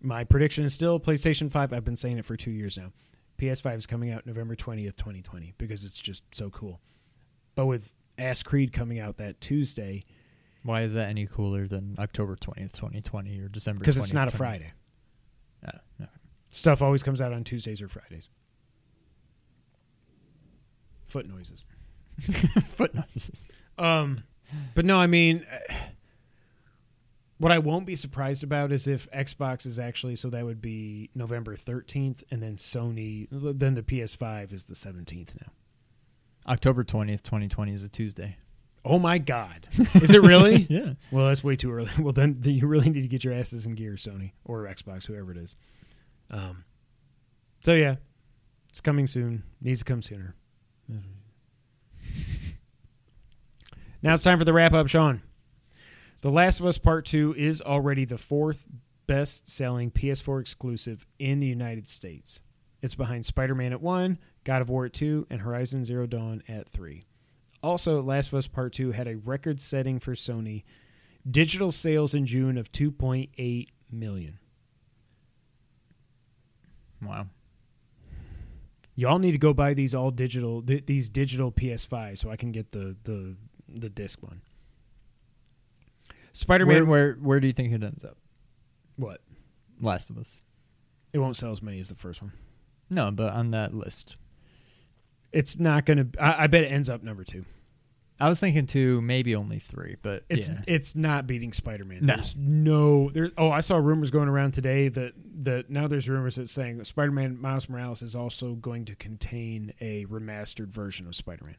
My 0.00 0.24
prediction 0.24 0.64
is 0.64 0.74
still 0.74 1.00
PlayStation 1.00 1.50
5. 1.50 1.72
I've 1.72 1.84
been 1.84 1.96
saying 1.96 2.18
it 2.18 2.24
for 2.24 2.36
two 2.36 2.50
years 2.50 2.76
now. 2.76 2.92
PS5 3.38 3.76
is 3.76 3.86
coming 3.86 4.10
out 4.10 4.26
November 4.26 4.54
20th, 4.56 4.96
2020, 4.96 5.54
because 5.58 5.84
it's 5.84 5.98
just 5.98 6.22
so 6.32 6.50
cool. 6.50 6.80
But 7.54 7.66
with 7.66 7.92
Ass 8.18 8.42
Creed 8.42 8.72
coming 8.72 9.00
out 9.00 9.16
that 9.18 9.40
Tuesday, 9.40 10.04
Why 10.62 10.82
is 10.82 10.94
that 10.94 11.08
any 11.08 11.26
cooler 11.26 11.66
than 11.66 11.96
October 11.98 12.36
twentieth, 12.36 12.72
twenty 12.72 13.00
twenty, 13.00 13.40
or 13.40 13.48
December? 13.48 13.80
because 13.80 13.96
it's 13.96 14.10
20th, 14.10 14.14
not 14.14 14.32
a 14.32 14.36
Friday. 14.36 14.72
Oh, 15.66 15.78
no. 15.98 16.06
Stuff 16.50 16.82
always 16.82 17.02
comes 17.02 17.20
out 17.20 17.32
on 17.32 17.42
Tuesdays 17.44 17.80
or 17.82 17.88
Fridays. 17.88 18.28
Foot 21.08 21.28
noises. 21.28 21.64
Foot 22.68 22.94
noises. 22.94 23.48
Um, 23.78 24.22
but 24.74 24.84
no, 24.84 24.98
I 24.98 25.06
mean, 25.06 25.44
uh, 25.70 25.74
what 27.38 27.52
I 27.52 27.58
won't 27.58 27.86
be 27.86 27.96
surprised 27.96 28.42
about 28.44 28.72
is 28.72 28.86
if 28.86 29.10
Xbox 29.10 29.66
is 29.66 29.78
actually 29.78 30.16
so 30.16 30.30
that 30.30 30.44
would 30.44 30.60
be 30.60 31.10
November 31.14 31.56
thirteenth, 31.56 32.22
and 32.30 32.42
then 32.42 32.56
Sony, 32.56 33.26
then 33.30 33.74
the 33.74 33.82
PS5 33.82 34.52
is 34.52 34.64
the 34.64 34.74
seventeenth 34.74 35.34
now. 35.40 35.52
October 36.52 36.84
twentieth, 36.84 37.22
twenty 37.22 37.48
twenty 37.48 37.72
is 37.72 37.84
a 37.84 37.88
Tuesday. 37.88 38.36
Oh 38.84 38.98
my 38.98 39.16
God, 39.18 39.66
is 39.94 40.10
it 40.10 40.20
really? 40.22 40.66
Yeah. 40.70 40.92
well, 41.10 41.28
that's 41.28 41.42
way 41.42 41.56
too 41.56 41.72
early. 41.72 41.90
Well, 41.98 42.12
then, 42.12 42.36
then 42.40 42.52
you 42.54 42.66
really 42.66 42.90
need 42.90 43.00
to 43.00 43.08
get 43.08 43.24
your 43.24 43.32
asses 43.32 43.64
in 43.64 43.74
gear, 43.74 43.92
Sony 43.92 44.32
or 44.44 44.64
Xbox, 44.64 45.06
whoever 45.06 45.32
it 45.32 45.38
is. 45.38 45.56
Um, 46.30 46.64
so 47.64 47.72
yeah, 47.72 47.96
it's 48.68 48.82
coming 48.82 49.06
soon. 49.06 49.42
Needs 49.62 49.78
to 49.78 49.84
come 49.86 50.02
sooner. 50.02 50.34
Now 54.02 54.12
it's 54.12 54.22
time 54.22 54.38
for 54.38 54.44
the 54.44 54.52
wrap 54.52 54.74
up, 54.74 54.86
Sean. 54.86 55.22
The 56.24 56.30
Last 56.30 56.58
of 56.58 56.64
Us 56.64 56.78
Part 56.78 57.04
2 57.04 57.34
is 57.36 57.60
already 57.60 58.06
the 58.06 58.16
fourth 58.16 58.64
best 59.06 59.46
selling 59.46 59.90
PS4 59.90 60.40
exclusive 60.40 61.06
in 61.18 61.38
the 61.38 61.46
United 61.46 61.86
States. 61.86 62.40
It's 62.80 62.94
behind 62.94 63.26
Spider 63.26 63.54
Man 63.54 63.74
at 63.74 63.82
1, 63.82 64.18
God 64.42 64.62
of 64.62 64.70
War 64.70 64.86
at 64.86 64.94
2, 64.94 65.26
and 65.28 65.42
Horizon 65.42 65.84
Zero 65.84 66.06
Dawn 66.06 66.42
at 66.48 66.66
3. 66.70 67.04
Also, 67.62 68.00
Last 68.00 68.28
of 68.28 68.38
Us 68.38 68.46
Part 68.46 68.72
2 68.72 68.92
had 68.92 69.06
a 69.06 69.18
record 69.18 69.60
setting 69.60 70.00
for 70.00 70.14
Sony 70.14 70.64
digital 71.30 71.70
sales 71.70 72.14
in 72.14 72.24
June 72.24 72.56
of 72.56 72.72
2.8 72.72 73.68
million. 73.92 74.38
Wow. 77.02 77.26
Y'all 78.96 79.18
need 79.18 79.32
to 79.32 79.38
go 79.38 79.52
buy 79.52 79.74
these 79.74 79.94
all 79.94 80.10
digital 80.10 80.62
th- 80.62 80.86
these 80.86 81.10
digital 81.10 81.52
PS5 81.52 82.16
so 82.16 82.30
I 82.30 82.36
can 82.36 82.50
get 82.50 82.72
the 82.72 82.96
the 83.04 83.36
the 83.68 83.90
disc 83.90 84.22
one. 84.22 84.40
Spider 86.34 86.66
Where, 86.66 86.80
Man. 86.80 86.88
where 86.88 87.12
where 87.14 87.40
do 87.40 87.46
you 87.46 87.52
think 87.52 87.72
it 87.72 87.82
ends 87.82 88.04
up? 88.04 88.18
What? 88.96 89.20
Last 89.80 90.10
of 90.10 90.18
Us. 90.18 90.40
It 91.12 91.18
won't 91.18 91.36
sell 91.36 91.52
as 91.52 91.62
many 91.62 91.80
as 91.80 91.88
the 91.88 91.94
first 91.94 92.20
one. 92.20 92.32
No, 92.90 93.10
but 93.10 93.32
on 93.32 93.52
that 93.52 93.72
list. 93.72 94.16
It's 95.32 95.58
not 95.58 95.86
going 95.86 95.98
to. 95.98 96.08
I 96.24 96.46
bet 96.48 96.62
it 96.64 96.68
ends 96.68 96.88
up 96.88 97.02
number 97.02 97.24
two. 97.24 97.44
I 98.20 98.28
was 98.28 98.38
thinking 98.38 98.66
two, 98.66 99.00
maybe 99.00 99.34
only 99.34 99.58
three, 99.58 99.96
but 100.00 100.22
It's 100.28 100.48
yeah. 100.48 100.60
it's 100.68 100.94
not 100.94 101.26
beating 101.26 101.52
Spider 101.52 101.84
Man. 101.84 102.06
No. 102.06 102.14
There's 102.14 102.36
no 102.36 103.10
there. 103.10 103.30
Oh, 103.36 103.50
I 103.50 103.60
saw 103.60 103.76
rumors 103.76 104.10
going 104.12 104.28
around 104.28 104.52
today 104.52 104.88
that 104.88 105.14
that 105.42 105.70
now 105.70 105.88
there's 105.88 106.08
rumors 106.08 106.36
that 106.36 106.48
saying 106.48 106.82
Spider 106.84 107.10
Man 107.10 107.40
Miles 107.40 107.68
Morales 107.68 108.02
is 108.02 108.14
also 108.14 108.54
going 108.54 108.84
to 108.84 108.94
contain 108.94 109.72
a 109.80 110.04
remastered 110.06 110.68
version 110.68 111.06
of 111.08 111.16
Spider 111.16 111.44
Man. 111.44 111.56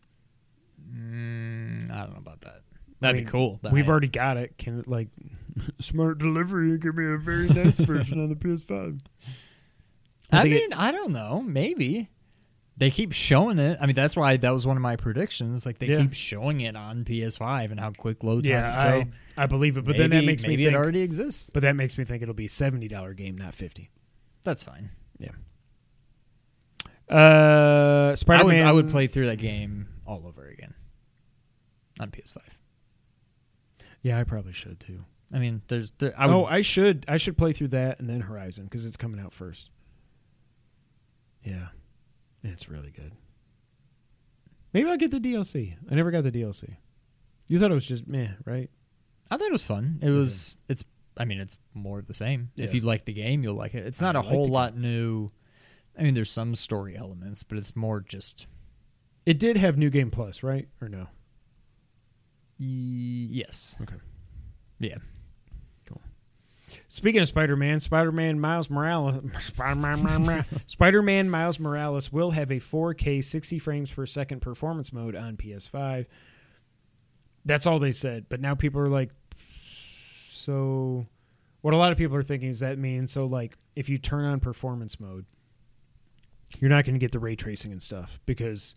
Mm, 0.94 1.92
I 1.92 2.02
don't 2.04 2.14
know 2.14 2.20
about 2.20 2.42
that. 2.42 2.62
That'd 3.02 3.18
mean, 3.18 3.26
be 3.26 3.32
cool. 3.32 3.60
but 3.62 3.72
We've 3.72 3.88
I- 3.88 3.92
already 3.92 4.08
got 4.08 4.38
it. 4.38 4.58
Can 4.58 4.80
it 4.80 4.88
like 4.88 5.10
smart 5.80 6.18
delivery? 6.18 6.78
Give 6.78 6.96
me 6.96 7.06
a 7.14 7.18
very 7.18 7.48
nice 7.50 7.80
version 7.80 8.22
on 8.22 8.30
the 8.30 8.36
PS5. 8.36 9.00
I 10.32 10.40
I, 10.40 10.42
think 10.44 10.56
it- 10.56 10.70
mean, 10.70 10.74
I 10.74 10.92
don't 10.92 11.12
know. 11.12 11.42
Maybe 11.46 12.10
they 12.78 12.90
keep 12.92 13.12
showing 13.14 13.60
it. 13.60 13.78
I 13.80 13.86
mean, 13.86 13.96
that's 13.96 14.16
why 14.16 14.38
that 14.38 14.50
was 14.50 14.66
one 14.66 14.76
of 14.76 14.82
my 14.82 14.96
predictions. 14.96 15.66
Like 15.66 15.78
they 15.80 15.88
Yeah. 15.88 15.98
keep 16.02 16.14
showing 16.14 16.62
it 16.62 16.76
on 16.76 17.06
PS5 17.06 17.72
and 17.72 17.80
how 17.80 17.92
quick 17.92 18.24
load 18.24 18.44
time. 18.44 18.52
Yeah, 18.52 18.74
so 18.74 18.88
I, 19.38 19.44
I 19.44 19.46
believe 19.46 19.78
it. 19.78 19.82
But 19.86 19.92
maybe, 19.98 20.00
then 20.00 20.10
that 20.12 20.26
makes 20.26 20.44
me 20.44 20.50
maybe 20.50 20.66
think. 20.66 20.74
it 20.74 20.78
already 20.78 21.02
exists. 21.02 21.52
but 21.54 21.62
that 21.62 21.76
makes 21.76 21.98
me 21.98 22.06
think 22.06 22.22
it'll 22.24 22.34
be 22.34 22.46
a 22.46 22.50
seventy 22.50 22.88
dollar 22.88 23.14
game, 23.14 23.38
not 23.38 23.54
fifty. 23.54 23.90
That's 24.44 24.64
fine. 24.64 24.90
Yeah. 25.20 25.30
Uh, 27.10 28.10
I 28.12 28.16
Spider 28.16 28.46
would, 28.46 28.56
Man. 28.56 28.68
I 28.68 28.72
would 28.72 28.90
play 28.90 29.08
through 29.08 29.28
that 29.28 29.38
game 29.38 29.88
all 30.08 30.26
over 30.26 30.48
again 30.48 30.74
on 32.00 32.10
PS5. 32.10 32.38
Yeah, 34.06 34.20
I 34.20 34.24
probably 34.24 34.54
should 34.54 34.80
too. 34.80 35.04
I 35.34 35.40
mean, 35.40 35.64
there's 35.68 35.90
there, 35.98 36.14
I 36.16 36.26
oh, 36.26 36.28
would, 36.28 36.36
oh, 36.36 36.46
I 36.46 36.62
should. 36.62 37.06
I 37.08 37.18
should 37.18 37.40
play 37.40 37.54
through 37.54 37.70
that 37.70 38.00
and 38.00 38.08
then 38.08 38.22
Horizon 38.22 38.66
because 38.66 38.86
it's 38.86 38.98
coming 38.98 39.20
out 39.20 39.34
first. 39.34 39.72
Yeah, 41.44 41.70
it's 42.44 42.70
really 42.70 42.92
good. 42.92 43.14
Maybe 44.74 44.88
I'll 44.88 44.98
get 44.98 45.10
the 45.10 45.20
DLC. 45.20 45.74
I 45.90 45.96
never 45.96 46.12
got 46.12 46.24
the 46.24 46.32
DLC. 46.32 46.76
You 47.48 47.58
thought 47.58 47.72
it 47.72 47.74
was 47.74 47.86
just 47.88 48.08
meh, 48.08 48.28
right? 48.46 48.70
I 49.32 49.38
thought 49.38 49.48
it 49.48 49.52
was 49.52 49.66
fun. 49.66 49.98
It 50.04 50.12
was. 50.12 50.56
It's. 50.70 50.84
I 51.18 51.26
mean, 51.26 51.40
it's 51.40 51.58
more 51.74 51.98
of 51.98 52.06
the 52.06 52.14
same. 52.14 52.52
If 52.58 52.76
you 52.76 52.82
like 52.82 53.06
the 53.06 53.14
game, 53.14 53.42
you'll 53.42 53.56
like 53.56 53.74
it. 53.74 53.88
It's 53.88 54.02
not 54.02 54.16
a 54.16 54.20
like 54.20 54.28
whole 54.28 54.46
lot 54.46 54.78
new. 54.78 55.30
I 55.98 56.04
mean, 56.04 56.14
there's 56.14 56.30
some 56.30 56.54
story 56.54 56.96
elements, 56.96 57.42
but 57.42 57.58
it's 57.58 57.76
more 57.76 58.02
just. 58.02 58.46
It 59.26 59.40
did 59.40 59.58
have 59.58 59.80
New 59.80 59.90
Game 59.90 60.12
Plus, 60.12 60.44
right? 60.44 60.68
Or 60.80 60.90
no? 60.90 61.08
Y- 62.60 63.28
Yes. 63.32 63.76
Okay. 63.82 63.96
Yeah. 64.80 64.98
Speaking 66.88 67.22
of 67.22 67.28
Spider-Man, 67.28 67.80
Spider-Man 67.80 68.40
Miles 68.40 68.70
Morales, 68.70 69.24
Spider-Man, 69.42 70.46
Spider-Man 70.66 71.30
Miles 71.30 71.60
Morales 71.60 72.12
will 72.12 72.32
have 72.32 72.52
a 72.52 72.56
4K 72.56 73.24
60 73.24 73.60
frames 73.60 73.92
per 73.92 74.06
second 74.06 74.42
performance 74.42 74.92
mode 74.92 75.16
on 75.16 75.38
PS5. 75.38 76.06
That's 77.46 77.66
all 77.68 77.80
they 77.80 77.92
said, 77.92 78.26
but 78.30 78.42
now 78.42 78.56
people 78.56 78.82
are 78.82 78.88
like 78.88 79.12
so 80.30 81.06
what 81.62 81.74
a 81.74 81.78
lot 81.78 81.92
of 81.92 81.98
people 81.98 82.18
are 82.18 82.24
thinking 82.24 82.50
is 82.50 82.60
that 82.60 82.78
means 82.78 83.12
so 83.12 83.26
like 83.26 83.56
if 83.76 83.88
you 83.90 83.98
turn 83.98 84.26
on 84.26 84.40
performance 84.40 85.00
mode, 85.00 85.26
you're 86.60 86.70
not 86.70 86.84
going 86.86 86.96
to 86.96 87.00
get 87.00 87.12
the 87.12 87.20
ray 87.20 87.36
tracing 87.36 87.72
and 87.72 87.82
stuff 87.82 88.20
because 88.26 88.76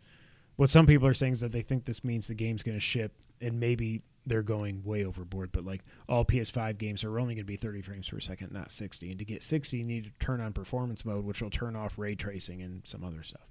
what 0.58 0.68
some 0.68 0.86
people 0.86 1.06
are 1.06 1.14
saying 1.14 1.34
is 1.34 1.40
that 1.40 1.52
they 1.52 1.62
think 1.62 1.84
this 1.84 2.02
means 2.02 2.26
the 2.26 2.34
game's 2.34 2.64
going 2.64 2.76
to 2.76 2.80
ship 2.80 3.12
and 3.40 3.60
maybe 3.60 4.02
they're 4.26 4.42
going 4.42 4.82
way 4.84 5.04
overboard 5.04 5.50
but 5.52 5.64
like 5.64 5.82
all 6.08 6.24
ps5 6.24 6.76
games 6.76 7.04
are 7.04 7.18
only 7.18 7.34
going 7.34 7.44
to 7.44 7.50
be 7.50 7.56
30 7.56 7.80
frames 7.80 8.08
per 8.08 8.18
second 8.18 8.50
not 8.50 8.72
60 8.72 9.08
and 9.08 9.20
to 9.20 9.24
get 9.24 9.40
60 9.42 9.78
you 9.78 9.84
need 9.84 10.04
to 10.04 10.10
turn 10.18 10.40
on 10.40 10.52
performance 10.52 11.04
mode 11.04 11.24
which 11.24 11.40
will 11.40 11.48
turn 11.48 11.76
off 11.76 11.96
ray 11.96 12.16
tracing 12.16 12.60
and 12.60 12.82
some 12.84 13.04
other 13.04 13.22
stuff. 13.22 13.46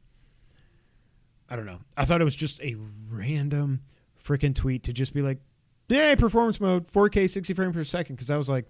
I 1.49 1.55
don't 1.55 1.65
know. 1.65 1.79
I 1.95 2.03
thought 2.03 2.19
it 2.19 2.25
was 2.25 2.35
just 2.35 2.59
a 2.59 2.75
random 3.09 3.79
freaking 4.21 4.53
tweet 4.53 4.83
to 4.83 4.93
just 4.93 5.13
be 5.13 5.21
like 5.21 5.39
yay 5.87 6.17
performance 6.17 6.59
mode 6.59 6.91
4k 6.91 7.29
60 7.29 7.53
frames 7.53 7.73
per 7.73 7.83
second. 7.85 8.17
Because 8.17 8.29
i 8.29 8.35
was 8.35 8.49
like 8.49 8.65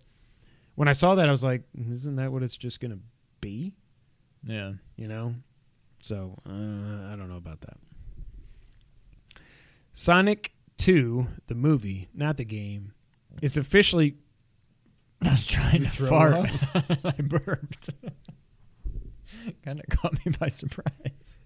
when 0.76 0.88
i 0.88 0.94
saw 0.94 1.16
that 1.16 1.28
i 1.28 1.32
was 1.32 1.44
like 1.44 1.64
isn't 1.92 2.18
that 2.18 2.32
what 2.32 2.44
it's 2.44 2.56
just 2.56 2.80
going 2.80 2.92
to 2.92 3.00
be? 3.42 3.74
Yeah. 4.44 4.74
you 4.96 5.08
know? 5.08 5.34
So 6.04 6.38
uh, 6.48 7.12
i 7.12 7.16
don't 7.18 7.30
know 7.30 7.38
about 7.38 7.62
that 7.62 7.67
sonic 9.98 10.52
2 10.78 11.26
the 11.48 11.56
movie 11.56 12.08
not 12.14 12.38
the 12.38 12.46
game 12.46 12.94
is 13.42 13.58
officially 13.58 14.16
I 15.26 15.32
was 15.32 15.48
trying 15.48 15.86
to 15.86 15.90
fart. 15.90 16.52
I 17.04 17.14
burped. 17.20 17.90
kind 19.66 19.80
of 19.80 19.86
caught 19.90 20.24
me 20.24 20.32
by 20.40 20.50
surprise. 20.50 21.38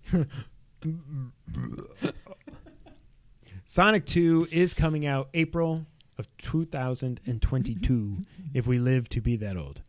sonic 3.63 4.05
2 4.05 4.49
is 4.51 4.73
coming 4.73 5.05
out 5.05 5.29
april 5.33 5.85
of 6.17 6.27
2022 6.39 8.17
if 8.53 8.67
we 8.67 8.79
live 8.79 9.07
to 9.07 9.21
be 9.21 9.37
that 9.37 9.55
old 9.55 9.81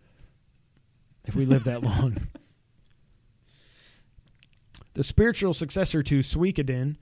if 1.24 1.34
we 1.34 1.44
live 1.44 1.64
that 1.64 1.82
long 1.82 2.28
The 4.94 5.02
spiritual 5.02 5.54
successor 5.54 6.02
to 6.02 6.18
Suikoden, 6.18 6.96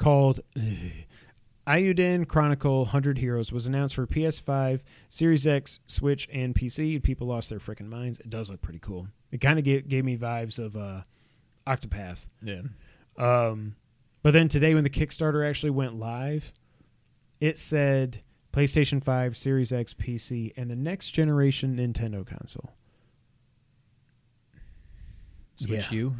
called 0.00 0.40
Eiyuden 1.68 2.26
Chronicle 2.26 2.78
100 2.80 3.18
Heroes, 3.18 3.52
was 3.52 3.66
announced 3.68 3.94
for 3.94 4.06
PS5, 4.06 4.80
Series 5.08 5.46
X, 5.46 5.78
Switch, 5.86 6.28
and 6.32 6.52
PC. 6.54 7.00
People 7.00 7.28
lost 7.28 7.50
their 7.50 7.60
freaking 7.60 7.86
minds. 7.88 8.18
It 8.18 8.30
does 8.30 8.50
look 8.50 8.60
pretty 8.60 8.80
cool. 8.80 9.06
It 9.30 9.40
kind 9.40 9.58
of 9.58 9.64
gave, 9.64 9.86
gave 9.86 10.04
me 10.04 10.16
vibes 10.16 10.58
of 10.58 10.74
uh, 10.74 11.02
Octopath. 11.68 12.18
Yeah. 12.42 12.62
Um, 13.16 13.76
but 14.22 14.32
then 14.32 14.48
today, 14.48 14.74
when 14.74 14.82
the 14.82 14.90
Kickstarter 14.90 15.48
actually 15.48 15.70
went 15.70 15.94
live, 15.96 16.52
it 17.40 17.58
said 17.58 18.20
PlayStation 18.52 19.04
5, 19.04 19.36
Series 19.36 19.72
X, 19.72 19.94
PC, 19.94 20.52
and 20.56 20.68
the 20.70 20.76
next 20.76 21.10
generation 21.10 21.76
Nintendo 21.76 22.26
console. 22.26 22.72
Switch 25.56 25.92
Yeah. 25.92 25.96
you. 25.98 26.16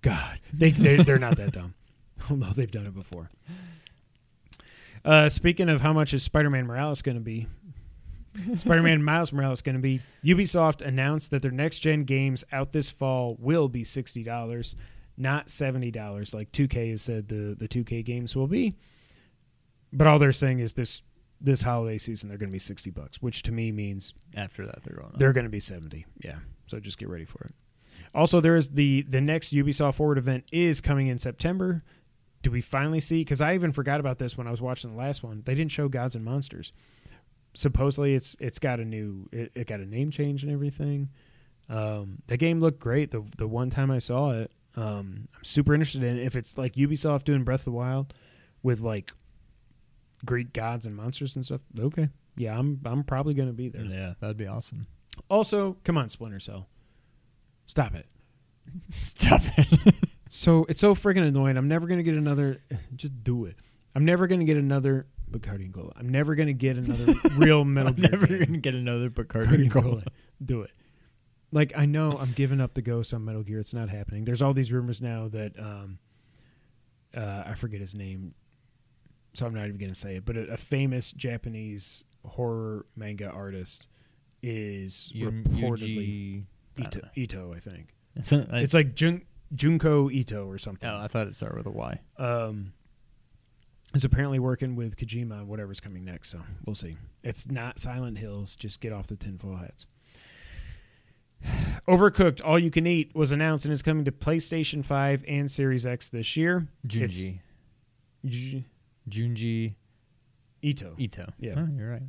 God, 0.00 0.38
they 0.52 0.70
they're, 0.70 1.02
they're 1.02 1.18
not 1.18 1.36
that 1.36 1.52
dumb. 1.52 1.74
Although 2.30 2.52
they've 2.54 2.70
done 2.70 2.86
it 2.86 2.94
before. 2.94 3.30
Uh, 5.04 5.28
speaking 5.28 5.68
of 5.68 5.80
how 5.80 5.92
much 5.92 6.12
is 6.12 6.22
Spider-Man 6.22 6.66
Morales 6.66 7.02
going 7.02 7.16
to 7.16 7.22
be? 7.22 7.46
Spider-Man 8.54 9.02
Miles 9.04 9.32
Morales 9.32 9.62
going 9.62 9.76
to 9.76 9.80
be. 9.82 10.00
Ubisoft 10.24 10.82
announced 10.86 11.30
that 11.30 11.42
their 11.42 11.50
next-gen 11.50 12.04
games 12.04 12.44
out 12.52 12.72
this 12.72 12.90
fall 12.90 13.36
will 13.38 13.68
be 13.68 13.84
sixty 13.84 14.22
dollars, 14.22 14.76
not 15.16 15.50
seventy 15.50 15.90
dollars 15.90 16.34
like 16.34 16.50
2K 16.52 16.90
has 16.90 17.02
said 17.02 17.28
the 17.28 17.56
the 17.58 17.68
2K 17.68 18.04
games 18.04 18.36
will 18.36 18.46
be. 18.46 18.74
But 19.92 20.06
all 20.06 20.18
they're 20.18 20.32
saying 20.32 20.58
is 20.60 20.72
this 20.74 21.02
this 21.40 21.62
holiday 21.62 21.98
season 21.98 22.28
they're 22.28 22.38
going 22.38 22.50
to 22.50 22.52
be 22.54 22.58
sixty 22.58 22.90
bucks, 22.90 23.22
which 23.22 23.42
to 23.44 23.52
me 23.52 23.72
means 23.72 24.12
After 24.34 24.66
that, 24.66 24.82
they're 24.82 24.96
going. 24.96 25.12
They're 25.16 25.32
going 25.32 25.46
to 25.46 25.50
be 25.50 25.60
70. 25.60 26.04
Yeah. 26.22 26.36
So 26.66 26.80
just 26.80 26.98
get 26.98 27.08
ready 27.08 27.24
for 27.24 27.44
it. 27.44 27.54
Also, 28.14 28.40
there 28.40 28.56
is 28.56 28.70
the 28.70 29.02
the 29.02 29.20
next 29.20 29.52
Ubisoft 29.52 29.94
Forward 29.94 30.18
event 30.18 30.44
is 30.52 30.80
coming 30.80 31.08
in 31.08 31.18
September. 31.18 31.82
Do 32.42 32.50
we 32.50 32.60
finally 32.60 33.00
see? 33.00 33.20
Because 33.20 33.40
I 33.40 33.54
even 33.54 33.72
forgot 33.72 34.00
about 34.00 34.18
this 34.18 34.38
when 34.38 34.46
I 34.46 34.50
was 34.50 34.60
watching 34.60 34.90
the 34.90 34.96
last 34.96 35.22
one. 35.22 35.42
They 35.44 35.54
didn't 35.54 35.72
show 35.72 35.88
Gods 35.88 36.14
and 36.14 36.24
Monsters. 36.24 36.72
Supposedly, 37.54 38.14
it's 38.14 38.36
it's 38.38 38.58
got 38.58 38.78
a 38.78 38.84
new 38.84 39.28
it, 39.32 39.50
it 39.54 39.66
got 39.66 39.80
a 39.80 39.86
name 39.86 40.10
change 40.10 40.42
and 40.42 40.52
everything. 40.52 41.08
Um, 41.68 42.22
the 42.26 42.36
game 42.36 42.60
looked 42.60 42.78
great 42.78 43.10
the 43.10 43.24
the 43.36 43.48
one 43.48 43.70
time 43.70 43.90
I 43.90 43.98
saw 43.98 44.30
it. 44.30 44.52
Um, 44.76 45.28
I'm 45.36 45.44
super 45.44 45.74
interested 45.74 46.04
in 46.04 46.18
if 46.18 46.36
it's 46.36 46.56
like 46.56 46.74
Ubisoft 46.74 47.24
doing 47.24 47.42
Breath 47.44 47.60
of 47.60 47.64
the 47.66 47.70
Wild 47.72 48.14
with 48.62 48.80
like 48.80 49.12
Greek 50.24 50.52
gods 50.52 50.86
and 50.86 50.94
monsters 50.94 51.34
and 51.34 51.44
stuff. 51.44 51.60
Okay, 51.78 52.08
yeah, 52.36 52.56
I'm 52.56 52.80
I'm 52.84 53.02
probably 53.02 53.34
gonna 53.34 53.52
be 53.52 53.68
there. 53.68 53.82
Yeah, 53.84 54.14
that'd 54.20 54.36
be 54.36 54.46
awesome. 54.46 54.86
Also, 55.28 55.76
come 55.84 55.98
on, 55.98 56.08
Splinter 56.08 56.40
Cell. 56.40 56.68
Stop 57.66 57.94
it. 57.94 58.06
Stop 58.92 59.42
it. 59.56 59.94
So 60.28 60.66
it's 60.68 60.80
so 60.80 60.94
freaking 60.94 61.26
annoying. 61.26 61.56
I'm 61.56 61.68
never 61.68 61.86
gonna 61.86 62.02
get 62.02 62.14
another. 62.14 62.60
Just 62.96 63.22
do 63.24 63.44
it. 63.46 63.56
I'm 63.94 64.04
never 64.04 64.26
gonna 64.26 64.44
get 64.44 64.56
another 64.56 65.06
Bacardi 65.30 65.64
and 65.64 65.74
Cola. 65.74 65.92
I'm 65.96 66.08
never 66.08 66.34
gonna 66.34 66.52
get 66.52 66.76
another 66.76 67.14
real 67.36 67.64
Metal 67.64 67.90
I'm 67.90 68.00
Gear. 68.00 68.10
never 68.10 68.26
game. 68.26 68.38
gonna 68.46 68.58
get 68.58 68.74
another 68.74 69.10
Bacardi 69.10 69.46
Bacardi 69.46 69.54
and 69.62 69.70
Cola. 69.70 69.84
Cola. 69.84 70.04
Do 70.44 70.62
it. 70.62 70.70
Like 71.50 71.72
I 71.76 71.86
know 71.86 72.12
I'm 72.18 72.32
giving 72.32 72.60
up 72.60 72.74
the 72.74 72.82
ghost 72.82 73.12
on 73.14 73.24
Metal 73.24 73.42
Gear. 73.42 73.58
It's 73.58 73.74
not 73.74 73.88
happening. 73.88 74.24
There's 74.24 74.42
all 74.42 74.52
these 74.52 74.70
rumors 74.72 75.00
now 75.00 75.28
that 75.28 75.58
um, 75.58 75.98
uh, 77.16 77.44
I 77.46 77.54
forget 77.54 77.80
his 77.80 77.94
name, 77.94 78.34
so 79.34 79.46
I'm 79.46 79.54
not 79.54 79.66
even 79.66 79.78
gonna 79.78 79.94
say 79.94 80.16
it. 80.16 80.24
But 80.26 80.36
a, 80.36 80.52
a 80.52 80.56
famous 80.58 81.10
Japanese 81.12 82.04
horror 82.26 82.84
manga 82.96 83.30
artist 83.30 83.88
is 84.42 85.10
Yu- 85.14 85.30
reportedly 85.30 86.44
Yuji- 86.76 86.86
Ito, 86.86 87.00
know. 87.00 87.08
Ito, 87.16 87.54
I 87.56 87.60
think. 87.60 87.94
It's, 88.14 88.32
a- 88.32 88.46
I- 88.52 88.60
It's 88.60 88.74
like 88.74 88.94
Jun, 88.94 89.22
Junko 89.52 90.10
Ito 90.10 90.46
or 90.46 90.58
something. 90.58 90.88
oh, 90.88 90.98
I 90.98 91.08
thought 91.08 91.26
it 91.26 91.34
started 91.34 91.58
with 91.58 91.66
a 91.66 91.70
Y. 91.70 92.00
Um, 92.18 92.72
is 93.94 94.04
apparently 94.04 94.38
working 94.38 94.76
with 94.76 94.96
Kojima 94.96 95.40
on 95.40 95.48
whatever's 95.48 95.80
coming 95.80 96.04
next. 96.04 96.30
So 96.30 96.40
we'll 96.66 96.74
see. 96.74 96.96
It's 97.22 97.50
not 97.50 97.78
Silent 97.78 98.18
Hills. 98.18 98.54
Just 98.56 98.80
get 98.80 98.92
off 98.92 99.06
the 99.06 99.16
tinfoil 99.16 99.56
hats. 99.56 99.86
Overcooked 101.88 102.42
All 102.44 102.58
You 102.58 102.70
Can 102.70 102.86
Eat 102.86 103.14
was 103.14 103.32
announced 103.32 103.64
and 103.64 103.72
is 103.72 103.82
coming 103.82 104.04
to 104.04 104.12
PlayStation 104.12 104.84
5 104.84 105.24
and 105.26 105.50
Series 105.50 105.86
X 105.86 106.10
this 106.10 106.36
year. 106.36 106.66
Junji. 106.86 107.40
It's 108.24 108.64
Junji 109.08 109.74
Ito. 110.62 110.94
Ito. 110.98 111.32
Yeah. 111.38 111.54
Oh, 111.56 111.68
you're 111.74 111.90
right. 111.90 112.02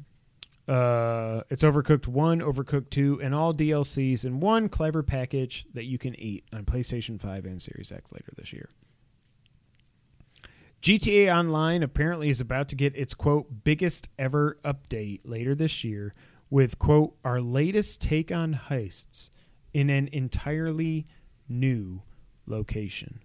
Uh, 0.70 1.42
it's 1.50 1.64
Overcooked 1.64 2.06
1, 2.06 2.42
Overcooked 2.42 2.92
2, 2.92 3.22
and 3.24 3.34
all 3.34 3.56
DLCs 3.56 4.24
in 4.24 4.40
one 4.40 4.70
clever 4.70 5.02
package 5.02 5.66
that 5.74 5.86
you 5.86 5.98
can 5.98 6.18
eat 6.20 6.44
on 6.54 6.64
PlayStation 6.64 7.20
5 7.20 7.46
and 7.46 7.60
Series 7.60 7.92
X 7.92 8.12
later 8.12 8.32
this 8.38 8.54
year. 8.54 8.70
GTA 10.84 11.36
Online 11.36 11.82
apparently 11.82 12.30
is 12.30 12.40
about 12.40 12.68
to 12.68 12.76
get 12.76 12.96
its 12.96 13.16
quote 13.16 13.48
biggest 13.64 14.10
ever 14.20 14.60
update 14.64 15.22
later 15.24 15.56
this 15.56 15.84
year 15.84 16.14
with 16.52 16.78
quote 16.78 17.16
our 17.26 17.42
latest 17.42 18.00
take 18.00 18.32
on 18.32 18.54
heists 18.70 19.32
in 19.74 19.90
an 19.90 20.08
entirely 20.14 21.08
new 21.50 22.02
location. 22.46 23.20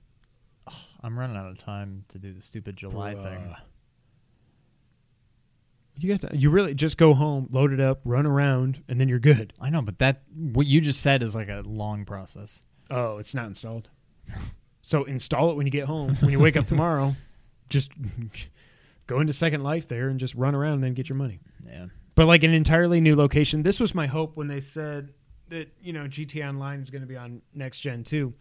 I'm 1.02 1.18
running 1.18 1.36
out 1.36 1.50
of 1.50 1.58
time 1.58 2.06
to 2.08 2.18
do 2.18 2.32
the 2.32 2.40
stupid 2.40 2.76
July 2.76 3.14
Bruh. 3.14 3.22
thing. 3.22 3.56
You 5.96 6.16
got 6.16 6.28
to, 6.28 6.36
you 6.36 6.50
really 6.50 6.74
just 6.74 6.96
go 6.96 7.14
home, 7.14 7.48
load 7.52 7.72
it 7.72 7.80
up, 7.80 8.00
run 8.04 8.26
around, 8.26 8.82
and 8.88 9.00
then 9.00 9.08
you're 9.08 9.20
good. 9.20 9.52
I 9.60 9.70
know, 9.70 9.80
but 9.80 9.98
that 10.00 10.22
what 10.34 10.66
you 10.66 10.80
just 10.80 11.00
said 11.00 11.22
is 11.22 11.34
like 11.34 11.48
a 11.48 11.62
long 11.64 12.04
process. 12.04 12.62
Oh, 12.90 13.18
it's 13.18 13.34
not 13.34 13.46
installed. 13.46 13.88
so 14.82 15.04
install 15.04 15.50
it 15.50 15.56
when 15.56 15.66
you 15.66 15.72
get 15.72 15.86
home. 15.86 16.16
When 16.16 16.30
you 16.30 16.40
wake 16.40 16.56
up 16.56 16.66
tomorrow, 16.66 17.14
just 17.68 17.92
go 19.06 19.20
into 19.20 19.32
Second 19.32 19.62
Life 19.62 19.86
there 19.86 20.08
and 20.08 20.18
just 20.18 20.34
run 20.34 20.54
around 20.54 20.74
and 20.74 20.84
then 20.84 20.94
get 20.94 21.08
your 21.08 21.16
money. 21.16 21.38
Yeah. 21.66 21.86
But 22.16 22.26
like 22.26 22.42
an 22.42 22.54
entirely 22.54 23.00
new 23.00 23.16
location. 23.16 23.62
This 23.62 23.80
was 23.80 23.94
my 23.94 24.06
hope 24.06 24.36
when 24.36 24.48
they 24.48 24.60
said 24.60 25.12
that, 25.48 25.68
you 25.80 25.92
know, 25.92 26.04
GTA 26.04 26.48
Online 26.48 26.80
is 26.80 26.90
going 26.90 27.02
to 27.02 27.08
be 27.08 27.16
on 27.16 27.42
next 27.54 27.80
gen 27.80 28.04
too. 28.04 28.34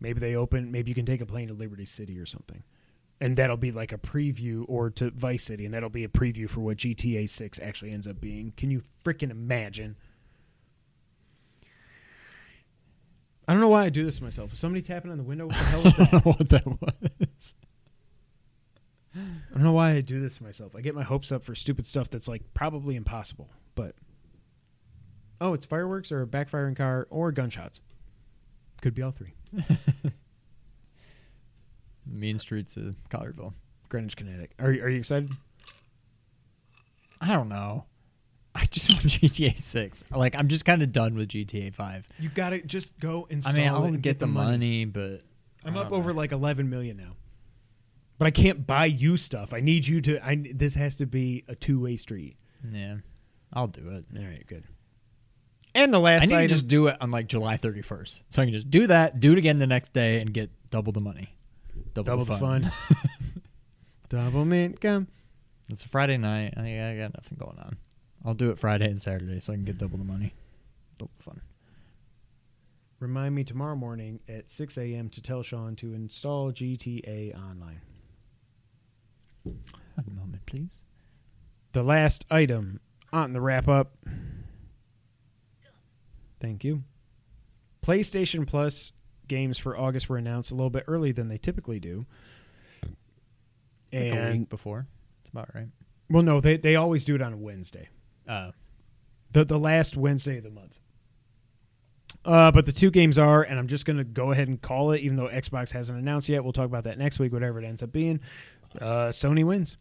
Maybe 0.00 0.20
they 0.20 0.34
open, 0.34 0.70
maybe 0.70 0.90
you 0.90 0.94
can 0.94 1.04
take 1.04 1.20
a 1.20 1.26
plane 1.26 1.48
to 1.48 1.54
Liberty 1.54 1.84
City 1.84 2.18
or 2.18 2.26
something. 2.26 2.62
And 3.20 3.36
that'll 3.36 3.58
be 3.58 3.70
like 3.70 3.92
a 3.92 3.98
preview 3.98 4.64
or 4.66 4.90
to 4.90 5.10
Vice 5.10 5.44
City 5.44 5.66
and 5.66 5.74
that'll 5.74 5.90
be 5.90 6.04
a 6.04 6.08
preview 6.08 6.48
for 6.48 6.60
what 6.60 6.78
GTA 6.78 7.28
6 7.28 7.60
actually 7.62 7.92
ends 7.92 8.06
up 8.06 8.20
being. 8.20 8.52
Can 8.56 8.70
you 8.70 8.82
freaking 9.04 9.30
imagine? 9.30 9.96
I 13.46 13.52
don't 13.52 13.60
know 13.60 13.68
why 13.68 13.84
I 13.84 13.88
do 13.90 14.04
this 14.04 14.18
to 14.18 14.22
myself. 14.22 14.52
Is 14.52 14.58
somebody 14.58 14.80
tapping 14.80 15.10
on 15.10 15.18
the 15.18 15.24
window? 15.24 15.46
What 15.46 15.56
the 15.56 15.64
hell 15.64 15.86
is 15.86 15.96
that? 15.98 16.08
I 16.08 16.10
don't 16.10 16.24
know 16.24 16.32
what 16.32 16.48
that 16.48 16.66
was. 16.66 17.54
I 19.16 19.54
don't 19.54 19.64
know 19.64 19.72
why 19.72 19.92
I 19.92 20.00
do 20.00 20.20
this 20.20 20.36
to 20.36 20.44
myself. 20.44 20.76
I 20.76 20.80
get 20.80 20.94
my 20.94 21.02
hopes 21.02 21.32
up 21.32 21.42
for 21.42 21.54
stupid 21.54 21.84
stuff 21.84 22.08
that's 22.10 22.28
like 22.28 22.42
probably 22.54 22.94
impossible. 22.96 23.50
But 23.74 23.96
oh, 25.40 25.52
it's 25.52 25.66
fireworks 25.66 26.12
or 26.12 26.22
a 26.22 26.26
backfiring 26.26 26.76
car 26.76 27.08
or 27.10 27.32
gunshots. 27.32 27.80
Could 28.82 28.94
be 28.94 29.02
all 29.02 29.10
three. 29.10 29.34
Mean 32.06 32.38
streets 32.38 32.76
of 32.76 32.96
Collierville. 33.10 33.52
Greenwich, 33.88 34.16
Connecticut. 34.16 34.52
Are 34.58 34.72
you, 34.72 34.82
are 34.82 34.88
you 34.88 34.98
excited? 34.98 35.30
I 37.20 37.28
don't 37.34 37.48
know. 37.48 37.84
I 38.54 38.64
just 38.66 38.88
want 38.92 39.02
GTA 39.02 39.58
Six. 39.58 40.04
Like 40.10 40.34
I'm 40.34 40.48
just 40.48 40.64
kind 40.64 40.82
of 40.82 40.92
done 40.92 41.14
with 41.14 41.28
GTA 41.28 41.74
Five. 41.74 42.06
You 42.18 42.28
gotta 42.30 42.60
just 42.62 42.98
go 42.98 43.26
install. 43.30 43.54
I 43.54 43.56
mean, 43.58 43.68
I'll 43.68 43.84
it 43.84 43.88
and 43.88 44.02
get, 44.02 44.18
the 44.18 44.26
money, 44.26 44.84
but 44.84 45.22
I'm 45.64 45.76
I 45.76 45.80
up 45.82 45.90
don't 45.90 45.98
over 45.98 46.10
know. 46.10 46.16
like 46.16 46.32
11 46.32 46.68
million 46.68 46.96
now. 46.96 47.12
But 48.18 48.26
I 48.26 48.30
can't 48.32 48.66
buy 48.66 48.86
you 48.86 49.16
stuff. 49.16 49.54
I 49.54 49.60
need 49.60 49.86
you 49.86 50.00
to. 50.02 50.24
I 50.26 50.42
this 50.54 50.74
has 50.74 50.96
to 50.96 51.06
be 51.06 51.44
a 51.48 51.54
two 51.54 51.80
way 51.80 51.96
street. 51.96 52.36
yeah, 52.70 52.96
I'll 53.52 53.66
do 53.66 53.88
it. 53.90 54.04
All 54.16 54.24
right, 54.24 54.46
good. 54.46 54.64
And 55.74 55.94
the 55.94 56.00
last 56.00 56.24
I 56.24 56.26
need 56.26 56.34
item, 56.34 56.48
to 56.48 56.54
just 56.54 56.68
do 56.68 56.88
it 56.88 56.96
on 57.00 57.12
like 57.12 57.28
July 57.28 57.56
31st, 57.56 58.24
so 58.30 58.42
I 58.42 58.44
can 58.44 58.52
just 58.52 58.70
do 58.70 58.88
that, 58.88 59.20
do 59.20 59.32
it 59.32 59.38
again 59.38 59.58
the 59.58 59.68
next 59.68 59.92
day, 59.92 60.20
and 60.20 60.34
get 60.34 60.50
double 60.70 60.92
the 60.92 61.00
money, 61.00 61.32
double 61.94 62.24
the 62.24 62.36
fun. 62.36 62.70
double 64.08 64.44
mint 64.44 64.80
gum. 64.80 65.08
It's 65.68 65.84
a 65.84 65.88
Friday 65.88 66.16
night. 66.16 66.54
I, 66.56 66.90
I 66.90 66.96
got 66.96 67.14
nothing 67.14 67.38
going 67.38 67.58
on. 67.58 67.76
I'll 68.24 68.34
do 68.34 68.50
it 68.50 68.58
Friday 68.58 68.86
and 68.86 69.00
Saturday, 69.00 69.40
so 69.40 69.52
I 69.52 69.56
can 69.56 69.64
get 69.64 69.78
double 69.78 69.98
the 69.98 70.04
money, 70.04 70.34
double 70.98 71.12
the 71.16 71.22
fun. 71.22 71.40
Remind 72.98 73.34
me 73.34 73.44
tomorrow 73.44 73.76
morning 73.76 74.20
at 74.28 74.50
6 74.50 74.76
a.m. 74.76 75.08
to 75.10 75.22
tell 75.22 75.42
Sean 75.42 75.74
to 75.76 75.94
install 75.94 76.52
GTA 76.52 77.34
Online. 77.34 77.80
One 79.42 80.16
moment, 80.16 80.44
please. 80.44 80.84
The 81.72 81.82
last 81.82 82.26
item 82.30 82.80
on 83.10 83.32
the 83.32 83.40
wrap 83.40 83.68
up. 83.68 83.96
Thank 86.40 86.62
you. 86.62 86.82
PlayStation 87.82 88.46
Plus 88.46 88.92
games 89.30 89.56
for 89.56 89.78
August 89.78 90.10
were 90.10 90.18
announced 90.18 90.52
a 90.52 90.54
little 90.54 90.68
bit 90.68 90.84
early 90.86 91.12
than 91.12 91.28
they 91.28 91.38
typically 91.38 91.80
do. 91.80 92.04
Like 93.92 94.02
a 94.02 94.32
week 94.32 94.50
before. 94.50 94.86
It's 95.22 95.30
about 95.30 95.48
right. 95.54 95.68
well, 96.10 96.22
no, 96.22 96.40
they 96.40 96.58
they 96.58 96.76
always 96.76 97.06
do 97.06 97.14
it 97.14 97.22
on 97.22 97.32
a 97.32 97.36
Wednesday. 97.36 97.88
Uh, 98.28 98.50
the 99.32 99.44
the 99.44 99.58
last 99.58 99.96
Wednesday 99.96 100.36
of 100.36 100.44
the 100.44 100.50
month. 100.50 100.78
Uh, 102.24 102.50
but 102.50 102.66
the 102.66 102.72
two 102.72 102.90
games 102.90 103.16
are, 103.16 103.42
and 103.42 103.58
I'm 103.58 103.66
just 103.68 103.86
going 103.86 103.96
to 103.96 104.04
go 104.04 104.30
ahead 104.30 104.48
and 104.48 104.60
call 104.60 104.90
it, 104.90 105.00
even 105.00 105.16
though 105.16 105.28
Xbox 105.28 105.72
hasn't 105.72 105.98
announced 105.98 106.28
yet. 106.28 106.44
We'll 106.44 106.52
talk 106.52 106.66
about 106.66 106.84
that 106.84 106.98
next 106.98 107.18
week, 107.18 107.32
whatever 107.32 107.58
it 107.58 107.64
ends 107.64 107.82
up 107.82 107.92
being. 107.92 108.20
Uh, 108.78 109.08
Sony 109.08 109.42
wins. 109.42 109.78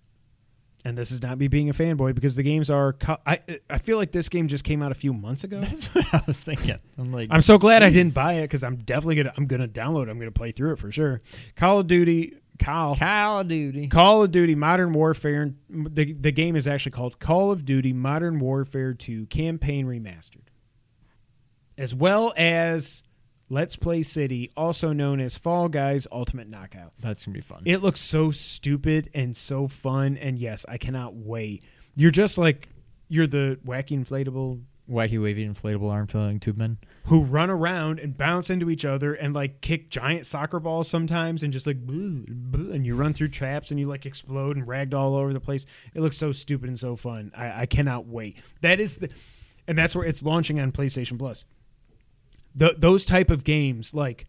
And 0.85 0.97
this 0.97 1.11
is 1.11 1.21
not 1.21 1.37
me 1.37 1.49
being 1.49 1.69
a 1.69 1.73
fanboy 1.73 2.15
because 2.15 2.35
the 2.35 2.43
games 2.43 2.69
are. 2.69 2.93
Co- 2.93 3.17
I 3.27 3.39
I 3.69 3.79
feel 3.79 3.97
like 3.97 4.13
this 4.13 4.29
game 4.29 4.47
just 4.47 4.63
came 4.63 4.81
out 4.81 4.91
a 4.93 4.95
few 4.95 5.11
months 5.13 5.43
ago. 5.43 5.59
That's 5.59 5.87
what 5.93 6.05
I 6.13 6.21
was 6.25 6.41
thinking. 6.41 6.77
I'm 6.97 7.11
like, 7.11 7.27
I'm 7.31 7.41
so 7.41 7.57
glad 7.57 7.83
I 7.83 7.89
didn't 7.89 8.15
buy 8.15 8.35
it 8.35 8.43
because 8.43 8.63
I'm 8.63 8.77
definitely 8.77 9.15
gonna 9.15 9.33
I'm 9.35 9.45
gonna 9.45 9.67
download. 9.67 10.07
it. 10.07 10.09
I'm 10.09 10.19
gonna 10.19 10.31
play 10.31 10.51
through 10.53 10.71
it 10.73 10.79
for 10.79 10.89
sure. 10.89 11.19
Call 11.57 11.79
of 11.81 11.87
Duty, 11.87 12.37
Kyle, 12.59 12.95
Call 12.95 13.41
of 13.41 13.49
Duty. 13.49 13.87
Call 13.87 14.23
of 14.23 14.31
Duty 14.31 14.55
Modern 14.55 14.93
Warfare. 14.93 15.51
The 15.69 16.13
the 16.13 16.31
game 16.31 16.55
is 16.55 16.65
actually 16.65 16.93
called 16.93 17.19
Call 17.19 17.51
of 17.51 17.65
Duty 17.65 17.91
Modern 17.91 18.39
Warfare 18.39 18.93
2 18.93 19.25
Campaign 19.25 19.85
Remastered, 19.85 20.47
as 21.77 21.93
well 21.93 22.33
as 22.37 23.03
Let's 23.49 23.75
Play 23.75 24.03
City, 24.03 24.51
also 24.55 24.93
known 24.93 25.19
as 25.19 25.35
Fall 25.37 25.69
Guys 25.69 26.07
Ultimate 26.11 26.47
Knockout. 26.49 26.93
That's 26.99 27.25
gonna 27.25 27.33
be 27.35 27.41
fun. 27.41 27.63
It 27.65 27.81
looks 27.81 27.99
so 27.99 28.29
stupid 28.31 29.09
and 29.13 29.35
so 29.35 29.67
fun, 29.67 30.17
and 30.17 30.37
yes, 30.37 30.65
I 30.69 30.77
cannot 30.77 31.15
wait. 31.15 31.63
You're 31.95 32.11
just 32.11 32.37
like 32.37 32.69
you're 33.07 33.27
the 33.27 33.59
wacky 33.65 33.97
inflatable 33.99 34.61
Wacky 34.89 35.21
wavy 35.21 35.47
inflatable 35.47 35.91
arm 35.91 36.07
filling 36.07 36.39
tube 36.39 36.57
men. 36.57 36.77
who 37.05 37.21
run 37.21 37.51
around 37.51 37.99
and 37.99 38.17
bounce 38.17 38.49
into 38.49 38.71
each 38.71 38.85
other 38.85 39.13
and 39.13 39.35
like 39.35 39.61
kick 39.61 39.89
giant 39.91 40.25
soccer 40.25 40.59
balls 40.59 40.87
sometimes 40.87 41.43
and 41.43 41.53
just 41.53 41.67
like 41.67 41.85
boo, 41.85 42.25
boo, 42.27 42.71
and 42.71 42.85
you 42.85 42.95
run 42.95 43.13
through 43.13 43.27
traps 43.27 43.69
and 43.69 43.79
you 43.79 43.85
like 43.85 44.07
explode 44.07 44.57
and 44.57 44.67
ragged 44.67 44.95
all 44.95 45.15
over 45.15 45.31
the 45.31 45.39
place. 45.39 45.67
It 45.93 46.01
looks 46.01 46.17
so 46.17 46.31
stupid 46.31 46.69
and 46.69 46.79
so 46.79 46.95
fun. 46.95 47.31
I, 47.37 47.61
I 47.61 47.65
cannot 47.67 48.07
wait. 48.07 48.37
That 48.61 48.79
is 48.79 48.97
the, 48.97 49.09
and 49.67 49.77
that's 49.77 49.95
where 49.95 50.05
it's 50.05 50.23
launching 50.23 50.59
on 50.59 50.71
PlayStation 50.71 51.19
Plus. 51.19 51.45
The, 52.59 52.75
those 52.77 53.05
type 53.05 53.29
of 53.29 53.43
games, 53.43 53.93
like, 53.93 54.27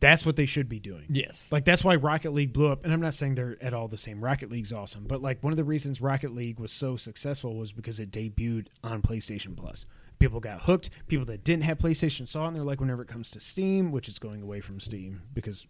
that's 0.00 0.24
what 0.24 0.36
they 0.36 0.46
should 0.46 0.68
be 0.68 0.78
doing. 0.78 1.06
Yes. 1.08 1.50
Like 1.50 1.64
that's 1.64 1.82
why 1.82 1.96
Rocket 1.96 2.32
League 2.32 2.52
blew 2.52 2.70
up, 2.70 2.84
and 2.84 2.92
I'm 2.92 3.00
not 3.00 3.14
saying 3.14 3.34
they're 3.34 3.56
at 3.60 3.74
all 3.74 3.88
the 3.88 3.96
same. 3.96 4.22
Rocket 4.22 4.50
League's 4.50 4.72
awesome, 4.72 5.04
but 5.06 5.22
like 5.22 5.42
one 5.42 5.52
of 5.52 5.56
the 5.56 5.64
reasons 5.64 6.00
Rocket 6.00 6.34
League 6.34 6.60
was 6.60 6.72
so 6.72 6.96
successful 6.96 7.56
was 7.56 7.72
because 7.72 8.00
it 8.00 8.10
debuted 8.10 8.66
on 8.84 9.02
PlayStation 9.02 9.56
Plus. 9.56 9.86
People 10.18 10.40
got 10.40 10.62
hooked. 10.62 10.90
People 11.06 11.26
that 11.26 11.44
didn't 11.44 11.64
have 11.64 11.78
PlayStation 11.78 12.28
saw 12.28 12.44
it, 12.44 12.48
and 12.48 12.56
they're 12.56 12.64
like, 12.64 12.80
whenever 12.80 13.02
it 13.02 13.08
comes 13.08 13.30
to 13.32 13.40
Steam, 13.40 13.92
which 13.92 14.08
is 14.08 14.18
going 14.18 14.42
away 14.42 14.60
from 14.60 14.80
Steam 14.80 15.22
because 15.34 15.66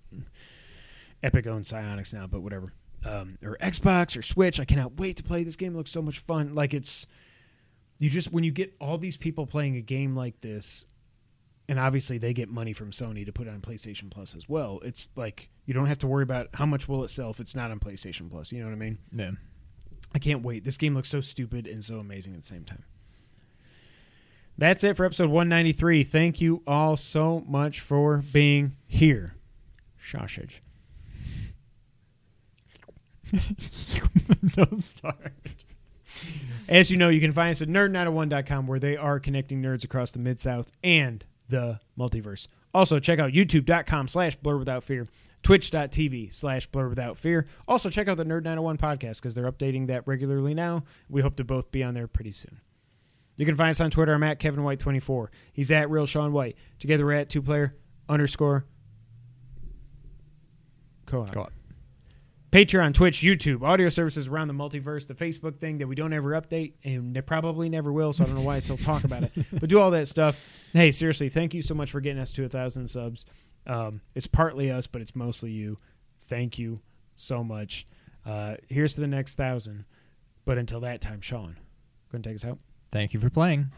Epic 1.22 1.46
owns 1.46 1.70
Psyonix 1.70 2.12
now, 2.12 2.26
but 2.26 2.40
whatever. 2.40 2.72
Um, 3.04 3.38
or 3.42 3.56
Xbox 3.60 4.16
or 4.18 4.22
Switch. 4.22 4.58
I 4.58 4.64
cannot 4.64 4.98
wait 4.98 5.16
to 5.18 5.22
play 5.22 5.44
this 5.44 5.56
game. 5.56 5.74
It 5.74 5.78
looks 5.78 5.90
so 5.90 6.02
much 6.02 6.18
fun. 6.18 6.52
Like 6.52 6.74
it's 6.74 7.06
you 7.98 8.10
just 8.10 8.32
when 8.32 8.44
you 8.44 8.50
get 8.50 8.74
all 8.80 8.98
these 8.98 9.16
people 9.16 9.46
playing 9.46 9.76
a 9.76 9.80
game 9.80 10.16
like 10.16 10.40
this 10.40 10.84
and 11.68 11.78
obviously 11.78 12.18
they 12.18 12.32
get 12.32 12.48
money 12.48 12.72
from 12.72 12.90
Sony 12.90 13.26
to 13.26 13.32
put 13.32 13.46
it 13.46 13.50
on 13.50 13.60
PlayStation 13.60 14.10
Plus 14.10 14.34
as 14.34 14.48
well. 14.48 14.80
It's 14.82 15.08
like 15.16 15.50
you 15.66 15.74
don't 15.74 15.86
have 15.86 15.98
to 15.98 16.06
worry 16.06 16.22
about 16.22 16.48
how 16.54 16.66
much 16.66 16.88
will 16.88 17.04
it 17.04 17.08
sell 17.08 17.30
if 17.30 17.40
it's 17.40 17.54
not 17.54 17.70
on 17.70 17.78
PlayStation 17.78 18.30
Plus. 18.30 18.50
You 18.52 18.60
know 18.60 18.66
what 18.66 18.72
I 18.72 18.78
mean? 18.78 18.98
Yeah. 19.12 19.32
I 20.14 20.18
can't 20.18 20.42
wait. 20.42 20.64
This 20.64 20.78
game 20.78 20.94
looks 20.94 21.10
so 21.10 21.20
stupid 21.20 21.66
and 21.66 21.84
so 21.84 21.98
amazing 21.98 22.34
at 22.34 22.40
the 22.40 22.46
same 22.46 22.64
time. 22.64 22.84
That's 24.56 24.82
it 24.82 24.96
for 24.96 25.04
episode 25.04 25.28
193. 25.28 26.04
Thank 26.04 26.40
you 26.40 26.62
all 26.66 26.96
so 26.96 27.44
much 27.46 27.80
for 27.80 28.24
being 28.32 28.74
here. 28.86 29.34
Sausage. 30.00 30.62
Don't 34.54 34.82
start. 34.82 35.34
As 36.68 36.90
you 36.90 36.96
know, 36.96 37.08
you 37.08 37.20
can 37.20 37.32
find 37.32 37.50
us 37.50 37.62
at 37.62 37.68
nerd901.com 37.68 38.66
where 38.66 38.80
they 38.80 38.96
are 38.96 39.20
connecting 39.20 39.62
nerds 39.62 39.84
across 39.84 40.10
the 40.10 40.18
Mid 40.18 40.40
South 40.40 40.72
and 40.82 41.24
the 41.48 41.80
multiverse. 41.98 42.46
Also, 42.74 42.98
check 42.98 43.18
out 43.18 43.32
youtube.com 43.32 44.08
slash 44.08 44.36
blur 44.36 44.56
without 44.58 44.84
fear, 44.84 45.06
twitch.tv 45.42 46.32
slash 46.32 46.66
blur 46.66 46.88
without 46.88 47.18
fear. 47.18 47.46
Also, 47.66 47.90
check 47.90 48.08
out 48.08 48.16
the 48.16 48.24
Nerd 48.24 48.44
901 48.44 48.78
podcast 48.78 49.16
because 49.16 49.34
they're 49.34 49.50
updating 49.50 49.86
that 49.88 50.06
regularly 50.06 50.54
now. 50.54 50.84
We 51.08 51.22
hope 51.22 51.36
to 51.36 51.44
both 51.44 51.70
be 51.70 51.82
on 51.82 51.94
there 51.94 52.06
pretty 52.06 52.32
soon. 52.32 52.60
You 53.36 53.46
can 53.46 53.56
find 53.56 53.70
us 53.70 53.80
on 53.80 53.90
Twitter. 53.90 54.12
I'm 54.12 54.22
at 54.24 54.40
Kevin 54.40 54.64
White 54.64 54.80
24. 54.80 55.30
He's 55.52 55.70
at 55.70 55.90
Real 55.90 56.06
Sean 56.06 56.32
White. 56.32 56.56
Together 56.78 57.04
we're 57.06 57.12
at 57.12 57.28
two 57.28 57.40
player 57.40 57.76
underscore 58.08 58.64
co-op. 61.06 61.30
Go 61.30 61.42
on. 61.42 61.57
Patreon, 62.50 62.94
Twitch, 62.94 63.18
YouTube, 63.18 63.62
audio 63.62 63.90
services 63.90 64.26
around 64.26 64.48
the 64.48 64.54
multiverse, 64.54 65.06
the 65.06 65.14
Facebook 65.14 65.58
thing 65.58 65.78
that 65.78 65.86
we 65.86 65.94
don't 65.94 66.12
ever 66.14 66.30
update, 66.30 66.74
and 66.82 67.14
they 67.14 67.20
probably 67.20 67.68
never 67.68 67.92
will. 67.92 68.12
So 68.12 68.24
I 68.24 68.26
don't 68.26 68.36
know 68.36 68.42
why 68.42 68.56
I 68.56 68.58
still 68.60 68.78
talk 68.78 69.04
about 69.04 69.24
it, 69.24 69.32
but 69.52 69.68
do 69.68 69.78
all 69.78 69.90
that 69.90 70.08
stuff. 70.08 70.42
Hey, 70.72 70.90
seriously, 70.90 71.28
thank 71.28 71.52
you 71.52 71.60
so 71.60 71.74
much 71.74 71.90
for 71.90 72.00
getting 72.00 72.20
us 72.20 72.32
to 72.32 72.44
a 72.44 72.48
thousand 72.48 72.88
subs. 72.88 73.26
Um, 73.66 74.00
it's 74.14 74.26
partly 74.26 74.70
us, 74.70 74.86
but 74.86 75.02
it's 75.02 75.14
mostly 75.14 75.50
you. 75.50 75.76
Thank 76.28 76.58
you 76.58 76.80
so 77.16 77.44
much. 77.44 77.86
Uh, 78.24 78.56
here's 78.68 78.94
to 78.94 79.00
the 79.00 79.06
next 79.08 79.34
thousand. 79.34 79.84
But 80.46 80.56
until 80.56 80.80
that 80.80 81.02
time, 81.02 81.20
Sean, 81.20 81.56
go 82.10 82.16
and 82.16 82.24
take 82.24 82.36
us 82.36 82.44
out. 82.46 82.58
Thank 82.90 83.12
you 83.12 83.20
for 83.20 83.28
playing. 83.28 83.70